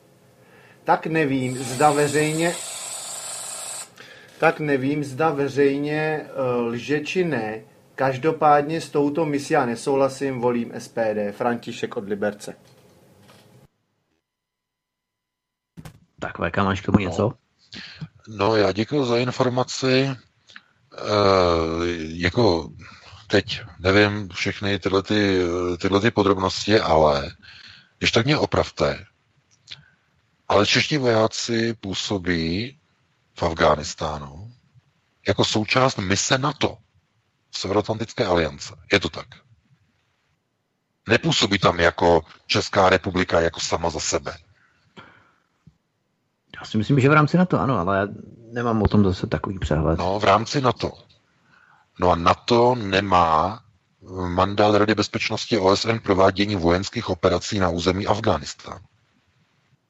Tak 0.85 1.07
nevím, 1.07 1.59
zda 1.59 1.91
veřejně 1.91 2.55
tak 4.43 4.61
nevím, 4.61 5.05
zda 5.05 5.31
veřejně 5.31 6.21
uh, 6.21 6.67
lže 6.67 7.01
či 7.01 7.25
ne. 7.25 7.61
Každopádně 7.95 8.81
s 8.81 8.91
touto 8.91 9.25
misí 9.25 9.53
já 9.53 9.67
nesouhlasím, 9.67 10.41
volím 10.41 10.73
SPD. 10.79 11.33
František 11.33 11.97
od 11.97 12.09
Liberce. 12.09 12.55
Tak, 16.21 16.39
VK, 16.39 16.57
máš 16.57 16.81
k 16.81 16.87
tomu 16.87 16.99
něco? 16.99 17.33
No, 18.29 18.37
no 18.37 18.57
já 18.57 18.73
děkuji 18.73 19.05
za 19.05 19.19
informaci. 19.19 20.03
E, 20.03 20.17
jako 22.09 22.71
teď 23.27 23.61
nevím 23.79 24.29
všechny 24.29 24.79
tyhle, 24.79 25.03
ty, 25.03 25.39
tyhle 25.81 26.01
ty 26.01 26.11
podrobnosti, 26.11 26.81
ale 26.81 27.31
když 27.99 28.13
tak 28.13 28.27
mě 28.27 28.39
opravte, 28.39 29.07
ale 30.49 30.67
čeští 30.67 30.97
vojáci 30.97 31.75
působí 31.75 32.79
v 33.35 33.43
Afghánistánu 33.43 34.53
jako 35.29 35.45
součást 35.45 35.97
mise 35.97 36.39
NATO, 36.39 36.79
Severoatlantické 37.55 38.27
aliance. 38.27 38.75
Je 38.93 39.01
to 39.01 39.09
tak. 39.09 39.27
Nepůsobí 41.09 41.59
tam 41.59 41.81
jako 41.81 42.23
Česká 42.47 42.89
republika 42.89 43.41
jako 43.41 43.61
sama 43.61 43.91
za 43.91 44.01
sebe. 44.01 44.37
Já 46.61 46.67
si 46.67 46.79
myslím, 46.79 47.01
že 47.01 47.09
v 47.09 47.13
rámci 47.13 47.37
NATO 47.37 47.61
ano, 47.61 47.79
ale 47.79 47.99
já 47.99 48.07
nemám 48.53 48.83
o 48.83 48.89
tom 48.89 49.05
zase 49.05 49.27
takový 49.27 49.59
přehled. 49.59 49.99
No, 49.99 50.19
v 50.19 50.25
rámci 50.25 50.61
NATO. 50.61 50.93
No 52.01 52.11
a 52.11 52.17
NATO 52.17 52.75
nemá 52.75 53.63
mandát 54.29 54.75
Rady 54.75 54.95
bezpečnosti 54.95 55.59
OSN 55.59 55.97
provádění 56.03 56.57
vojenských 56.57 57.09
operací 57.09 57.59
na 57.59 57.69
území 57.69 58.07
Afghánistánu. 58.07 58.85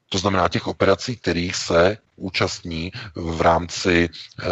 To 0.09 0.17
znamená 0.17 0.49
těch 0.49 0.67
operací, 0.67 1.17
kterých 1.17 1.55
se 1.55 1.97
účastní 2.23 2.91
v 3.15 3.41
rámci, 3.41 4.09
eh, 4.09 4.45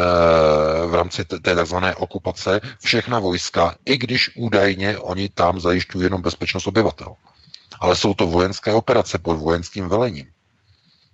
v 0.88 0.93
rámci 0.93 1.26
té 1.26 1.56
tzv. 1.56 1.76
okupace 1.98 2.61
všechna 2.84 3.19
vojska, 3.19 3.76
i 3.85 3.98
když 3.98 4.31
údajně 4.35 4.98
oni 4.98 5.30
tam 5.30 5.60
zajišťují 5.60 6.03
jenom 6.03 6.22
bezpečnost 6.22 6.68
obyvatel. 6.68 7.15
Ale 7.80 7.95
jsou 7.95 8.14
to 8.14 8.27
vojenské 8.27 8.73
operace 8.73 9.18
pod 9.18 9.35
vojenským 9.35 9.89
velením. 9.89 10.27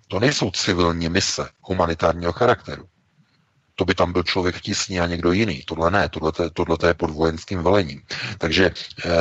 To 0.07 0.19
nejsou 0.19 0.51
civilní 0.51 1.09
mise 1.09 1.49
humanitárního 1.61 2.33
charakteru 2.33 2.87
to 3.77 3.85
by 3.85 3.95
tam 3.95 4.13
byl 4.13 4.23
člověk 4.23 4.55
v 4.55 4.61
tísni 4.61 4.99
a 4.99 5.07
někdo 5.07 5.31
jiný. 5.31 5.63
Tohle 5.65 5.91
ne, 5.91 6.09
tohle, 6.53 6.77
je 6.87 6.93
pod 6.93 7.09
vojenským 7.09 7.63
velením. 7.63 8.01
Takže 8.37 8.71
eh, 9.05 9.11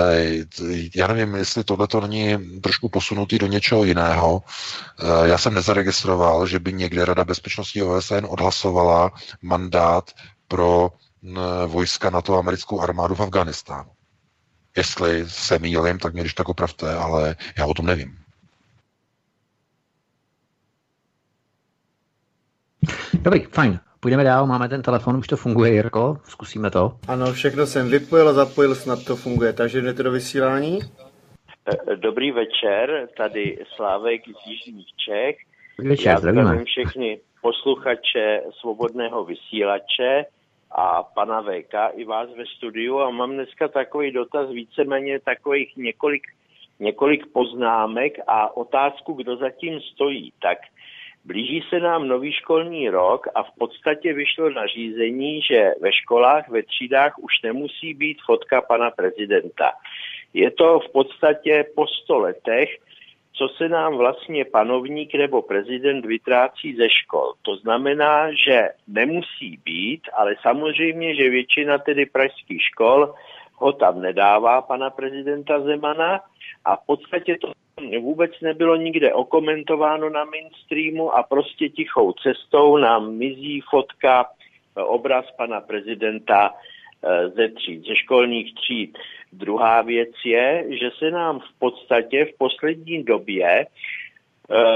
já 0.95 1.07
nevím, 1.07 1.35
jestli 1.35 1.65
tohle 1.65 1.87
to 1.87 2.01
není 2.01 2.61
trošku 2.61 2.89
posunutý 2.89 3.39
do 3.39 3.47
něčeho 3.47 3.85
jiného. 3.85 4.43
Eh, 4.43 5.29
já 5.29 5.39
jsem 5.39 5.55
nezaregistroval, 5.55 6.47
že 6.47 6.59
by 6.59 6.73
někde 6.73 7.05
Rada 7.05 7.25
bezpečnosti 7.25 7.83
OSN 7.83 8.25
odhlasovala 8.29 9.13
mandát 9.43 10.11
pro 10.49 10.91
vojska 11.67 12.11
na 12.11 12.23
to 12.23 12.39
americkou 12.39 12.81
armádu 12.81 13.15
v 13.15 13.23
Afganistánu. 13.23 13.91
Jestli 14.77 15.25
se 15.29 15.59
mýlím, 15.59 15.99
tak 15.99 16.13
mě 16.13 16.23
když 16.23 16.35
tak 16.35 16.49
opravte, 16.49 16.95
ale 16.95 17.37
já 17.59 17.67
o 17.67 17.75
tom 17.75 17.87
nevím. 17.87 18.19
Dobrý, 23.15 23.41
fajn. 23.45 23.81
Půjdeme 24.07 24.25
dál, 24.25 24.47
máme 24.47 24.69
ten 24.69 24.83
telefon, 24.83 25.17
už 25.17 25.27
to 25.27 25.37
funguje, 25.37 25.73
Jirko, 25.73 26.17
zkusíme 26.25 26.71
to. 26.71 26.93
Ano, 27.09 27.33
všechno 27.33 27.67
jsem 27.67 27.91
vypojil 27.91 28.29
a 28.29 28.33
zapojil, 28.33 28.75
snad 28.75 29.05
to 29.05 29.17
funguje, 29.17 29.53
takže 29.53 29.81
jdete 29.81 30.03
do 30.03 30.11
vysílání. 30.13 30.79
E, 31.93 31.97
dobrý 31.97 32.31
večer, 32.33 33.09
tady 33.17 33.59
Slávek 33.77 34.23
z 34.23 34.47
Jižních 34.47 34.87
Čech. 34.97 35.37
Dobrý 35.79 35.89
večer, 35.89 36.07
Já 36.07 36.19
zdravíme. 36.19 36.65
všechny 36.65 37.21
posluchače 37.43 38.43
svobodného 38.61 39.25
vysílače 39.25 40.25
a 40.71 41.03
pana 41.03 41.43
VK 41.43 41.75
i 41.95 42.05
vás 42.05 42.29
ve 42.37 42.47
studiu 42.57 42.99
a 42.99 43.11
mám 43.11 43.33
dneska 43.33 43.69
takový 43.69 44.13
dotaz, 44.13 44.51
víceméně 44.51 45.21
takových 45.21 45.77
několik, 45.77 46.23
několik 46.81 47.27
poznámek 47.33 48.13
a 48.27 48.57
otázku, 48.57 49.13
kdo 49.13 49.37
zatím 49.37 49.81
stojí. 49.81 50.33
Tak 50.43 50.59
Blíží 51.27 51.63
se 51.69 51.81
nám 51.81 52.09
nový 52.09 52.33
školní 52.33 52.89
rok 52.89 53.27
a 53.35 53.43
v 53.43 53.51
podstatě 53.59 54.13
vyšlo 54.13 54.51
nařízení, 54.51 55.43
že 55.43 55.71
ve 55.81 55.93
školách, 55.93 56.49
ve 56.49 56.63
třídách 56.63 57.19
už 57.19 57.43
nemusí 57.43 57.95
být 57.95 58.19
fotka 58.27 58.63
pana 58.63 58.91
prezidenta. 58.91 59.73
Je 60.35 60.51
to 60.51 60.81
v 60.81 60.93
podstatě 60.93 61.65
po 61.75 61.87
sto 61.87 62.19
letech, 62.19 62.69
co 63.33 63.49
se 63.49 63.69
nám 63.69 63.97
vlastně 63.97 64.45
panovník 64.45 65.15
nebo 65.15 65.43
prezident 65.43 66.07
vytrácí 66.07 66.77
ze 66.77 66.91
škol. 66.91 67.33
To 67.43 67.57
znamená, 67.57 68.33
že 68.47 68.69
nemusí 68.89 69.59
být, 69.65 70.03
ale 70.15 70.35
samozřejmě, 70.43 71.15
že 71.15 71.31
většina 71.31 71.79
tedy 71.79 72.07
pražských 72.07 72.63
škol 72.63 73.15
ho 73.55 73.73
tam 73.73 74.01
nedává, 74.01 74.63
pana 74.63 74.91
prezidenta 74.91 75.61
Zemana, 75.61 76.21
a 76.65 76.77
v 76.77 76.87
podstatě 76.87 77.37
to 77.41 77.53
vůbec 78.01 78.31
nebylo 78.41 78.77
nikde 78.77 79.13
okomentováno 79.13 80.11
na 80.11 80.25
mainstreamu 80.25 81.15
a 81.15 81.23
prostě 81.23 81.69
tichou 81.69 82.13
cestou 82.13 82.77
nám 82.77 83.13
mizí 83.15 83.61
fotka, 83.61 84.27
e, 84.77 84.83
obraz 84.83 85.25
pana 85.37 85.61
prezidenta 85.61 86.51
e, 86.51 87.29
ze 87.29 87.49
tříd, 87.49 87.87
ze 87.87 87.97
školních 87.97 88.55
tříd. 88.55 88.99
Druhá 89.33 89.83
věc 89.83 90.11
je, 90.25 90.65
že 90.69 90.91
se 90.99 91.11
nám 91.11 91.41
v 91.41 91.59
podstatě 91.59 92.25
v 92.25 92.39
poslední 92.39 93.03
době 93.03 93.49
e, 93.51 93.67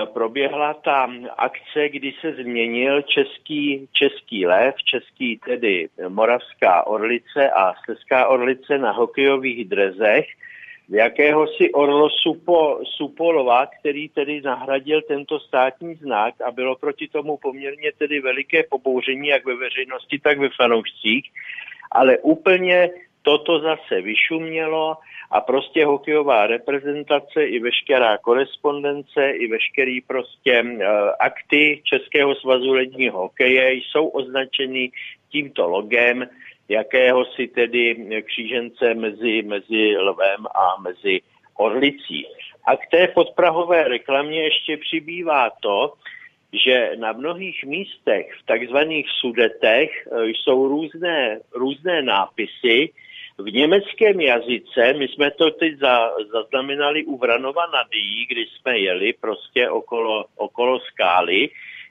proběhla 0.06 0.74
ta 0.74 1.10
akce, 1.36 1.88
kdy 1.88 2.14
se 2.20 2.32
změnil 2.32 3.02
český, 3.02 3.88
český 3.92 4.46
lev, 4.46 4.74
český 4.84 5.38
tedy 5.38 5.88
moravská 6.08 6.86
orlice 6.86 7.50
a 7.50 7.72
sleská 7.84 8.28
orlice 8.28 8.78
na 8.78 8.92
hokejových 8.92 9.68
drezech, 9.68 10.26
jakéhosi 10.90 11.72
Orlo 11.72 12.08
Supo, 12.10 12.80
Supolova, 12.84 13.66
který 13.66 14.08
tedy 14.08 14.40
nahradil 14.40 15.02
tento 15.02 15.40
státní 15.40 15.94
znak 15.94 16.34
a 16.40 16.50
bylo 16.50 16.76
proti 16.76 17.08
tomu 17.08 17.36
poměrně 17.36 17.92
tedy 17.98 18.20
veliké 18.20 18.62
pobouření 18.70 19.28
jak 19.28 19.44
ve 19.44 19.56
veřejnosti, 19.56 20.18
tak 20.18 20.38
ve 20.38 20.48
fanoušcích, 20.56 21.30
ale 21.92 22.18
úplně 22.18 22.90
toto 23.22 23.60
zase 23.60 24.00
vyšumělo 24.00 24.96
a 25.30 25.40
prostě 25.40 25.86
hokejová 25.86 26.46
reprezentace 26.46 27.44
i 27.44 27.58
veškerá 27.58 28.18
korespondence, 28.18 29.30
i 29.30 29.48
veškerý 29.48 30.00
prostě 30.00 30.62
uh, 30.62 30.80
akty 31.20 31.82
Českého 31.84 32.34
svazu 32.34 32.72
ledního 32.72 33.18
hokeje 33.18 33.72
jsou 33.72 34.06
označeny 34.06 34.90
tímto 35.28 35.68
logem, 35.68 36.26
jakého 36.70 37.24
si 37.24 37.48
tedy 37.48 38.06
křížence 38.22 38.94
mezi, 38.94 39.42
mezi 39.42 39.96
lvem 39.98 40.46
a 40.46 40.80
mezi 40.80 41.20
orlicí. 41.58 42.26
A 42.64 42.76
k 42.76 42.86
té 42.90 43.08
podprahové 43.08 43.88
reklamě 43.88 44.44
ještě 44.44 44.76
přibývá 44.76 45.50
to, 45.60 45.92
že 46.52 46.92
na 46.96 47.12
mnohých 47.12 47.64
místech 47.64 48.26
v 48.42 48.46
takzvaných 48.46 49.06
sudetech 49.20 49.90
eh, 49.90 50.26
jsou 50.26 50.68
různé, 50.68 51.40
různé 51.54 52.02
nápisy, 52.02 52.90
v 53.38 53.52
německém 53.52 54.20
jazyce, 54.20 54.92
my 54.92 55.08
jsme 55.08 55.30
to 55.30 55.50
teď 55.50 55.78
za, 55.78 56.10
zaznamenali 56.32 57.04
u 57.04 57.18
Vranova 57.18 57.66
nad 57.72 57.86
Dí, 57.92 58.26
kdy 58.26 58.46
jsme 58.46 58.78
jeli 58.78 59.12
prostě 59.20 59.70
okolo, 59.70 60.24
okolo 60.36 60.80
skály, 60.80 61.48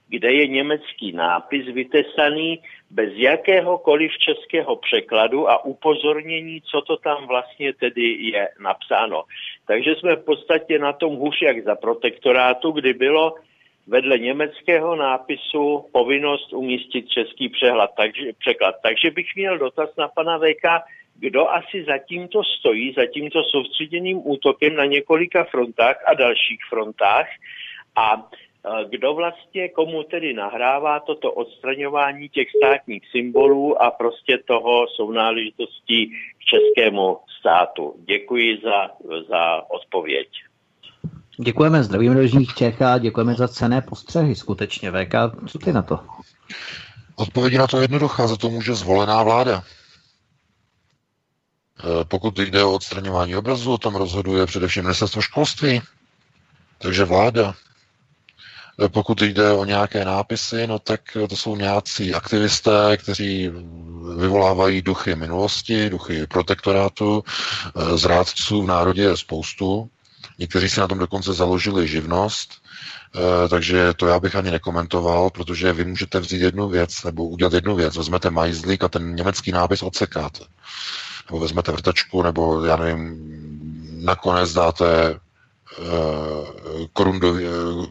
kde 0.09 0.33
je 0.33 0.47
německý 0.47 1.11
nápis 1.11 1.65
vytesaný 1.65 2.59
bez 2.91 3.13
jakéhokoliv 3.15 4.11
českého 4.17 4.75
překladu 4.75 5.49
a 5.49 5.65
upozornění, 5.65 6.61
co 6.61 6.81
to 6.81 6.97
tam 6.97 7.27
vlastně 7.27 7.73
tedy 7.73 8.17
je 8.19 8.49
napsáno. 8.59 9.23
Takže 9.67 9.95
jsme 9.95 10.15
v 10.15 10.25
podstatě 10.25 10.79
na 10.79 10.93
tom 10.93 11.15
hůř 11.15 11.41
jak 11.41 11.63
za 11.63 11.75
protektorátu, 11.75 12.71
kdy 12.71 12.93
bylo 12.93 13.35
vedle 13.87 14.17
německého 14.19 14.95
nápisu 14.95 15.85
povinnost 15.91 16.53
umístit 16.53 17.09
český 17.09 17.49
přehlad, 17.49 17.91
takže, 17.97 18.33
překlad. 18.39 18.75
Takže 18.83 19.11
bych 19.11 19.35
měl 19.35 19.57
dotaz 19.57 19.89
na 19.97 20.07
pana 20.07 20.37
VK, 20.37 20.65
kdo 21.19 21.49
asi 21.49 21.83
za 21.83 21.97
tímto 21.97 22.43
stojí, 22.43 22.93
za 22.93 23.05
tímto 23.05 23.43
soustředěným 23.43 24.21
útokem 24.23 24.75
na 24.75 24.85
několika 24.85 25.43
frontách 25.43 26.03
a 26.05 26.13
dalších 26.13 26.59
frontách 26.69 27.27
a 27.95 28.29
kdo 28.89 29.13
vlastně 29.13 29.69
komu 29.69 30.03
tedy 30.03 30.33
nahrává 30.33 30.99
toto 30.99 31.31
odstraňování 31.31 32.29
těch 32.29 32.47
státních 32.57 33.03
symbolů 33.11 33.81
a 33.81 33.91
prostě 33.91 34.39
toho 34.47 34.87
sounáležitostí 34.95 36.07
k 36.09 36.39
českému 36.39 37.17
státu. 37.39 37.95
Děkuji 38.07 38.57
za, 38.63 38.89
za 39.29 39.71
odpověď. 39.71 40.27
Děkujeme, 41.37 41.83
zdravím 41.83 42.13
do 42.13 42.21
Jižních 42.21 42.53
Čech 42.53 42.81
a 42.81 42.97
děkujeme 42.97 43.33
za 43.33 43.47
cené 43.47 43.81
postřehy. 43.81 44.35
Skutečně, 44.35 44.91
VK, 44.91 45.13
co 45.47 45.59
ty 45.59 45.73
na 45.73 45.81
to? 45.81 45.99
Odpověď 47.15 47.57
na 47.57 47.67
to 47.67 47.77
je 47.77 47.83
jednoduchá, 47.83 48.27
za 48.27 48.37
to 48.37 48.49
může 48.49 48.75
zvolená 48.75 49.23
vláda. 49.23 49.63
E, 52.01 52.05
pokud 52.05 52.39
jde 52.39 52.63
o 52.63 52.73
odstraňování 52.73 53.35
obrazu, 53.35 53.77
tam 53.77 53.95
rozhoduje 53.95 54.45
především 54.45 54.83
ministerstvo 54.83 55.21
školství. 55.21 55.81
Takže 56.77 57.05
vláda. 57.05 57.53
Pokud 58.87 59.21
jde 59.21 59.51
o 59.51 59.65
nějaké 59.65 60.05
nápisy, 60.05 60.67
no 60.67 60.79
tak 60.79 61.01
to 61.29 61.35
jsou 61.35 61.55
nějací 61.55 62.13
aktivisté, 62.13 62.97
kteří 62.97 63.51
vyvolávají 64.17 64.81
duchy 64.81 65.15
minulosti, 65.15 65.89
duchy 65.89 66.27
protektorátu, 66.27 67.23
e, 67.23 67.97
zrádců 67.97 68.61
v 68.61 68.67
národě 68.67 69.01
je 69.01 69.17
spoustu. 69.17 69.89
Někteří 70.39 70.69
si 70.69 70.79
na 70.79 70.87
tom 70.87 70.97
dokonce 70.97 71.33
založili 71.33 71.87
živnost, 71.87 72.53
takže 73.49 73.93
to 73.93 74.07
já 74.07 74.19
bych 74.19 74.35
ani 74.35 74.51
nekomentoval, 74.51 75.29
protože 75.29 75.73
vy 75.73 75.85
můžete 75.85 76.19
vzít 76.19 76.41
jednu 76.41 76.69
věc 76.69 77.03
nebo 77.03 77.25
udělat 77.25 77.53
jednu 77.53 77.75
věc. 77.75 77.97
Vezmete 77.97 78.29
majzlík 78.29 78.83
a 78.83 78.87
ten 78.87 79.15
německý 79.15 79.51
nápis 79.51 79.83
odsekáte 79.83 80.43
nebo 81.29 81.39
vezmete 81.39 81.71
vrtačku, 81.71 82.21
nebo 82.21 82.65
já 82.65 82.75
nevím, 82.75 83.17
nakonec 84.05 84.53
dáte 84.53 85.19
uh, 85.79 86.85
korundový, 86.93 87.45
uh, 87.45 87.85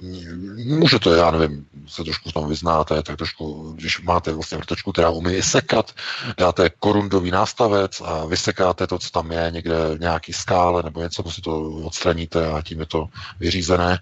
můžete, 0.78 1.10
já 1.10 1.30
nevím, 1.30 1.66
se 1.86 2.04
trošku 2.04 2.30
v 2.30 2.32
tom 2.32 2.48
vyznáte, 2.48 3.02
tak 3.02 3.16
trošku, 3.16 3.72
když 3.76 4.02
máte 4.02 4.32
vlastně 4.32 4.56
vrtačku, 4.56 4.92
která 4.92 5.10
umí 5.10 5.42
sekat, 5.42 5.92
dáte 6.38 6.70
korundový 6.78 7.30
nástavec 7.30 8.00
a 8.00 8.26
vysekáte 8.26 8.86
to, 8.86 8.98
co 8.98 9.10
tam 9.10 9.32
je, 9.32 9.50
někde 9.50 9.76
nějaký 9.98 10.32
skále 10.32 10.82
nebo 10.82 11.00
něco, 11.00 11.22
prostě 11.22 11.42
to 11.42 11.60
odstraníte 11.60 12.52
a 12.52 12.62
tím 12.62 12.80
je 12.80 12.86
to 12.86 13.06
vyřízené. 13.40 13.98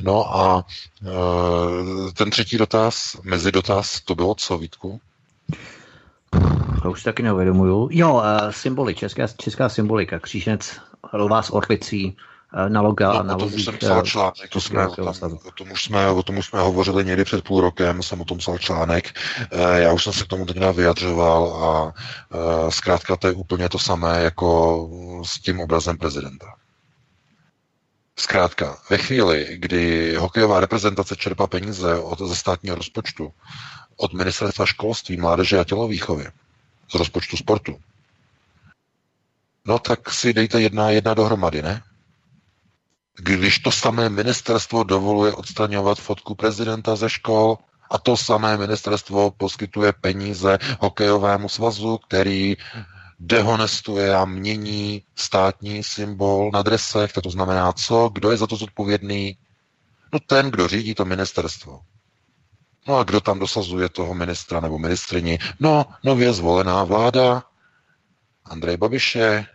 No 0.00 0.36
a 0.36 0.64
uh, 1.02 2.10
ten 2.10 2.30
třetí 2.30 2.58
dotaz, 2.58 3.16
mezi 3.22 3.52
dotaz, 3.52 4.00
to 4.00 4.14
bylo 4.14 4.34
co, 4.34 4.58
Vítku? 4.58 5.00
To 6.82 6.90
už 6.90 7.02
taky 7.02 7.22
neuvědomuju. 7.22 7.88
Jo, 7.92 8.22
symboly, 8.50 8.94
česká, 8.94 9.26
česká 9.26 9.68
symbolika, 9.68 10.18
kříženec, 10.18 10.80
lvá 11.12 11.42
s 11.42 11.50
orlicí, 11.50 12.16
na 12.68 12.80
loga 12.80 13.12
no, 13.12 13.22
na 13.22 13.36
lozích, 13.36 13.64
jsem 13.64 13.78
psal 13.78 14.02
článek, 14.02 14.50
to 14.50 14.60
jsme, 14.60 14.86
tam, 15.20 15.38
o, 15.44 15.50
tom 15.50 15.72
už 15.72 15.84
jsme, 15.84 16.08
o 16.10 16.22
tom 16.22 16.38
už 16.38 16.46
jsme 16.46 16.60
hovořili 16.60 17.04
někdy 17.04 17.24
před 17.24 17.44
půl 17.44 17.60
rokem, 17.60 18.02
jsem 18.02 18.20
o 18.20 18.24
tom 18.24 18.38
psal 18.38 18.58
článek, 18.58 19.18
uh, 19.52 19.60
já 19.74 19.92
už 19.92 20.04
jsem 20.04 20.12
se 20.12 20.24
k 20.24 20.28
tomu 20.28 20.46
teď 20.46 20.56
vyjadřoval 20.76 21.64
a 21.64 21.92
zkrátka 22.70 23.16
to 23.16 23.26
je 23.26 23.32
úplně 23.32 23.68
to 23.68 23.78
samé 23.78 24.22
jako 24.22 24.88
s 25.26 25.40
tím 25.40 25.60
obrazem 25.60 25.98
prezidenta. 25.98 26.54
Zkrátka, 28.16 28.78
ve 28.90 28.98
chvíli, 28.98 29.56
kdy 29.58 30.14
hokejová 30.16 30.60
reprezentace 30.60 31.16
čerpá 31.16 31.46
peníze 31.46 31.98
od, 31.98 32.18
ze 32.18 32.36
státního 32.36 32.76
rozpočtu, 32.76 33.32
od 33.96 34.12
ministerstva 34.12 34.66
školství, 34.66 35.16
mládeže 35.16 35.58
a 35.58 35.64
tělovýchovy, 35.64 36.26
z 36.90 36.94
rozpočtu 36.94 37.36
sportu. 37.36 37.78
No 39.64 39.78
tak 39.78 40.10
si 40.10 40.32
dejte 40.32 40.60
jedna 40.60 40.90
jedna 40.90 41.14
dohromady, 41.14 41.62
ne? 41.62 41.82
Když 43.18 43.58
to 43.58 43.70
samé 43.70 44.08
ministerstvo 44.08 44.84
dovoluje 44.84 45.32
odstraňovat 45.32 45.98
fotku 45.98 46.34
prezidenta 46.34 46.96
ze 46.96 47.10
škol 47.10 47.58
a 47.90 47.98
to 47.98 48.16
samé 48.16 48.56
ministerstvo 48.56 49.30
poskytuje 49.30 49.92
peníze 49.92 50.58
hokejovému 50.80 51.48
svazu, 51.48 51.98
který 51.98 52.56
dehonestuje 53.18 54.14
a 54.14 54.24
mění 54.24 55.02
státní 55.14 55.82
symbol 55.82 56.50
na 56.52 56.62
dresech, 56.62 57.12
to 57.12 57.30
znamená 57.30 57.72
co? 57.72 58.10
Kdo 58.14 58.30
je 58.30 58.36
za 58.36 58.46
to 58.46 58.56
zodpovědný? 58.56 59.38
No 60.12 60.20
ten, 60.20 60.50
kdo 60.50 60.68
řídí 60.68 60.94
to 60.94 61.04
ministerstvo. 61.04 61.80
No 62.88 62.96
a 62.96 63.04
kdo 63.04 63.20
tam 63.20 63.38
dosazuje 63.38 63.88
toho 63.88 64.14
ministra 64.14 64.60
nebo 64.60 64.78
ministrini? 64.78 65.38
No, 65.60 65.86
nově 66.04 66.32
zvolená 66.32 66.84
vláda, 66.84 67.42
Andrej 68.44 68.76
Babiše 68.76 69.46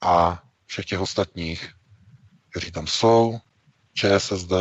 a 0.00 0.42
všech 0.66 0.84
těch 0.84 1.00
ostatních, 1.00 1.74
kteří 2.50 2.70
tam 2.70 2.86
jsou, 2.86 3.40
ČSSD, 3.94 4.52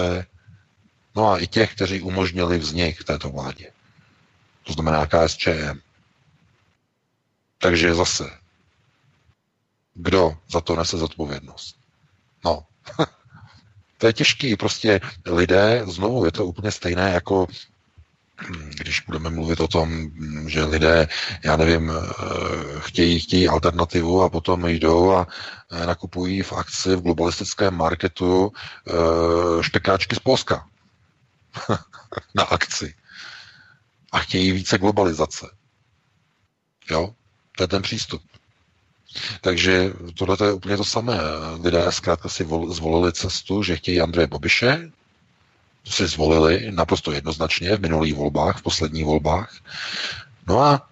no 1.15 1.31
a 1.31 1.37
i 1.37 1.47
těch, 1.47 1.75
kteří 1.75 2.01
umožnili 2.01 2.57
vznik 2.57 3.03
této 3.03 3.29
vládě. 3.29 3.71
To 4.63 4.73
znamená 4.73 5.05
KSČM. 5.05 5.79
Takže 7.57 7.95
zase, 7.95 8.29
kdo 9.93 10.37
za 10.51 10.61
to 10.61 10.75
nese 10.75 10.97
zodpovědnost? 10.97 11.75
No, 12.45 12.65
To 13.99 14.07
je 14.07 14.13
těžký, 14.13 14.55
prostě 14.55 15.01
lidé, 15.25 15.83
znovu 15.87 16.25
je 16.25 16.31
to 16.31 16.45
úplně 16.45 16.71
stejné 16.71 17.09
jako 17.09 17.47
když 18.77 18.99
budeme 19.01 19.29
mluvit 19.29 19.59
o 19.59 19.67
tom, 19.67 20.11
že 20.47 20.63
lidé, 20.63 21.07
já 21.43 21.57
nevím, 21.57 21.91
eh, 21.91 22.79
chtějí, 22.79 23.19
chtějí 23.19 23.47
alternativu 23.47 24.21
a 24.23 24.29
potom 24.29 24.65
jdou 24.67 25.11
a 25.11 25.27
eh, 25.71 25.85
nakupují 25.85 26.41
v 26.41 26.53
akci 26.53 26.95
v 26.95 27.01
globalistickém 27.01 27.75
marketu 27.75 28.51
eh, 28.87 28.93
špekáčky 29.63 30.15
z 30.15 30.19
Polska 30.19 30.67
na 32.35 32.43
akci. 32.43 32.93
A 34.11 34.19
chtějí 34.19 34.51
více 34.51 34.77
globalizace. 34.77 35.45
Jo? 36.91 37.13
To 37.57 37.63
je 37.63 37.67
ten 37.67 37.81
přístup. 37.81 38.21
Takže 39.41 39.93
tohle 40.17 40.37
je 40.47 40.53
úplně 40.53 40.77
to 40.77 40.85
samé. 40.85 41.17
Lidé 41.63 41.85
zkrátka 41.89 42.29
si 42.29 42.47
zvolili 42.69 43.13
cestu, 43.13 43.63
že 43.63 43.75
chtějí 43.75 44.01
Andreje 44.01 44.27
Bobiše, 44.27 44.91
si 45.89 46.07
zvolili 46.07 46.71
naprosto 46.71 47.11
jednoznačně 47.11 47.75
v 47.75 47.81
minulých 47.81 48.15
volbách, 48.15 48.57
v 48.57 48.61
posledních 48.61 49.05
volbách. 49.05 49.55
No 50.47 50.59
a, 50.59 50.87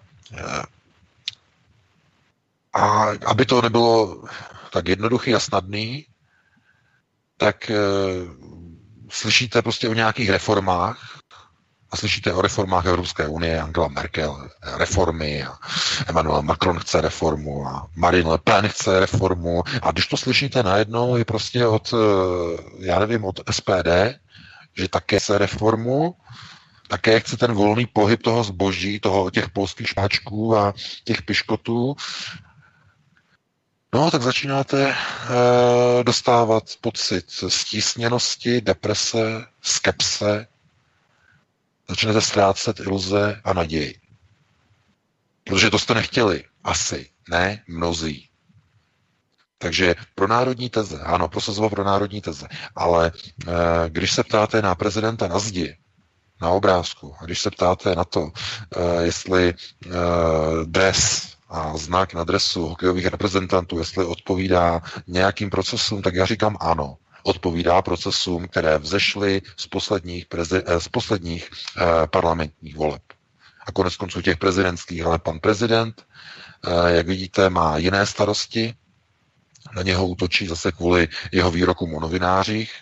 a 2.72 3.06
aby 3.26 3.46
to 3.46 3.62
nebylo 3.62 4.24
tak 4.72 4.88
jednoduchý 4.88 5.34
a 5.34 5.40
snadný, 5.40 6.06
tak 7.36 7.70
e, 7.70 7.76
slyšíte 9.08 9.62
prostě 9.62 9.88
o 9.88 9.94
nějakých 9.94 10.30
reformách, 10.30 11.18
a 11.90 11.96
slyšíte 11.96 12.32
o 12.32 12.42
reformách 12.42 12.86
Evropské 12.86 13.28
unie, 13.28 13.60
Angela 13.60 13.88
Merkel 13.88 14.48
reformy 14.76 15.42
a 15.42 15.58
Emmanuel 16.06 16.42
Macron 16.42 16.78
chce 16.78 17.00
reformu 17.00 17.66
a 17.66 17.88
Marine 17.96 18.30
Le 18.30 18.38
Pen 18.38 18.68
chce 18.68 19.00
reformu 19.00 19.62
a 19.82 19.92
když 19.92 20.06
to 20.06 20.16
slyšíte 20.16 20.62
najednou 20.62 21.16
je 21.16 21.24
prostě 21.24 21.66
od, 21.66 21.94
eh, 21.94 22.62
já 22.78 22.98
nevím, 22.98 23.24
od 23.24 23.40
SPD, 23.50 24.14
že 24.78 24.88
také 24.88 25.20
chce 25.20 25.38
reformu, 25.38 26.14
také 26.88 27.20
chce 27.20 27.36
ten 27.36 27.52
volný 27.52 27.86
pohyb 27.86 28.22
toho 28.22 28.44
zboží, 28.44 29.00
toho, 29.00 29.30
těch 29.30 29.50
polských 29.50 29.88
šáčků 29.88 30.56
a 30.56 30.74
těch 31.04 31.22
piškotů, 31.22 31.96
No, 33.94 34.10
tak 34.10 34.22
začínáte 34.22 34.90
e, 34.90 34.94
dostávat 36.04 36.64
pocit 36.80 37.30
stísněnosti, 37.48 38.60
deprese, 38.60 39.46
skepse, 39.62 40.46
začnete 41.88 42.20
ztrácet 42.20 42.80
iluze 42.80 43.40
a 43.44 43.52
naději. 43.52 44.00
Protože 45.44 45.70
to 45.70 45.78
jste 45.78 45.94
nechtěli. 45.94 46.44
Asi. 46.64 47.10
Ne, 47.30 47.64
mnozí. 47.68 48.27
Takže 49.58 49.94
pro 50.14 50.28
národní 50.28 50.70
teze, 50.70 51.00
ano, 51.00 51.28
prosazoval 51.28 51.70
pro 51.70 51.84
národní 51.84 52.20
teze, 52.20 52.46
ale 52.76 53.06
e, 53.06 53.52
když 53.88 54.12
se 54.12 54.24
ptáte 54.24 54.62
na 54.62 54.74
prezidenta 54.74 55.28
na 55.28 55.38
zdi, 55.38 55.76
na 56.42 56.48
obrázku, 56.50 57.14
a 57.20 57.24
když 57.24 57.40
se 57.40 57.50
ptáte 57.50 57.94
na 57.94 58.04
to, 58.04 58.30
e, 58.76 59.02
jestli 59.04 59.48
e, 59.48 59.54
dres 60.64 61.28
a 61.48 61.76
znak 61.76 62.14
na 62.14 62.24
dresu 62.24 62.68
hokejových 62.68 63.06
reprezentantů, 63.06 63.78
jestli 63.78 64.04
odpovídá 64.04 64.82
nějakým 65.06 65.50
procesům, 65.50 66.02
tak 66.02 66.14
já 66.14 66.26
říkám 66.26 66.56
ano. 66.60 66.96
Odpovídá 67.22 67.82
procesům, 67.82 68.48
které 68.48 68.78
vzešly 68.78 69.42
z 69.56 69.66
posledních, 69.66 70.26
prezi- 70.28 70.78
z 70.78 70.88
posledních 70.88 71.50
parlamentních 72.10 72.76
voleb. 72.76 73.02
A 73.66 73.72
konec 73.72 73.96
konců 73.96 74.22
těch 74.22 74.36
prezidentských, 74.36 75.04
ale 75.06 75.18
pan 75.18 75.38
prezident, 75.40 76.06
jak 76.86 77.06
vidíte, 77.06 77.50
má 77.50 77.76
jiné 77.78 78.06
starosti, 78.06 78.74
na 79.76 79.82
něho 79.82 80.06
útočí 80.06 80.46
zase 80.46 80.72
kvůli 80.72 81.08
jeho 81.32 81.50
výrokům 81.50 81.94
o 81.94 82.00
novinářích. 82.00 82.72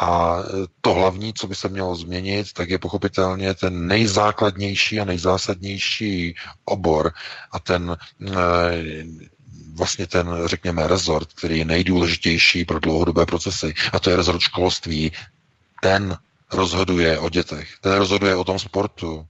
A 0.00 0.36
to 0.80 0.94
hlavní, 0.94 1.34
co 1.34 1.46
by 1.46 1.54
se 1.54 1.68
mělo 1.68 1.96
změnit, 1.96 2.52
tak 2.52 2.70
je 2.70 2.78
pochopitelně 2.78 3.54
ten 3.54 3.86
nejzákladnější 3.86 5.00
a 5.00 5.04
nejzásadnější 5.04 6.34
obor 6.64 7.12
a 7.52 7.58
ten 7.58 7.96
eh, 8.26 9.04
vlastně 9.76 10.06
ten, 10.06 10.28
řekněme, 10.44 10.86
rezort, 10.86 11.32
který 11.32 11.58
je 11.58 11.64
nejdůležitější 11.64 12.64
pro 12.64 12.78
dlouhodobé 12.78 13.26
procesy, 13.26 13.74
a 13.92 13.98
to 13.98 14.10
je 14.10 14.16
rezort 14.16 14.40
školství. 14.40 15.12
Ten 15.82 16.16
rozhoduje 16.52 17.18
o 17.18 17.28
dětech, 17.28 17.68
ten 17.80 17.92
rozhoduje 17.92 18.36
o 18.36 18.44
tom 18.44 18.58
sportu, 18.58 19.26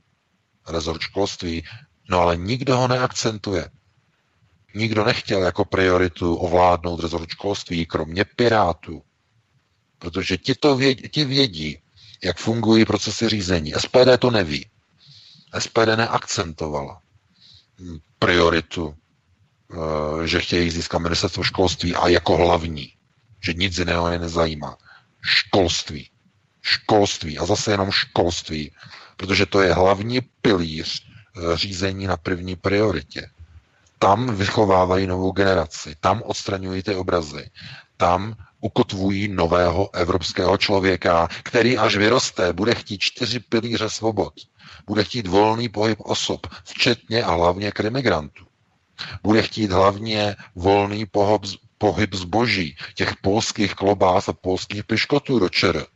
rezort 0.68 1.00
školství, 1.00 1.64
no 2.08 2.20
ale 2.20 2.36
nikdo 2.36 2.76
ho 2.76 2.88
neakcentuje. 2.88 3.70
Nikdo 4.76 5.04
nechtěl 5.04 5.42
jako 5.42 5.64
prioritu 5.64 6.34
ovládnout 6.34 7.00
rezort 7.00 7.30
školství, 7.30 7.86
kromě 7.86 8.24
Pirátů. 8.24 9.02
Protože 9.98 10.36
ti, 10.36 10.54
to 10.54 10.76
vědí, 10.76 11.08
ti 11.08 11.24
vědí, 11.24 11.78
jak 12.24 12.38
fungují 12.38 12.84
procesy 12.84 13.28
řízení. 13.28 13.72
SPD 13.78 14.18
to 14.18 14.30
neví. 14.30 14.66
SPD 15.58 15.96
neakcentovala 15.96 17.02
prioritu, 18.18 18.94
eh, 18.94 20.26
že 20.28 20.40
chtějí 20.40 20.70
získat 20.70 20.98
ministerstvo 20.98 21.42
školství 21.42 21.94
a 21.94 22.08
jako 22.08 22.36
hlavní, 22.36 22.92
že 23.44 23.52
nic 23.52 23.78
jiného 23.78 24.08
je 24.08 24.18
nezajímá. 24.18 24.76
Školství. 25.22 26.10
Školství. 26.62 27.38
A 27.38 27.46
zase 27.46 27.70
jenom 27.70 27.90
školství. 27.90 28.72
Protože 29.16 29.46
to 29.46 29.60
je 29.60 29.74
hlavní 29.74 30.20
pilíř 30.20 31.02
eh, 31.06 31.56
řízení 31.56 32.06
na 32.06 32.16
první 32.16 32.56
prioritě. 32.56 33.30
Tam 33.98 34.34
vychovávají 34.36 35.06
novou 35.06 35.32
generaci, 35.32 35.96
tam 36.00 36.22
odstraňují 36.22 36.82
ty 36.82 36.94
obrazy, 36.94 37.50
tam 37.96 38.34
ukotvují 38.60 39.28
nového 39.28 39.94
evropského 39.94 40.56
člověka, 40.56 41.28
který 41.42 41.78
až 41.78 41.96
vyroste, 41.96 42.52
bude 42.52 42.74
chtít 42.74 42.98
čtyři 42.98 43.40
pilíře 43.40 43.90
svobod. 43.90 44.34
Bude 44.86 45.04
chtít 45.04 45.26
volný 45.26 45.68
pohyb 45.68 45.98
osob, 46.00 46.46
včetně 46.64 47.24
a 47.24 47.30
hlavně 47.30 47.72
k. 47.72 47.82
Bude 49.22 49.42
chtít 49.42 49.70
hlavně 49.70 50.36
volný 50.54 51.06
pohyb, 51.06 51.42
pohyb 51.78 52.14
zboží, 52.14 52.76
těch 52.94 53.16
polských 53.16 53.74
klobás 53.74 54.28
a 54.28 54.32
polských 54.32 54.84
piškotů 54.84 55.38
do 55.38 55.48
čer. 55.48 55.86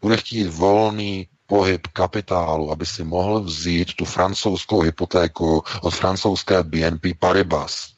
Bude 0.00 0.16
chtít 0.16 0.46
volný 0.46 1.28
pohyb 1.46 1.86
kapitálu, 1.86 2.72
aby 2.72 2.86
si 2.86 3.04
mohl 3.04 3.40
vzít 3.40 3.94
tu 3.94 4.04
francouzskou 4.04 4.80
hypotéku 4.80 5.64
od 5.82 5.94
francouzské 5.94 6.62
BNP 6.62 7.06
Paribas, 7.18 7.92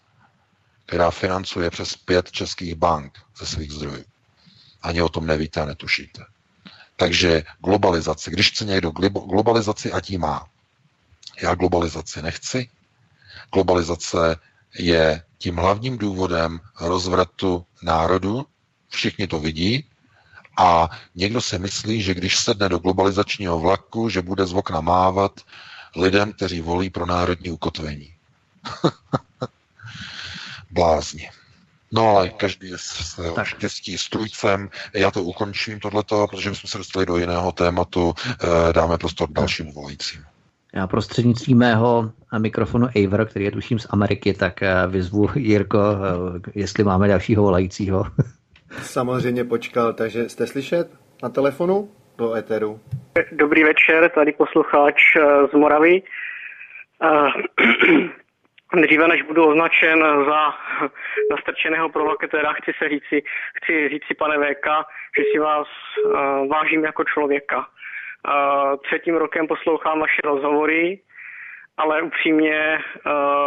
která 0.87 1.11
financuje 1.11 1.71
přes 1.71 1.97
pět 1.97 2.31
českých 2.31 2.75
bank 2.75 3.19
ze 3.39 3.47
svých 3.47 3.73
zdrojů. 3.73 4.05
Ani 4.83 5.03
o 5.03 5.09
tom 5.09 5.27
nevíte 5.27 5.61
a 5.61 5.65
netušíte. 5.65 6.25
Takže 6.97 7.43
globalizace. 7.65 8.31
Když 8.31 8.51
chce 8.51 8.65
někdo 8.65 8.91
globalizaci, 9.31 9.93
ať 9.93 10.11
ji 10.11 10.19
má. 10.19 10.47
Já 11.43 11.55
globalizaci 11.55 12.23
nechci. 12.23 12.69
Globalizace 13.53 14.37
je 14.79 15.23
tím 15.39 15.57
hlavním 15.57 15.99
důvodem 15.99 16.61
rozvratu 16.81 17.67
národu. 17.83 18.47
Všichni 18.89 19.27
to 19.27 19.41
vidí, 19.41 19.88
a 20.59 20.91
někdo 21.15 21.41
si 21.41 21.59
myslí, 21.59 22.03
že 22.03 22.15
když 22.15 22.39
sedne 22.39 22.69
do 22.69 22.79
globalizačního 22.79 23.59
vlaku, 23.59 24.09
že 24.09 24.23
bude 24.23 24.47
z 24.47 24.55
okna 24.55 24.81
mávat 24.81 25.41
lidem, 25.97 26.33
kteří 26.33 26.61
volí 26.61 26.91
pro 26.91 27.07
národní 27.07 27.51
ukotvení. 27.51 28.15
Blázni. 30.71 31.31
No 31.93 32.09
ale 32.09 32.29
každý 32.29 32.69
je 32.69 32.79
s 32.79 33.21
štěstí 33.43 33.99
strujcem. 33.99 34.69
Já 34.95 35.11
to 35.11 35.23
ukončím 35.23 35.81
tohleto, 35.81 36.27
protože 36.31 36.55
jsme 36.55 36.69
se 36.69 36.79
dostali 36.79 37.07
do 37.07 37.17
jiného 37.17 37.53
tématu. 37.53 38.15
Eh, 38.29 38.73
dáme 38.73 38.99
prostor 38.99 39.29
dalšímu 39.31 39.73
volajícím. 39.73 40.25
Já 40.75 40.87
prostřednictvím 40.87 41.59
mého 41.59 42.13
mikrofonu 42.39 42.89
Aver, 42.97 43.27
který 43.27 43.45
je 43.45 43.51
tuším 43.51 43.79
z 43.79 43.87
Ameriky, 43.91 44.35
tak 44.35 44.63
eh, 44.63 44.87
vyzvu 44.87 45.29
Jirko, 45.35 45.79
eh, 45.79 46.51
jestli 46.55 46.85
máme 46.85 47.09
dalšího 47.09 47.43
volajícího. 47.43 48.05
Samozřejmě 48.71 49.45
počkal, 49.45 49.93
takže 49.93 50.29
jste 50.29 50.47
slyšet 50.47 50.89
na 51.23 51.29
telefonu 51.29 51.89
do 52.19 52.35
Eteru? 52.35 52.81
Dobrý 53.33 53.65
večer, 53.65 54.11
tady 54.11 54.33
posluchač 54.33 54.95
eh, 55.17 55.47
z 55.47 55.53
Moravy. 55.53 56.03
Eh, 57.03 57.29
dříve 58.83 59.09
než 59.09 59.23
budu 59.23 59.47
označen 59.47 59.99
za 60.01 60.41
nastrčeného 61.31 61.89
provokatéra, 61.89 62.53
chci 62.53 62.73
se 62.79 62.89
říci, 62.89 63.23
chci 63.55 63.89
říci 63.89 64.15
pane 64.19 64.37
VK, 64.39 64.67
že 65.19 65.25
si 65.33 65.39
vás 65.39 65.67
uh, 66.05 66.49
vážím 66.49 66.85
jako 66.85 67.05
člověka. 67.05 67.67
Třetím 68.87 69.15
rokem 69.15 69.47
poslouchám 69.47 70.01
vaše 70.01 70.21
rozhovory, 70.25 71.01
ale 71.77 72.03
upřímně 72.03 72.79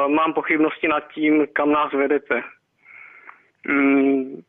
mám 0.07 0.33
pochybnosti 0.33 0.87
nad 0.87 1.07
tím, 1.13 1.47
kam 1.53 1.71
nás 1.71 1.93
vedete. 1.93 2.43
Mm, 3.67 4.41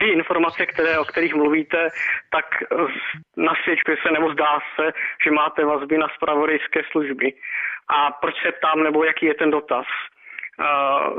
ty 0.00 0.06
informace, 0.08 0.66
které, 0.66 0.98
o 0.98 1.04
kterých 1.04 1.34
mluvíte, 1.34 1.88
tak 2.30 2.46
nasvědčuje 3.36 3.96
se 4.02 4.12
nebo 4.12 4.32
zdá 4.32 4.58
se, 4.76 4.92
že 5.24 5.30
máte 5.30 5.64
vazby 5.64 5.98
na 5.98 6.08
spravodajské 6.16 6.82
služby. 6.90 7.32
A 7.88 8.10
proč 8.12 8.34
se 8.42 8.52
tam, 8.62 8.82
nebo 8.82 9.04
jaký 9.04 9.26
je 9.26 9.34
ten 9.34 9.50
dotaz? 9.50 9.86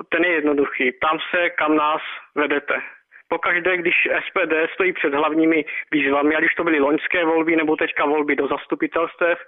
ten 0.10 0.24
je 0.24 0.32
jednoduchý. 0.32 0.92
Tam 1.02 1.20
se, 1.32 1.50
kam 1.50 1.76
nás 1.76 2.02
vedete. 2.36 2.82
Pokaždé, 3.28 3.78
když 3.78 3.96
SPD 4.28 4.54
stojí 4.74 4.94
před 4.94 5.14
hlavními 5.14 5.66
výzvami, 5.92 6.36
ať 6.36 6.44
už 6.44 6.56
to 6.56 6.64
byly 6.64 6.80
loňské 6.80 7.26
volby 7.26 7.56
nebo 7.56 7.76
teďka 7.76 8.06
volby 8.06 8.36
do 8.36 8.48
zastupitelstev, 8.48 9.40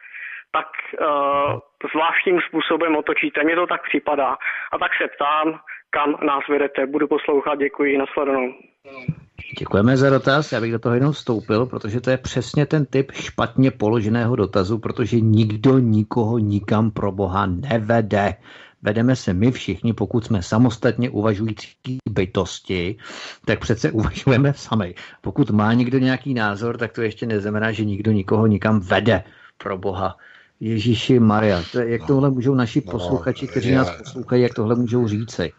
tak 0.52 0.68
uh, 1.00 1.60
zvláštním 1.92 2.42
způsobem 2.42 2.96
otočíte. 2.96 3.44
Mně 3.44 3.56
to 3.56 3.68
tak 3.68 3.84
připadá. 3.84 4.38
A 4.72 4.78
tak 4.78 4.92
se 5.02 5.08
ptám, 5.08 5.60
kam 5.94 6.28
nás 6.28 6.44
vedete. 6.49 6.86
Budu 6.86 7.07
poslouchat, 7.07 7.56
děkuji, 7.56 7.98
nasledanou. 7.98 8.53
Děkujeme 9.60 9.98
za 9.98 10.10
dotaz, 10.10 10.52
já 10.52 10.61
bych 10.61 10.72
do 10.72 10.80
toho 10.80 10.95
jenom 10.95 11.11
vstoupil, 11.11 11.65
protože 11.65 12.02
to 12.02 12.10
je 12.10 12.18
přesně 12.18 12.65
ten 12.65 12.86
typ 12.86 13.11
špatně 13.11 13.72
položeného 13.72 14.36
dotazu, 14.36 14.80
protože 14.80 15.20
nikdo 15.20 15.80
nikoho 15.80 16.38
nikam 16.38 16.91
pro 16.91 17.11
Boha 17.11 17.45
nevede. 17.45 18.36
Vedeme 18.82 19.15
se 19.15 19.34
my 19.34 19.52
všichni, 19.52 19.94
pokud 19.94 20.26
jsme 20.26 20.41
samostatně 20.41 21.10
uvažující 21.10 21.98
bytosti, 22.10 22.98
tak 23.45 23.60
přece 23.60 23.91
uvažujeme 23.91 24.53
sami. 24.53 24.95
Pokud 25.22 25.49
má 25.49 25.74
někdo 25.74 25.98
nějaký 25.98 26.34
názor, 26.34 26.78
tak 26.78 26.94
to 26.94 27.02
ještě 27.02 27.26
neznamená, 27.26 27.72
že 27.72 27.86
nikdo 27.86 28.11
nikoho 28.11 28.48
nikam 28.48 28.80
vede 28.80 29.24
pro 29.57 29.78
Boha. 29.78 30.18
Ježíši 30.60 31.20
Maria, 31.20 31.64
jak 31.84 32.02
no. 32.02 32.07
tohle 32.07 32.30
můžou 32.30 32.56
naši 32.56 32.84
no, 32.86 32.91
posluchači, 32.91 33.48
kteří 33.48 33.72
nás 33.72 33.98
poslouchají, 33.98 34.44
jak 34.44 34.53
tohle 34.53 34.76
můžou 34.76 35.07
říci? 35.07 35.53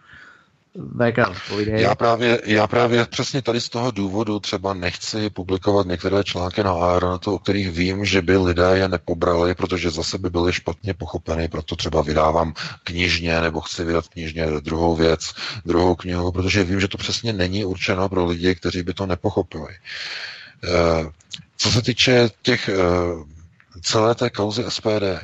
VK, 0.76 1.18
já 1.66 1.94
právě, 1.94 2.40
já 2.44 2.66
právě 2.66 3.06
přesně 3.06 3.42
tady 3.42 3.60
z 3.60 3.68
toho 3.68 3.90
důvodu 3.90 4.40
třeba 4.40 4.74
nechci 4.74 5.30
publikovat 5.30 5.86
některé 5.86 6.24
články 6.24 6.62
na 6.62 6.72
Aeronetu, 6.72 7.34
o 7.34 7.38
kterých 7.38 7.70
vím, 7.70 8.04
že 8.04 8.22
by 8.22 8.36
lidé 8.36 8.70
je 8.74 8.88
nepobrali, 8.88 9.54
protože 9.54 9.90
zase 9.90 10.18
by 10.18 10.30
byly 10.30 10.52
špatně 10.52 10.94
pochopeny, 10.94 11.48
proto 11.48 11.76
třeba 11.76 12.02
vydávám 12.02 12.54
knižně 12.84 13.40
nebo 13.40 13.60
chci 13.60 13.84
vydat 13.84 14.08
knižně 14.08 14.46
druhou 14.46 14.96
věc, 14.96 15.34
druhou 15.66 15.94
knihu, 15.94 16.32
protože 16.32 16.64
vím, 16.64 16.80
že 16.80 16.88
to 16.88 16.98
přesně 16.98 17.32
není 17.32 17.64
určeno 17.64 18.08
pro 18.08 18.24
lidi, 18.24 18.54
kteří 18.54 18.82
by 18.82 18.94
to 18.94 19.06
nepochopili. 19.06 19.74
Eh, 20.64 21.10
co 21.56 21.70
se 21.70 21.82
týče 21.82 22.30
těch 22.42 22.68
eh, 22.68 22.74
celé 23.82 24.14
té 24.14 24.30
kauzy 24.30 24.64
SPD, 24.68 25.22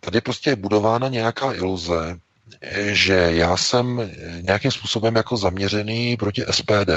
tady 0.00 0.20
prostě 0.20 0.50
je 0.50 0.56
budována 0.56 1.08
nějaká 1.08 1.52
iluze, 1.52 2.18
že 2.92 3.14
já 3.14 3.56
jsem 3.56 4.10
nějakým 4.40 4.70
způsobem 4.70 5.16
jako 5.16 5.36
zaměřený 5.36 6.16
proti 6.16 6.44
SPD. 6.50 6.90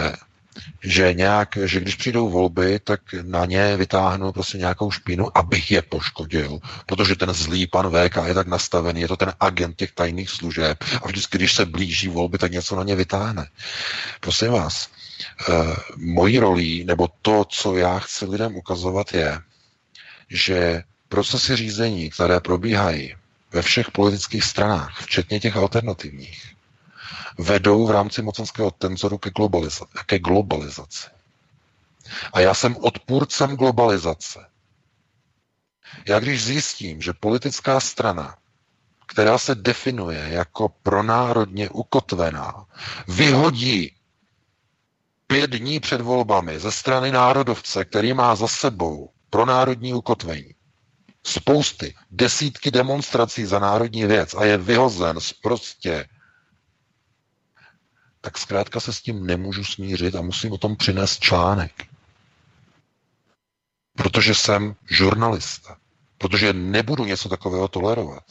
že 0.83 1.13
nějak, 1.13 1.57
že 1.65 1.79
když 1.79 1.95
přijdou 1.95 2.29
volby, 2.29 2.79
tak 2.79 3.01
na 3.21 3.45
ně 3.45 3.77
vytáhnu 3.77 4.31
prostě 4.31 4.57
nějakou 4.57 4.91
špínu, 4.91 5.37
abych 5.37 5.71
je 5.71 5.81
poškodil, 5.81 6.59
protože 6.85 7.15
ten 7.15 7.33
zlý 7.33 7.67
pan 7.67 7.89
VK 7.89 8.15
je 8.25 8.33
tak 8.33 8.47
nastavený, 8.47 9.01
je 9.01 9.07
to 9.07 9.17
ten 9.17 9.33
agent 9.39 9.75
těch 9.75 9.91
tajných 9.91 10.29
služeb 10.29 10.83
a 11.03 11.07
vždycky, 11.07 11.37
když 11.37 11.55
se 11.55 11.65
blíží 11.65 12.07
volby, 12.07 12.37
tak 12.37 12.51
něco 12.51 12.75
na 12.75 12.83
ně 12.83 12.95
vytáhne. 12.95 13.47
Prosím 14.19 14.51
vás, 14.51 14.89
eh, 15.49 15.53
mojí 15.97 16.39
rolí, 16.39 16.83
nebo 16.83 17.09
to, 17.21 17.45
co 17.49 17.77
já 17.77 17.99
chci 17.99 18.25
lidem 18.25 18.55
ukazovat, 18.55 19.13
je, 19.13 19.39
že 20.29 20.83
procesy 21.09 21.55
řízení, 21.55 22.09
které 22.09 22.39
probíhají 22.39 23.15
ve 23.51 23.61
všech 23.61 23.91
politických 23.91 24.43
stranách, 24.43 25.01
včetně 25.01 25.39
těch 25.39 25.55
alternativních, 25.55 26.55
vedou 27.37 27.87
v 27.87 27.91
rámci 27.91 28.21
mocenského 28.21 28.71
tenzoru 28.71 29.17
ke, 29.17 29.29
globaliza- 29.29 29.87
ke 30.05 30.19
globalizaci. 30.19 31.07
A 32.33 32.39
já 32.39 32.53
jsem 32.53 32.75
odpůrcem 32.77 33.55
globalizace. 33.55 34.45
Já 36.07 36.19
když 36.19 36.43
zjistím, 36.43 37.01
že 37.01 37.13
politická 37.13 37.79
strana, 37.79 38.37
která 39.05 39.37
se 39.37 39.55
definuje 39.55 40.29
jako 40.29 40.69
pronárodně 40.83 41.69
ukotvená, 41.69 42.65
vyhodí 43.07 43.95
pět 45.27 45.51
dní 45.51 45.79
před 45.79 46.01
volbami 46.01 46.59
ze 46.59 46.71
strany 46.71 47.11
národovce, 47.11 47.85
který 47.85 48.13
má 48.13 48.35
za 48.35 48.47
sebou 48.47 49.09
pronárodní 49.29 49.93
ukotvení, 49.93 50.55
spousty, 51.23 51.95
desítky 52.11 52.71
demonstrací 52.71 53.45
za 53.45 53.59
národní 53.59 54.05
věc 54.05 54.33
a 54.33 54.45
je 54.45 54.57
vyhozen 54.57 55.17
prostě 55.41 56.05
tak 58.21 58.37
zkrátka 58.37 58.79
se 58.79 58.93
s 58.93 59.01
tím 59.01 59.25
nemůžu 59.25 59.63
smířit 59.63 60.15
a 60.15 60.21
musím 60.21 60.51
o 60.51 60.57
tom 60.57 60.75
přinést 60.75 61.19
článek. 61.19 61.71
Protože 63.95 64.35
jsem 64.35 64.75
žurnalista. 64.89 65.77
Protože 66.17 66.53
nebudu 66.53 67.05
něco 67.05 67.29
takového 67.29 67.67
tolerovat. 67.67 68.23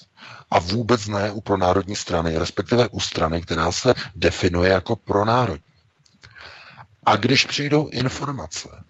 A 0.51 0.59
vůbec 0.59 1.07
ne 1.07 1.33
u 1.33 1.41
pronárodní 1.41 1.97
strany, 1.97 2.39
respektive 2.39 2.89
u 2.89 3.01
strany, 3.01 3.43
která 3.43 3.73
se 3.73 3.95
definuje 4.15 4.71
jako 4.73 4.97
pronárodní. 4.97 5.65
A 7.05 7.17
když 7.17 7.45
přijdou 7.45 7.89
informace 7.89 8.85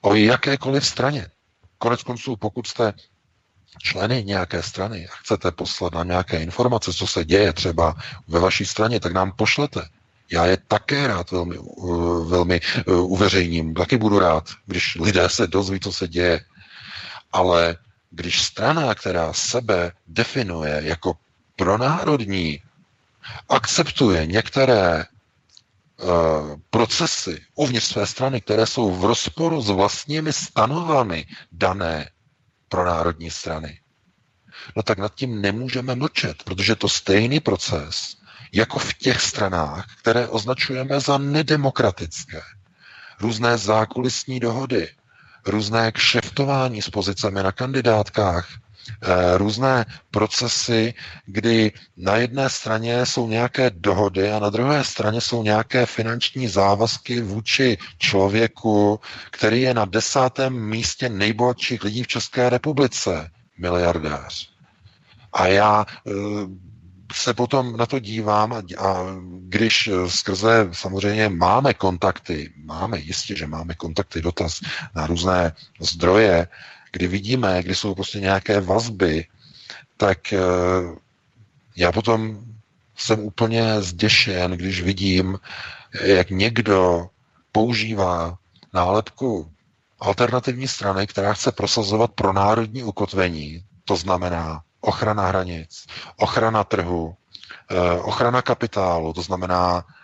o 0.00 0.14
jakékoliv 0.14 0.86
straně, 0.86 1.26
konec 1.78 2.02
konců, 2.02 2.36
pokud 2.36 2.66
jste 2.66 2.92
členy 3.78 4.24
nějaké 4.24 4.62
strany 4.62 5.06
a 5.08 5.16
chcete 5.16 5.50
poslat 5.50 5.94
nám 5.94 6.08
nějaké 6.08 6.42
informace, 6.42 6.92
co 6.92 7.06
se 7.06 7.24
děje 7.24 7.52
třeba 7.52 7.96
ve 8.28 8.40
vaší 8.40 8.66
straně, 8.66 9.00
tak 9.00 9.12
nám 9.12 9.32
pošlete. 9.32 9.88
Já 10.32 10.46
je 10.46 10.56
také 10.68 11.06
rád 11.06 11.30
velmi, 11.30 11.58
uh, 11.58 12.28
velmi 12.28 12.60
uh, 12.86 13.12
uveřejním. 13.12 13.74
Taky 13.74 13.96
budu 13.96 14.18
rád, 14.18 14.48
když 14.66 14.94
lidé 15.00 15.28
se 15.28 15.46
dozví, 15.46 15.80
co 15.80 15.92
se 15.92 16.08
děje. 16.08 16.44
Ale 17.32 17.76
když 18.10 18.42
strana, 18.42 18.94
která 18.94 19.32
sebe 19.32 19.92
definuje 20.06 20.80
jako 20.84 21.14
pronárodní, 21.56 22.62
akceptuje 23.48 24.26
některé 24.26 25.04
uh, 25.04 26.08
procesy 26.70 27.40
uvnitř 27.54 27.86
své 27.86 28.06
strany, 28.06 28.40
které 28.40 28.66
jsou 28.66 28.90
v 28.90 29.04
rozporu 29.04 29.62
s 29.62 29.68
vlastními 29.70 30.32
stanovami 30.32 31.26
dané 31.52 32.10
pronárodní 32.74 33.30
strany, 33.30 33.80
no 34.76 34.82
tak 34.82 34.98
nad 34.98 35.14
tím 35.14 35.40
nemůžeme 35.40 35.94
mlčet, 35.94 36.42
protože 36.42 36.76
to 36.76 36.88
stejný 36.88 37.40
proces 37.40 38.16
jako 38.52 38.78
v 38.78 38.94
těch 38.94 39.20
stranách, 39.20 39.86
které 39.98 40.28
označujeme 40.28 41.00
za 41.00 41.18
nedemokratické. 41.18 42.40
Různé 43.20 43.58
zákulisní 43.58 44.40
dohody, 44.40 44.88
různé 45.46 45.92
kšeftování 45.92 46.82
s 46.82 46.90
pozicemi 46.90 47.42
na 47.42 47.52
kandidátkách, 47.52 48.48
různé 49.36 49.84
procesy, 50.10 50.94
kdy 51.26 51.72
na 51.96 52.16
jedné 52.16 52.50
straně 52.50 53.06
jsou 53.06 53.28
nějaké 53.28 53.70
dohody 53.70 54.32
a 54.32 54.38
na 54.38 54.50
druhé 54.50 54.84
straně 54.84 55.20
jsou 55.20 55.42
nějaké 55.42 55.86
finanční 55.86 56.48
závazky 56.48 57.20
vůči 57.20 57.78
člověku, 57.98 59.00
který 59.30 59.60
je 59.62 59.74
na 59.74 59.84
desátém 59.84 60.68
místě 60.68 61.08
nejbohatších 61.08 61.84
lidí 61.84 62.02
v 62.02 62.08
České 62.08 62.50
republice, 62.50 63.30
miliardář. 63.58 64.48
A 65.32 65.46
já 65.46 65.86
eh, 66.06 66.10
se 67.14 67.34
potom 67.34 67.76
na 67.76 67.86
to 67.86 67.98
dívám 67.98 68.52
a, 68.52 68.56
a 68.78 69.04
když 69.38 69.90
skrze 70.06 70.68
samozřejmě 70.72 71.28
máme 71.28 71.74
kontakty, 71.74 72.52
máme 72.64 72.98
jistě, 72.98 73.36
že 73.36 73.46
máme 73.46 73.74
kontakty, 73.74 74.22
dotaz 74.22 74.60
na 74.94 75.06
různé 75.06 75.52
zdroje, 75.80 76.48
kdy 76.94 77.06
vidíme, 77.06 77.62
kdy 77.62 77.74
jsou 77.74 77.94
prostě 77.94 78.20
nějaké 78.20 78.60
vazby, 78.60 79.26
tak 79.96 80.32
e, 80.32 80.38
já 81.76 81.92
potom 81.92 82.38
jsem 82.96 83.20
úplně 83.20 83.82
zděšen, 83.82 84.50
když 84.50 84.82
vidím, 84.82 85.38
jak 86.02 86.30
někdo 86.30 87.06
používá 87.52 88.38
nálepku 88.72 89.50
alternativní 90.00 90.68
strany, 90.68 91.06
která 91.06 91.32
chce 91.34 91.52
prosazovat 91.52 92.10
pro 92.12 92.32
národní 92.32 92.82
ukotvení, 92.82 93.64
to 93.84 93.96
znamená 93.96 94.62
ochrana 94.80 95.26
hranic, 95.26 95.86
ochrana 96.16 96.64
trhu, 96.64 97.14
eh, 97.70 97.90
ochrana 98.00 98.42
kapitálu, 98.42 99.12
to 99.12 99.22
znamená 99.22 99.84
eh, 99.84 100.03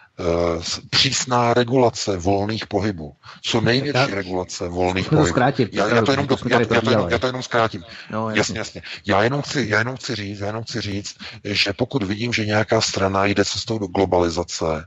přísná 0.91 1.55
regulace 1.55 2.17
volných 2.17 2.67
pohybů. 2.67 3.15
Co 3.43 3.61
největší 3.61 3.99
já, 3.99 4.07
regulace 4.07 4.69
volných 4.69 5.09
pohybů. 5.09 5.29
Zkrátit, 5.29 5.75
já, 5.75 5.89
já, 5.89 6.03
to 6.03 6.11
jenom, 6.11 6.27
já, 6.51 6.61
já, 6.61 6.67
to 6.67 6.91
jenom, 6.91 7.09
já 7.11 7.19
to 7.19 7.27
jenom 7.27 7.43
zkrátím. 7.43 7.85
No, 8.11 8.31
jasně, 8.31 8.59
jasně. 8.59 8.83
Já 9.07 9.23
jenom, 9.23 9.43
chci, 9.43 9.67
já, 9.69 9.79
jenom 9.79 9.97
chci 9.97 10.15
říct, 10.15 10.41
já 10.41 10.47
jenom 10.47 10.63
chci 10.65 10.81
říct, 10.81 11.17
že 11.45 11.73
pokud 11.73 12.03
vidím, 12.03 12.33
že 12.33 12.47
nějaká 12.47 12.81
strana 12.81 13.25
jde 13.25 13.45
cestou 13.45 13.79
do 13.79 13.87
globalizace, 13.87 14.87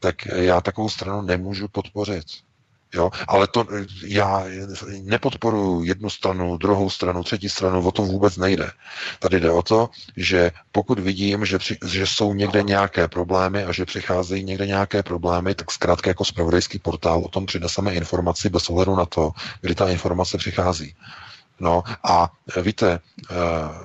tak 0.00 0.26
já 0.26 0.60
takovou 0.60 0.88
stranu 0.88 1.22
nemůžu 1.22 1.68
podpořit. 1.68 2.26
Jo? 2.94 3.10
Ale 3.28 3.46
to 3.46 3.66
já 4.06 4.44
nepodporuji 5.02 5.88
jednu 5.88 6.10
stranu, 6.10 6.56
druhou 6.56 6.90
stranu, 6.90 7.22
třetí 7.22 7.48
stranu, 7.48 7.86
o 7.86 7.92
tom 7.92 8.08
vůbec 8.08 8.36
nejde. 8.36 8.70
Tady 9.18 9.40
jde 9.40 9.50
o 9.50 9.62
to, 9.62 9.90
že 10.16 10.50
pokud 10.72 10.98
vidím, 10.98 11.44
že, 11.44 11.58
při, 11.58 11.78
že 11.86 12.06
jsou 12.06 12.34
někde 12.34 12.62
nějaké 12.62 13.08
problémy 13.08 13.64
a 13.64 13.72
že 13.72 13.84
přicházejí 13.84 14.44
někde 14.44 14.66
nějaké 14.66 15.02
problémy, 15.02 15.54
tak 15.54 15.70
zkrátka 15.72 16.10
jako 16.10 16.24
spravodajský 16.24 16.78
portál 16.78 17.22
o 17.24 17.28
tom 17.28 17.46
přineseme 17.46 17.94
informaci 17.94 18.50
bez 18.50 18.70
ohledu 18.70 18.96
na 18.96 19.06
to, 19.06 19.30
kdy 19.60 19.74
ta 19.74 19.88
informace 19.88 20.38
přichází. 20.38 20.94
No 21.60 21.82
a 22.04 22.32
víte, 22.62 23.00
eh, 23.30 23.34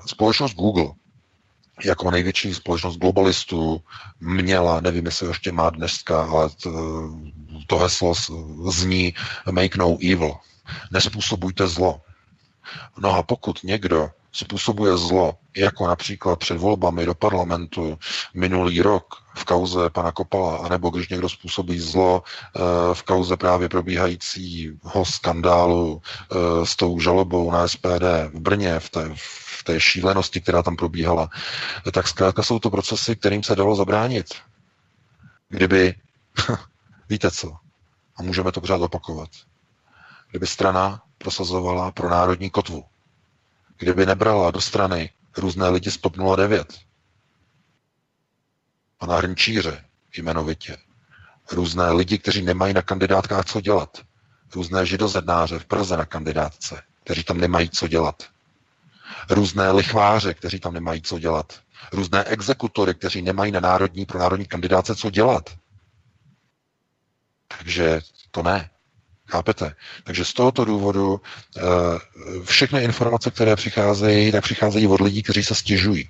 společnost 0.06 0.54
Google 0.54 0.92
jako 1.86 2.12
největší 2.12 2.54
společnost 2.54 2.98
globalistů 2.98 3.82
měla, 4.20 4.82
nevím, 4.82 5.06
jestli 5.06 5.28
ještě 5.28 5.52
má 5.52 5.70
dneska, 5.70 6.24
ale 6.24 6.50
to, 7.68 7.78
heslo 7.78 8.14
zní 8.70 9.14
Make 9.52 9.78
no 9.78 9.98
evil. 10.02 10.34
Nespůsobujte 10.92 11.68
zlo. 11.68 12.02
No 12.98 13.14
a 13.14 13.24
pokud 13.24 13.64
někdo 13.64 14.10
způsobuje 14.32 14.98
zlo, 14.98 15.34
jako 15.58 15.88
například 15.88 16.40
před 16.40 16.58
volbami 16.58 17.06
do 17.06 17.16
parlamentu 17.16 17.98
minulý 18.34 18.82
rok 18.82 19.06
v 19.36 19.46
kauze 19.46 19.90
pana 19.90 20.12
Kopala, 20.12 20.58
anebo 20.58 20.90
když 20.90 21.10
někdo 21.10 21.30
způsobí 21.30 21.80
zlo 21.80 22.24
eh, 22.24 22.60
v 22.94 23.04
kauze 23.04 23.38
právě 23.38 23.70
probíhajícího 23.70 25.06
skandálu 25.06 26.02
eh, 26.02 26.66
s 26.66 26.76
tou 26.76 27.00
žalobou 27.00 27.52
na 27.52 27.68
SPD 27.68 28.30
v 28.34 28.40
Brně, 28.40 28.80
v 28.80 28.90
té, 28.90 29.16
té 29.68 29.80
šílenosti, 29.80 30.42
která 30.42 30.64
tam 30.64 30.76
probíhala, 30.76 31.30
tak 31.94 32.08
zkrátka 32.08 32.44
jsou 32.44 32.60
to 32.60 32.70
procesy, 32.70 33.16
kterým 33.16 33.44
se 33.44 33.56
dalo 33.56 33.76
zabránit. 33.76 34.28
Kdyby, 35.50 35.96
víte 37.10 37.32
co, 37.32 37.56
a 38.16 38.24
můžeme 38.24 38.52
to 38.52 38.62
pořád 38.62 38.82
opakovat, 38.82 39.30
kdyby 40.30 40.48
strana 40.48 41.02
prosazovala 41.18 41.92
pro 41.92 42.10
národní 42.10 42.50
kotvu, 42.50 42.86
kdyby 43.78 44.06
nebrala 44.06 44.52
do 44.52 44.62
strany 44.62 45.10
různé 45.38 45.70
lidi 45.70 45.92
z 45.92 45.98
TOP 45.98 46.18
09, 46.36 46.80
pana 48.98 49.18
Hrnčíře 49.18 49.86
jmenovitě, 50.18 50.78
různé 51.52 51.92
lidi, 51.92 52.18
kteří 52.18 52.42
nemají 52.42 52.74
na 52.74 52.82
kandidátkách 52.82 53.46
co 53.46 53.62
dělat, 53.62 53.98
různé 54.56 54.86
židozednáře 54.86 55.60
v 55.60 55.66
Praze 55.66 55.98
na 55.98 56.06
kandidátce, 56.06 56.82
kteří 57.04 57.24
tam 57.24 57.38
nemají 57.38 57.70
co 57.70 57.88
dělat, 57.88 58.24
různé 59.30 59.72
lichváře, 59.72 60.34
kteří 60.34 60.60
tam 60.60 60.74
nemají 60.74 61.02
co 61.02 61.20
dělat, 61.20 61.60
různé 61.92 62.24
exekutory, 62.24 62.94
kteří 62.94 63.22
nemají 63.22 63.52
na 63.52 63.60
národní, 63.60 64.06
pro 64.06 64.20
národní 64.20 64.46
kandidáce 64.46 64.96
co 64.96 65.10
dělat. 65.10 65.50
Takže 67.58 68.02
to 68.32 68.44
ne. 68.44 68.70
Chápete? 69.30 69.76
Takže 70.04 70.26
z 70.26 70.34
tohoto 70.34 70.66
důvodu 70.66 71.22
eh, 71.58 71.62
všechny 72.44 72.84
informace, 72.84 73.32
které 73.32 73.56
přicházejí, 73.56 74.32
tak 74.32 74.44
přicházejí 74.44 74.88
od 74.88 75.02
lidí, 75.02 75.24
kteří 75.24 75.44
se 75.44 75.56
stěžují, 75.56 76.10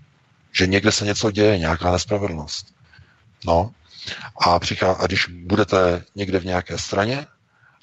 že 0.51 0.67
někde 0.67 0.91
se 0.91 1.05
něco 1.05 1.31
děje, 1.31 1.57
nějaká 1.57 1.91
nespravedlnost. 1.91 2.73
No, 3.45 3.71
a, 4.41 4.59
přichá, 4.59 4.91
a 4.93 5.05
když 5.05 5.27
budete 5.27 6.03
někde 6.15 6.39
v 6.39 6.45
nějaké 6.45 6.77
straně, 6.77 7.27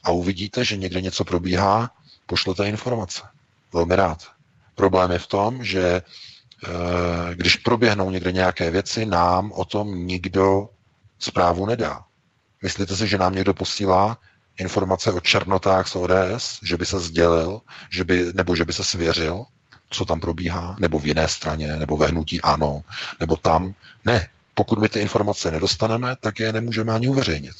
a 0.04 0.10
uvidíte, 0.10 0.64
že 0.64 0.76
někde 0.76 1.00
něco 1.00 1.24
probíhá, 1.24 1.90
pošlete 2.26 2.68
informace. 2.68 3.22
Velmi 3.72 3.96
rád. 3.96 4.33
Problém 4.74 5.10
je 5.10 5.18
v 5.18 5.26
tom, 5.26 5.64
že 5.64 6.02
eh, 6.64 7.34
když 7.34 7.56
proběhnou 7.56 8.10
někde 8.10 8.32
nějaké 8.32 8.70
věci, 8.70 9.06
nám 9.06 9.52
o 9.52 9.64
tom 9.64 10.06
nikdo 10.06 10.68
zprávu 11.18 11.66
nedá. 11.66 12.04
Myslíte 12.62 12.96
si, 12.96 13.08
že 13.08 13.18
nám 13.18 13.34
někdo 13.34 13.54
posílá 13.54 14.18
informace 14.58 15.12
o 15.12 15.20
černotách 15.20 15.88
z 15.88 15.96
ODS, 15.96 16.58
že 16.62 16.76
by 16.76 16.86
se 16.86 17.00
sdělil, 17.00 17.60
že 17.90 18.04
by, 18.04 18.32
nebo 18.34 18.56
že 18.56 18.64
by 18.64 18.72
se 18.72 18.84
svěřil, 18.84 19.44
co 19.90 20.04
tam 20.04 20.20
probíhá, 20.20 20.76
nebo 20.78 20.98
v 20.98 21.06
jiné 21.06 21.28
straně, 21.28 21.76
nebo 21.76 21.96
ve 21.96 22.06
hnutí 22.06 22.40
ano, 22.40 22.82
nebo 23.20 23.36
tam. 23.36 23.74
Ne, 24.04 24.28
pokud 24.54 24.78
my 24.78 24.88
ty 24.88 25.00
informace 25.00 25.50
nedostaneme, 25.50 26.16
tak 26.20 26.40
je 26.40 26.52
nemůžeme 26.52 26.92
ani 26.92 27.08
uveřejnit. 27.08 27.56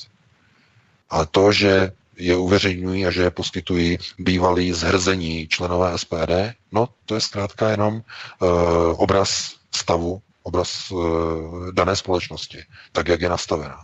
Ale 1.10 1.26
to, 1.26 1.52
že 1.52 1.92
je 2.16 2.36
uveřejňují 2.36 3.06
a 3.06 3.10
že 3.10 3.22
je 3.22 3.30
poskytují 3.30 3.98
bývalí 4.18 4.72
zhrzení 4.72 5.48
členové 5.48 5.98
SPD, 5.98 6.32
no 6.72 6.88
to 7.06 7.14
je 7.14 7.20
zkrátka 7.20 7.70
jenom 7.70 7.94
uh, 7.94 8.50
obraz 8.96 9.54
stavu, 9.74 10.22
obraz 10.42 10.90
uh, 10.90 11.72
dané 11.72 11.96
společnosti, 11.96 12.58
tak 12.92 13.08
jak 13.08 13.20
je 13.20 13.28
nastavená. 13.28 13.78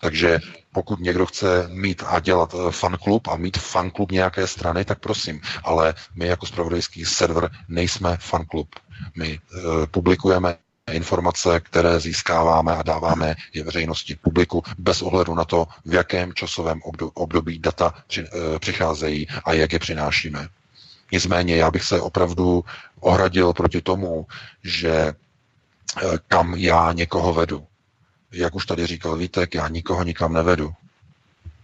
Takže 0.00 0.38
pokud 0.72 1.00
někdo 1.00 1.26
chce 1.26 1.68
mít 1.68 2.02
a 2.06 2.20
dělat 2.20 2.54
eh, 2.54 2.72
fanklub 2.72 3.28
a 3.28 3.36
mít 3.36 3.58
fanklub 3.58 4.12
nějaké 4.12 4.46
strany, 4.46 4.84
tak 4.84 4.98
prosím. 5.00 5.40
Ale 5.64 5.94
my 6.14 6.26
jako 6.26 6.46
spravodajský 6.46 7.04
server 7.04 7.50
nejsme 7.68 8.16
fanklub. 8.20 8.68
My 9.16 9.38
uh, 9.38 9.86
publikujeme 9.86 10.58
informace, 10.92 11.60
které 11.60 12.00
získáváme 12.00 12.76
a 12.76 12.82
dáváme 12.82 13.34
je 13.54 13.64
veřejnosti 13.64 14.14
publiku 14.14 14.62
bez 14.78 15.02
ohledu 15.02 15.34
na 15.34 15.44
to, 15.44 15.66
v 15.84 15.94
jakém 15.94 16.32
časovém 16.32 16.80
období 17.14 17.58
data 17.58 17.94
uh, 18.18 18.24
přicházejí 18.58 19.28
a 19.44 19.52
jak 19.52 19.72
je 19.72 19.78
přinášíme. 19.78 20.48
Nicméně 21.12 21.56
já 21.56 21.70
bych 21.70 21.82
se 21.82 22.00
opravdu 22.00 22.64
ohradil 23.00 23.52
proti 23.52 23.80
tomu, 23.80 24.26
že 24.64 25.12
kam 26.28 26.54
já 26.54 26.92
někoho 26.92 27.34
vedu 27.34 27.66
jak 28.32 28.54
už 28.54 28.66
tady 28.66 28.86
říkal 28.86 29.16
Vítek, 29.16 29.54
já 29.54 29.68
nikoho 29.68 30.04
nikam 30.04 30.32
nevedu. 30.32 30.72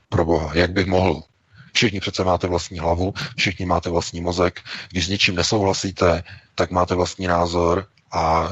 Pro 0.09 0.25
boha, 0.25 0.51
jak 0.55 0.73
bych 0.73 0.87
mohl? 0.87 1.23
Všichni 1.73 2.01
přece 2.01 2.25
máte 2.25 2.47
vlastní 2.47 2.79
hlavu, 2.79 3.15
všichni 3.37 3.67
máte 3.67 3.91
vlastní 3.91 4.21
mozek. 4.21 4.61
Když 4.91 5.07
s 5.07 5.09
něčím 5.09 5.35
nesouhlasíte, 5.35 6.25
tak 6.55 6.71
máte 6.71 6.95
vlastní 6.95 7.27
názor 7.27 7.87
a 8.13 8.49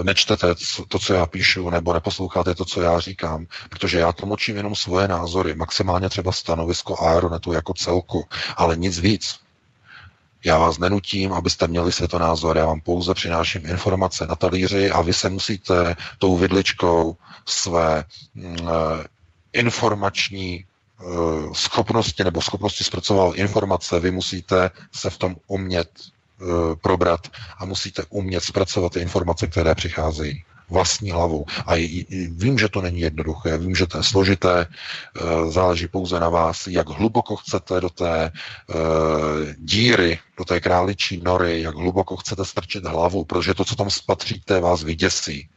e, 0.00 0.04
nečtete 0.04 0.54
to, 0.88 0.98
co 0.98 1.14
já 1.14 1.26
píšu, 1.26 1.70
nebo 1.70 1.92
neposloucháte 1.92 2.54
to, 2.54 2.64
co 2.64 2.80
já 2.80 3.00
říkám, 3.00 3.46
protože 3.70 3.98
já 3.98 4.12
tlumočím 4.12 4.56
jenom 4.56 4.74
svoje 4.74 5.08
názory, 5.08 5.54
maximálně 5.54 6.08
třeba 6.08 6.32
stanovisko 6.32 7.02
Aeronetu 7.02 7.52
jako 7.52 7.74
celku, 7.74 8.24
ale 8.56 8.76
nic 8.76 8.98
víc. 8.98 9.38
Já 10.44 10.58
vás 10.58 10.78
nenutím, 10.78 11.32
abyste 11.32 11.66
měli 11.68 11.92
světonázor, 11.92 12.56
já 12.56 12.66
vám 12.66 12.80
pouze 12.80 13.14
přináším 13.14 13.66
informace 13.66 14.26
na 14.26 14.34
talíři 14.34 14.90
a 14.90 15.00
vy 15.02 15.12
se 15.12 15.28
musíte 15.28 15.96
tou 16.18 16.36
vidličkou 16.36 17.16
své 17.46 18.04
mm, 18.34 18.56
eh, 18.68 19.04
informační 19.52 20.64
eh, 20.64 21.04
schopnosti 21.52 22.24
nebo 22.24 22.42
schopnosti 22.42 22.84
zpracovat 22.84 23.36
informace, 23.36 24.00
vy 24.00 24.10
musíte 24.10 24.70
se 24.92 25.10
v 25.10 25.18
tom 25.18 25.36
umět 25.46 25.88
probrat 26.82 27.28
a 27.58 27.64
musíte 27.64 28.02
umět 28.08 28.44
zpracovat 28.44 28.92
ty 28.92 29.00
informace, 29.00 29.46
které 29.46 29.74
přicházejí 29.74 30.44
vlastní 30.70 31.10
hlavou. 31.10 31.44
A 31.66 31.74
vím, 32.30 32.58
že 32.58 32.68
to 32.68 32.82
není 32.82 33.00
jednoduché, 33.00 33.58
vím, 33.58 33.74
že 33.74 33.86
to 33.86 33.98
je 33.98 34.04
složité, 34.04 34.66
záleží 35.48 35.88
pouze 35.88 36.20
na 36.20 36.28
vás, 36.28 36.66
jak 36.66 36.88
hluboko 36.88 37.36
chcete 37.36 37.80
do 37.80 37.88
té 37.88 38.32
díry, 39.58 40.18
do 40.38 40.44
té 40.44 40.60
králičí 40.60 41.20
nory, 41.24 41.62
jak 41.62 41.74
hluboko 41.74 42.16
chcete 42.16 42.44
strčit 42.44 42.84
hlavu, 42.84 43.24
protože 43.24 43.54
to, 43.54 43.64
co 43.64 43.76
tam 43.76 43.90
spatříte, 43.90 44.60
vás 44.60 44.82
vyděsí 44.82 45.48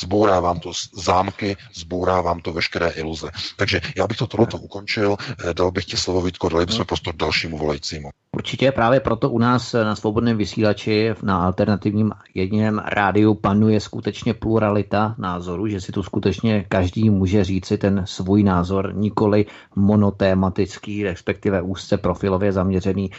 zbourá 0.00 0.40
vám 0.40 0.60
to 0.60 0.72
zámky, 0.92 1.56
zbourá 1.74 2.20
vám 2.20 2.40
to 2.40 2.52
veškeré 2.52 2.88
iluze. 2.88 3.30
Takže 3.56 3.80
já 3.96 4.06
bych 4.06 4.16
to 4.16 4.26
tohleto 4.26 4.58
ukončil, 4.58 5.16
eh, 5.20 5.54
dal 5.54 5.70
bych 5.70 5.84
ti 5.84 5.96
slovo 5.96 6.22
Vítko, 6.22 6.48
dali 6.48 6.66
bychom 6.66 6.84
prostor 6.84 7.14
dalšímu 7.16 7.58
volajícímu. 7.58 8.10
Určitě 8.36 8.72
právě 8.72 9.00
proto 9.00 9.30
u 9.30 9.38
nás 9.38 9.72
na 9.72 9.96
svobodném 9.96 10.36
vysílači 10.36 11.14
na 11.22 11.44
alternativním 11.44 12.12
jediném 12.34 12.78
rádiu 12.78 13.34
panuje 13.34 13.80
skutečně 13.80 14.34
pluralita 14.34 15.14
názorů, 15.18 15.66
že 15.68 15.80
si 15.80 15.92
tu 15.92 16.02
skutečně 16.02 16.64
každý 16.68 17.10
může 17.10 17.44
říci 17.44 17.78
ten 17.78 18.02
svůj 18.06 18.42
názor, 18.42 18.94
nikoli 18.94 19.46
monotématický, 19.76 21.02
respektive 21.02 21.62
úzce 21.62 21.96
profilově 21.96 22.52
zaměřený. 22.52 23.10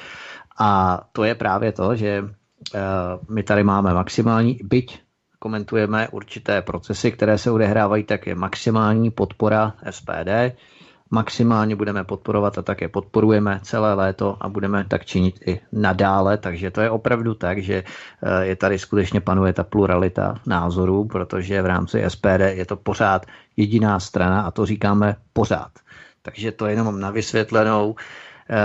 A 0.60 1.02
to 1.12 1.24
je 1.24 1.36
právě 1.36 1.72
to, 1.72 1.96
že 1.96 2.24
eh, 2.76 2.80
my 3.30 3.44
tady 3.44 3.64
máme 3.64 3.94
maximální, 3.94 4.60
byť 4.64 5.00
komentujeme 5.42 6.08
určité 6.14 6.62
procesy, 6.62 7.12
které 7.12 7.38
se 7.38 7.52
odehrávají, 7.52 8.04
tak 8.04 8.28
je 8.28 8.36
maximální 8.36 9.12
podpora 9.12 9.74
SPD. 9.90 10.54
Maximálně 11.12 11.76
budeme 11.76 12.04
podporovat 12.04 12.58
a 12.58 12.62
také 12.62 12.88
podporujeme 12.88 13.60
celé 13.64 13.94
léto 13.94 14.38
a 14.42 14.50
budeme 14.50 14.86
tak 14.88 15.06
činit 15.06 15.40
i 15.46 15.60
nadále. 15.72 16.38
Takže 16.38 16.72
to 16.72 16.82
je 16.82 16.90
opravdu 16.90 17.34
tak, 17.34 17.58
že 17.58 17.84
eh, 17.84 18.46
je 18.46 18.56
tady 18.56 18.80
skutečně 18.80 19.22
panuje 19.22 19.54
ta 19.54 19.64
pluralita 19.64 20.36
názorů, 20.46 21.06
protože 21.06 21.62
v 21.62 21.66
rámci 21.66 22.04
SPD 22.08 22.40
je 22.54 22.66
to 22.66 22.76
pořád 22.78 23.26
jediná 23.58 24.00
strana 24.00 24.42
a 24.42 24.52
to 24.52 24.66
říkáme 24.66 25.16
pořád. 25.34 25.72
Takže 26.22 26.52
to 26.52 26.66
jenom 26.66 27.00
na 27.00 27.12
vysvětlenou, 27.12 27.96
eh, 28.50 28.56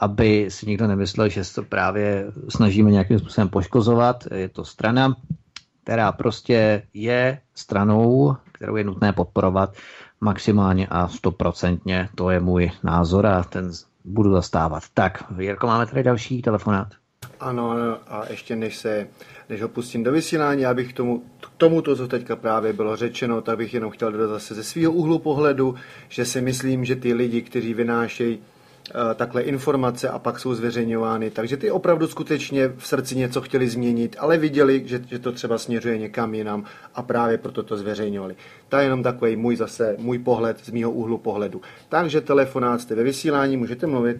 aby 0.00 0.46
si 0.48 0.66
nikdo 0.66 0.86
nemyslel, 0.86 1.28
že 1.28 1.44
se 1.44 1.54
to 1.54 1.62
právě 1.62 2.26
snažíme 2.48 2.90
nějakým 2.90 3.18
způsobem 3.18 3.48
poškozovat. 3.48 4.24
Je 4.34 4.48
to 4.48 4.64
strana, 4.64 5.14
která 5.84 6.12
prostě 6.12 6.82
je 6.94 7.40
stranou, 7.54 8.36
kterou 8.52 8.76
je 8.76 8.84
nutné 8.84 9.12
podporovat 9.12 9.74
maximálně 10.20 10.86
a 10.90 11.08
stoprocentně. 11.08 12.08
To 12.14 12.30
je 12.30 12.40
můj 12.40 12.70
názor 12.82 13.26
a 13.26 13.42
ten 13.42 13.70
budu 14.04 14.32
zastávat. 14.32 14.82
Tak, 14.94 15.24
Jirko, 15.38 15.66
máme 15.66 15.86
tady 15.86 16.02
další 16.02 16.42
telefonát. 16.42 16.88
Ano, 17.40 17.76
a 18.08 18.24
ještě 18.30 18.56
než 18.56 18.76
se, 18.76 19.08
než 19.48 19.62
ho 19.62 19.68
pustím 19.68 20.04
do 20.04 20.12
vysílání, 20.12 20.66
abych 20.66 20.92
k 20.92 20.96
tomu, 20.96 21.22
k 21.40 21.48
tomu 21.56 21.82
to, 21.82 21.96
co 21.96 22.08
teďka 22.08 22.36
právě 22.36 22.72
bylo 22.72 22.96
řečeno, 22.96 23.42
tak 23.42 23.58
bych 23.58 23.74
jenom 23.74 23.90
chtěl 23.90 24.12
dodat 24.12 24.28
zase 24.28 24.54
ze 24.54 24.64
svého 24.64 24.92
úhlu 24.92 25.18
pohledu, 25.18 25.74
že 26.08 26.24
si 26.24 26.40
myslím, 26.40 26.84
že 26.84 26.96
ty 26.96 27.14
lidi, 27.14 27.42
kteří 27.42 27.74
vynášejí 27.74 28.38
takhle 29.14 29.42
informace 29.42 30.08
a 30.08 30.18
pak 30.18 30.38
jsou 30.38 30.54
zveřejňovány. 30.54 31.30
Takže 31.30 31.56
ty 31.56 31.70
opravdu 31.70 32.06
skutečně 32.06 32.68
v 32.68 32.86
srdci 32.86 33.16
něco 33.16 33.40
chtěli 33.40 33.68
změnit, 33.68 34.16
ale 34.18 34.38
viděli, 34.38 34.88
že, 34.88 35.00
že 35.08 35.18
to 35.18 35.32
třeba 35.32 35.58
směřuje 35.58 35.98
někam 35.98 36.34
jinam 36.34 36.64
a 36.94 37.02
právě 37.02 37.38
proto 37.38 37.62
to 37.62 37.76
zveřejňovali. 37.76 38.36
To 38.68 38.76
je 38.76 38.84
jenom 38.84 39.02
takový 39.02 39.36
můj 39.36 39.56
zase, 39.56 39.96
můj 39.98 40.18
pohled 40.18 40.58
z 40.58 40.70
mýho 40.70 40.90
úhlu 40.90 41.18
pohledu. 41.18 41.60
Takže 41.88 42.20
telefonát 42.20 42.80
jste 42.80 42.94
ve 42.94 43.02
vysílání, 43.02 43.56
můžete 43.56 43.86
mluvit. 43.86 44.16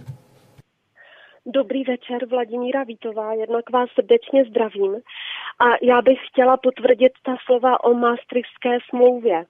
Dobrý 1.46 1.84
večer, 1.84 2.26
Vladimíra 2.30 2.84
Vítová, 2.84 3.34
jednak 3.34 3.70
vás 3.70 3.88
srdečně 3.94 4.44
zdravím. 4.44 4.94
A 5.60 5.66
já 5.82 6.02
bych 6.02 6.18
chtěla 6.28 6.56
potvrdit 6.56 7.12
ta 7.24 7.36
slova 7.46 7.84
o 7.84 7.94
Maastrichtské 7.94 8.78
smlouvě. 8.90 9.44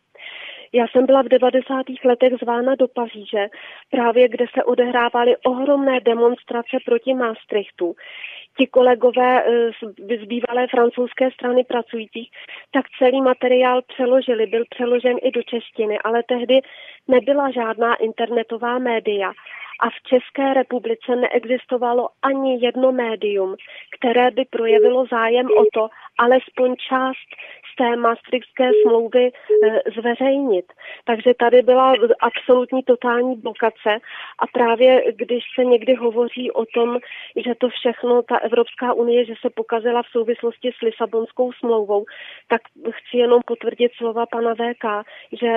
Já 0.74 0.86
jsem 0.88 1.06
byla 1.06 1.22
v 1.22 1.28
90. 1.28 1.86
letech 2.04 2.32
zvána 2.42 2.74
do 2.74 2.88
Paříže, 2.88 3.46
právě 3.90 4.28
kde 4.28 4.44
se 4.54 4.64
odehrávaly 4.64 5.36
ohromné 5.36 6.00
demonstrace 6.00 6.76
proti 6.84 7.14
Maastrichtu. 7.14 7.94
Ti 8.58 8.66
kolegové 8.66 9.42
eh, 9.44 9.70
z 10.16 10.24
bývalé 10.24 10.66
francouzské 10.66 11.30
strany 11.30 11.64
pracujících, 11.64 12.30
tak 12.70 12.84
celý 12.98 13.22
materiál 13.22 13.82
přeložili, 13.82 14.46
byl 14.46 14.64
přeložen 14.70 15.16
i 15.22 15.30
do 15.30 15.42
češtiny, 15.42 15.98
ale 15.98 16.22
tehdy 16.22 16.60
nebyla 17.08 17.50
žádná 17.50 17.94
internetová 17.94 18.78
média 18.78 19.32
a 19.82 19.90
v 19.90 20.02
České 20.02 20.54
republice 20.54 21.16
neexistovalo 21.16 22.08
ani 22.22 22.64
jedno 22.64 22.92
médium, 22.92 23.56
které 23.98 24.30
by 24.30 24.44
projevilo 24.44 25.06
zájem 25.10 25.46
o 25.46 25.64
to, 25.74 25.88
alespoň 26.18 26.76
část 26.88 27.28
té 27.82 27.96
Maastrichtské 27.96 28.70
smlouvy 28.82 29.24
e, 29.26 29.30
zveřejnit. 29.96 30.72
Takže 31.04 31.34
tady 31.34 31.62
byla 31.62 31.92
absolutní 32.20 32.82
totální 32.82 33.36
blokace 33.36 33.90
a 34.38 34.46
právě 34.52 35.12
když 35.12 35.44
se 35.54 35.64
někdy 35.64 35.94
hovoří 35.94 36.50
o 36.50 36.64
tom, 36.66 36.98
že 37.44 37.54
to 37.54 37.68
všechno, 37.68 38.22
ta 38.22 38.36
Evropská 38.36 38.92
unie, 38.92 39.24
že 39.24 39.34
se 39.40 39.50
pokazila 39.50 40.02
v 40.02 40.12
souvislosti 40.12 40.70
s 40.78 40.80
Lisabonskou 40.80 41.52
smlouvou, 41.52 42.04
tak 42.48 42.60
chci 42.90 43.16
jenom 43.16 43.40
potvrdit 43.46 43.92
slova 43.96 44.26
pana 44.26 44.54
VK, 44.54 44.84
že 45.32 45.48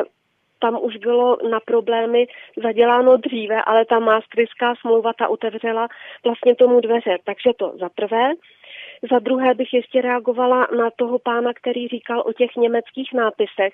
tam 0.59 0.77
už 0.81 0.97
bylo 0.97 1.37
na 1.49 1.59
problémy 1.59 2.27
zaděláno 2.63 3.17
dříve, 3.17 3.61
ale 3.65 3.85
ta 3.85 3.99
Maastrichtská 3.99 4.73
smlouva 4.81 5.13
ta 5.13 5.27
otevřela 5.27 5.87
vlastně 6.23 6.55
tomu 6.55 6.79
dveře. 6.79 7.17
Takže 7.23 7.51
to 7.57 7.73
za 7.79 7.89
prvé. 7.89 8.31
Za 9.11 9.19
druhé 9.19 9.53
bych 9.53 9.73
ještě 9.73 10.01
reagovala 10.01 10.67
na 10.77 10.89
toho 10.95 11.19
pána, 11.19 11.53
který 11.53 11.87
říkal 11.87 12.23
o 12.25 12.33
těch 12.33 12.55
německých 12.55 13.13
nápisech. 13.13 13.73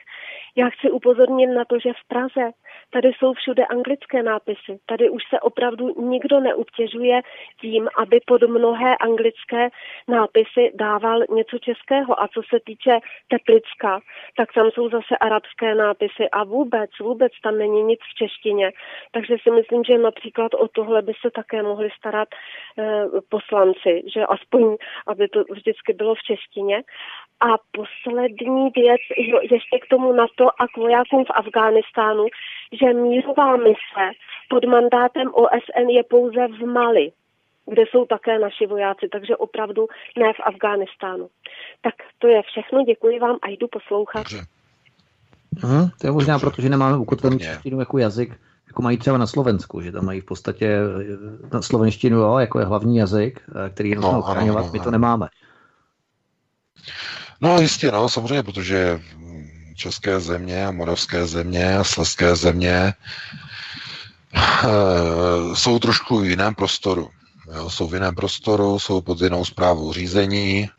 Já 0.55 0.69
chci 0.69 0.91
upozornit 0.91 1.47
na 1.47 1.65
to, 1.65 1.79
že 1.79 1.93
v 1.93 2.07
Praze 2.07 2.51
tady 2.89 3.11
jsou 3.17 3.33
všude 3.33 3.65
anglické 3.65 4.23
nápisy. 4.23 4.79
Tady 4.85 5.09
už 5.09 5.23
se 5.29 5.39
opravdu 5.39 6.01
nikdo 6.01 6.39
neobtěžuje 6.39 7.21
tím, 7.61 7.89
aby 7.97 8.19
pod 8.27 8.41
mnohé 8.41 8.97
anglické 8.97 9.69
nápisy 10.07 10.71
dával 10.75 11.19
něco 11.29 11.57
českého. 11.59 12.23
A 12.23 12.27
co 12.27 12.41
se 12.49 12.59
týče 12.65 12.99
Teplicka, 13.27 13.99
tak 14.37 14.53
tam 14.53 14.71
jsou 14.71 14.89
zase 14.89 15.17
arabské 15.17 15.75
nápisy 15.75 16.29
a 16.31 16.43
vůbec, 16.43 16.89
vůbec 17.01 17.31
tam 17.43 17.57
není 17.57 17.83
nic 17.83 17.99
v 17.99 18.15
češtině. 18.15 18.71
Takže 19.11 19.35
si 19.43 19.51
myslím, 19.51 19.83
že 19.83 19.97
například 19.97 20.53
o 20.53 20.67
tohle 20.67 21.01
by 21.01 21.13
se 21.21 21.31
také 21.31 21.63
mohli 21.63 21.89
starat 21.97 22.29
eh, 22.31 23.05
poslanci, 23.29 24.03
že 24.13 24.25
aspoň, 24.25 24.75
aby 25.11 25.27
to 25.27 25.39
vždycky 25.51 25.93
bylo 25.93 26.15
v 26.15 26.23
češtině. 26.29 26.77
A 27.47 27.49
poslední 27.79 28.69
věc, 28.75 29.01
ještě 29.51 29.79
k 29.79 29.89
tomu 29.89 30.13
NATO 30.13 30.45
a 30.61 30.67
k 30.73 30.77
vojákům 30.77 31.25
v 31.25 31.35
Afghánistánu, 31.41 32.25
že 32.79 32.93
mírová 32.93 33.57
mise 33.57 34.05
pod 34.49 34.65
mandátem 34.65 35.27
OSN 35.33 35.87
je 35.89 36.03
pouze 36.03 36.47
v 36.47 36.65
Mali, 36.65 37.11
kde 37.71 37.83
jsou 37.89 38.05
také 38.05 38.39
naši 38.39 38.65
vojáci, 38.65 39.05
takže 39.11 39.35
opravdu 39.35 39.87
ne 40.19 40.33
v 40.33 40.39
Afghánistánu. 40.43 41.27
Tak 41.81 41.95
to 42.19 42.27
je 42.27 42.41
všechno, 42.41 42.83
děkuji 42.83 43.19
vám 43.19 43.37
a 43.41 43.49
jdu 43.49 43.67
poslouchat. 43.67 44.25
Aha, 45.63 45.89
to 46.01 46.07
je 46.07 46.11
možná 46.11 46.39
proto, 46.39 46.61
že 46.61 46.69
nemáme 46.69 46.97
ukotvenou 46.97 47.37
češtinu 47.37 47.79
jako 47.79 47.97
jazyk, 47.97 48.29
jako 48.71 48.81
mají 48.81 48.97
třeba 48.97 49.17
na 49.17 49.27
Slovensku, 49.27 49.81
že 49.81 49.91
tam 49.91 50.05
mají 50.05 50.21
v 50.21 50.25
podstatě 50.25 50.67
eh, 50.67 51.53
na 51.53 51.61
slovenštinu 51.61 52.17
jo, 52.17 52.37
jako 52.37 52.59
je 52.59 52.65
hlavní 52.65 52.97
jazyk, 52.97 53.41
eh, 53.65 53.69
který 53.69 53.89
je 53.89 53.95
nutno 53.95 54.11
no, 54.11 54.19
ochraňovat, 54.19 54.73
my 54.73 54.79
to 54.79 54.91
nemáme. 54.91 55.27
No 57.41 57.59
jistě, 57.59 57.91
no, 57.91 58.09
samozřejmě, 58.09 58.43
protože 58.43 59.01
české 59.75 60.19
země 60.19 60.67
a 60.67 60.71
moravské 60.71 61.27
země 61.27 61.77
a 61.77 61.83
sleské 61.83 62.35
země 62.35 62.73
e, 62.73 62.93
jsou 65.53 65.79
trošku 65.79 66.19
v 66.19 66.25
jiném 66.25 66.55
prostoru. 66.55 67.09
Jo, 67.55 67.69
jsou 67.69 67.87
v 67.87 67.93
jiném 67.93 68.15
prostoru, 68.15 68.79
jsou 68.79 69.01
pod 69.01 69.21
jinou 69.21 69.45
zprávou 69.45 69.93
řízení 69.93 70.63
e, 70.63 70.69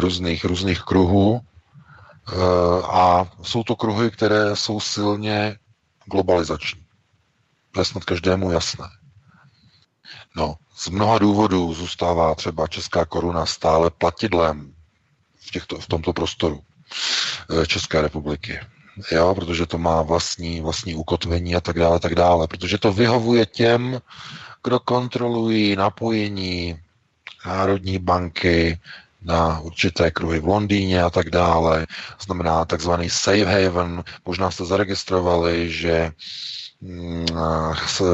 různých, 0.00 0.44
různých 0.44 0.80
kruhů 0.80 1.40
e, 1.40 1.42
a 2.82 3.26
jsou 3.42 3.62
to 3.62 3.76
kruhy, 3.76 4.10
které 4.10 4.56
jsou 4.56 4.80
silně 4.80 5.58
globalizační. 6.06 6.82
To 7.72 7.80
je 7.80 7.84
snad 7.84 8.04
každému 8.04 8.50
jasné. 8.50 8.86
No, 10.36 10.56
z 10.76 10.88
mnoha 10.88 11.18
důvodů 11.18 11.74
zůstává 11.74 12.34
třeba 12.34 12.66
česká 12.66 13.04
koruna 13.04 13.46
stále 13.46 13.90
platidlem 13.90 14.74
v, 15.36 15.50
těchto, 15.50 15.78
v 15.78 15.86
tomto 15.86 16.12
prostoru 16.12 16.60
eh, 17.62 17.66
České 17.66 18.00
republiky. 18.02 18.60
Jo, 19.12 19.34
protože 19.34 19.66
to 19.66 19.78
má 19.78 20.02
vlastní, 20.02 20.60
vlastní 20.60 20.94
ukotvení 20.94 21.56
a 21.56 21.60
tak 21.60 21.78
dále, 21.78 22.00
tak 22.00 22.14
dále. 22.14 22.48
Protože 22.48 22.78
to 22.78 22.92
vyhovuje 22.92 23.46
těm, 23.46 24.00
kdo 24.64 24.80
kontrolují 24.80 25.76
napojení 25.76 26.80
Národní 27.46 27.98
banky 27.98 28.80
na 29.24 29.60
určité 29.60 30.10
kruhy 30.10 30.40
v 30.40 30.46
Londýně 30.46 31.02
a 31.02 31.10
tak 31.10 31.30
dále. 31.30 31.86
Znamená 32.24 32.64
takzvaný 32.64 33.10
safe 33.10 33.44
haven. 33.44 34.04
Možná 34.26 34.50
jste 34.50 34.64
zaregistrovali, 34.64 35.72
že 35.72 36.12
mm, 36.80 37.26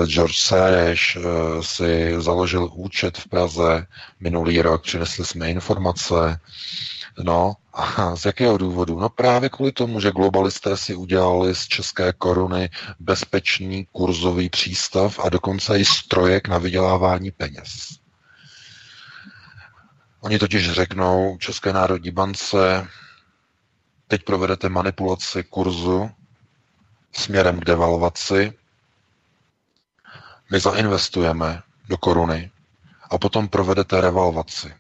George 0.07 0.39
Soros 0.39 1.17
eh, 1.17 1.23
si 1.61 2.15
založil 2.19 2.71
účet 2.75 3.19
v 3.19 3.29
Praze 3.29 3.87
minulý 4.21 4.63
rok, 4.63 4.83
přinesli 4.83 5.25
jsme 5.25 5.51
informace, 5.51 6.41
No, 7.23 7.55
a 7.73 8.17
z 8.17 8.25
jakého 8.25 8.59
důvodu? 8.59 9.01
No 9.01 9.09
právě 9.09 9.49
kvůli 9.49 9.73
tomu, 9.73 10.01
že 10.01 10.11
globalisté 10.11 10.77
si 10.77 10.95
udělali 10.95 11.55
z 11.55 11.67
české 11.67 12.13
koruny 12.13 12.71
bezpečný 13.01 13.87
kurzový 13.93 14.49
přístav 14.49 15.19
a 15.19 15.29
dokonce 15.29 15.79
i 15.79 15.85
strojek 15.85 16.49
na 16.49 16.59
vydělávání 16.59 17.31
peněz. 17.31 17.99
Oni 20.21 20.39
totiž 20.39 20.71
řeknou 20.73 21.39
České 21.39 21.73
národní 21.73 22.11
bance, 22.11 22.89
teď 24.09 24.25
provedete 24.25 24.69
manipulaci 24.69 25.43
kurzu 25.45 26.11
směrem 27.13 27.61
k 27.61 27.65
devalvaci, 27.65 28.53
my 30.51 30.61
zainvestujeme 30.61 31.63
do 31.89 31.97
koruny 31.97 32.51
a 33.11 33.19
potom 33.19 33.49
provedete 33.49 34.01
revalvaci 34.01 34.75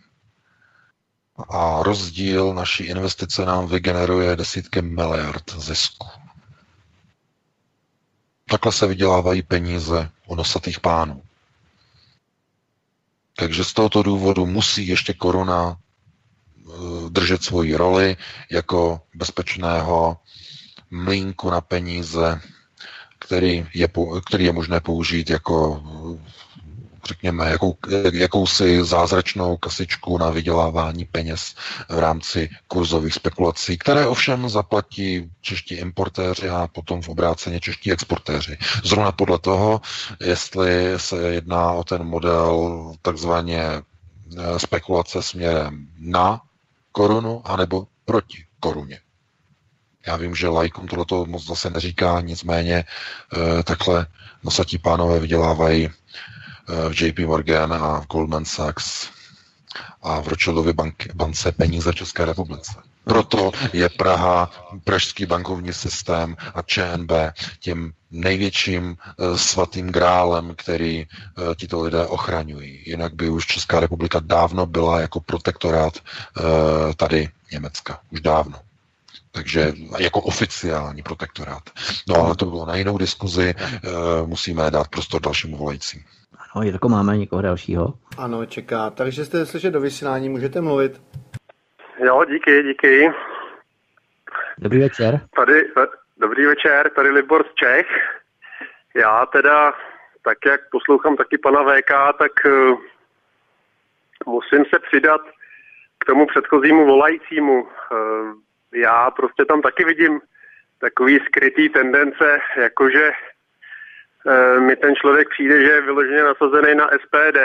a 1.48 1.82
rozdíl 1.82 2.54
naší 2.54 2.84
investice 2.84 3.44
nám 3.44 3.66
vygeneruje 3.66 4.36
desítky 4.36 4.82
miliard 4.82 5.54
zisku. 5.56 6.08
Takhle 8.50 8.72
se 8.72 8.86
vydělávají 8.86 9.42
peníze 9.42 10.10
u 10.26 10.34
nosatých 10.34 10.80
pánů. 10.80 11.22
Takže 13.38 13.64
z 13.64 13.72
tohoto 13.72 14.02
důvodu 14.02 14.46
musí 14.46 14.88
ještě 14.88 15.12
koruna 15.14 15.76
eh, 15.76 16.72
držet 17.08 17.42
svoji 17.42 17.74
roli 17.76 18.16
jako 18.50 19.00
bezpečného 19.14 20.16
mlínku 20.90 21.50
na 21.50 21.60
peníze, 21.60 22.40
který 23.18 23.66
je, 23.74 23.88
který 24.26 24.44
je 24.44 24.52
možné 24.52 24.80
použít 24.80 25.30
jako 25.30 25.82
řekněme, 27.08 27.50
jakou, 27.50 27.76
jakousi 28.12 28.84
zázračnou 28.84 29.56
kasičku 29.56 30.18
na 30.18 30.30
vydělávání 30.30 31.04
peněz 31.04 31.54
v 31.88 31.98
rámci 31.98 32.50
kurzových 32.68 33.14
spekulací, 33.14 33.78
které 33.78 34.06
ovšem 34.06 34.48
zaplatí 34.48 35.30
čeští 35.40 35.74
importéři 35.74 36.48
a 36.48 36.68
potom 36.72 37.02
v 37.02 37.08
obráceně 37.08 37.60
čeští 37.60 37.92
exportéři. 37.92 38.58
Zrovna 38.84 39.12
podle 39.12 39.38
toho, 39.38 39.80
jestli 40.20 40.94
se 40.96 41.16
jedná 41.16 41.72
o 41.72 41.84
ten 41.84 42.04
model 42.04 42.92
takzvaně 43.02 43.62
eh, 43.62 43.82
spekulace 44.58 45.22
směrem 45.22 45.88
na 45.98 46.40
korunu 46.92 47.42
anebo 47.44 47.86
proti 48.04 48.44
koruně. 48.60 49.00
Já 50.06 50.16
vím, 50.16 50.34
že 50.34 50.48
lajkům 50.48 50.88
tohleto 50.88 51.26
moc 51.26 51.44
zase 51.44 51.70
neříká, 51.70 52.20
nicméně 52.20 52.74
e, 52.76 53.62
takhle 53.62 54.06
nosatí 54.42 54.78
pánové 54.78 55.20
vydělávají 55.20 55.88
v 56.88 57.02
JP 57.02 57.18
Morgan 57.18 57.72
a 57.72 58.00
v 58.00 58.06
Goldman 58.06 58.44
Sachs 58.44 59.08
a 60.02 60.20
v 60.20 60.72
bank, 60.72 61.06
bance 61.14 61.52
peníze 61.52 61.94
České 61.94 62.24
republice. 62.24 62.72
Proto 63.04 63.52
je 63.72 63.88
Praha, 63.88 64.50
pražský 64.84 65.26
bankovní 65.26 65.72
systém 65.72 66.36
a 66.54 66.62
ČNB 66.62 67.10
tím 67.60 67.92
největším 68.10 68.96
eh, 68.96 69.38
svatým 69.38 69.86
grálem, 69.86 70.54
který 70.56 71.06
eh, 71.06 71.54
tito 71.54 71.82
lidé 71.82 72.06
ochraňují. 72.06 72.82
Jinak 72.86 73.14
by 73.14 73.28
už 73.28 73.46
Česká 73.46 73.80
republika 73.80 74.20
dávno 74.24 74.66
byla 74.66 75.00
jako 75.00 75.20
protektorát 75.20 75.92
eh, 75.98 76.42
tady 76.96 77.28
Německa. 77.52 78.00
Už 78.10 78.20
dávno. 78.20 78.58
Takže 79.32 79.72
jako 79.98 80.20
oficiální 80.20 81.02
protektorát. 81.02 81.62
No 82.08 82.14
ale 82.16 82.36
to 82.36 82.46
bylo 82.46 82.66
na 82.66 82.76
jinou 82.76 82.98
diskuzi, 82.98 83.54
musíme 84.26 84.70
dát 84.70 84.88
prostor 84.88 85.20
dalšímu 85.22 85.56
volajícím. 85.56 86.04
Ano, 86.58 86.66
Jirko, 86.66 86.88
máme 86.88 87.16
někoho 87.16 87.42
dalšího? 87.42 87.94
Ano, 88.18 88.46
čeká. 88.46 88.90
Takže 88.90 89.24
jste 89.24 89.46
slyšet 89.46 89.70
do 89.70 89.80
vysílání, 89.80 90.28
můžete 90.28 90.60
mluvit. 90.60 91.00
Jo, 91.98 92.24
díky, 92.24 92.62
díky. 92.62 93.10
Dobrý 94.58 94.80
večer. 94.80 95.20
Tady, 95.36 95.72
dobrý 96.16 96.46
večer, 96.46 96.90
tady 96.90 97.10
Libor 97.10 97.44
z 97.44 97.54
Čech. 97.54 97.86
Já 98.94 99.26
teda, 99.26 99.72
tak 100.22 100.38
jak 100.46 100.60
poslouchám 100.70 101.16
taky 101.16 101.38
pana 101.38 101.62
VK, 101.62 102.18
tak 102.18 102.32
uh, 102.46 102.78
musím 104.26 104.64
se 104.64 104.78
přidat 104.78 105.20
k 105.98 106.04
tomu 106.04 106.26
předchozímu 106.26 106.86
volajícímu. 106.86 107.62
Uh, 107.62 107.68
já 108.74 109.10
prostě 109.10 109.44
tam 109.44 109.62
taky 109.62 109.84
vidím 109.84 110.20
takový 110.78 111.18
skrytý 111.26 111.68
tendence, 111.68 112.38
jakože 112.56 113.10
Eh, 113.10 113.37
mi 114.58 114.76
ten 114.76 114.94
člověk 114.94 115.28
přijde, 115.28 115.64
že 115.64 115.70
je 115.70 115.80
vyloženě 115.80 116.22
nasazený 116.22 116.74
na 116.74 116.88
SPD, 116.88 117.38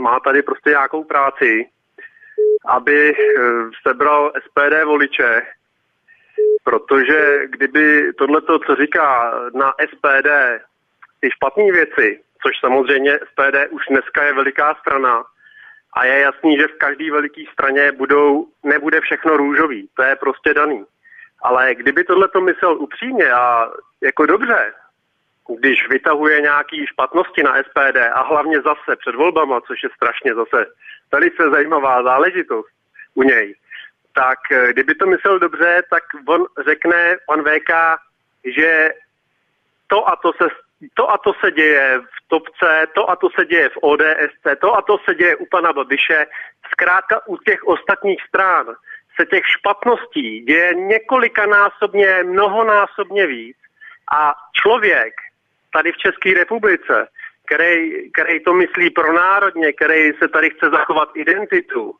má 0.00 0.20
tady 0.20 0.42
prostě 0.42 0.70
nějakou 0.70 1.04
práci, 1.04 1.66
aby 2.66 3.12
eh, 3.12 3.42
sebral 3.88 4.32
SPD 4.46 4.84
voliče, 4.84 5.42
protože 6.64 7.40
kdyby 7.46 8.12
tohleto, 8.12 8.58
co 8.58 8.76
říká 8.76 9.34
na 9.54 9.72
SPD, 9.88 10.28
ty 11.20 11.30
špatné 11.30 11.72
věci, 11.72 12.20
což 12.42 12.60
samozřejmě 12.60 13.18
SPD 13.18 13.56
už 13.70 13.82
dneska 13.90 14.24
je 14.24 14.32
veliká 14.34 14.74
strana, 14.74 15.24
a 15.94 16.04
je 16.04 16.20
jasný, 16.20 16.56
že 16.56 16.66
v 16.66 16.78
každé 16.78 17.10
veliké 17.10 17.42
straně 17.52 17.92
budou, 17.92 18.48
nebude 18.62 19.00
všechno 19.00 19.36
růžový. 19.36 19.88
To 19.96 20.02
je 20.02 20.16
prostě 20.16 20.54
daný. 20.54 20.84
Ale 21.42 21.74
kdyby 21.74 22.04
tohle 22.04 22.28
to 22.28 22.40
myslel 22.40 22.82
upřímně 22.82 23.32
a 23.32 23.70
jako 24.00 24.26
dobře, 24.26 24.72
když 25.58 25.88
vytahuje 25.88 26.40
nějaký 26.40 26.86
špatnosti 26.86 27.42
na 27.42 27.62
SPD 27.62 27.96
a 28.12 28.22
hlavně 28.22 28.60
zase 28.60 28.96
před 28.96 29.14
volbama, 29.14 29.60
což 29.60 29.82
je 29.82 29.88
strašně 29.96 30.34
zase 30.34 30.66
velice 31.12 31.50
zajímavá 31.50 32.02
záležitost 32.02 32.68
u 33.14 33.22
něj, 33.22 33.54
tak 34.14 34.38
eh, 34.50 34.72
kdyby 34.72 34.94
to 34.94 35.06
myslel 35.06 35.38
dobře, 35.38 35.82
tak 35.90 36.02
on 36.28 36.44
řekne, 36.64 37.16
pan 37.26 37.42
VK, 37.42 37.70
že 38.44 38.90
to 39.86 40.08
a 40.08 40.16
to 40.16 40.32
se, 40.32 40.48
to 40.94 41.10
a 41.10 41.18
to 41.18 41.32
se 41.44 41.50
děje 41.50 42.00
v 42.00 42.28
Topce, 42.28 42.86
to 42.94 43.10
a 43.10 43.16
to 43.16 43.28
se 43.38 43.44
děje 43.44 43.68
v 43.68 43.78
ODSC, 43.80 44.60
to 44.60 44.76
a 44.76 44.82
to 44.82 44.98
se 45.04 45.14
děje 45.14 45.36
u 45.36 45.46
pana 45.46 45.72
Babiše. 45.72 46.26
Zkrátka 46.72 47.26
u 47.26 47.36
těch 47.36 47.64
ostatních 47.64 48.22
strán 48.28 48.66
se 49.20 49.26
těch 49.26 49.46
špatností 49.46 50.40
děje 50.40 50.74
několikanásobně, 50.74 52.22
mnohonásobně 52.22 53.26
víc 53.26 53.56
a 54.12 54.34
člověk 54.62 55.14
tady 55.74 55.92
v 55.92 55.96
České 55.96 56.34
republice, 56.34 57.08
který, 57.46 58.12
který 58.12 58.40
to 58.40 58.52
myslí 58.52 58.90
pro 58.90 59.12
národně, 59.12 59.72
který 59.72 60.12
se 60.12 60.28
tady 60.28 60.50
chce 60.50 60.66
zachovat 60.70 61.08
identitu, 61.14 61.94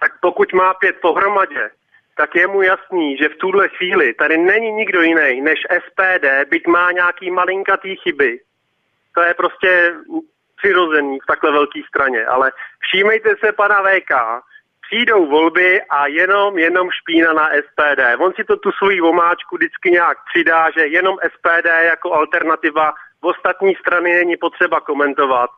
tak 0.00 0.12
pokud 0.20 0.52
má 0.52 0.74
pět 0.74 0.96
pohromadě, 1.00 1.70
tak 2.16 2.34
je 2.34 2.46
mu 2.46 2.62
jasný, 2.62 3.16
že 3.16 3.28
v 3.28 3.36
tuhle 3.36 3.68
chvíli 3.68 4.14
tady 4.14 4.38
není 4.38 4.72
nikdo 4.72 5.02
jiný 5.02 5.40
než 5.40 5.58
SPD, 5.84 6.26
byť 6.50 6.66
má 6.66 6.92
nějaký 6.92 7.30
malinkatý 7.30 7.96
chyby. 7.96 8.40
To 9.14 9.20
je 9.22 9.34
prostě 9.34 9.94
přirozený 10.56 11.18
v 11.20 11.26
takhle 11.26 11.52
velké 11.52 11.80
straně, 11.88 12.26
ale 12.26 12.52
všímejte 12.80 13.30
se 13.44 13.52
pana 13.52 13.82
VK, 13.82 14.12
přijdou 14.86 15.26
volby 15.26 15.82
a 15.82 16.06
jenom, 16.06 16.58
jenom 16.58 16.90
špína 16.90 17.32
na 17.32 17.48
SPD. 17.48 18.00
On 18.18 18.32
si 18.32 18.44
to 18.44 18.56
tu 18.56 18.72
svoji 18.72 19.00
omáčku 19.00 19.56
vždycky 19.56 19.90
nějak 19.90 20.18
přidá, 20.32 20.70
že 20.70 20.86
jenom 20.86 21.16
SPD 21.34 21.68
jako 21.84 22.12
alternativa 22.12 22.92
v 23.22 23.26
ostatní 23.26 23.74
strany 23.74 24.14
není 24.14 24.36
potřeba 24.36 24.80
komentovat. 24.80 25.50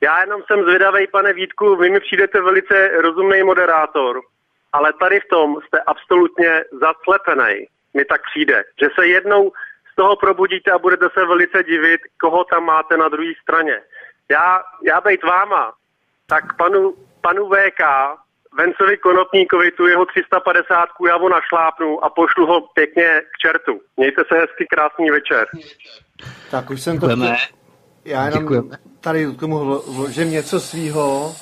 Já 0.00 0.20
jenom 0.20 0.42
jsem 0.46 0.62
zvědavý, 0.62 1.06
pane 1.06 1.32
Vítku, 1.32 1.76
vy 1.76 1.90
mi 1.90 2.00
přijdete 2.00 2.40
velice 2.40 2.88
rozumný 2.88 3.42
moderátor, 3.42 4.20
ale 4.72 4.92
tady 4.92 5.20
v 5.20 5.28
tom 5.28 5.56
jste 5.66 5.80
absolutně 5.80 6.64
zaslepený. 6.72 7.66
Mi 7.94 8.04
tak 8.04 8.20
přijde, 8.30 8.64
že 8.82 8.88
se 8.94 9.06
jednou 9.06 9.52
z 9.92 9.96
toho 9.96 10.16
probudíte 10.16 10.70
a 10.70 10.78
budete 10.78 11.06
se 11.14 11.26
velice 11.26 11.62
divit, 11.62 12.00
koho 12.20 12.44
tam 12.44 12.64
máte 12.64 12.96
na 12.96 13.08
druhé 13.08 13.32
straně. 13.42 13.80
Já, 14.28 14.62
já 14.82 15.00
bejt 15.00 15.24
váma, 15.24 15.72
tak 16.26 16.56
panu, 16.56 16.94
panu 17.20 17.48
VK 17.48 17.82
Vencovi 18.58 18.96
Konopníkovi 18.96 19.70
tu 19.70 19.86
jeho 19.86 20.04
350 20.06 20.88
já 21.08 21.16
ho 21.16 21.28
našlápnu 21.28 22.04
a 22.04 22.10
pošlu 22.10 22.46
ho 22.46 22.60
pěkně 22.60 23.08
k 23.32 23.34
čertu. 23.42 23.80
Mějte 23.96 24.22
se 24.28 24.34
hezky, 24.40 24.66
krásný 24.74 25.10
večer. 25.10 25.46
Tak 26.50 26.70
už 26.70 26.80
jsem 26.80 26.98
to... 27.00 27.06
Chtěl... 27.06 27.34
Já 28.04 28.26
jenom 28.26 28.42
Děkujeme. 28.42 28.78
tady 29.00 29.26
k 29.26 29.40
tomu 29.40 29.82
vložím 29.96 30.30
něco 30.30 30.60
svýho, 30.60 31.34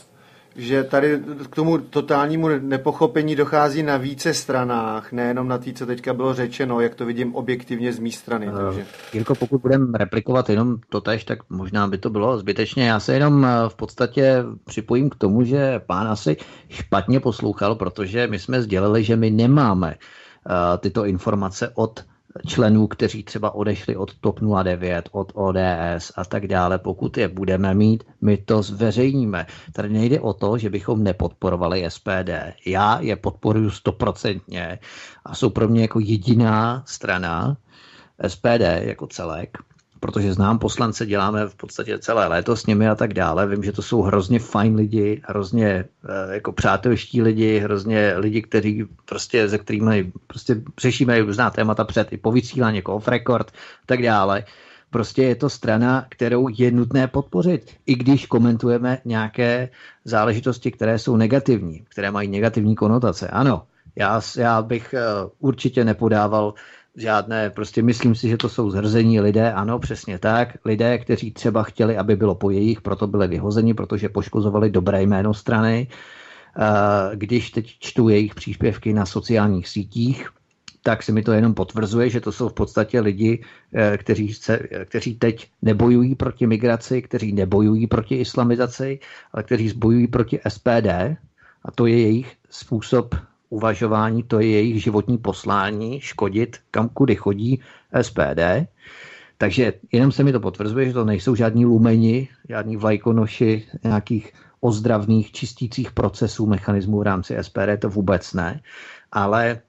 že 0.56 0.84
tady 0.84 1.20
k 1.50 1.54
tomu 1.54 1.78
totálnímu 1.78 2.48
nepochopení 2.48 3.36
dochází 3.36 3.82
na 3.82 3.96
více 3.96 4.34
stranách, 4.34 5.12
nejenom 5.12 5.48
na 5.48 5.58
té, 5.58 5.72
co 5.72 5.86
teďka 5.86 6.14
bylo 6.14 6.34
řečeno, 6.34 6.80
jak 6.80 6.94
to 6.94 7.06
vidím 7.06 7.34
objektivně 7.34 7.92
z 7.92 7.98
mé 7.98 8.10
strany. 8.10 8.48
Uh, 8.48 8.58
takže. 8.58 8.86
Jirko, 9.12 9.34
pokud 9.34 9.60
budeme 9.60 9.98
replikovat 9.98 10.50
jenom 10.50 10.76
to 10.88 11.00
tež, 11.00 11.24
tak 11.24 11.38
možná 11.50 11.88
by 11.88 11.98
to 11.98 12.10
bylo 12.10 12.38
zbytečně. 12.38 12.88
Já 12.88 13.00
se 13.00 13.14
jenom 13.14 13.44
eh, 13.44 13.68
v 13.68 13.74
podstatě 13.74 14.44
připojím 14.64 15.10
k 15.10 15.14
tomu, 15.14 15.44
že 15.44 15.80
pán 15.86 16.08
asi 16.08 16.36
špatně 16.68 17.20
poslouchal, 17.20 17.74
protože 17.74 18.26
my 18.26 18.38
jsme 18.38 18.62
sdělili, 18.62 19.04
že 19.04 19.16
my 19.16 19.30
nemáme 19.30 19.88
uh, 19.94 20.52
tyto 20.78 21.04
informace 21.04 21.72
od 21.74 22.04
členů, 22.46 22.86
kteří 22.86 23.22
třeba 23.22 23.54
odešli 23.54 23.96
od 23.96 24.14
TOP 24.14 24.40
09, 24.62 25.08
od 25.12 25.32
ODS 25.34 26.12
a 26.16 26.24
tak 26.28 26.46
dále. 26.46 26.78
Pokud 26.78 27.16
je 27.16 27.28
budeme 27.28 27.74
mít, 27.74 28.04
my 28.20 28.36
to 28.36 28.62
zveřejníme. 28.62 29.46
Tady 29.72 29.88
nejde 29.88 30.20
o 30.20 30.32
to, 30.32 30.58
že 30.58 30.70
bychom 30.70 31.04
nepodporovali 31.04 31.84
SPD. 31.88 32.30
Já 32.66 33.00
je 33.00 33.16
podporuji 33.16 33.70
stoprocentně 33.70 34.78
a 35.24 35.34
jsou 35.34 35.50
pro 35.50 35.68
mě 35.68 35.82
jako 35.82 36.00
jediná 36.00 36.82
strana 36.86 37.56
SPD 38.26 38.60
jako 38.80 39.06
celek, 39.06 39.58
protože 40.00 40.32
znám 40.32 40.58
poslance, 40.58 41.06
děláme 41.06 41.46
v 41.46 41.54
podstatě 41.54 41.98
celé 41.98 42.26
léto 42.26 42.56
s 42.56 42.66
nimi 42.66 42.88
a 42.88 42.94
tak 42.94 43.14
dále. 43.14 43.46
Vím, 43.46 43.62
že 43.62 43.72
to 43.72 43.82
jsou 43.82 44.02
hrozně 44.02 44.38
fajn 44.38 44.74
lidi, 44.74 45.22
hrozně 45.24 45.68
eh, 45.68 46.34
jako 46.34 46.52
přátelští 46.52 47.22
lidi, 47.22 47.58
hrozně 47.58 48.14
lidi, 48.16 48.42
kteří 48.42 48.84
prostě, 49.04 49.48
ze 49.48 49.58
kterými 49.58 50.12
prostě 50.26 50.62
řešíme 50.80 51.20
různá 51.20 51.50
témata 51.50 51.84
před 51.84 52.12
i 52.12 52.16
po 52.16 52.32
vysílání, 52.32 52.76
jako 52.76 52.94
off 52.94 53.08
record, 53.08 53.52
tak 53.86 54.02
dále. 54.02 54.44
Prostě 54.90 55.22
je 55.22 55.34
to 55.34 55.50
strana, 55.50 56.06
kterou 56.08 56.48
je 56.58 56.70
nutné 56.70 57.08
podpořit, 57.08 57.74
i 57.86 57.94
když 57.94 58.26
komentujeme 58.26 58.98
nějaké 59.04 59.68
záležitosti, 60.04 60.70
které 60.70 60.98
jsou 60.98 61.16
negativní, 61.16 61.84
které 61.88 62.10
mají 62.10 62.28
negativní 62.28 62.74
konotace. 62.74 63.28
Ano, 63.28 63.62
já, 63.96 64.20
já 64.36 64.62
bych 64.62 64.94
uh, 64.94 65.30
určitě 65.38 65.84
nepodával 65.84 66.54
žádné, 66.96 67.50
prostě 67.50 67.82
myslím 67.82 68.14
si, 68.14 68.28
že 68.28 68.36
to 68.36 68.48
jsou 68.48 68.70
zhrzení 68.70 69.20
lidé, 69.20 69.52
ano, 69.52 69.78
přesně 69.78 70.18
tak, 70.18 70.48
lidé, 70.64 70.98
kteří 70.98 71.30
třeba 71.30 71.62
chtěli, 71.62 71.96
aby 71.96 72.16
bylo 72.16 72.34
po 72.34 72.50
jejich, 72.50 72.80
proto 72.80 73.06
byli 73.06 73.28
vyhozeni, 73.28 73.74
protože 73.74 74.08
poškozovali 74.08 74.70
dobré 74.70 75.02
jméno 75.02 75.34
strany. 75.34 75.88
Eh, 76.58 77.16
když 77.16 77.50
teď 77.50 77.76
čtu 77.78 78.08
jejich 78.08 78.34
příspěvky 78.34 78.92
na 78.92 79.06
sociálních 79.06 79.68
sítích, 79.68 80.28
tak 80.82 81.02
se 81.02 81.12
mi 81.12 81.22
to 81.22 81.32
jenom 81.32 81.54
potvrzuje, 81.54 82.10
že 82.10 82.20
to 82.20 82.32
jsou 82.32 82.48
v 82.48 82.54
podstatě 82.54 83.00
lidi, 83.00 83.44
eh, 83.74 83.96
kteří, 83.96 84.34
se, 84.34 84.58
kteří 84.84 85.14
teď 85.14 85.50
nebojují 85.62 86.14
proti 86.14 86.46
migraci, 86.46 87.02
kteří 87.02 87.32
nebojují 87.32 87.86
proti 87.86 88.14
islamizaci, 88.14 88.98
ale 89.32 89.42
kteří 89.42 89.72
bojují 89.76 90.06
proti 90.06 90.40
SPD 90.48 91.16
a 91.64 91.70
to 91.74 91.86
je 91.86 92.00
jejich 92.00 92.36
způsob 92.50 93.14
uvažování, 93.50 94.22
to 94.22 94.40
je 94.40 94.50
jejich 94.50 94.82
životní 94.82 95.18
poslání, 95.18 96.00
škodit 96.00 96.56
kam 96.70 96.88
kudy 96.88 97.14
chodí 97.16 97.60
SPD. 98.02 98.66
Takže 99.38 99.72
jenom 99.92 100.12
se 100.12 100.24
mi 100.24 100.32
to 100.32 100.40
potvrzuje, 100.40 100.86
že 100.86 100.92
to 100.92 101.04
nejsou 101.04 101.34
žádní 101.34 101.66
lumeni, 101.66 102.28
žádní 102.48 102.76
vlajkonoši 102.76 103.66
nějakých 103.84 104.32
ozdravných, 104.60 105.32
čistících 105.32 105.92
procesů, 105.92 106.46
mechanismů 106.46 106.98
v 106.98 107.02
rámci 107.02 107.36
SPD, 107.40 107.78
to 107.78 107.88
vůbec 107.88 108.34
ne. 108.34 108.60
Ale 109.12 109.60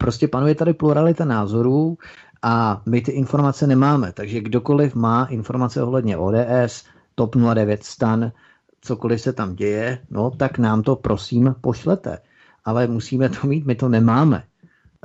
prostě 0.00 0.28
panuje 0.28 0.54
tady 0.54 0.74
pluralita 0.74 1.24
názorů 1.24 1.98
a 2.42 2.82
my 2.86 3.00
ty 3.00 3.12
informace 3.12 3.66
nemáme. 3.66 4.12
Takže 4.12 4.40
kdokoliv 4.40 4.94
má 4.94 5.24
informace 5.24 5.82
ohledně 5.82 6.16
ODS, 6.16 6.84
TOP 7.14 7.36
09 7.54 7.84
stan, 7.84 8.32
cokoliv 8.80 9.20
se 9.20 9.32
tam 9.32 9.54
děje, 9.54 9.98
no 10.10 10.30
tak 10.30 10.58
nám 10.58 10.82
to 10.82 10.96
prosím 10.96 11.54
pošlete 11.60 12.18
ale 12.64 12.86
musíme 12.86 13.28
to 13.28 13.46
mít, 13.46 13.66
my 13.66 13.74
to 13.74 13.88
nemáme. 13.88 14.44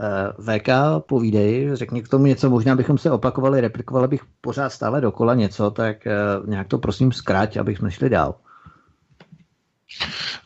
Eh, 0.02 0.60
VK, 0.60 0.70
povídej, 1.08 1.70
řekni 1.74 2.04
k 2.04 2.08
tomu 2.08 2.26
něco, 2.26 2.50
možná 2.50 2.76
bychom 2.76 2.98
se 2.98 3.12
opakovali, 3.12 3.62
replikovali 3.62 4.08
bych 4.08 4.22
pořád 4.42 4.70
stále 4.70 5.02
dokola 5.02 5.36
něco, 5.36 5.72
tak 5.72 6.08
eh, 6.08 6.14
nějak 6.46 6.68
to 6.68 6.78
prosím 6.78 7.12
zkráť, 7.12 7.58
abych 7.58 7.78
jsme 7.78 7.92
šli 7.92 8.10
dál. 8.10 8.36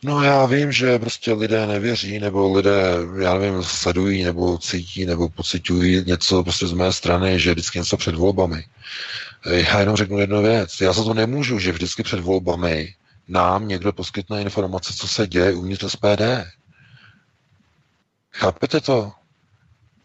No 0.04 0.22
já 0.22 0.46
vím, 0.46 0.72
že 0.72 0.98
prostě 0.98 1.32
lidé 1.32 1.66
nevěří, 1.66 2.18
nebo 2.18 2.56
lidé, 2.56 2.96
já 3.20 3.34
nevím, 3.34 3.62
sledují, 3.62 4.24
nebo 4.24 4.58
cítí, 4.58 5.06
nebo 5.06 5.28
pocitují 5.28 6.04
něco 6.06 6.42
prostě 6.42 6.66
z 6.66 6.72
mé 6.72 6.92
strany, 6.92 7.40
že 7.40 7.52
vždycky 7.52 7.78
něco 7.78 7.96
před 7.96 8.14
volbami. 8.14 8.64
Eh, 9.46 9.60
já 9.60 9.80
jenom 9.80 9.96
řeknu 9.96 10.18
jednu 10.18 10.42
věc. 10.42 10.80
Já 10.80 10.92
za 10.92 11.04
to 11.04 11.14
nemůžu, 11.14 11.58
že 11.58 11.72
vždycky 11.72 12.02
před 12.02 12.20
volbami 12.20 12.94
nám 13.28 13.68
někdo 13.68 13.92
poskytne 13.92 14.42
informace, 14.42 14.92
co 14.96 15.08
se 15.08 15.26
děje 15.26 15.52
uvnitř 15.52 15.84
SPD. 15.84 16.22
Chápete 18.34 18.80
to? 18.80 19.12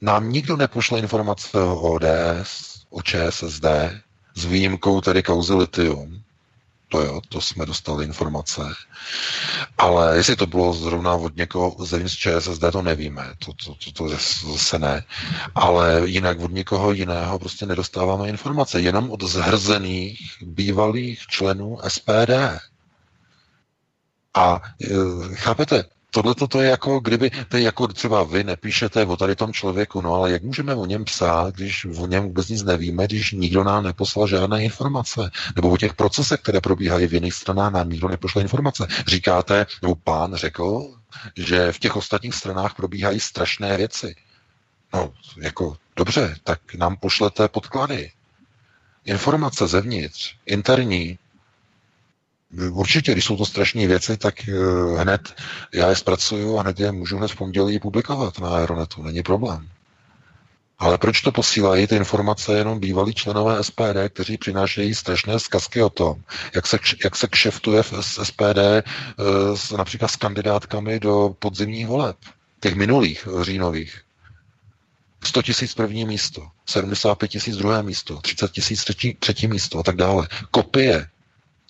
Nám 0.01 0.29
nikdo 0.31 0.57
nepošle 0.57 0.99
informace 0.99 1.61
o 1.61 1.81
ODS, 1.81 2.83
o 2.89 3.01
ČSSD, 3.01 3.65
s 4.35 4.45
výjimkou 4.45 5.01
tedy 5.01 5.23
kauzy 5.23 5.53
litium. 5.53 6.21
To 6.91 7.01
jo, 7.01 7.21
to 7.29 7.41
jsme 7.41 7.65
dostali 7.65 8.05
informace. 8.05 8.61
Ale 9.77 10.17
jestli 10.17 10.35
to 10.35 10.47
bylo 10.47 10.73
zrovna 10.73 11.13
od 11.13 11.35
někoho 11.35 11.75
z 11.85 12.07
ČSSD, 12.15 12.63
to 12.71 12.81
nevíme. 12.81 13.33
To, 13.45 13.53
to, 13.53 13.75
to, 13.75 13.91
to 13.91 14.09
zase 14.53 14.79
ne. 14.79 15.03
Ale 15.55 16.01
jinak 16.05 16.39
od 16.39 16.51
někoho 16.51 16.91
jiného 16.91 17.39
prostě 17.39 17.65
nedostáváme 17.65 18.29
informace. 18.29 18.81
Jenom 18.81 19.11
od 19.11 19.23
zhrzených 19.23 20.19
bývalých 20.41 21.19
členů 21.27 21.77
SPD. 21.87 22.29
A 24.33 24.61
e, 24.81 24.87
chápete, 25.35 25.83
tohle 26.09 26.35
to 26.35 26.61
je 26.61 26.69
jako, 26.69 26.99
kdyby, 26.99 27.31
to 27.49 27.57
je 27.57 27.63
jako 27.63 27.87
třeba 27.87 28.23
vy 28.23 28.43
nepíšete 28.43 29.05
o 29.05 29.17
tady 29.17 29.35
tom 29.35 29.53
člověku, 29.53 30.01
no 30.01 30.13
ale 30.13 30.31
jak 30.31 30.43
můžeme 30.43 30.75
o 30.75 30.85
něm 30.85 31.05
psát, 31.05 31.55
když 31.55 31.85
o 31.85 32.07
něm 32.07 32.23
vůbec 32.23 32.49
nic 32.49 32.63
nevíme, 32.63 33.05
když 33.05 33.31
nikdo 33.31 33.63
nám 33.63 33.83
neposlal 33.83 34.27
žádné 34.27 34.63
informace, 34.63 35.31
nebo 35.55 35.69
o 35.69 35.77
těch 35.77 35.93
procesech, 35.93 36.39
které 36.39 36.61
probíhají 36.61 37.07
v 37.07 37.13
jiných 37.13 37.33
stranách, 37.33 37.73
nám 37.73 37.89
nikdo 37.89 38.07
nepošle 38.07 38.41
informace. 38.41 38.87
Říkáte, 39.07 39.65
nebo 39.81 39.95
pán 39.95 40.35
řekl, 40.35 40.93
že 41.37 41.71
v 41.71 41.79
těch 41.79 41.95
ostatních 41.95 42.35
stranách 42.35 42.75
probíhají 42.75 43.19
strašné 43.19 43.77
věci. 43.77 44.15
No, 44.93 45.13
jako, 45.37 45.77
dobře, 45.95 46.35
tak 46.43 46.59
nám 46.75 46.97
pošlete 46.97 47.47
podklady. 47.47 48.11
Informace 49.05 49.67
zevnitř, 49.67 50.35
interní, 50.45 51.19
Určitě, 52.71 53.11
když 53.11 53.25
jsou 53.25 53.37
to 53.37 53.45
strašné 53.45 53.87
věci, 53.87 54.17
tak 54.17 54.35
hned 54.97 55.33
já 55.73 55.89
je 55.89 55.95
zpracuju 55.95 56.57
a 56.57 56.61
hned 56.61 56.79
je 56.79 56.91
můžu 56.91 57.17
hned 57.17 57.31
v 57.31 57.35
pondělí 57.35 57.79
publikovat 57.79 58.39
na 58.39 58.49
Aeronetu, 58.49 59.03
není 59.03 59.23
problém. 59.23 59.69
Ale 60.79 60.97
proč 60.97 61.21
to 61.21 61.31
posílají 61.31 61.87
ty 61.87 61.95
informace 61.95 62.57
jenom 62.57 62.79
bývalí 62.79 63.13
členové 63.13 63.63
SPD, 63.63 64.09
kteří 64.09 64.37
přinášejí 64.37 64.95
strašné 64.95 65.39
zkazky 65.39 65.81
o 65.81 65.89
tom, 65.89 66.15
jak 66.55 66.67
se, 66.67 66.77
jak 67.03 67.15
se 67.15 67.27
kšeftuje 67.27 67.83
v 67.83 67.93
SPD 68.01 68.57
eh, 68.57 68.83
s, 69.55 69.71
například 69.71 70.07
s 70.07 70.15
kandidátkami 70.15 70.99
do 70.99 71.35
podzimních 71.39 71.87
voleb, 71.87 72.17
těch 72.59 72.75
minulých 72.75 73.27
říjnových. 73.41 74.01
100 75.23 75.41
tisíc 75.41 75.73
první 75.73 76.05
místo, 76.05 76.47
75 76.65 77.27
tisíc 77.27 77.57
druhé 77.57 77.83
místo, 77.83 78.17
30 78.21 78.51
tisíc 78.51 78.83
třetí, 78.83 79.13
třetí 79.19 79.47
místo 79.47 79.79
a 79.79 79.83
tak 79.83 79.95
dále. 79.95 80.27
Kopie 80.51 81.07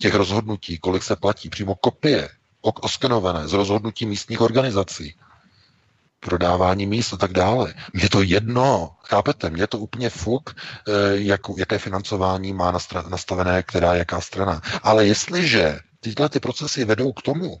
těch 0.00 0.14
rozhodnutí, 0.14 0.78
kolik 0.78 1.02
se 1.02 1.16
platí, 1.16 1.48
přímo 1.48 1.74
kopie 1.74 2.28
oskenované 2.60 3.48
z 3.48 3.52
rozhodnutí 3.52 4.06
místních 4.06 4.40
organizací 4.40 5.14
prodávání 6.20 6.86
míst 6.86 7.12
a 7.12 7.16
tak 7.16 7.32
dále. 7.32 7.74
Mně 7.92 8.08
to 8.08 8.22
jedno, 8.22 8.96
chápete, 9.02 9.50
mně 9.50 9.66
to 9.66 9.78
úplně 9.78 10.10
fuk, 10.10 10.56
eh, 10.56 10.92
jak, 11.16 11.40
jaké 11.56 11.78
financování 11.78 12.52
má 12.52 12.78
nastavené 13.08 13.62
která 13.62 13.94
jaká 13.94 14.20
strana. 14.20 14.62
Ale 14.82 15.06
jestliže 15.06 15.78
tyhle 16.00 16.28
ty 16.28 16.40
procesy 16.40 16.84
vedou 16.84 17.12
k 17.12 17.22
tomu, 17.22 17.60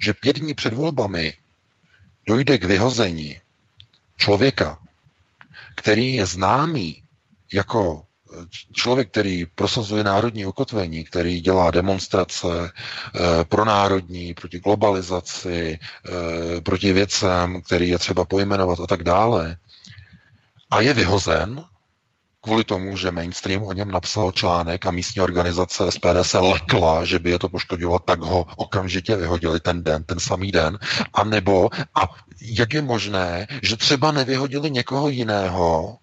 že 0.00 0.14
pět 0.14 0.38
dní 0.38 0.54
před 0.54 0.72
volbami 0.74 1.34
dojde 2.26 2.58
k 2.58 2.64
vyhození 2.64 3.40
člověka, 4.16 4.78
který 5.74 6.14
je 6.14 6.26
známý 6.26 7.02
jako 7.52 8.07
člověk, 8.72 9.10
který 9.10 9.46
prosazuje 9.46 10.04
národní 10.04 10.46
ukotvení, 10.46 11.04
který 11.04 11.40
dělá 11.40 11.70
demonstrace 11.70 12.48
e, 12.64 12.70
pro 13.44 13.64
národní, 13.64 14.34
proti 14.34 14.60
globalizaci, 14.60 15.78
e, 15.78 16.60
proti 16.60 16.92
věcem, 16.92 17.62
který 17.62 17.88
je 17.88 17.98
třeba 17.98 18.24
pojmenovat 18.24 18.80
a 18.80 18.86
tak 18.86 19.02
dále, 19.02 19.56
a 20.70 20.80
je 20.80 20.94
vyhozen 20.94 21.64
kvůli 22.40 22.64
tomu, 22.64 22.96
že 22.96 23.10
mainstream 23.10 23.62
o 23.62 23.72
něm 23.72 23.90
napsal 23.90 24.32
článek 24.32 24.86
a 24.86 24.90
místní 24.90 25.22
organizace 25.22 25.92
SPD 25.92 26.22
se 26.22 26.38
lekla, 26.38 27.04
že 27.04 27.18
by 27.18 27.30
je 27.30 27.38
to 27.38 27.48
poškodilo, 27.48 27.98
tak 27.98 28.20
ho 28.20 28.46
okamžitě 28.56 29.16
vyhodili 29.16 29.60
ten 29.60 29.82
den, 29.82 30.04
ten 30.04 30.20
samý 30.20 30.52
den. 30.52 30.78
A 31.14 31.24
nebo, 31.24 31.70
a 31.94 32.08
jak 32.40 32.74
je 32.74 32.82
možné, 32.82 33.46
že 33.62 33.76
třeba 33.76 34.12
nevyhodili 34.12 34.70
někoho 34.70 35.08
jiného, 35.08 35.98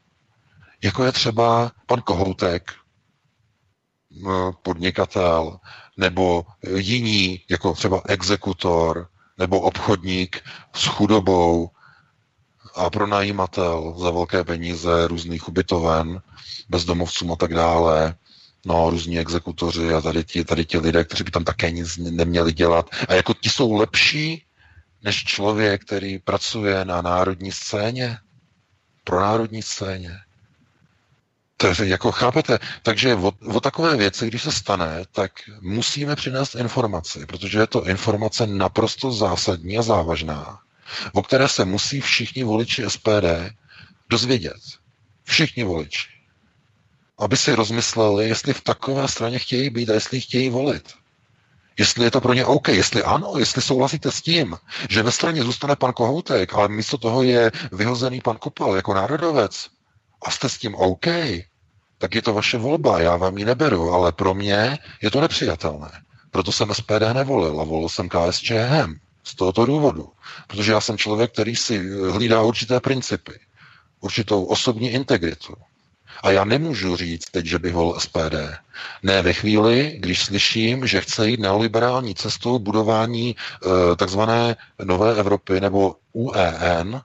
jako 0.84 1.04
je 1.04 1.12
třeba 1.12 1.72
pan 1.86 2.02
Kohoutek, 2.02 2.74
podnikatel, 4.62 5.60
nebo 5.98 6.46
jiní, 6.76 7.42
jako 7.50 7.74
třeba 7.74 8.02
exekutor, 8.08 9.08
nebo 9.38 9.60
obchodník 9.60 10.42
s 10.76 10.86
chudobou 10.86 11.70
a 12.76 12.90
pronajímatel 12.90 13.96
za 13.98 14.12
velké 14.12 14.44
peníze 14.44 15.08
různých 15.08 15.48
ubytoven, 15.48 16.22
bezdomovcům 16.70 17.32
a 17.32 17.36
tak 17.36 17.54
dále, 17.54 18.16
no, 18.66 18.90
různí 18.90 19.20
exekutoři 19.20 19.94
a 19.94 20.02
tady 20.02 20.24
ti, 20.24 20.46
tady 20.46 20.66
ti 20.66 20.78
lidé, 20.78 21.04
kteří 21.04 21.24
by 21.24 21.32
tam 21.32 21.44
také 21.44 21.72
nic 21.72 21.98
neměli 21.98 22.54
dělat. 22.54 22.90
A 23.10 23.14
jako 23.14 23.34
ti 23.34 23.50
jsou 23.50 23.74
lepší 23.74 24.46
než 25.04 25.24
člověk, 25.24 25.86
který 25.86 26.20
pracuje 26.20 26.86
na 26.86 27.02
národní 27.02 27.52
scéně, 27.52 28.18
pro 29.04 29.20
národní 29.20 29.62
scéně. 29.62 30.18
Takže 31.58 31.86
jako 31.86 32.12
chápete, 32.12 32.60
takže 32.84 33.16
o, 33.16 33.32
o 33.48 33.60
takové 33.60 33.96
věci, 33.98 34.28
když 34.28 34.44
se 34.44 34.52
stane, 34.52 35.04
tak 35.12 35.32
musíme 35.62 36.16
přinést 36.16 36.56
informaci, 36.56 37.26
protože 37.26 37.60
je 37.60 37.68
to 37.68 37.88
informace 37.88 38.48
naprosto 38.48 39.12
zásadní 39.12 39.78
a 39.78 39.82
závažná, 39.82 40.60
o 41.14 41.24
které 41.24 41.48
se 41.48 41.66
musí 41.66 42.02
všichni 42.02 42.44
voliči 42.44 42.84
SPD 42.88 43.26
dozvědět. 44.10 44.62
Všichni 45.24 45.64
voliči. 45.64 46.08
Aby 47.18 47.38
si 47.38 47.56
rozmysleli, 47.56 48.28
jestli 48.28 48.54
v 48.54 48.62
takové 48.62 49.08
straně 49.08 49.40
chtějí 49.40 49.70
být 49.70 49.90
a 49.90 49.94
jestli 49.94 50.22
chtějí 50.22 50.50
volit. 50.50 50.94
Jestli 51.78 52.04
je 52.04 52.12
to 52.12 52.22
pro 52.22 52.34
ně 52.34 52.46
OK, 52.46 52.68
jestli 52.68 53.04
ano, 53.04 53.34
jestli 53.38 53.62
souhlasíte 53.62 54.12
s 54.12 54.22
tím, 54.22 54.58
že 54.90 55.04
ve 55.04 55.12
straně 55.12 55.44
zůstane 55.44 55.76
pan 55.76 55.94
Kohoutek, 55.94 56.54
ale 56.54 56.68
místo 56.68 56.98
toho 56.98 57.24
je 57.24 57.52
vyhozený 57.72 58.22
pan 58.22 58.38
Kopal 58.38 58.76
jako 58.76 58.94
národovec, 58.94 59.68
a 60.26 60.32
jste 60.32 60.50
s 60.50 60.58
tím 60.58 60.76
OK, 60.76 61.06
tak 61.98 62.16
je 62.16 62.22
to 62.22 62.34
vaše 62.34 62.58
volba, 62.58 63.00
já 63.02 63.18
vám 63.18 63.38
ji 63.38 63.46
neberu, 63.46 63.92
ale 63.92 64.12
pro 64.12 64.34
mě 64.34 64.78
je 65.02 65.12
to 65.12 65.22
nepřijatelné. 65.22 65.92
Proto 66.32 66.52
jsem 66.52 66.74
SPD 66.74 67.14
nevolil 67.14 67.62
a 67.62 67.64
volil 67.64 67.90
jsem 67.90 68.10
KSČM 68.10 68.94
z 69.24 69.36
tohoto 69.36 69.66
důvodu. 69.66 70.10
Protože 70.48 70.72
já 70.72 70.82
jsem 70.82 70.98
člověk, 70.98 71.32
který 71.32 71.56
si 71.56 71.90
hlídá 72.12 72.42
určité 72.42 72.80
principy, 72.80 73.40
určitou 74.00 74.44
osobní 74.44 74.90
integritu. 74.90 75.54
A 76.24 76.32
já 76.32 76.44
nemůžu 76.46 76.96
říct 76.96 77.26
teď, 77.32 77.46
že 77.46 77.60
bych 77.60 77.74
volil 77.74 78.00
SPD. 78.00 78.36
Ne 79.04 79.22
ve 79.22 79.34
chvíli, 79.34 79.96
když 80.00 80.24
slyším, 80.24 80.88
že 80.88 81.02
chce 81.02 81.30
jít 81.30 81.40
neoliberální 81.40 82.16
cestou 82.16 82.60
budování 82.60 83.36
e, 83.36 83.96
takzvané 83.96 84.56
nové 84.84 85.16
Evropy 85.16 85.62
nebo 85.62 85.96
UEN, 86.14 87.02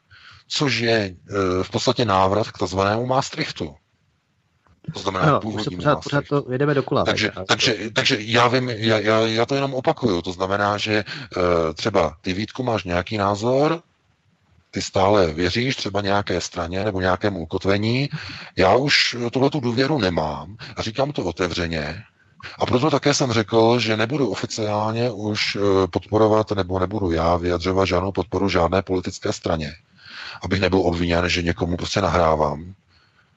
což 0.51 0.79
je 0.79 0.97
e, 0.99 1.15
v 1.63 1.71
podstatě 1.71 2.05
návrat 2.05 2.51
k 2.51 2.59
takzvanému 2.59 3.07
Maastrichtu. 3.07 3.75
To 4.93 5.01
znamená 5.01 5.25
ano, 5.25 5.41
původní 5.41 5.77
pořád, 5.77 6.03
pořád 6.03 6.25
to 6.29 6.45
jedeme 6.53 6.75
dokola. 6.75 7.05
Takže, 7.05 7.33
takže, 7.49 7.77
takže 7.93 8.17
já 8.21 8.49
vím, 8.49 8.69
já, 8.69 8.99
já, 8.99 9.19
já 9.21 9.47
to 9.47 9.55
jenom 9.55 9.75
opakuju. 9.75 10.23
To 10.23 10.33
znamená, 10.33 10.79
že 10.79 11.05
uh, 11.37 11.43
třeba 11.75 12.17
ty 12.21 12.33
Vítku 12.33 12.63
máš 12.63 12.85
nějaký 12.85 13.17
názor, 13.17 13.83
ty 14.71 14.83
stále 14.83 15.33
věříš 15.33 15.77
třeba 15.77 16.01
nějaké 16.01 16.41
straně 16.41 16.85
nebo 16.85 17.01
nějakému 17.01 17.41
ukotvení. 17.41 18.09
Já 18.57 18.75
už 18.75 19.17
tuhle 19.33 19.51
tu 19.51 19.61
důvěru 19.61 19.99
nemám 19.99 20.57
a 20.77 20.83
říkám 20.83 21.13
to 21.13 21.25
otevřeně. 21.25 22.03
A 22.59 22.67
proto 22.67 22.91
také 22.91 23.15
jsem 23.15 23.33
řekl, 23.33 23.79
že 23.79 23.97
nebudu 23.97 24.31
oficiálně 24.31 25.11
už 25.11 25.57
eh, 25.57 25.87
podporovat 25.87 26.51
nebo 26.51 26.79
nebudu 26.79 27.11
já 27.11 27.37
vyjadřovat 27.37 27.85
žádnou 27.85 28.13
podporu 28.13 28.49
žádné 28.49 28.83
politické 28.83 29.33
straně 29.33 29.73
abych 30.43 30.61
nebyl 30.61 30.79
obviněn, 30.79 31.29
že 31.29 31.43
někomu 31.43 31.77
prostě 31.77 32.01
nahrávám. 32.01 32.75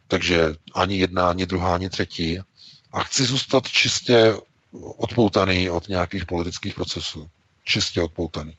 Takže 0.07 0.56
ani 0.75 0.98
jedna, 0.98 1.30
ani 1.30 1.45
druhá, 1.45 1.75
ani 1.75 1.90
třetí. 1.90 2.40
A 2.91 3.03
chci 3.03 3.25
zůstat 3.25 3.67
čistě 3.67 4.35
odpoutaný 4.98 5.69
od 5.69 5.88
nějakých 5.88 6.25
politických 6.25 6.75
procesů. 6.75 7.30
Čistě 7.64 8.01
odpoutaný. 8.01 8.57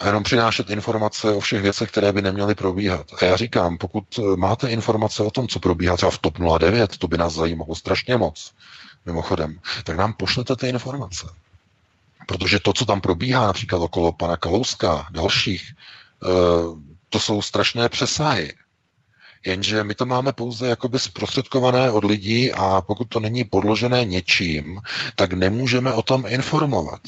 A 0.00 0.06
jenom 0.06 0.22
přinášet 0.22 0.70
informace 0.70 1.30
o 1.32 1.40
všech 1.40 1.62
věcech, 1.62 1.90
které 1.90 2.12
by 2.12 2.22
neměly 2.22 2.54
probíhat. 2.54 3.06
A 3.20 3.24
já 3.24 3.36
říkám, 3.36 3.78
pokud 3.78 4.04
máte 4.36 4.68
informace 4.68 5.22
o 5.22 5.30
tom, 5.30 5.48
co 5.48 5.60
probíhá 5.60 5.96
třeba 5.96 6.10
v 6.10 6.18
TOP 6.18 6.38
09, 6.58 6.98
to 6.98 7.08
by 7.08 7.18
nás 7.18 7.34
zajímalo 7.34 7.74
strašně 7.74 8.16
moc, 8.16 8.52
mimochodem, 9.06 9.60
tak 9.84 9.96
nám 9.96 10.12
pošlete 10.12 10.56
ty 10.56 10.68
informace. 10.68 11.26
Protože 12.26 12.60
to, 12.60 12.72
co 12.72 12.84
tam 12.84 13.00
probíhá, 13.00 13.46
například 13.46 13.78
okolo 13.78 14.12
pana 14.12 14.36
Kalouska, 14.36 15.06
dalších, 15.10 15.74
eh, 16.24 16.26
to 17.12 17.20
jsou 17.20 17.42
strašné 17.42 17.88
přesahy. 17.88 18.52
Jenže 19.46 19.84
my 19.84 19.94
to 19.94 20.06
máme 20.06 20.32
pouze 20.32 20.66
jakoby 20.66 20.98
zprostředkované 20.98 21.90
od 21.90 22.04
lidí 22.04 22.52
a 22.52 22.80
pokud 22.86 23.04
to 23.08 23.20
není 23.20 23.44
podložené 23.44 24.04
něčím, 24.04 24.80
tak 25.16 25.32
nemůžeme 25.32 25.92
o 25.92 26.02
tom 26.02 26.24
informovat. 26.28 27.00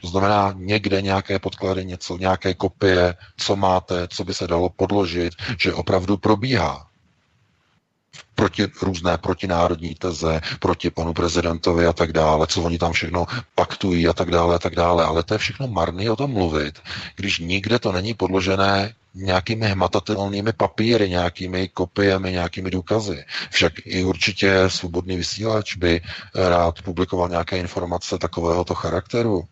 To 0.00 0.08
znamená 0.08 0.54
někde 0.56 1.02
nějaké 1.02 1.38
podklady, 1.38 1.84
něco, 1.84 2.16
nějaké 2.18 2.54
kopie, 2.54 3.14
co 3.36 3.56
máte, 3.56 4.08
co 4.08 4.24
by 4.24 4.34
se 4.34 4.46
dalo 4.46 4.68
podložit, 4.70 5.34
že 5.58 5.72
opravdu 5.74 6.16
probíhá 6.16 6.86
proti 8.34 8.66
různé 8.82 9.18
protinárodní 9.18 9.94
teze, 9.94 10.40
proti 10.60 10.90
panu 10.90 11.12
prezidentovi 11.12 11.86
a 11.86 11.92
tak 11.92 12.12
dále, 12.12 12.46
co 12.46 12.62
oni 12.62 12.78
tam 12.78 12.92
všechno 12.92 13.26
paktují 13.54 14.08
a 14.08 14.12
tak 14.12 14.30
dále 14.30 14.54
a 14.54 14.58
tak 14.58 14.74
dále. 14.74 15.04
Ale 15.04 15.22
to 15.22 15.34
je 15.34 15.38
všechno 15.38 15.68
marný 15.68 16.10
o 16.10 16.16
tom 16.16 16.30
mluvit, 16.30 16.78
když 17.16 17.38
nikde 17.38 17.78
to 17.78 17.92
není 17.92 18.14
podložené 18.14 18.94
nějakými 19.14 19.66
hmatatelnými 19.66 20.52
papíry, 20.52 21.10
nějakými 21.10 21.68
kopiemi, 21.68 22.32
nějakými 22.32 22.70
důkazy. 22.70 23.24
Však 23.50 23.72
i 23.84 24.04
určitě 24.04 24.64
svobodný 24.66 25.16
vysílač 25.16 25.76
by 25.76 26.00
rád 26.34 26.82
publikoval 26.82 27.28
nějaké 27.28 27.58
informace 27.58 28.18
takovéhoto 28.18 28.74
charakteru, 28.74 29.44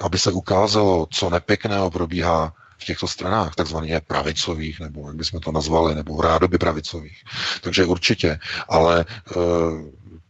aby 0.00 0.18
se 0.18 0.32
ukázalo, 0.32 1.06
co 1.10 1.30
nepěkného 1.30 1.90
probíhá 1.90 2.52
v 2.78 2.84
těchto 2.84 3.08
stranách, 3.08 3.54
takzvaně 3.54 4.00
pravicových, 4.00 4.80
nebo 4.80 5.06
jak 5.06 5.16
bychom 5.16 5.40
to 5.40 5.52
nazvali, 5.52 5.94
nebo 5.94 6.20
rádoby 6.20 6.58
pravicových. 6.58 7.24
Takže 7.60 7.84
určitě, 7.84 8.38
ale 8.68 9.00
e, 9.00 9.04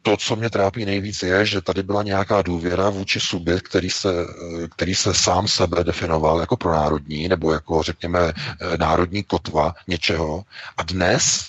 to, 0.05 0.17
co 0.17 0.37
mě 0.37 0.51
trápí 0.51 0.85
nejvíc, 0.85 1.23
je, 1.23 1.47
že 1.47 1.61
tady 1.61 1.83
byla 1.83 2.03
nějaká 2.03 2.43
důvěra 2.43 2.91
vůči 2.91 3.21
subjekt, 3.21 3.69
který 3.69 3.91
se, 3.91 4.13
e, 4.13 4.69
který 4.69 4.95
se 4.95 5.15
sám 5.15 5.49
sebe 5.49 5.85
definoval 5.85 6.41
jako 6.41 6.57
pronárodní, 6.57 7.29
nebo 7.29 7.53
jako, 7.53 7.83
řekněme, 7.83 8.19
e, 8.21 8.33
národní 8.77 9.25
kotva 9.25 9.75
něčeho. 9.89 10.45
A 10.77 10.83
dnes 10.83 11.47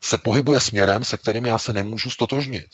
se 0.00 0.18
pohybuje 0.18 0.60
směrem, 0.60 1.04
se 1.04 1.16
kterým 1.16 1.46
já 1.46 1.58
se 1.58 1.72
nemůžu 1.72 2.10
stotožnit. 2.10 2.66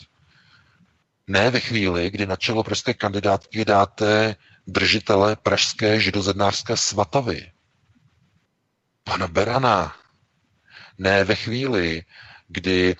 Ne 1.26 1.50
ve 1.50 1.60
chvíli, 1.60 2.10
kdy 2.10 2.26
na 2.26 2.36
čelo 2.36 2.64
pražské 2.64 2.94
kandidátky 2.94 3.64
dáte 3.64 4.36
držitele 4.66 5.36
pražské 5.36 6.00
židozednářské 6.00 6.76
svatavy. 6.76 7.52
Pana 9.04 9.28
Berana. 9.28 9.96
Ne 10.98 11.24
ve 11.24 11.34
chvíli, 11.34 12.02
kdy 12.48 12.96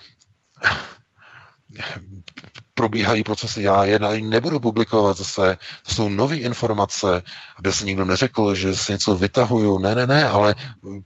probíhají 2.73 3.23
procesy, 3.23 3.61
já 3.61 3.85
je 3.85 3.99
nebudu 4.21 4.59
publikovat 4.59 5.17
zase, 5.17 5.57
to 5.87 5.93
jsou 5.93 6.09
nové 6.09 6.35
informace, 6.37 7.23
aby 7.55 7.73
se 7.73 7.85
nikdo 7.85 8.05
neřekl, 8.05 8.55
že 8.55 8.75
se 8.75 8.91
něco 8.91 9.15
vytahuju, 9.15 9.79
ne, 9.79 9.95
ne, 9.95 10.07
ne, 10.07 10.29
ale 10.29 10.55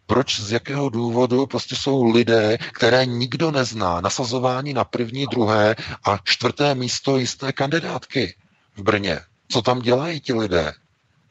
proč, 0.05 0.39
z 0.39 0.51
jakého 0.51 0.89
důvodu 0.89 1.45
prostě 1.45 1.75
jsou 1.75 2.11
lidé, 2.11 2.57
které 2.73 3.05
nikdo 3.05 3.51
nezná, 3.51 4.01
nasazování 4.01 4.73
na 4.73 4.83
první, 4.83 5.25
druhé 5.31 5.75
a 6.03 6.19
čtvrté 6.23 6.75
místo 6.75 7.17
jisté 7.17 7.51
kandidátky 7.51 8.35
v 8.75 8.81
Brně. 8.81 9.19
Co 9.49 9.61
tam 9.61 9.79
dělají 9.79 10.19
ti 10.21 10.33
lidé, 10.33 10.73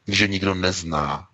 když 0.05 0.27
nikdo 0.27 0.55
nezná? 0.55 1.26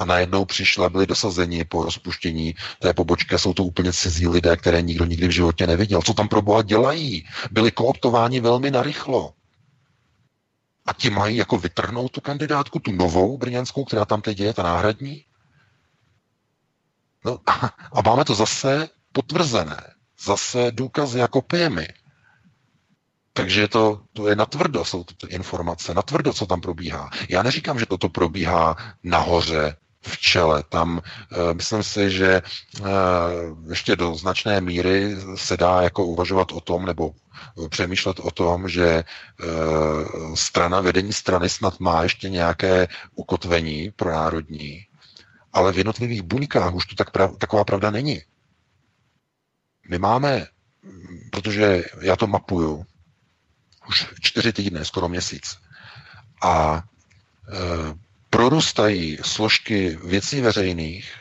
A 0.00 0.04
najednou 0.04 0.44
přišla, 0.44 0.88
byli 0.88 1.06
dosazeni 1.06 1.64
po 1.64 1.84
rozpuštění 1.84 2.54
té 2.78 2.94
pobočky. 2.94 3.38
Jsou 3.38 3.54
to 3.54 3.64
úplně 3.64 3.92
cizí 3.92 4.28
lidé, 4.28 4.56
které 4.56 4.82
nikdo 4.82 5.04
nikdy 5.04 5.28
v 5.28 5.30
životě 5.30 5.66
neviděl. 5.66 6.02
Co 6.02 6.14
tam 6.14 6.28
pro 6.28 6.42
boha 6.42 6.62
dělají? 6.62 7.28
Byli 7.50 7.70
kooptováni 7.70 8.40
velmi 8.40 8.70
narychlo. 8.70 9.34
A 10.86 10.92
ti 10.92 11.10
mají 11.10 11.36
jako 11.36 11.58
vytrhnout 11.58 12.12
tu 12.12 12.20
kandidátku, 12.20 12.78
tu 12.78 12.92
novou 12.92 13.38
brněnskou, 13.38 13.84
která 13.84 14.04
tam 14.04 14.22
teď 14.22 14.40
je, 14.40 14.54
ta 14.54 14.62
náhradní? 14.62 15.24
No, 17.24 17.38
a 17.92 18.02
máme 18.04 18.24
to 18.24 18.34
zase 18.34 18.88
potvrzené. 19.12 19.80
Zase 20.24 20.70
důkazy 20.70 21.18
jako 21.18 21.42
pěmy. 21.42 21.88
Takže 23.32 23.68
to, 23.68 24.02
to 24.12 24.28
je 24.28 24.36
natvrdo, 24.36 24.84
jsou 24.84 25.04
to 25.04 25.28
informace, 25.28 25.94
natvrdo, 25.94 26.32
co 26.32 26.46
tam 26.46 26.60
probíhá. 26.60 27.10
Já 27.28 27.42
neříkám, 27.42 27.78
že 27.78 27.86
toto 27.86 28.08
probíhá 28.08 28.76
nahoře 29.02 29.76
v 30.02 30.18
čele. 30.18 30.62
Tam 30.68 30.98
uh, 30.98 31.54
myslím 31.54 31.82
si, 31.82 32.10
že 32.10 32.42
uh, 32.80 32.86
ještě 33.70 33.96
do 33.96 34.14
značné 34.14 34.60
míry 34.60 35.16
se 35.34 35.56
dá 35.56 35.82
jako 35.82 36.04
uvažovat 36.04 36.52
o 36.52 36.60
tom, 36.60 36.86
nebo 36.86 37.14
přemýšlet 37.68 38.20
o 38.20 38.30
tom, 38.30 38.68
že 38.68 39.04
strana, 40.34 40.80
vedení 40.80 41.12
strany 41.12 41.48
snad 41.48 41.80
má 41.80 42.02
ještě 42.02 42.30
nějaké 42.30 42.88
ukotvení 43.14 43.90
pro 43.96 44.12
národní, 44.12 44.86
ale 45.52 45.72
v 45.72 45.78
jednotlivých 45.78 46.22
buňkách 46.22 46.74
už 46.74 46.86
to 46.86 46.94
tak 46.94 47.10
prav, 47.10 47.36
taková 47.38 47.64
pravda 47.64 47.90
není. 47.90 48.22
My 49.88 49.98
máme, 49.98 50.46
protože 51.32 51.84
já 52.00 52.16
to 52.16 52.26
mapuju, 52.26 52.86
už 53.88 54.06
čtyři 54.20 54.52
týdny, 54.52 54.84
skoro 54.84 55.08
měsíc, 55.08 55.56
a 56.42 56.82
prorůstají 58.40 59.18
složky 59.22 59.98
věcí 60.04 60.40
veřejných 60.40 61.14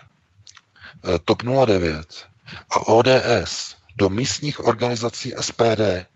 eh, 1.15 1.19
TOP 1.19 1.43
09 1.65 2.27
a 2.69 2.87
ODS 2.87 3.75
do 3.95 4.09
místních 4.09 4.65
organizací 4.65 5.33
SPD 5.41 6.07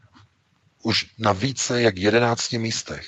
už 0.84 1.06
na 1.20 1.32
více 1.32 1.82
jak 1.82 1.98
11 1.98 2.52
místech. 2.52 3.08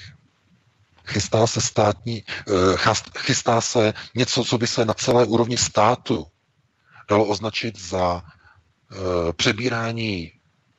Chystá 1.06 1.48
se 1.48 1.62
státní, 1.62 2.24
eh, 2.48 2.78
chystá 3.18 3.62
se 3.62 3.94
něco, 4.16 4.44
co 4.44 4.58
by 4.58 4.68
se 4.68 4.86
na 4.86 4.94
celé 4.94 5.26
úrovni 5.26 5.58
státu 5.58 6.28
dalo 7.10 7.26
označit 7.26 7.80
za 7.80 8.24
eh, 8.92 9.34
přebírání 9.34 10.32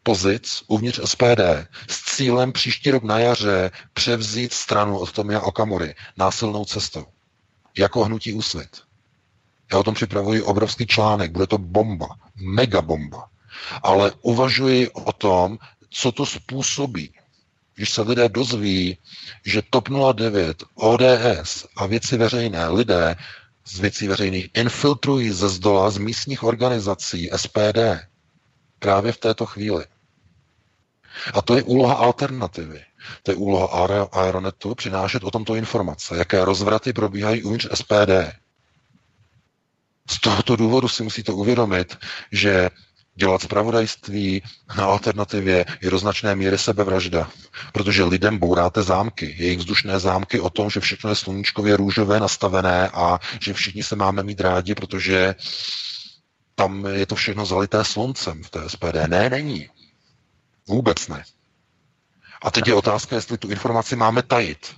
pozic 0.07 0.63
uvnitř 0.67 1.01
SPD 1.05 1.67
s 1.89 2.17
cílem 2.17 2.53
příští 2.53 2.91
rok 2.91 3.03
na 3.03 3.19
jaře 3.19 3.71
převzít 3.93 4.53
stranu 4.53 4.99
od 4.99 5.13
Tomia 5.13 5.41
Okamory 5.41 5.95
násilnou 6.17 6.65
cestou. 6.65 7.07
Jako 7.79 8.05
hnutí 8.05 8.33
úsvit. 8.33 8.83
Já 9.73 9.79
o 9.79 9.83
tom 9.83 9.95
připravuji 9.95 10.43
obrovský 10.43 10.87
článek, 10.87 11.33
bude 11.33 11.47
to 11.47 11.59
bomba, 11.59 12.09
mega 12.37 12.83
bomba. 12.83 13.29
Ale 13.83 14.13
uvažuji 14.23 14.91
o 14.91 15.13
tom, 15.13 15.59
co 15.91 16.13
to 16.13 16.27
způsobí, 16.27 17.11
když 17.75 17.91
se 17.91 18.03
lidé 18.03 18.29
dozví, 18.29 18.99
že 19.45 19.63
TOP 19.71 19.89
09, 20.15 20.63
ODS 20.75 21.67
a 21.77 21.87
věci 21.87 22.17
veřejné, 22.17 22.69
lidé 22.69 23.17
z 23.67 23.81
věcí 23.81 24.09
veřejných 24.09 24.49
infiltrují 24.55 25.31
ze 25.31 25.49
zdola 25.49 25.91
z 25.91 25.99
místních 25.99 26.43
organizací 26.43 27.31
SPD 27.37 27.79
právě 28.79 29.13
v 29.13 29.19
této 29.19 29.47
chvíli. 29.47 29.85
A 31.35 31.43
to 31.43 31.57
je 31.57 31.63
úloha 31.63 31.95
alternativy. 31.95 32.81
To 33.23 33.31
je 33.31 33.37
úloha 33.37 34.07
Aeronetu 34.13 34.75
přinášet 34.75 35.25
o 35.25 35.31
tomto 35.31 35.55
informace, 35.55 36.17
jaké 36.17 36.45
rozvraty 36.45 36.93
probíhají 36.93 37.43
uvnitř 37.43 37.69
SPD. 37.75 38.13
Z 40.11 40.21
tohoto 40.21 40.57
důvodu 40.57 40.89
si 40.89 41.03
musíte 41.03 41.33
uvědomit, 41.33 41.99
že 42.33 42.71
dělat 43.15 43.43
zpravodajství 43.43 44.43
na 44.77 44.85
alternativě 44.85 45.65
je 45.83 45.91
do 45.91 45.99
značné 45.99 46.37
míry 46.37 46.59
sebevražda, 46.59 47.31
protože 47.73 48.05
lidem 48.05 48.39
bouráte 48.39 48.83
zámky, 48.83 49.35
jejich 49.39 49.59
vzdušné 49.59 49.99
zámky 49.99 50.41
o 50.41 50.51
tom, 50.51 50.71
že 50.71 50.81
všechno 50.81 51.11
je 51.11 51.17
sluníčkově 51.17 51.77
růžové 51.77 52.21
nastavené 52.21 52.89
a 52.89 53.19
že 53.41 53.55
všichni 53.55 53.83
se 53.83 53.97
máme 53.97 54.23
mít 54.23 54.41
rádi, 54.41 54.75
protože 54.75 55.35
tam 56.55 56.87
je 56.87 57.07
to 57.07 57.15
všechno 57.15 57.47
zalité 57.47 57.85
sluncem 57.85 58.43
v 58.43 58.51
té 58.51 58.69
SPD. 58.69 58.95
Ne, 59.07 59.31
není. 59.31 59.69
Vůbec 60.69 61.09
ne. 61.09 61.25
A 62.43 62.51
teď 62.51 62.69
je 62.69 62.75
otázka, 62.75 63.17
jestli 63.17 63.39
tu 63.39 63.49
informaci 63.51 63.97
máme 63.97 64.23
tajit. 64.23 64.75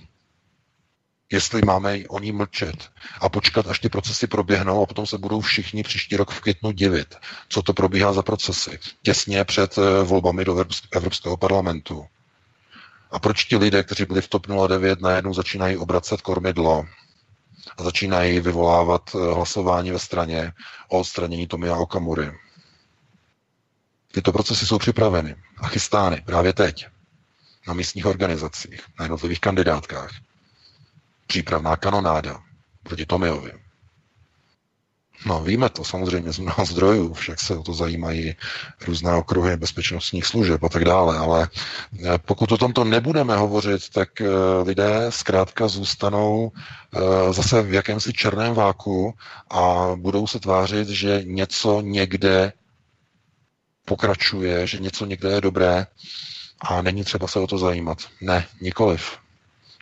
Jestli 1.31 1.61
máme 1.65 1.97
o 2.07 2.19
ní 2.19 2.31
mlčet 2.31 2.89
a 3.21 3.29
počkat, 3.29 3.67
až 3.67 3.79
ty 3.79 3.89
procesy 3.89 4.27
proběhnou 4.27 4.83
a 4.83 4.85
potom 4.85 5.07
se 5.07 5.17
budou 5.17 5.41
všichni 5.41 5.83
příští 5.83 6.17
rok 6.17 6.31
v 6.31 6.41
květnu 6.41 6.71
divit, 6.71 7.15
co 7.49 7.61
to 7.61 7.73
probíhá 7.73 8.13
za 8.13 8.21
procesy. 8.21 8.79
Těsně 9.01 9.43
před 9.45 9.77
eh, 9.77 10.03
volbami 10.03 10.45
do 10.45 10.65
Evropského 10.91 11.37
parlamentu. 11.37 12.05
A 13.11 13.19
proč 13.19 13.45
ti 13.45 13.57
lidé, 13.57 13.83
kteří 13.83 14.05
byli 14.05 14.21
v 14.21 14.27
TOP 14.27 14.47
09, 14.67 15.01
najednou 15.01 15.33
začínají 15.33 15.77
obracet 15.77 16.21
kormidlo 16.21 16.85
a 17.77 17.83
začínají 17.83 18.39
vyvolávat 18.39 19.15
eh, 19.15 19.17
hlasování 19.33 19.91
ve 19.91 19.99
straně 19.99 20.53
o 20.89 20.99
odstranění 20.99 21.47
Tomia 21.47 21.75
Okamury. 21.75 22.31
Tyto 24.11 24.31
procesy 24.31 24.65
jsou 24.67 24.77
připraveny 24.77 25.35
a 25.57 25.67
chystány 25.67 26.21
právě 26.25 26.53
teď 26.53 26.87
na 27.67 27.73
místních 27.73 28.05
organizacích, 28.05 28.81
na 28.99 29.05
jednotlivých 29.05 29.39
kandidátkách. 29.39 30.11
Přípravná 31.27 31.75
kanonáda 31.75 32.39
proti 32.83 33.05
Tomiovi. 33.05 33.51
No, 35.25 35.41
víme 35.41 35.69
to 35.69 35.83
samozřejmě 35.83 36.31
z 36.33 36.39
mnoha 36.39 36.65
zdrojů, 36.65 37.13
však 37.13 37.39
se 37.39 37.55
o 37.55 37.63
to 37.63 37.73
zajímají 37.73 38.35
různé 38.87 39.13
okruhy 39.15 39.57
bezpečnostních 39.57 40.25
služeb 40.25 40.63
a 40.63 40.69
tak 40.69 40.85
dále, 40.85 41.17
ale 41.17 41.49
eh, 42.05 42.17
pokud 42.17 42.51
o 42.51 42.57
tomto 42.57 42.83
nebudeme 42.83 43.37
hovořit, 43.37 43.89
tak 43.89 44.21
eh, 44.21 44.27
lidé 44.65 45.05
zkrátka 45.09 45.67
zůstanou 45.67 46.51
eh, 46.95 47.33
zase 47.33 47.61
v 47.61 47.73
jakémsi 47.73 48.13
černém 48.13 48.53
váku 48.53 49.13
a 49.49 49.91
budou 49.95 50.27
se 50.27 50.39
tvářit, 50.39 50.87
že 50.89 51.21
něco 51.25 51.81
někde 51.81 52.53
pokračuje, 53.89 54.67
že 54.67 54.77
něco 54.79 55.05
někde 55.05 55.29
je 55.29 55.41
dobré 55.41 55.87
a 56.61 56.81
není 56.81 57.03
třeba 57.03 57.27
se 57.27 57.39
o 57.39 57.47
to 57.47 57.57
zajímat. 57.57 57.97
Ne, 58.21 58.47
nikoliv. 58.61 59.17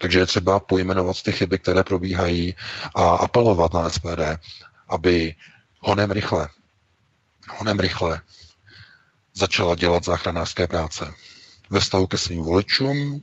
Takže 0.02 0.20
je 0.20 0.26
třeba 0.26 0.60
pojmenovat 0.60 1.24
ty 1.24 1.32
chyby, 1.32 1.60
které 1.60 1.84
probíhají 1.84 2.56
a 2.96 3.10
apelovat 3.16 3.74
na 3.74 3.90
SPD, 3.90 4.40
aby 4.90 5.36
honem 5.80 6.12
rychle, 6.12 6.50
honem 7.58 7.80
rychle 7.80 8.22
začala 9.34 9.76
dělat 9.76 10.04
záchranářské 10.06 10.68
práce 10.68 11.14
ve 11.70 11.80
vztahu 11.80 12.08
ke 12.08 12.18
svým 12.18 12.44
voličům, 12.44 13.22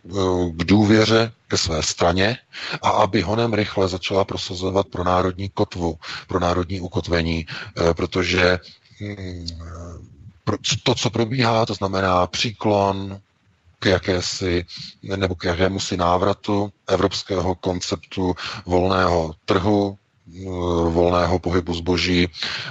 k 0.53 0.65
důvěře 0.65 1.33
ke 1.49 1.57
své 1.57 1.83
straně 1.83 2.39
a 2.83 2.89
aby 2.91 3.23
honem 3.23 3.55
rychle 3.55 3.89
začala 3.89 4.25
prosazovat 4.25 4.87
pro 4.89 5.05
národní 5.05 5.49
kotvu, 5.49 5.99
pro 6.29 6.41
národní 6.41 6.81
ukotvení, 6.81 7.47
eh, 7.49 7.95
protože 7.95 8.59
hm, 9.01 9.47
to, 10.83 10.95
co 10.95 11.11
probíhá, 11.11 11.67
to 11.67 11.75
znamená 11.75 12.27
příklon 12.27 13.21
k 13.79 13.87
jakési, 13.87 14.65
nebo 15.17 15.35
k 15.35 15.45
jakému 15.45 15.81
si 15.81 15.97
návratu 15.97 16.73
evropského 16.89 17.55
konceptu 17.55 18.35
volného 18.67 19.35
trhu, 19.45 19.99
eh, 19.99 20.45
volného 20.89 21.39
pohybu 21.39 21.75
zboží, 21.75 22.29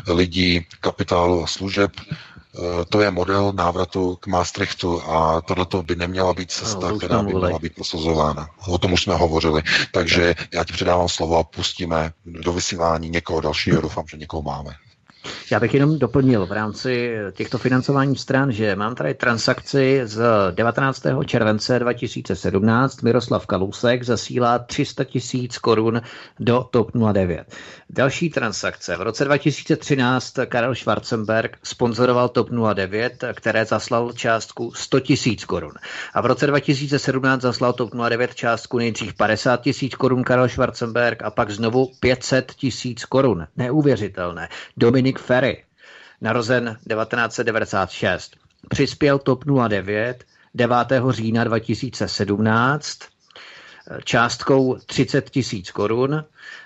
lidí, 0.07 0.65
kapitálu 0.79 1.43
a 1.43 1.47
služeb. 1.47 1.91
Eh, 2.01 2.85
to 2.89 3.01
je 3.01 3.11
model 3.11 3.53
návratu 3.53 4.15
k 4.15 4.27
Maastrichtu 4.27 5.01
a 5.01 5.41
tohle 5.41 5.65
by 5.81 5.95
neměla 5.95 6.33
být 6.33 6.51
cesta, 6.51 6.89
no, 6.89 6.97
která 6.97 7.23
by 7.23 7.33
měla 7.33 7.59
být 7.59 7.75
posuzována. 7.75 8.49
O 8.67 8.77
tom 8.77 8.93
už 8.93 9.03
jsme 9.03 9.15
hovořili. 9.15 9.61
Takže 9.91 10.35
já 10.53 10.63
ti 10.63 10.73
předávám 10.73 11.09
slovo 11.09 11.37
a 11.37 11.43
pustíme 11.43 12.13
do 12.25 12.53
vysílání 12.53 13.09
někoho 13.09 13.41
dalšího. 13.41 13.81
Doufám, 13.81 14.05
že 14.07 14.17
někoho 14.17 14.41
máme. 14.41 14.75
Já 15.51 15.59
bych 15.59 15.73
jenom 15.73 15.99
doplnil 15.99 16.45
v 16.45 16.51
rámci 16.51 17.15
těchto 17.31 17.57
financování 17.57 18.15
stran, 18.15 18.51
že 18.51 18.75
mám 18.75 18.95
tady 18.95 19.13
transakci 19.13 20.01
z 20.03 20.23
19. 20.51 21.03
července 21.25 21.79
2017. 21.79 23.01
Miroslav 23.01 23.45
Kalousek 23.45 24.03
zasílá 24.03 24.59
300 24.59 25.03
tisíc 25.03 25.57
korun 25.57 26.01
do 26.39 26.63
TOP 26.71 26.91
09. 27.13 27.55
Další 27.95 28.29
transakce. 28.29 28.97
V 28.97 29.01
roce 29.01 29.25
2013 29.25 30.33
Karel 30.45 30.75
Schwarzenberg 30.75 31.57
sponzoroval 31.63 32.29
TOP 32.29 32.49
09, 32.73 33.23
které 33.33 33.65
zaslal 33.65 34.11
částku 34.13 34.71
100 34.73 34.99
tisíc 34.99 35.45
korun. 35.45 35.71
A 36.13 36.21
v 36.21 36.25
roce 36.25 36.47
2017 36.47 37.41
zaslal 37.41 37.73
TOP 37.73 37.93
09 38.09 38.35
částku 38.35 38.77
nejdřív 38.77 39.13
50 39.13 39.61
tisíc 39.61 39.95
korun 39.95 40.23
Karel 40.23 40.49
Schwarzenberg 40.49 41.23
a 41.23 41.31
pak 41.31 41.51
znovu 41.51 41.91
500 41.99 42.51
tisíc 42.55 43.05
korun. 43.05 43.47
Neuvěřitelné. 43.57 44.49
Dominik 44.77 45.19
Ferry, 45.19 45.63
narozen 46.21 46.65
1996, 46.65 48.35
přispěl 48.69 49.19
TOP 49.19 49.43
09 49.67 50.23
9. 50.53 50.77
října 51.09 51.43
2017 51.43 52.99
částkou 54.03 54.77
30 54.85 55.29
tisíc 55.29 55.71
korun 55.71 56.23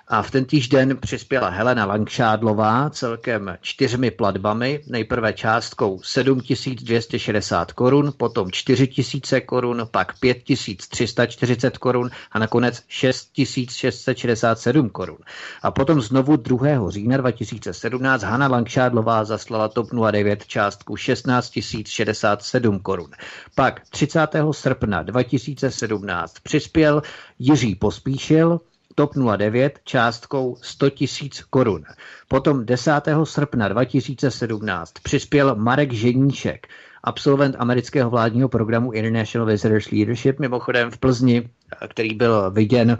a 0.09 0.21
v 0.21 0.31
ten 0.31 0.45
den 0.69 0.97
přispěla 0.97 1.49
Helena 1.49 1.85
Langšádlová 1.85 2.89
celkem 2.89 3.57
čtyřmi 3.61 4.11
platbami, 4.11 4.83
nejprve 4.87 5.33
částkou 5.33 6.01
7260 6.03 7.73
korun, 7.73 8.13
potom 8.17 8.51
4000 8.51 9.41
korun, 9.41 9.87
pak 9.91 10.19
5340 10.19 11.77
korun 11.77 12.09
a 12.31 12.39
nakonec 12.39 12.83
6667 12.87 14.89
korun. 14.89 15.17
A 15.61 15.71
potom 15.71 16.01
znovu 16.01 16.35
2. 16.35 16.89
října 16.89 17.17
2017 17.17 18.23
Hanna 18.23 18.47
Langšádlová 18.47 19.23
zaslala 19.23 19.67
TOP 19.67 19.87
09 20.11 20.45
částku 20.45 20.95
16067 20.95 22.79
korun. 22.79 23.09
Pak 23.55 23.81
30. 23.89 24.27
srpna 24.51 25.03
2017 25.03 26.33
přispěl 26.43 27.01
Jiří 27.39 27.75
Pospíšil 27.75 28.59
TOP 28.97 29.15
09 29.37 29.79
částkou 29.83 30.57
100 30.61 30.89
tisíc 30.89 31.43
korun. 31.49 31.83
Potom 32.27 32.65
10. 32.65 32.91
srpna 33.23 33.67
2017 33.67 34.91
přispěl 35.03 35.55
Marek 35.55 35.93
Ženíšek, 35.93 36.67
absolvent 37.03 37.55
amerického 37.59 38.09
vládního 38.09 38.49
programu 38.49 38.91
International 38.91 39.47
Visitors 39.47 39.91
Leadership, 39.91 40.39
mimochodem 40.39 40.91
v 40.91 40.97
Plzni, 40.97 41.49
který 41.87 42.13
byl 42.13 42.51
viděn 42.51 42.97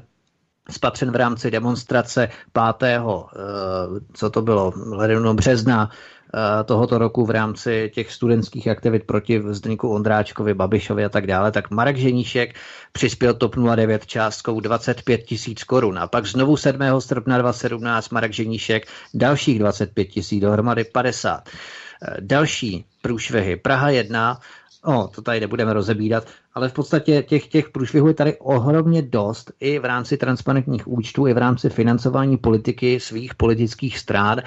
spatřen 0.70 1.12
v 1.12 1.16
rámci 1.16 1.52
demonstrace 1.52 2.30
5. 2.78 2.92
Eh, 2.92 3.00
co 4.14 4.30
to 4.30 4.42
bylo, 4.42 4.74
ledenu 4.92 5.34
března 5.34 5.90
tohoto 6.66 6.98
roku 6.98 7.26
v 7.26 7.30
rámci 7.30 7.92
těch 7.94 8.12
studentských 8.12 8.68
aktivit 8.68 9.04
proti 9.04 9.44
Zdeňku 9.50 9.90
Ondráčkovi, 9.90 10.54
Babišovi 10.54 11.06
a 11.06 11.10
tak 11.10 11.28
dále, 11.28 11.52
tak 11.52 11.72
Marek 11.72 11.98
Ženíšek 11.98 12.56
přispěl 12.92 13.34
TOP 13.34 13.56
09 13.76 14.06
částkou 14.06 14.60
25 14.60 15.18
tisíc 15.18 15.64
korun. 15.64 16.00
A 16.00 16.08
pak 16.08 16.26
znovu 16.26 16.58
7. 16.58 16.80
srpna 17.00 17.38
2017 17.38 18.10
Marek 18.10 18.34
Ženíšek 18.34 18.88
dalších 19.14 19.60
25 19.60 20.06
tisíc, 20.06 20.42
dohromady 20.42 20.84
50. 20.84 21.50
Eh, 22.02 22.16
další 22.20 22.86
průšvihy. 23.02 23.56
Praha 23.56 23.90
1 23.90 24.40
O, 24.88 25.08
to 25.08 25.22
tady 25.22 25.40
nebudeme 25.40 25.74
rozebírat, 25.74 26.28
ale 26.54 26.70
v 26.70 26.74
podstatě 26.74 27.24
těch, 27.24 27.48
těch 27.48 27.70
průšvihů 27.70 28.08
je 28.08 28.14
tady 28.14 28.38
ohromně 28.38 29.02
dost 29.02 29.52
i 29.60 29.80
v 29.80 29.86
rámci 29.86 30.18
transparentních 30.18 30.88
účtů, 30.88 31.28
i 31.28 31.34
v 31.34 31.38
rámci 31.38 31.70
financování 31.70 32.38
politiky 32.38 33.00
svých 33.00 33.36
politických 33.36 34.00
strán. 34.00 34.40
E, 34.40 34.44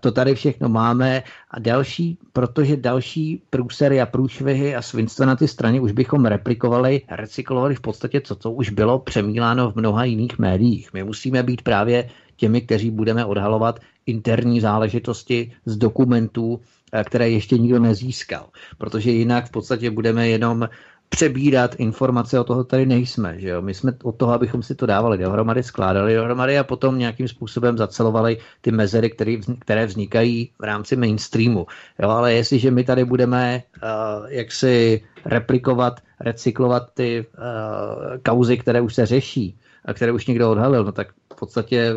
to 0.00 0.12
tady 0.12 0.34
všechno 0.34 0.68
máme 0.68 1.22
a 1.50 1.58
další, 1.58 2.18
protože 2.32 2.76
další 2.76 3.42
průsery 3.50 4.00
a 4.00 4.06
průšvihy 4.06 4.76
a 4.76 4.82
svinstva 4.82 5.26
na 5.26 5.36
ty 5.36 5.48
straně 5.48 5.80
už 5.80 5.92
bychom 5.92 6.24
replikovali, 6.24 7.02
recyklovali 7.10 7.74
v 7.74 7.80
podstatě 7.80 8.20
to, 8.20 8.34
co 8.34 8.50
už 8.50 8.70
bylo 8.70 8.98
přemíláno 8.98 9.70
v 9.70 9.76
mnoha 9.76 10.04
jiných 10.04 10.38
médiích. 10.38 10.92
My 10.92 11.04
musíme 11.04 11.42
být 11.42 11.62
právě 11.62 12.10
těmi, 12.36 12.60
kteří 12.60 12.90
budeme 12.90 13.24
odhalovat 13.24 13.80
interní 14.06 14.60
záležitosti 14.60 15.52
z 15.66 15.76
dokumentů, 15.76 16.60
které 17.04 17.30
ještě 17.30 17.58
nikdo 17.58 17.78
nezískal. 17.78 18.48
Protože 18.78 19.10
jinak 19.10 19.46
v 19.46 19.50
podstatě 19.50 19.90
budeme 19.90 20.28
jenom 20.28 20.68
přebírat 21.08 21.74
informace, 21.74 22.40
o 22.40 22.44
toho 22.44 22.64
tady 22.64 22.86
nejsme. 22.86 23.40
Že 23.40 23.48
jo? 23.48 23.62
My 23.62 23.74
jsme 23.74 23.92
od 24.02 24.16
toho, 24.16 24.32
abychom 24.32 24.62
si 24.62 24.74
to 24.74 24.86
dávali 24.86 25.18
dohromady, 25.18 25.62
skládali 25.62 26.14
dohromady 26.14 26.58
a 26.58 26.64
potom 26.64 26.98
nějakým 26.98 27.28
způsobem 27.28 27.78
zacelovali 27.78 28.38
ty 28.60 28.70
mezery, 28.70 29.10
které, 29.10 29.36
které 29.58 29.86
vznikají 29.86 30.50
v 30.58 30.64
rámci 30.64 30.96
mainstreamu. 30.96 31.66
Jo? 32.02 32.08
Ale 32.08 32.32
jestliže 32.34 32.70
my 32.70 32.84
tady 32.84 33.04
budeme 33.04 33.62
uh, 33.62 34.26
jaksi 34.28 35.04
replikovat, 35.24 36.00
recyklovat 36.20 36.82
ty 36.94 37.26
uh, 37.26 38.16
kauzy, 38.22 38.56
které 38.56 38.80
už 38.80 38.94
se 38.94 39.06
řeší, 39.06 39.58
a 39.84 39.94
které 39.94 40.12
už 40.12 40.26
někdo 40.26 40.50
odhalil, 40.50 40.84
no 40.84 40.92
tak 40.92 41.08
podstatě 41.42 41.94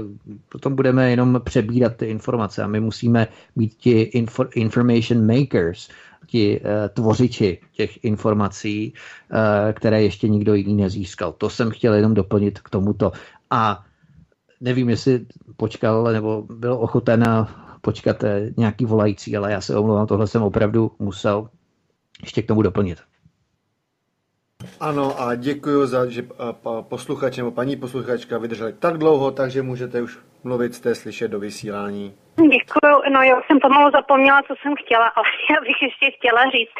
potom 0.49 0.75
budeme 0.75 1.09
jenom 1.09 1.41
přebírat 1.43 1.95
ty 1.95 2.05
informace 2.05 2.63
a 2.63 2.67
my 2.67 2.79
musíme 2.79 3.27
být 3.55 3.73
ti 3.77 4.01
infor, 4.01 4.49
information 4.55 5.21
makers, 5.21 5.89
ti 6.27 6.59
uh, 6.59 6.65
tvořiči 6.93 7.61
těch 7.71 8.03
informací, 8.03 8.93
uh, 8.93 9.73
které 9.73 10.03
ještě 10.03 10.27
nikdo 10.27 10.53
jiný 10.53 10.73
nezískal. 10.73 11.31
To 11.37 11.49
jsem 11.49 11.69
chtěl 11.69 11.93
jenom 11.93 12.13
doplnit 12.13 12.59
k 12.59 12.69
tomuto. 12.69 13.11
A 13.49 13.85
nevím, 14.61 14.89
jestli 14.89 15.25
počkal 15.57 16.03
nebo 16.03 16.45
byl 16.49 16.73
ochoten 16.73 17.45
počkat 17.85 18.23
eh, 18.23 18.49
nějaký 18.57 18.85
volající, 18.85 19.37
ale 19.37 19.51
já 19.51 19.61
se 19.61 19.77
omlouvám, 19.77 20.07
tohle 20.07 20.27
jsem 20.27 20.41
opravdu 20.41 20.91
musel 20.99 21.49
ještě 22.21 22.41
k 22.41 22.47
tomu 22.47 22.61
doplnit. 22.61 22.97
Ano 24.79 25.19
a 25.19 25.35
děkuji 25.35 25.85
za, 25.85 26.09
že 26.09 26.21
posluchač 26.89 27.37
nebo 27.37 27.51
paní 27.51 27.75
posluchačka 27.75 28.37
vydrželi 28.37 28.73
tak 28.73 28.97
dlouho, 28.97 29.31
takže 29.31 29.61
můžete 29.61 30.01
už 30.01 30.19
mluvit, 30.43 30.75
jste 30.75 30.95
slyšet 30.95 31.27
do 31.31 31.39
vysílání. 31.39 32.13
Děkuji, 32.57 32.93
no 33.13 33.19
já 33.21 33.37
jsem 33.41 33.59
pomalu 33.59 33.91
zapomněla, 33.91 34.41
co 34.47 34.53
jsem 34.61 34.73
chtěla, 34.81 35.07
ale 35.07 35.27
já 35.51 35.59
bych 35.67 35.79
ještě 35.87 36.05
chtěla 36.17 36.41
říct, 36.55 36.75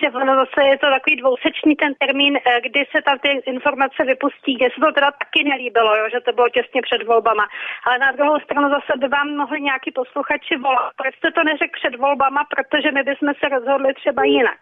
že 0.00 0.06
ono 0.20 0.32
zase 0.42 0.60
je 0.70 0.76
to 0.78 0.86
takový 0.96 1.16
dvousečný 1.22 1.72
ten 1.82 1.92
termín, 2.02 2.34
eh, 2.36 2.60
kdy 2.66 2.80
se 2.92 2.98
tam 3.06 3.16
ty 3.18 3.28
informace 3.54 4.00
vypustí. 4.12 4.52
Mně 4.56 4.68
se 4.70 4.80
to 4.84 4.90
teda 4.98 5.10
taky 5.22 5.40
nelíbilo, 5.50 5.90
jo, 5.98 6.04
že 6.12 6.20
to 6.20 6.32
bylo 6.36 6.48
těsně 6.56 6.80
před 6.86 7.02
volbama. 7.10 7.44
Ale 7.86 7.96
na 7.98 8.10
druhou 8.16 8.38
stranu 8.46 8.66
zase 8.76 8.92
by 9.00 9.08
vám 9.16 9.28
mohli 9.42 9.58
nějaký 9.60 9.90
posluchači 10.00 10.54
volat. 10.64 10.92
Proč 11.00 11.12
jste 11.16 11.28
to 11.32 11.40
neřekl 11.44 11.78
před 11.78 11.94
volbama, 12.04 12.42
protože 12.52 12.88
my 12.92 13.02
bychom 13.08 13.28
se 13.40 13.46
rozhodli 13.54 13.90
třeba 14.00 14.22
jinak. 14.24 14.60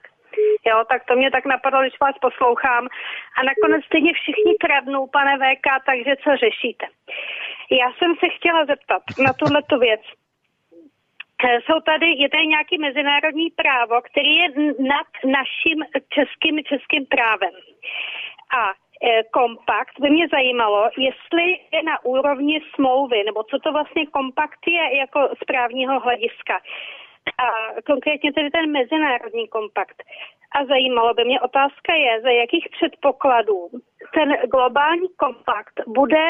Jo, 0.67 0.85
tak 0.89 1.05
to 1.05 1.17
mě 1.17 1.31
tak 1.31 1.45
napadlo, 1.45 1.81
když 1.81 2.01
vás 2.01 2.19
poslouchám. 2.21 2.89
A 3.39 3.43
nakonec 3.43 3.85
stejně 3.85 4.13
všichni 4.13 4.55
kradnou, 4.61 5.07
pane 5.07 5.39
VK, 5.39 5.67
takže 5.87 6.17
co 6.17 6.37
řešíte? 6.37 6.87
Já 7.71 7.93
jsem 7.93 8.15
se 8.21 8.29
chtěla 8.29 8.65
zeptat 8.65 9.03
na 9.19 9.33
tuhle 9.33 9.63
tu 9.63 9.79
věc. 9.79 10.01
Eh, 11.45 11.61
jsou 11.61 11.81
tady, 11.81 12.07
je 12.07 12.29
tady 12.29 12.47
nějaký 12.47 12.79
mezinárodní 12.79 13.51
právo, 13.51 14.01
který 14.01 14.37
je 14.37 14.49
nad 14.79 15.07
naším 15.25 15.85
českým, 16.09 16.65
českým 16.65 17.07
právem. 17.07 17.55
A 18.59 18.71
eh, 18.71 19.23
kompakt 19.23 20.01
by 20.01 20.11
mě 20.11 20.29
zajímalo, 20.29 20.91
jestli 20.99 21.47
je 21.73 21.83
na 21.83 22.05
úrovni 22.05 22.61
smlouvy, 22.75 23.25
nebo 23.25 23.43
co 23.43 23.59
to 23.59 23.73
vlastně 23.73 24.07
kompakt 24.07 24.61
je 24.67 24.97
jako 24.99 25.29
z 25.43 25.45
právního 25.45 26.01
hlediska. 26.01 26.61
A 27.39 27.47
konkrétně 27.87 28.33
tedy 28.33 28.51
ten 28.51 28.73
mezinárodní 28.73 29.49
kompakt. 29.49 30.03
A 30.57 30.65
zajímalo 30.65 31.15
by 31.15 31.25
mě, 31.25 31.41
otázka 31.41 31.95
je, 31.95 32.21
za 32.21 32.31
jakých 32.31 32.69
předpokladů 32.77 33.71
ten 34.15 34.37
globální 34.51 35.09
kompakt 35.17 35.77
bude, 35.87 36.27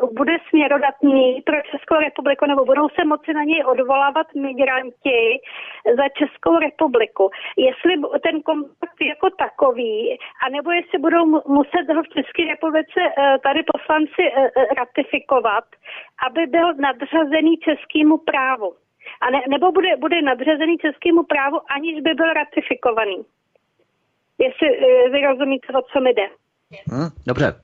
uh, 0.00 0.14
bude 0.14 0.36
směrodatný 0.48 1.42
pro 1.46 1.56
Českou 1.70 1.94
republiku, 1.94 2.46
nebo 2.46 2.64
budou 2.64 2.88
se 2.88 3.04
moci 3.04 3.32
na 3.34 3.44
něj 3.44 3.64
odvolávat 3.64 4.26
migranti 4.34 5.40
za 5.96 6.08
Českou 6.08 6.58
republiku. 6.58 7.30
Jestli 7.56 7.92
ten 8.22 8.42
kompakt 8.42 9.00
jako 9.00 9.30
takový, 9.30 10.18
anebo 10.46 10.70
jestli 10.70 10.98
budou 10.98 11.26
muset 11.58 11.84
ho 11.94 12.02
v 12.02 12.08
České 12.08 12.44
republice 12.44 13.00
uh, 13.00 13.36
tady 13.42 13.60
poslanci 13.72 14.22
uh, 14.30 14.46
ratifikovat, 14.76 15.64
aby 16.26 16.46
byl 16.46 16.74
nadřazený 16.74 17.56
českému 17.56 18.18
právu. 18.18 18.74
A 19.20 19.30
ne, 19.30 19.38
nebo 19.50 19.72
bude, 19.72 19.96
bude 19.96 20.22
nadřazený 20.22 20.78
českému 20.78 21.22
právu, 21.22 21.58
aniž 21.76 21.94
by 22.02 22.14
byl 22.14 22.32
ratifikovaný. 22.32 23.18
Jestli 24.38 24.68
uh, 24.70 25.12
vy 25.12 25.18
rozumíte, 25.26 25.66
o 25.78 25.82
co 25.92 26.00
mi 26.00 26.10
jde. 26.14 26.26
Hmm, 26.90 27.08
dobře. 27.26 27.54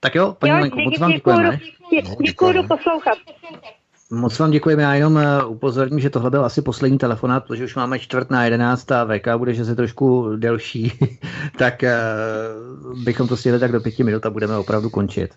Tak 0.00 0.14
jo, 0.14 0.36
paní 0.38 0.52
jo, 0.52 0.58
Lenko, 0.58 0.80
moc 0.80 0.98
vám 0.98 1.12
děkujeme. 1.12 1.58
Děkuji, 2.22 2.62
poslouchat. 2.68 3.18
Moc 4.10 4.38
vám 4.38 4.50
děkujeme. 4.50 4.82
Já 4.82 4.94
jenom 4.94 5.18
eh, 5.18 5.44
upozorním, 5.44 6.00
že 6.00 6.10
tohle 6.10 6.30
byl 6.30 6.44
asi 6.44 6.62
poslední 6.62 6.98
telefonát, 6.98 7.44
protože 7.46 7.64
už 7.64 7.74
máme 7.74 7.98
čtvrt 7.98 8.30
na 8.30 8.44
jedenáct 8.44 8.92
a 8.92 9.04
VK 9.04 9.28
bude, 9.36 9.54
že 9.54 9.64
se 9.64 9.76
trošku 9.76 10.36
delší, 10.36 10.92
tak 11.58 11.74
uh, 11.82 13.04
bychom 13.04 13.28
to 13.28 13.36
stihli 13.36 13.58
tak 13.58 13.72
do 13.72 13.80
pěti 13.80 14.04
minut 14.04 14.26
a 14.26 14.30
budeme 14.30 14.56
opravdu 14.56 14.90
končit. 14.90 15.30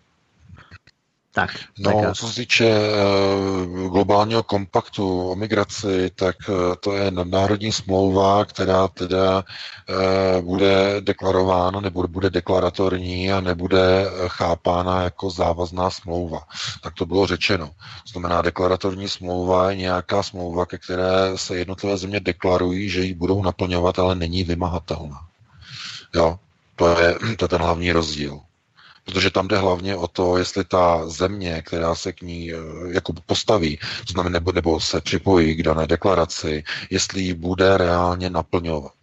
Tak, 1.34 1.50
no, 1.80 2.02
tak 2.02 2.16
co 2.16 2.28
se 2.28 2.36
týče 2.36 2.76
uh, 2.80 3.92
globálního 3.92 4.44
kompaktu 4.44 5.32
o 5.32 5.36
migraci, 5.36 6.12
tak 6.16 6.36
uh, 6.50 6.56
to 6.80 6.94
je 6.94 7.12
nadnárodní 7.12 7.72
smlouva, 7.72 8.46
která 8.46 8.88
teda 8.88 9.44
uh, 9.44 10.42
bude 10.46 11.02
deklarována, 11.02 11.80
nebo 11.80 12.08
bude 12.08 12.30
deklaratorní 12.30 13.32
a 13.32 13.40
nebude 13.40 14.06
chápána 14.28 15.04
jako 15.04 15.30
závazná 15.30 15.90
smlouva. 15.90 16.44
Tak 16.82 16.94
to 16.94 17.06
bylo 17.06 17.28
řečeno. 17.28 17.68
To 17.68 18.12
znamená, 18.12 18.42
deklaratorní 18.42 19.10
smlouva 19.10 19.70
je 19.70 19.76
nějaká 19.76 20.24
smlouva, 20.24 20.66
ke 20.66 20.78
které 20.78 21.32
se 21.36 21.58
jednotlivé 21.58 21.98
země 21.98 22.20
deklarují, 22.20 22.90
že 22.90 23.02
ji 23.02 23.14
budou 23.14 23.44
naplňovat, 23.44 24.00
ale 24.00 24.16
není 24.16 24.44
vymahatelná. 24.44 25.20
Jo, 26.16 26.40
to 26.76 27.00
je, 27.00 27.16
to 27.38 27.46
je 27.46 27.50
ten 27.50 27.62
hlavní 27.62 27.92
rozdíl. 27.92 28.40
Protože 29.10 29.30
tam 29.32 29.48
jde 29.48 29.58
hlavně 29.58 29.96
o 29.96 30.08
to, 30.08 30.38
jestli 30.38 30.64
ta 30.64 31.10
země, 31.10 31.62
která 31.66 31.96
se 31.96 32.14
k 32.14 32.22
ní 32.22 32.54
eh, 32.54 32.58
jako 32.92 33.14
postaví, 33.26 33.78
to 34.08 34.12
znamená, 34.14 34.34
nebo, 34.34 34.52
nebo 34.52 34.80
se 34.80 35.02
připojí 35.02 35.56
k 35.56 35.64
dané 35.64 35.88
deklaraci, 35.88 36.64
jestli 36.90 37.22
ji 37.22 37.34
bude 37.34 37.78
reálně 37.78 38.30
naplňovat. 38.30 38.94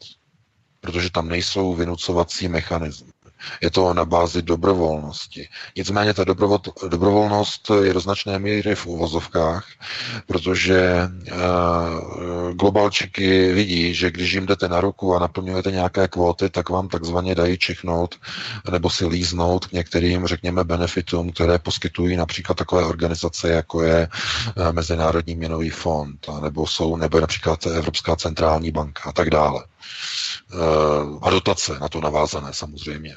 Protože 0.80 1.10
tam 1.10 1.28
nejsou 1.28 1.74
vynucovací 1.74 2.48
mechanismy. 2.48 3.15
Je 3.60 3.70
to 3.70 3.94
na 3.94 4.05
bázi 4.05 4.42
dobrovolnosti. 4.42 5.48
Nicméně 5.76 6.15
ta 6.15 6.24
dobrovolnost 6.89 7.70
je 7.82 7.94
do 7.94 8.00
značné 8.00 8.39
míry 8.39 8.74
v 8.74 8.86
uvozovkách, 8.86 9.66
protože 10.26 11.08
uh, 11.32 12.52
globalčiky 12.52 13.52
vidí, 13.52 13.94
že 13.94 14.10
když 14.10 14.32
jim 14.32 14.47
jdete 14.47 14.68
na 14.68 14.81
ruku 14.81 15.15
a 15.15 15.18
naplňujete 15.18 15.70
nějaké 15.70 16.08
kvóty, 16.08 16.50
tak 16.50 16.68
vám 16.68 16.89
takzvaně 16.89 17.34
dají 17.34 17.58
čichnout 17.58 18.15
nebo 18.70 18.90
si 18.90 19.06
líznout 19.06 19.66
k 19.66 19.73
některým, 19.73 20.26
řekněme, 20.26 20.65
benefitům, 20.65 21.32
které 21.32 21.58
poskytují 21.58 22.16
například 22.16 22.55
takové 22.58 22.84
organizace, 22.84 23.48
jako 23.48 23.82
je 23.82 24.08
uh, 24.56 24.73
Mezinárodní 24.73 25.34
měnový 25.34 25.70
fond, 25.70 26.26
nebo 26.42 26.66
jsou, 26.66 26.97
nebo 26.97 27.20
například 27.20 27.66
Evropská 27.66 28.16
centrální 28.16 28.70
banka 28.70 29.02
a 29.08 29.12
tak 29.12 29.31
dále. 29.31 29.65
Uh, 30.55 31.18
a 31.23 31.31
dotace 31.31 31.78
na 31.78 31.89
to 31.89 32.00
navázané 32.00 32.52
samozřejmě. 32.52 33.16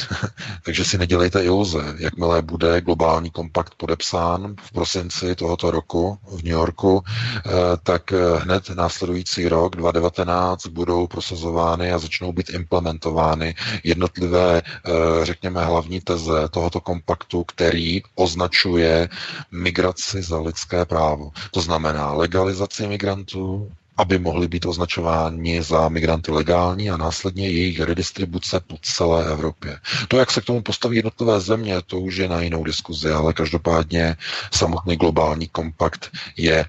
Takže 0.64 0.84
si 0.84 0.98
nedělejte 0.98 1.44
iluze. 1.44 1.94
Jakmile 1.98 2.42
bude 2.42 2.80
globální 2.80 3.30
kompakt 3.30 3.74
podepsán 3.74 4.54
v 4.62 4.72
prosinci 4.72 5.34
tohoto 5.34 5.70
roku 5.70 6.18
v 6.28 6.42
New 6.42 6.52
Yorku, 6.52 7.02
eh, 7.06 7.50
tak 7.82 8.12
eh, 8.12 8.38
hned 8.38 8.70
následující 8.70 9.48
rok 9.48 9.76
2019 9.76 10.66
budou 10.66 11.06
prosazovány 11.06 11.92
a 11.92 11.98
začnou 11.98 12.32
být 12.32 12.50
implementovány 12.50 13.54
jednotlivé, 13.84 14.62
eh, 14.62 14.90
řekněme, 15.24 15.64
hlavní 15.64 16.00
teze 16.00 16.48
tohoto 16.50 16.80
kompaktu, 16.80 17.44
který 17.44 18.02
označuje 18.14 19.08
migraci 19.50 20.22
za 20.22 20.40
lidské 20.40 20.84
právo. 20.84 21.30
To 21.50 21.60
znamená 21.60 22.12
legalizaci 22.12 22.86
migrantů, 22.86 23.72
aby 23.96 24.18
mohli 24.18 24.48
být 24.48 24.66
označováni 24.66 25.62
za 25.62 25.88
migranty 25.88 26.32
legální 26.32 26.90
a 26.90 26.96
následně 26.96 27.48
jejich 27.48 27.80
redistribuce 27.80 28.60
po 28.60 28.76
celé 28.82 29.32
Evropě. 29.32 29.78
To, 30.08 30.18
jak 30.18 30.30
se 30.30 30.40
k 30.40 30.44
tomu 30.44 30.62
postaví 30.62 30.96
jednotlivé 30.96 31.40
země, 31.40 31.82
to 31.86 32.00
už 32.00 32.16
je 32.16 32.28
na 32.28 32.40
jinou 32.40 32.64
diskuzi, 32.64 33.10
ale 33.10 33.32
každopádně 33.32 34.16
samotný 34.52 34.96
globální 34.96 35.48
kompakt 35.48 36.10
je 36.36 36.58
e, 36.58 36.66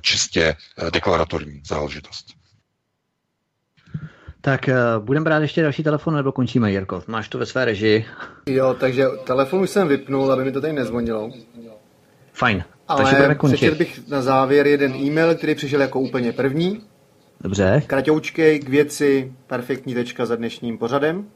čistě 0.00 0.56
eh, 0.78 0.90
deklaratorní 0.90 1.62
záležitost. 1.66 2.26
Tak 4.40 4.68
uh, 4.68 5.04
budeme 5.04 5.24
brát 5.24 5.38
ještě 5.38 5.62
další 5.62 5.82
telefon, 5.82 6.14
nebo 6.14 6.32
končíme, 6.32 6.70
Jirko? 6.70 7.02
Máš 7.06 7.28
to 7.28 7.38
ve 7.38 7.46
své 7.46 7.64
režii? 7.64 8.06
Jo, 8.46 8.76
takže 8.80 9.06
telefon 9.24 9.60
už 9.60 9.70
jsem 9.70 9.88
vypnul, 9.88 10.32
aby 10.32 10.44
mi 10.44 10.52
to 10.52 10.60
tady 10.60 10.72
nezvonilo. 10.72 11.30
Fajn. 12.32 12.64
Ale 12.88 13.36
přečet 13.46 13.74
bych 13.74 14.08
na 14.08 14.22
závěr 14.22 14.66
jeden 14.66 14.94
e-mail, 14.94 15.34
který 15.34 15.54
přišel 15.54 15.80
jako 15.80 16.00
úplně 16.00 16.32
první. 16.32 16.82
Dobře. 17.40 17.82
Kratoučkej 17.86 18.58
k 18.58 18.68
věci, 18.68 19.32
perfektní 19.46 19.94
tečka 19.94 20.26
za 20.26 20.36
dnešním 20.36 20.78
pořadem. 20.78 21.26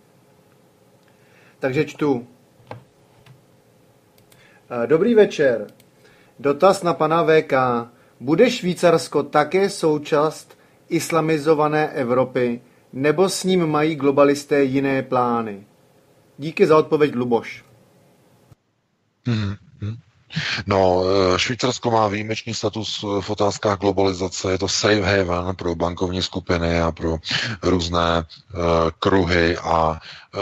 Takže 1.59 1.85
čtu. 1.85 2.27
Eh, 4.71 4.87
dobrý 4.87 5.15
večer. 5.15 5.67
Dotaz 6.39 6.83
na 6.83 6.95
pana 6.95 7.25
VK. 7.25 7.53
Bude 8.21 8.51
Švýcarsko 8.51 9.23
také 9.23 9.71
součást 9.71 10.59
islamizované 10.89 11.89
Evropy, 11.89 12.61
nebo 12.93 13.29
s 13.29 13.45
ním 13.45 13.67
mají 13.67 13.95
globalisté 13.95 14.65
jiné 14.65 15.03
plány? 15.03 15.67
Díky 16.39 16.67
za 16.67 16.79
odpověď, 16.79 17.15
Luboš. 17.15 17.65
Hmm. 19.27 19.55
No, 20.67 21.03
eh, 21.05 21.39
Švýcarsko 21.39 21.91
má 21.91 22.09
výjimečný 22.09 22.55
status 22.55 23.05
v 23.21 23.31
otázkách 23.31 23.79
globalizace. 23.79 24.53
Je 24.53 24.59
to 24.59 24.69
safe 24.69 25.03
haven 25.03 25.57
pro 25.57 25.75
bankovní 25.75 26.23
skupiny 26.23 26.81
a 26.81 26.93
pro 26.93 27.17
různé 27.63 28.19
uh, 28.23 28.61
kruhy 28.99 29.57
a 29.57 29.91
uh, 29.91 30.41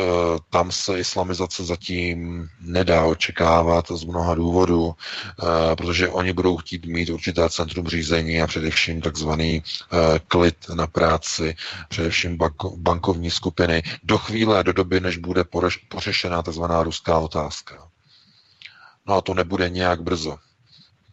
tam 0.51 0.73
se 0.73 0.99
islamizace 0.99 1.65
zatím 1.65 2.49
nedá 2.61 3.05
očekávat 3.05 3.91
z 3.91 4.05
mnoha 4.05 4.35
důvodů, 4.35 4.85
uh, 4.87 4.95
protože 5.75 6.09
oni 6.09 6.33
budou 6.33 6.57
chtít 6.57 6.87
mít 6.87 7.11
určité 7.11 7.49
centrum 7.51 7.89
řízení 7.89 8.43
a 8.43 8.47
především 8.47 9.01
takzvaný 9.01 9.63
klid 10.29 10.57
na 10.75 10.87
práci, 10.87 11.57
především 11.89 12.37
banko, 12.37 12.77
bankovní 12.77 13.31
skupiny 13.31 13.83
do 14.05 14.19
chvíle, 14.19 14.65
do 14.65 14.73
doby, 14.73 15.01
než 15.01 15.17
bude 15.17 15.45
pořešená 15.89 16.43
takzvaná 16.43 16.83
ruská 16.83 17.19
otázka. 17.19 17.89
No 19.09 19.15
a 19.15 19.21
to 19.21 19.35
nebude 19.35 19.71
nějak 19.71 20.03
brzo. 20.03 20.37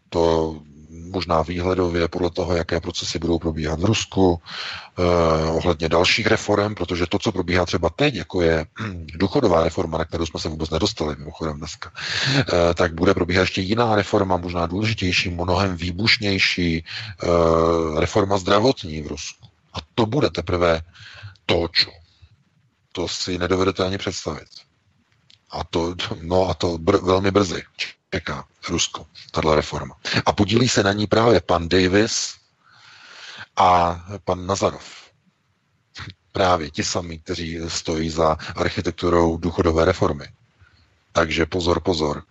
To 0.09 0.55
možná 0.89 1.41
výhledově 1.41 2.07
podle 2.07 2.29
toho, 2.29 2.55
jaké 2.55 2.79
procesy 2.79 3.19
budou 3.19 3.39
probíhat 3.39 3.79
v 3.79 3.85
Rusku, 3.85 4.41
eh, 4.41 5.49
ohledně 5.49 5.89
dalších 5.89 6.27
reform, 6.27 6.75
protože 6.75 7.05
to, 7.07 7.19
co 7.19 7.31
probíhá 7.31 7.65
třeba 7.65 7.89
teď, 7.89 8.15
jako 8.15 8.41
je 8.41 8.65
důchodová 9.15 9.63
reforma, 9.63 9.97
na 9.97 10.05
kterou 10.05 10.25
jsme 10.25 10.39
se 10.39 10.49
vůbec 10.49 10.69
nedostali 10.69 11.15
mimochodem 11.15 11.57
dneska, 11.57 11.91
eh, 12.39 12.73
tak 12.73 12.93
bude 12.93 13.13
probíhat 13.13 13.41
ještě 13.41 13.61
jiná 13.61 13.95
reforma, 13.95 14.37
možná 14.37 14.65
důležitější, 14.65 15.29
mnohem 15.29 15.77
výbušnější 15.77 16.83
eh, 16.83 17.99
reforma 17.99 18.37
zdravotní 18.37 19.01
v 19.01 19.07
Rusku. 19.07 19.47
A 19.73 19.77
to 19.95 20.05
bude 20.05 20.29
teprve 20.29 20.81
to, 21.45 21.67
čo. 21.71 21.91
To 22.91 23.07
si 23.07 23.37
nedovedete 23.37 23.85
ani 23.85 23.97
představit. 23.97 24.64
A 25.49 25.63
to, 25.63 25.95
no 26.21 26.49
a 26.49 26.53
to 26.53 26.77
br- 26.77 27.05
velmi 27.05 27.31
brzy 27.31 27.63
čeká 28.11 28.45
Rusko, 28.69 29.05
tahle 29.31 29.55
reforma. 29.55 29.95
A 30.25 30.33
podílí 30.33 30.69
se 30.69 30.83
na 30.83 30.93
ní 30.93 31.07
právě 31.07 31.41
pan 31.41 31.69
Davis 31.69 32.35
a 33.55 33.99
pan 34.23 34.47
Nazarov. 34.47 35.05
Právě 36.31 36.71
ti 36.71 36.83
sami, 36.83 37.19
kteří 37.19 37.59
stojí 37.67 38.09
za 38.09 38.37
architekturou 38.55 39.37
důchodové 39.37 39.85
reformy. 39.85 40.25
Takže 41.11 41.45
pozor, 41.45 41.79
pozor. 41.79 42.23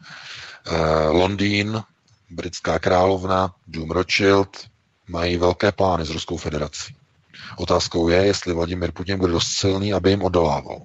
Eh, 0.67 1.09
Londýn, 1.09 1.83
britská 2.31 2.79
královna, 2.79 3.55
Dům 3.67 3.91
Rothschild 3.91 4.69
mají 5.09 5.37
velké 5.37 5.73
plány 5.73 6.05
s 6.05 6.11
Ruskou 6.11 6.37
federací. 6.37 6.97
Otázkou 7.57 8.09
je, 8.09 8.27
jestli 8.27 8.53
Vladimir 8.55 8.93
Putin 8.93 9.19
bude 9.19 9.33
dost 9.33 9.47
silný, 9.53 9.93
aby 9.93 10.11
jim 10.11 10.23
odolával. 10.23 10.83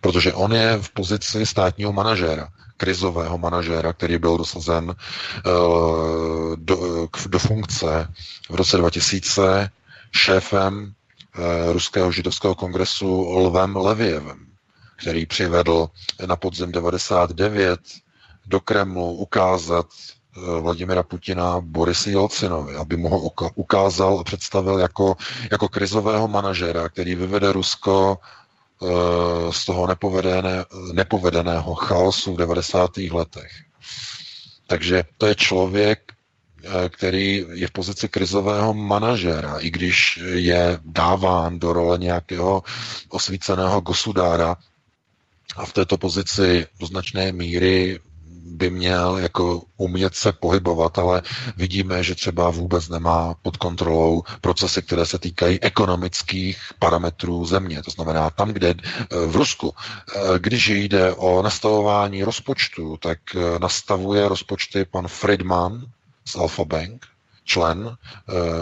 Protože 0.00 0.32
on 0.32 0.52
je 0.52 0.78
v 0.82 0.90
pozici 0.90 1.46
státního 1.46 1.92
manažéra, 1.92 2.48
krizového 2.76 3.38
manažéra, 3.38 3.92
který 3.92 4.18
byl 4.18 4.36
dosazen 4.38 4.88
uh, 4.88 6.56
do, 6.56 7.08
do 7.26 7.38
funkce 7.38 8.08
v 8.50 8.54
roce 8.54 8.76
2000 8.76 9.70
šéfem 10.12 10.92
uh, 11.38 11.72
Ruského 11.72 12.12
židovského 12.12 12.54
kongresu 12.54 13.30
Lvem 13.30 13.76
Levievem, 13.76 14.46
který 14.96 15.26
přivedl 15.26 15.88
na 16.26 16.36
podzim 16.36 16.72
99 16.72 17.80
do 18.46 18.60
Kremlu 18.60 19.12
ukázat 19.14 19.86
eh, 20.36 20.60
Vladimira 20.60 21.02
Putina 21.02 21.60
Borisy 21.60 22.10
Jelcinovi, 22.10 22.76
aby 22.76 22.96
mu 22.96 23.08
ho 23.08 23.30
ukázal 23.54 24.20
a 24.20 24.24
představil 24.24 24.78
jako, 24.78 25.16
jako 25.50 25.68
krizového 25.68 26.28
manažera, 26.28 26.88
který 26.88 27.14
vyvede 27.14 27.52
Rusko 27.52 28.18
Eh, 28.18 28.39
z 29.50 29.64
toho 29.64 29.86
nepovedené, 29.86 30.64
nepovedeného 30.92 31.74
chaosu 31.74 32.34
v 32.34 32.38
90. 32.38 32.96
letech. 32.96 33.52
Takže 34.66 35.04
to 35.18 35.26
je 35.26 35.34
člověk, 35.34 36.12
eh, 36.64 36.88
který 36.88 37.44
je 37.52 37.66
v 37.66 37.70
pozici 37.70 38.08
krizového 38.08 38.74
manažera, 38.74 39.58
i 39.58 39.70
když 39.70 40.20
je 40.32 40.78
dáván 40.84 41.58
do 41.58 41.72
role 41.72 41.98
nějakého 41.98 42.62
osvíceného 43.08 43.80
gosudára 43.80 44.56
a 45.56 45.66
v 45.66 45.72
této 45.72 45.98
pozici 45.98 46.66
do 46.80 46.86
značné 46.86 47.32
míry 47.32 48.00
by 48.44 48.70
měl 48.70 49.16
jako 49.16 49.62
umět 49.76 50.14
se 50.14 50.32
pohybovat, 50.32 50.98
ale 50.98 51.22
vidíme, 51.56 52.02
že 52.02 52.14
třeba 52.14 52.50
vůbec 52.50 52.88
nemá 52.88 53.34
pod 53.42 53.56
kontrolou 53.56 54.22
procesy, 54.40 54.82
které 54.82 55.06
se 55.06 55.18
týkají 55.18 55.60
ekonomických 55.60 56.58
parametrů 56.78 57.44
země. 57.44 57.82
To 57.82 57.90
znamená, 57.90 58.30
tam, 58.30 58.48
kde 58.48 58.74
v 59.26 59.36
Rusku, 59.36 59.74
když 60.38 60.68
jde 60.68 61.14
o 61.14 61.42
nastavování 61.42 62.24
rozpočtu, 62.24 62.96
tak 62.96 63.18
nastavuje 63.60 64.28
rozpočty 64.28 64.84
pan 64.84 65.08
Friedman 65.08 65.86
z 66.24 66.36
Alfa 66.36 66.64
Bank, 66.64 67.06
člen 67.44 67.96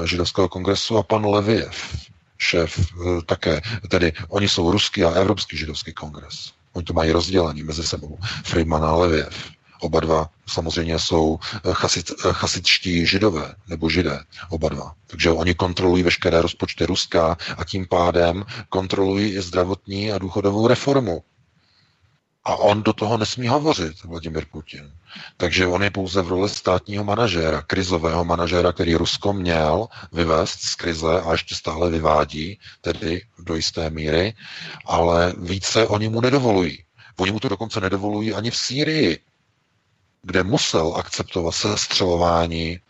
židovského 0.05 0.49
kongresu 0.49 0.97
a 0.99 1.03
pan 1.03 1.27
Leviev, 1.27 1.97
šéf 2.39 2.81
také, 3.27 3.61
tedy 3.89 4.13
oni 4.29 4.49
jsou 4.49 4.71
ruský 4.73 5.05
a 5.05 5.11
evropský 5.11 5.57
židovský 5.57 5.93
kongres. 5.93 6.53
Oni 6.73 6.85
to 6.85 6.93
mají 6.93 7.13
rozdělený 7.13 7.63
mezi 7.63 7.83
sebou. 7.83 8.19
Friedman 8.45 8.85
a 8.85 8.97
Leviev. 8.97 9.51
Oba 9.81 10.01
dva 10.01 10.31
samozřejmě 10.47 10.99
jsou 10.99 11.39
eh, 11.55 11.59
chasit, 11.73 12.11
eh, 12.11 12.33
chasitští 12.33 13.07
židové, 13.07 13.55
nebo 13.69 13.91
židé, 13.91 14.25
oba 14.49 14.69
dva. 14.69 14.95
Takže 15.07 15.31
oni 15.31 15.55
kontrolují 15.55 16.03
veškeré 16.03 16.43
rozpočty 16.43 16.87
Ruska 16.87 17.37
a 17.59 17.65
tím 17.65 17.87
pádem 17.87 18.45
kontrolují 18.69 19.31
i 19.33 19.41
zdravotní 19.43 20.13
a 20.13 20.19
důchodovou 20.19 20.67
reformu. 20.67 21.23
A 22.45 22.57
on 22.57 22.83
do 22.83 22.93
toho 22.93 23.19
nesmí 23.19 23.49
hovořit, 23.49 24.05
Vladimir 24.05 24.45
Putin. 24.53 24.93
Takže 25.37 25.67
on 25.67 25.83
je 25.83 25.91
pouze 25.91 26.23
v 26.23 26.29
roli 26.29 26.49
státního 26.49 27.05
manažéra, 27.05 27.63
krizového 27.63 28.25
manažéra, 28.25 28.73
který 28.73 28.95
Rusko 28.95 29.33
měl 29.33 29.87
vyvést 30.13 30.61
z 30.61 30.75
krize 30.75 31.21
a 31.21 31.33
ještě 31.33 31.55
stále 31.55 31.91
vyvádí, 31.91 32.59
tedy 32.81 33.23
do 33.39 33.55
jisté 33.55 33.91
míry, 33.91 34.35
ale 34.87 35.35
více 35.39 35.87
oni 35.87 36.09
mu 36.09 36.21
nedovolují. 36.21 36.85
Oni 37.19 37.33
mu 37.33 37.41
to 37.41 37.49
dokonce 37.49 37.81
nedovolují 37.81 38.35
ani 38.35 38.51
v 38.51 38.57
Sýrii, 38.57 39.19
kde 40.23 40.43
musel 40.43 40.95
akceptovat 40.97 41.55
sestřelování 41.55 42.81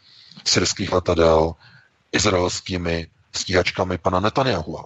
syrských 0.44 0.92
letadel 0.92 1.54
izraelskými 2.12 3.06
stíhačkami 3.32 3.98
pana 3.98 4.20
Netanyahu. 4.20 4.78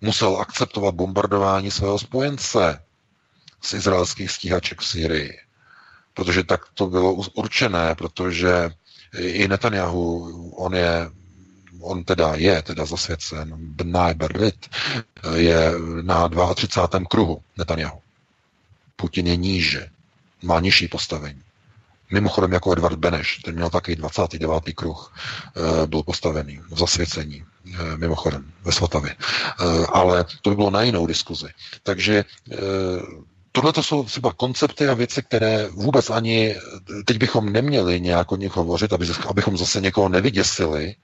Musel 0.00 0.36
akceptovat 0.36 0.94
bombardování 0.94 1.70
svého 1.70 1.98
spojence 1.98 2.82
z 3.62 3.72
izraelských 3.72 4.30
stíhaček 4.30 4.80
v 4.80 4.86
Syrii. 4.86 5.38
Protože 6.14 6.44
tak 6.44 6.60
to 6.74 6.86
bylo 6.86 7.12
určené, 7.14 7.94
protože 7.94 8.70
i 9.18 9.48
Netanyahu, 9.48 10.50
on 10.56 10.74
je 10.74 11.10
on 11.80 12.04
teda 12.04 12.34
je 12.34 12.62
teda 12.62 12.84
zasvěcen, 12.84 13.54
Bnai 13.56 14.14
Berit, 14.14 14.68
je 15.34 15.72
na 16.02 16.28
32. 16.54 17.00
kruhu 17.10 17.42
Netanyahu. 17.56 18.00
Putin 18.96 19.26
je 19.26 19.36
níže, 19.36 19.90
má 20.42 20.60
nižší 20.60 20.88
postavení. 20.88 21.42
Mimochodem 22.12 22.52
jako 22.52 22.72
Edward 22.72 22.98
Beneš, 22.98 23.38
ten 23.44 23.54
měl 23.54 23.70
taky 23.70 23.96
29. 23.96 24.74
kruh, 24.74 25.12
eh, 25.56 25.86
byl 25.86 26.02
postavený 26.02 26.60
v 26.70 26.78
zasvěcení, 26.78 27.44
eh, 27.74 27.96
mimochodem 27.96 28.52
ve 28.64 28.72
Svatavě. 28.72 29.16
Eh, 29.20 29.86
ale 29.92 30.24
to 30.42 30.50
by 30.50 30.56
bylo 30.56 30.70
na 30.70 30.82
jinou 30.82 31.06
diskuzi. 31.06 31.46
Takže 31.82 32.24
tohle 33.52 33.72
to 33.72 33.82
jsou 33.82 34.04
třeba 34.04 34.32
koncepty 34.32 34.88
a 34.88 34.94
věci, 34.94 35.22
které 35.22 35.68
vůbec 35.68 36.10
ani 36.10 36.56
teď 37.04 37.18
bychom 37.18 37.52
neměli 37.52 38.00
nějak 38.00 38.32
o 38.32 38.36
nich 38.36 38.56
hovořit, 38.56 38.92
aby, 38.92 39.06
abychom 39.28 39.56
zase 39.58 39.80
někoho 39.80 40.08
nevyděsili, 40.08 40.94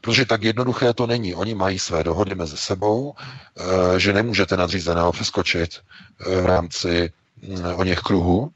protože 0.00 0.24
tak 0.26 0.42
jednoduché 0.42 0.94
to 0.94 1.06
není. 1.06 1.34
Oni 1.34 1.54
mají 1.54 1.78
své 1.78 2.04
dohody 2.04 2.34
mezi 2.34 2.56
sebou, 2.56 3.14
že 3.96 4.12
nemůžete 4.12 4.56
nadřízeného 4.56 5.12
přeskočit 5.12 5.80
v 6.42 6.46
rámci 6.46 7.12
mm, 7.42 7.64
o 7.74 7.84
něch 7.84 7.98
kruhů, 8.00 8.50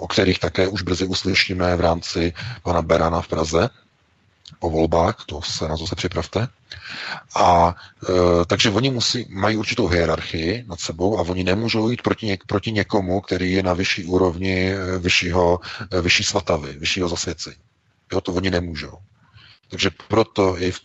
o 0.00 0.06
kterých 0.08 0.38
také 0.38 0.68
už 0.68 0.82
brzy 0.82 1.06
uslyšíme 1.06 1.76
v 1.76 1.80
rámci 1.80 2.32
pana 2.62 2.82
Berana 2.82 3.20
v 3.20 3.28
Praze 3.28 3.70
o 4.60 4.70
volbách, 4.70 5.24
to 5.26 5.42
se 5.42 5.68
na 5.68 5.76
to 5.76 5.86
se 5.86 5.96
připravte. 5.96 6.48
A 7.34 7.74
e, 8.08 8.44
takže 8.46 8.70
oni 8.70 8.90
musí, 8.90 9.26
mají 9.30 9.56
určitou 9.56 9.86
hierarchii 9.86 10.64
nad 10.68 10.80
sebou 10.80 11.18
a 11.18 11.22
oni 11.22 11.44
nemůžou 11.44 11.88
jít 11.90 12.02
proti, 12.02 12.26
něk, 12.26 12.44
proti 12.46 12.72
někomu, 12.72 13.20
který 13.20 13.52
je 13.52 13.62
na 13.62 13.72
vyšší 13.72 14.04
úrovni 14.04 14.72
e, 14.72 14.98
vyššího, 14.98 15.60
e, 15.90 16.00
vyšší 16.00 16.24
svatavy, 16.24 16.72
vyššího 16.72 17.08
zasvěcení. 17.08 17.56
Jo, 18.12 18.20
to 18.20 18.32
oni 18.32 18.50
nemůžou. 18.50 18.98
Takže 19.72 19.90
proto 20.08 20.60
i 20.60 20.72
v, 20.72 20.80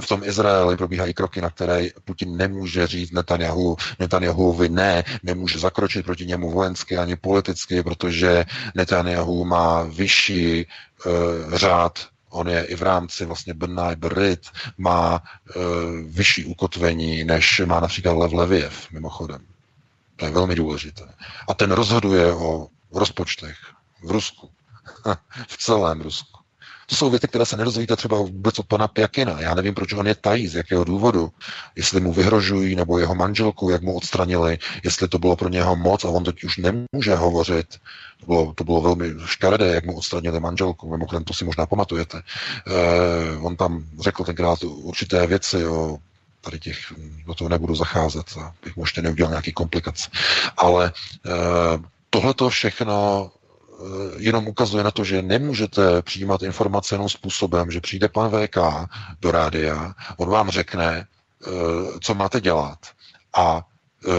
v, 0.00 0.06
tom 0.08 0.24
Izraeli 0.24 0.76
probíhají 0.76 1.14
kroky, 1.14 1.40
na 1.40 1.50
které 1.50 1.88
Putin 2.04 2.36
nemůže 2.36 2.86
říct 2.86 3.10
Netanyahu, 3.12 3.76
Netanyahuovi 3.98 4.68
ne, 4.68 5.04
nemůže 5.22 5.58
zakročit 5.58 6.04
proti 6.04 6.26
němu 6.26 6.50
vojensky 6.50 6.96
ani 6.96 7.16
politicky, 7.16 7.82
protože 7.82 8.44
Netanyahu 8.74 9.44
má 9.44 9.82
vyšší 9.82 10.66
uh, 10.66 11.12
řád 11.56 11.98
On 12.30 12.48
je 12.48 12.64
i 12.64 12.74
v 12.76 12.82
rámci 12.82 13.24
vlastně 13.24 13.54
Bnai 13.54 13.96
Brit, 13.96 14.46
má 14.78 15.20
uh, 15.20 15.62
vyšší 16.06 16.44
ukotvení, 16.44 17.24
než 17.24 17.62
má 17.66 17.80
například 17.80 18.16
Lev 18.16 18.32
Leviev, 18.32 18.90
mimochodem. 18.90 19.46
To 20.16 20.24
je 20.24 20.30
velmi 20.30 20.54
důležité. 20.54 21.04
A 21.48 21.54
ten 21.54 21.72
rozhoduje 21.72 22.32
o 22.32 22.68
rozpočtech 22.92 23.56
v 24.02 24.10
Rusku. 24.10 24.50
v 25.48 25.56
celém 25.56 26.00
Rusku. 26.00 26.29
To 26.90 26.96
jsou 26.96 27.10
věci, 27.10 27.28
které 27.28 27.46
se 27.46 27.56
nedozvíte 27.56 27.96
třeba 27.96 28.16
vůbec 28.16 28.58
od 28.58 28.66
pana 28.66 28.88
Pjakina. 28.88 29.40
Já 29.40 29.54
nevím, 29.54 29.74
proč 29.74 29.92
on 29.92 30.06
je 30.06 30.14
tají, 30.14 30.48
z 30.48 30.54
jakého 30.54 30.84
důvodu. 30.84 31.32
Jestli 31.76 32.00
mu 32.00 32.12
vyhrožují, 32.12 32.76
nebo 32.76 32.98
jeho 32.98 33.14
manželku, 33.14 33.70
jak 33.70 33.82
mu 33.82 33.96
odstranili, 33.96 34.58
jestli 34.84 35.08
to 35.08 35.18
bylo 35.18 35.36
pro 35.36 35.48
něho 35.48 35.76
moc 35.76 36.04
a 36.04 36.08
on 36.08 36.24
teď 36.24 36.44
už 36.44 36.56
nemůže 36.56 37.14
hovořit. 37.14 37.66
To 38.20 38.26
bylo, 38.26 38.52
to 38.54 38.64
bylo 38.64 38.80
velmi 38.80 39.14
škaredé, 39.24 39.74
jak 39.74 39.84
mu 39.84 39.96
odstranili 39.96 40.40
manželku. 40.40 40.90
Mimochodem, 40.90 41.24
to 41.24 41.34
si 41.34 41.44
možná 41.44 41.66
pamatujete. 41.66 42.22
Eh, 42.22 43.36
on 43.40 43.56
tam 43.56 43.84
řekl 44.00 44.24
tenkrát 44.24 44.62
určité 44.62 45.26
věci 45.26 45.66
o 45.66 45.98
tady 46.40 46.58
těch, 46.58 46.78
do 47.26 47.34
toho 47.34 47.48
nebudu 47.48 47.74
zacházet, 47.74 48.26
abych 48.62 48.76
mu 48.76 48.82
ještě 48.82 49.02
neudělal 49.02 49.30
nějaký 49.30 49.52
komplikace. 49.52 50.10
Ale 50.56 50.92
eh, 51.26 51.30
tohle 52.10 52.34
to 52.34 52.50
všechno 52.50 53.30
jenom 54.16 54.48
ukazuje 54.48 54.84
na 54.84 54.90
to, 54.90 55.04
že 55.04 55.22
nemůžete 55.22 56.02
přijímat 56.02 56.42
informace 56.42 56.94
jenom 56.94 57.08
způsobem, 57.08 57.70
že 57.70 57.80
přijde 57.80 58.08
pan 58.08 58.30
VK 58.30 58.56
do 59.20 59.30
rádia, 59.30 59.94
on 60.16 60.28
vám 60.28 60.50
řekne, 60.50 61.06
eh, 61.46 61.50
co 62.00 62.14
máte 62.14 62.40
dělat 62.40 62.78
a 63.36 63.62
eh, 64.06 64.10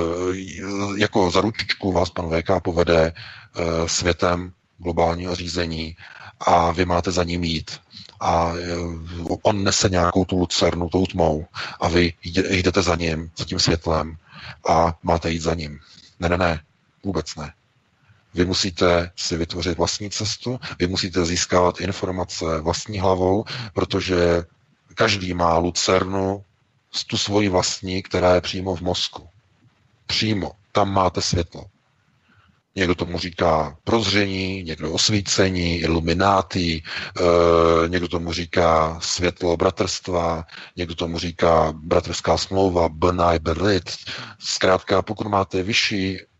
jako 0.97 1.31
za 1.31 1.41
ručičku 1.41 1.91
vás 1.91 2.09
pan 2.09 2.29
VK 2.29 2.49
povede 2.63 3.13
světem 3.85 4.51
globálního 4.77 5.35
řízení 5.35 5.95
a 6.39 6.71
vy 6.71 6.85
máte 6.85 7.11
za 7.11 7.23
ním 7.23 7.43
jít. 7.43 7.79
A 8.19 8.53
on 9.41 9.63
nese 9.63 9.89
nějakou 9.89 10.25
tu 10.25 10.39
lucernu, 10.39 10.89
tou 10.89 11.05
tmou 11.05 11.45
a 11.79 11.87
vy 11.87 12.13
jdete 12.23 12.81
za 12.81 12.95
ním, 12.95 13.31
za 13.37 13.45
tím 13.45 13.59
světlem 13.59 14.17
a 14.69 14.97
máte 15.03 15.31
jít 15.31 15.41
za 15.41 15.53
ním. 15.53 15.79
Ne, 16.19 16.29
ne, 16.29 16.37
ne, 16.37 16.61
vůbec 17.03 17.35
ne. 17.35 17.53
Vy 18.33 18.45
musíte 18.45 19.11
si 19.15 19.37
vytvořit 19.37 19.77
vlastní 19.77 20.09
cestu, 20.09 20.59
vy 20.79 20.87
musíte 20.87 21.25
získávat 21.25 21.81
informace 21.81 22.61
vlastní 22.61 22.99
hlavou, 22.99 23.45
protože 23.73 24.43
každý 24.95 25.33
má 25.33 25.57
lucernu, 25.57 26.43
tu 27.07 27.17
svoji 27.17 27.49
vlastní, 27.49 28.03
která 28.03 28.35
je 28.35 28.41
přímo 28.41 28.75
v 28.75 28.81
mozku. 28.81 29.27
Přímo. 30.05 30.51
Tam 30.71 30.93
máte 30.93 31.21
světlo. 31.21 31.65
Někdo 32.75 32.95
tomu 32.95 33.19
říká 33.19 33.77
prozření, 33.83 34.63
někdo 34.63 34.93
osvícení, 34.93 35.75
iluminátý, 35.77 36.73
e, 36.73 36.81
někdo 37.87 38.07
tomu 38.07 38.33
říká 38.33 38.99
světlo 39.01 39.57
bratrstva, 39.57 40.45
někdo 40.75 40.95
tomu 40.95 41.19
říká 41.19 41.73
bratrská 41.75 42.37
smlouva, 42.37 42.89
Bnai 42.89 43.39
Berlit. 43.39 43.91
Zkrátka, 44.39 45.01
pokud 45.01 45.27
máte 45.27 45.63
vyšší 45.63 46.19
Eh, 46.19 46.30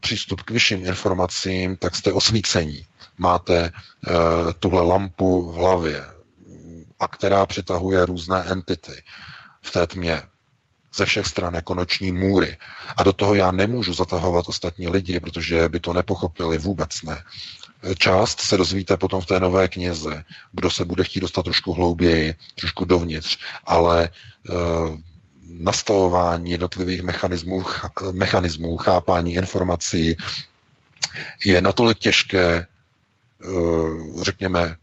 přístup 0.00 0.42
k 0.42 0.50
vyšším 0.50 0.86
informacím, 0.86 1.76
tak 1.76 1.96
jste 1.96 2.12
osvícení. 2.12 2.86
Máte 3.18 3.64
eh, 3.64 4.12
tuhle 4.58 4.82
lampu 4.82 5.52
v 5.52 5.54
hlavě, 5.54 6.04
a 7.00 7.08
která 7.08 7.46
přitahuje 7.46 8.06
různé 8.06 8.44
entity 8.44 9.02
v 9.62 9.70
té 9.70 9.86
tmě 9.86 10.22
ze 10.94 11.06
všech 11.06 11.26
stran 11.26 11.54
jako 11.54 11.74
noční 11.74 12.12
můry. 12.12 12.56
A 12.96 13.02
do 13.02 13.12
toho 13.12 13.34
já 13.34 13.52
nemůžu 13.52 13.94
zatahovat 13.94 14.48
ostatní 14.48 14.88
lidi, 14.88 15.20
protože 15.20 15.68
by 15.68 15.80
to 15.80 15.92
nepochopili 15.92 16.58
vůbec 16.58 17.02
ne. 17.02 17.24
Část 17.98 18.40
se 18.40 18.56
dozvíte 18.56 18.96
potom 18.96 19.20
v 19.20 19.26
té 19.26 19.40
nové 19.40 19.68
knize, 19.68 20.24
kdo 20.52 20.70
se 20.70 20.84
bude 20.84 21.04
chtít 21.04 21.20
dostat 21.20 21.42
trošku 21.42 21.72
hlouběji, 21.72 22.34
trošku 22.54 22.84
dovnitř, 22.84 23.38
ale 23.64 24.08
uh, 24.48 24.96
nastavování 25.60 26.50
jednotlivých 26.50 27.02
mechanismů, 27.02 27.62
mechanismů 28.12 28.76
chápání 28.76 29.34
informací 29.34 30.16
je 31.44 31.60
natolik 31.60 31.98
těžké, 31.98 32.46
eh, 32.56 33.46
řekněme, 34.22 34.76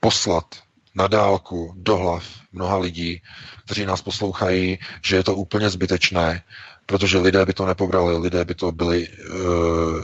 poslat 0.00 0.44
na 0.94 1.06
dálku 1.06 1.72
do 1.76 1.96
hlav 1.96 2.24
mnoha 2.52 2.76
lidí, 2.78 3.22
kteří 3.64 3.86
nás 3.86 4.02
poslouchají, 4.02 4.78
že 5.02 5.16
je 5.16 5.24
to 5.24 5.34
úplně 5.34 5.70
zbytečné 5.70 6.42
Protože 6.86 7.18
lidé 7.18 7.46
by 7.46 7.52
to 7.52 7.66
nepobrali, 7.66 8.16
lidé 8.18 8.44
by 8.44 8.54
to 8.54 8.72
byli, 8.72 9.08
eh, 9.08 9.30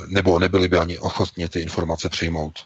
nebo 0.06 0.38
nebyli 0.38 0.68
by 0.68 0.78
ani 0.78 0.98
ochotni 0.98 1.48
ty 1.48 1.60
informace 1.60 2.08
přijmout. 2.08 2.58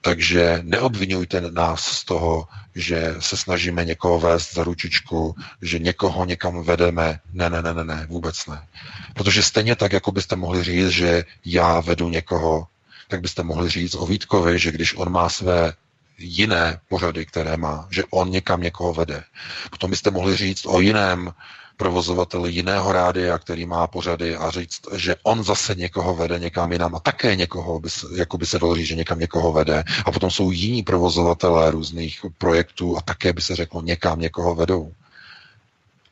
Takže 0.00 0.60
neobvinujte 0.62 1.40
nás 1.40 1.84
z 1.84 2.04
toho, 2.04 2.48
že 2.74 3.14
se 3.18 3.36
snažíme 3.36 3.84
někoho 3.84 4.20
vést 4.20 4.54
za 4.54 4.64
ručičku, 4.64 5.34
že 5.62 5.78
někoho 5.78 6.24
někam 6.24 6.62
vedeme. 6.62 7.20
Ne, 7.32 7.50
ne, 7.50 7.62
ne, 7.62 7.74
ne, 7.74 7.84
ne, 7.84 8.06
vůbec 8.10 8.46
ne. 8.46 8.66
Protože 9.14 9.42
stejně 9.42 9.76
tak, 9.76 9.92
jako 9.92 10.12
byste 10.12 10.36
mohli 10.36 10.62
říct, 10.62 10.88
že 10.88 11.24
já 11.44 11.80
vedu 11.80 12.08
někoho, 12.08 12.66
tak 13.08 13.20
byste 13.20 13.42
mohli 13.42 13.70
říct 13.70 13.94
o 13.94 14.06
Vítkovi, 14.06 14.58
že 14.58 14.72
když 14.72 14.94
on 14.94 15.12
má 15.12 15.28
své 15.28 15.72
jiné 16.18 16.80
pořady, 16.88 17.26
které 17.26 17.56
má, 17.56 17.88
že 17.90 18.02
on 18.10 18.30
někam 18.30 18.60
někoho 18.60 18.94
vede. 18.94 19.24
Potom 19.70 19.90
byste 19.90 20.10
mohli 20.10 20.36
říct 20.36 20.66
o 20.66 20.80
jiném 20.80 21.32
provozovateli 21.78 22.52
jiného 22.52 22.92
rádia, 22.92 23.38
který 23.38 23.66
má 23.66 23.86
pořady 23.86 24.36
a 24.36 24.50
říct, 24.50 24.80
že 24.96 25.16
on 25.22 25.44
zase 25.44 25.74
někoho 25.74 26.14
vede 26.14 26.38
někam 26.38 26.72
jinam 26.72 26.94
a 26.94 27.00
také 27.00 27.36
někoho, 27.36 27.80
by 27.80 27.90
se, 27.90 28.06
jako 28.16 28.38
by 28.38 28.46
se 28.46 28.58
dalo 28.58 28.74
říct, 28.74 28.86
že 28.86 28.94
někam 28.94 29.18
někoho 29.18 29.52
vede. 29.52 29.84
A 30.04 30.12
potom 30.12 30.30
jsou 30.30 30.50
jiní 30.50 30.82
provozovatelé 30.82 31.70
různých 31.70 32.20
projektů 32.38 32.96
a 32.96 33.00
také 33.00 33.32
by 33.32 33.40
se 33.40 33.56
řeklo, 33.56 33.82
někam 33.82 34.20
někoho 34.20 34.54
vedou. 34.54 34.92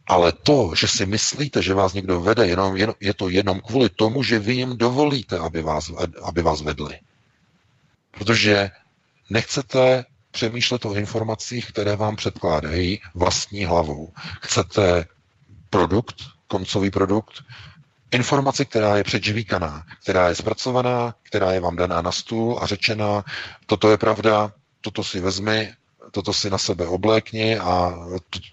Ale 0.06 0.32
to, 0.32 0.72
že 0.76 0.88
si 0.88 1.06
myslíte, 1.06 1.62
že 1.62 1.74
vás 1.74 1.92
někdo 1.92 2.20
vede, 2.20 2.46
jenom, 2.46 2.76
jen, 2.76 2.94
je 3.00 3.14
to 3.14 3.28
jenom 3.28 3.60
kvůli 3.60 3.88
tomu, 3.88 4.22
že 4.22 4.38
vy 4.38 4.54
jim 4.54 4.76
dovolíte, 4.76 5.38
aby 5.38 5.62
vás, 5.62 5.90
aby 6.22 6.42
vás 6.42 6.62
vedli. 6.62 6.98
Protože 8.18 8.70
nechcete 9.30 10.04
přemýšlet 10.30 10.84
o 10.84 10.94
informacích, 10.94 11.68
které 11.68 11.96
vám 11.96 12.16
předkládají 12.16 13.00
vlastní 13.14 13.64
hlavou. 13.64 14.12
Chcete 14.40 15.06
produkt, 15.70 16.14
koncový 16.48 16.90
produkt, 16.90 17.42
informaci, 18.10 18.66
která 18.66 18.96
je 18.96 19.04
předživíkaná, 19.04 19.82
která 20.02 20.28
je 20.28 20.34
zpracovaná, 20.34 21.14
která 21.22 21.52
je 21.52 21.60
vám 21.60 21.76
daná 21.76 22.02
na 22.02 22.12
stůl 22.12 22.58
a 22.62 22.66
řečená, 22.66 23.24
toto 23.66 23.90
je 23.90 23.96
pravda, 23.98 24.52
toto 24.80 25.04
si 25.04 25.20
vezmi, 25.20 25.72
toto 26.10 26.32
si 26.32 26.50
na 26.50 26.58
sebe 26.58 26.86
oblékni 26.86 27.58
a 27.58 27.94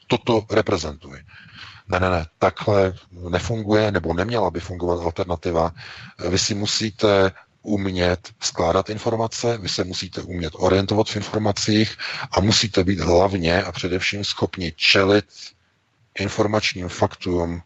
toto 0.08 0.45
reprezentuj. 0.51 1.24
Ne, 1.88 2.00
ne, 2.00 2.09
ne, 2.09 2.25
takhle 2.40 2.93
nefunguje, 3.30 3.92
nebo 3.92 4.14
neměla 4.14 4.50
by 4.51 4.59
fungovat 4.59 5.03
alternativa. 5.06 5.72
Vy 6.30 6.40
si 6.40 6.53
musíte 6.56 7.32
umět 7.64 8.30
skládat 8.40 8.90
informace, 8.90 9.58
vy 9.58 9.69
se 9.69 9.83
musíte 9.83 10.22
umět 10.22 10.53
orientovat 10.56 11.08
v 11.09 11.16
informacích 11.16 11.98
a 12.32 12.40
musíte 12.42 12.83
být 12.83 13.00
hlavně 13.00 13.64
a 13.64 13.72
především 13.72 14.24
schopni 14.24 14.74
čelit 14.75 15.25
informačním 16.19 16.90
faktům, 16.90 17.61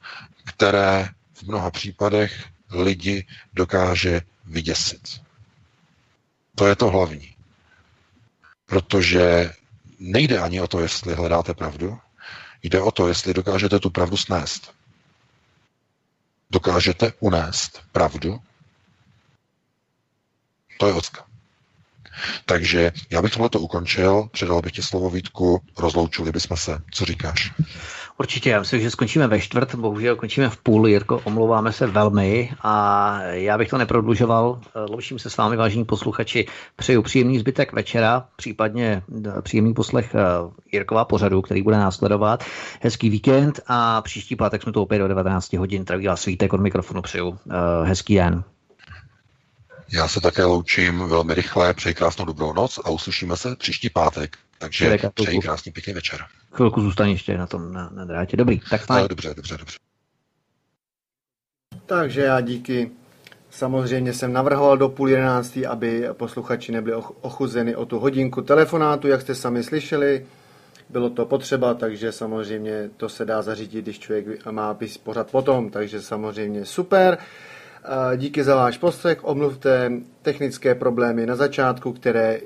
které 0.45 1.09
v 1.33 1.43
mnoha 1.43 1.71
případech 1.71 2.45
lidi 2.71 3.27
dokáže 3.53 4.21
vyděsit. 4.45 5.21
To 6.55 6.67
je 6.67 6.75
to 6.75 6.89
hlavní. 6.89 7.35
Protože 8.65 9.53
nejde 9.99 10.39
ani 10.39 10.61
o 10.61 10.67
to, 10.67 10.79
jestli 10.79 11.15
hledáte 11.15 11.53
pravdu, 11.53 11.99
jde 12.63 12.81
o 12.81 12.91
to, 12.91 13.07
jestli 13.07 13.33
dokážete 13.33 13.79
tu 13.79 13.89
pravdu 13.89 14.17
snést. 14.17 14.71
Dokážete 16.51 17.13
unést 17.19 17.81
pravdu? 17.91 18.41
To 20.79 20.87
je 20.87 20.93
ocka. 20.93 21.25
Takže 22.45 22.91
já 23.09 23.21
bych 23.21 23.31
tohle 23.33 23.49
ukončil, 23.59 24.29
předal 24.33 24.61
bych 24.61 24.71
ti 24.71 24.83
slovo 24.83 25.09
Vítku, 25.09 25.61
rozloučili 25.77 26.31
bychom 26.31 26.57
se. 26.57 26.81
Co 26.91 27.05
říkáš? 27.05 27.51
Určitě, 28.19 28.49
já 28.49 28.59
myslím, 28.59 28.81
že 28.81 28.91
skončíme 28.91 29.27
ve 29.27 29.39
čtvrt, 29.39 29.75
bohužel 29.75 30.15
končíme 30.15 30.49
v 30.49 30.57
půl, 30.57 30.87
Jirko, 30.87 31.21
omlouváme 31.23 31.73
se 31.73 31.87
velmi 31.87 32.51
a 32.61 33.19
já 33.21 33.57
bych 33.57 33.69
to 33.69 33.77
neprodlužoval. 33.77 34.59
Loučím 34.89 35.19
se 35.19 35.29
s 35.29 35.37
vámi, 35.37 35.57
vážení 35.57 35.85
posluchači, 35.85 36.47
přeju 36.75 37.01
příjemný 37.01 37.39
zbytek 37.39 37.73
večera, 37.73 38.25
případně 38.35 39.03
příjemný 39.41 39.73
poslech 39.73 40.15
eh, 40.15 40.19
Jirkova 40.71 41.05
pořadu, 41.05 41.41
který 41.41 41.61
bude 41.61 41.77
následovat. 41.77 42.43
Hezký 42.81 43.09
víkend 43.09 43.59
a 43.67 44.01
příští 44.01 44.35
pátek 44.35 44.63
jsme 44.63 44.71
tu 44.71 44.81
opět 44.81 44.99
do 44.99 45.07
19 45.07 45.53
hodin. 45.53 45.85
Traví 45.85 46.07
vás 46.07 46.21
svítek 46.21 46.53
od 46.53 46.61
mikrofonu, 46.61 47.01
přeju 47.01 47.39
eh, 47.49 47.87
hezký 47.87 48.15
den. 48.15 48.43
Já 49.93 50.07
se 50.07 50.21
také 50.21 50.45
loučím 50.45 50.99
velmi 50.99 51.33
rychle, 51.33 51.73
přeji 51.73 51.95
krásnou 51.95 52.25
dobrou 52.25 52.53
noc 52.53 52.79
a 52.85 52.89
uslyšíme 52.89 53.37
se 53.37 53.55
příští 53.55 53.89
pátek. 53.89 54.37
Takže 54.59 54.97
přeji 55.13 55.39
krásný 55.39 55.71
pěkný 55.71 55.93
večer. 55.93 56.19
Chvilku 56.51 56.81
zůstaň 56.81 57.09
ještě 57.09 57.37
na 57.37 57.47
tom 57.47 57.73
na, 57.73 57.89
na 57.93 58.05
drátě. 58.05 58.37
Dobrý, 58.37 58.59
tak 58.69 58.81
fajn. 58.81 59.01
No, 59.01 59.07
dobře, 59.07 59.33
dobře, 59.33 59.57
dobře. 59.57 59.77
Takže 61.85 62.21
já 62.21 62.41
díky. 62.41 62.91
Samozřejmě 63.49 64.13
jsem 64.13 64.33
navrhoval 64.33 64.77
do 64.77 64.89
půl 64.89 65.09
jedenáctý, 65.09 65.65
aby 65.65 66.07
posluchači 66.13 66.71
nebyli 66.71 66.95
ochuzeni 67.21 67.75
o 67.75 67.85
tu 67.85 67.99
hodinku 67.99 68.41
telefonátu, 68.41 69.07
jak 69.07 69.21
jste 69.21 69.35
sami 69.35 69.63
slyšeli. 69.63 70.25
Bylo 70.89 71.09
to 71.09 71.25
potřeba, 71.25 71.73
takže 71.73 72.11
samozřejmě 72.11 72.89
to 72.97 73.09
se 73.09 73.25
dá 73.25 73.41
zařídit, 73.41 73.81
když 73.81 73.99
člověk 73.99 74.45
má 74.51 74.77
pořád 75.03 75.31
potom, 75.31 75.69
takže 75.69 76.01
samozřejmě 76.01 76.65
super. 76.65 77.17
Díky 78.15 78.43
za 78.43 78.55
váš 78.55 78.77
poslech, 78.77 79.19
omluvte 79.23 79.91
technické 80.21 80.75
problémy 80.75 81.25
na 81.25 81.35
začátku, 81.35 81.93
které 81.93 82.39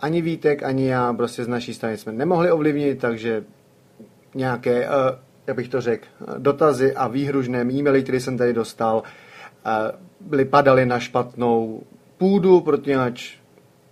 ani 0.00 0.22
Vítek, 0.22 0.62
ani 0.62 0.86
já 0.86 1.12
prostě 1.12 1.44
z 1.44 1.48
naší 1.48 1.74
strany 1.74 1.96
jsme 1.96 2.12
nemohli 2.12 2.52
ovlivnit, 2.52 2.98
takže 2.98 3.44
nějaké, 4.34 4.88
uh, 4.88 4.94
jak 5.46 5.56
bych 5.56 5.68
to 5.68 5.80
řekl, 5.80 6.06
dotazy 6.38 6.94
a 6.94 7.08
výhružné 7.08 7.60
e-maily, 7.60 8.02
které 8.02 8.20
jsem 8.20 8.38
tady 8.38 8.52
dostal, 8.52 9.02
uh, 9.02 9.72
byly 10.20 10.44
padaly 10.44 10.86
na 10.86 10.98
špatnou 10.98 11.82
půdu, 12.18 12.60
protože 12.60 13.12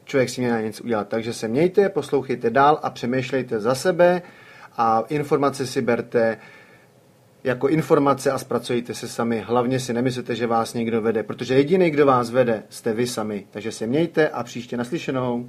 člověk 0.04 0.30
si 0.30 0.40
měl 0.40 0.62
něco 0.62 0.84
udělat. 0.84 1.08
Takže 1.08 1.32
se 1.32 1.48
mějte, 1.48 1.88
poslouchejte 1.88 2.50
dál 2.50 2.80
a 2.82 2.90
přemýšlejte 2.90 3.60
za 3.60 3.74
sebe 3.74 4.22
a 4.76 5.04
informace 5.08 5.66
si 5.66 5.82
berte 5.82 6.38
jako 7.44 7.68
informace 7.68 8.30
a 8.30 8.38
zpracujte 8.38 8.94
se 8.94 9.08
sami. 9.08 9.40
Hlavně 9.40 9.80
si 9.80 9.92
nemyslete, 9.92 10.34
že 10.36 10.46
vás 10.46 10.74
někdo 10.74 11.02
vede, 11.02 11.22
protože 11.22 11.54
jediný, 11.54 11.90
kdo 11.90 12.06
vás 12.06 12.30
vede, 12.30 12.62
jste 12.68 12.92
vy 12.92 13.06
sami. 13.06 13.46
Takže 13.50 13.72
se 13.72 13.86
mějte 13.86 14.28
a 14.28 14.42
příště 14.42 14.76
naslyšenou. 14.76 15.48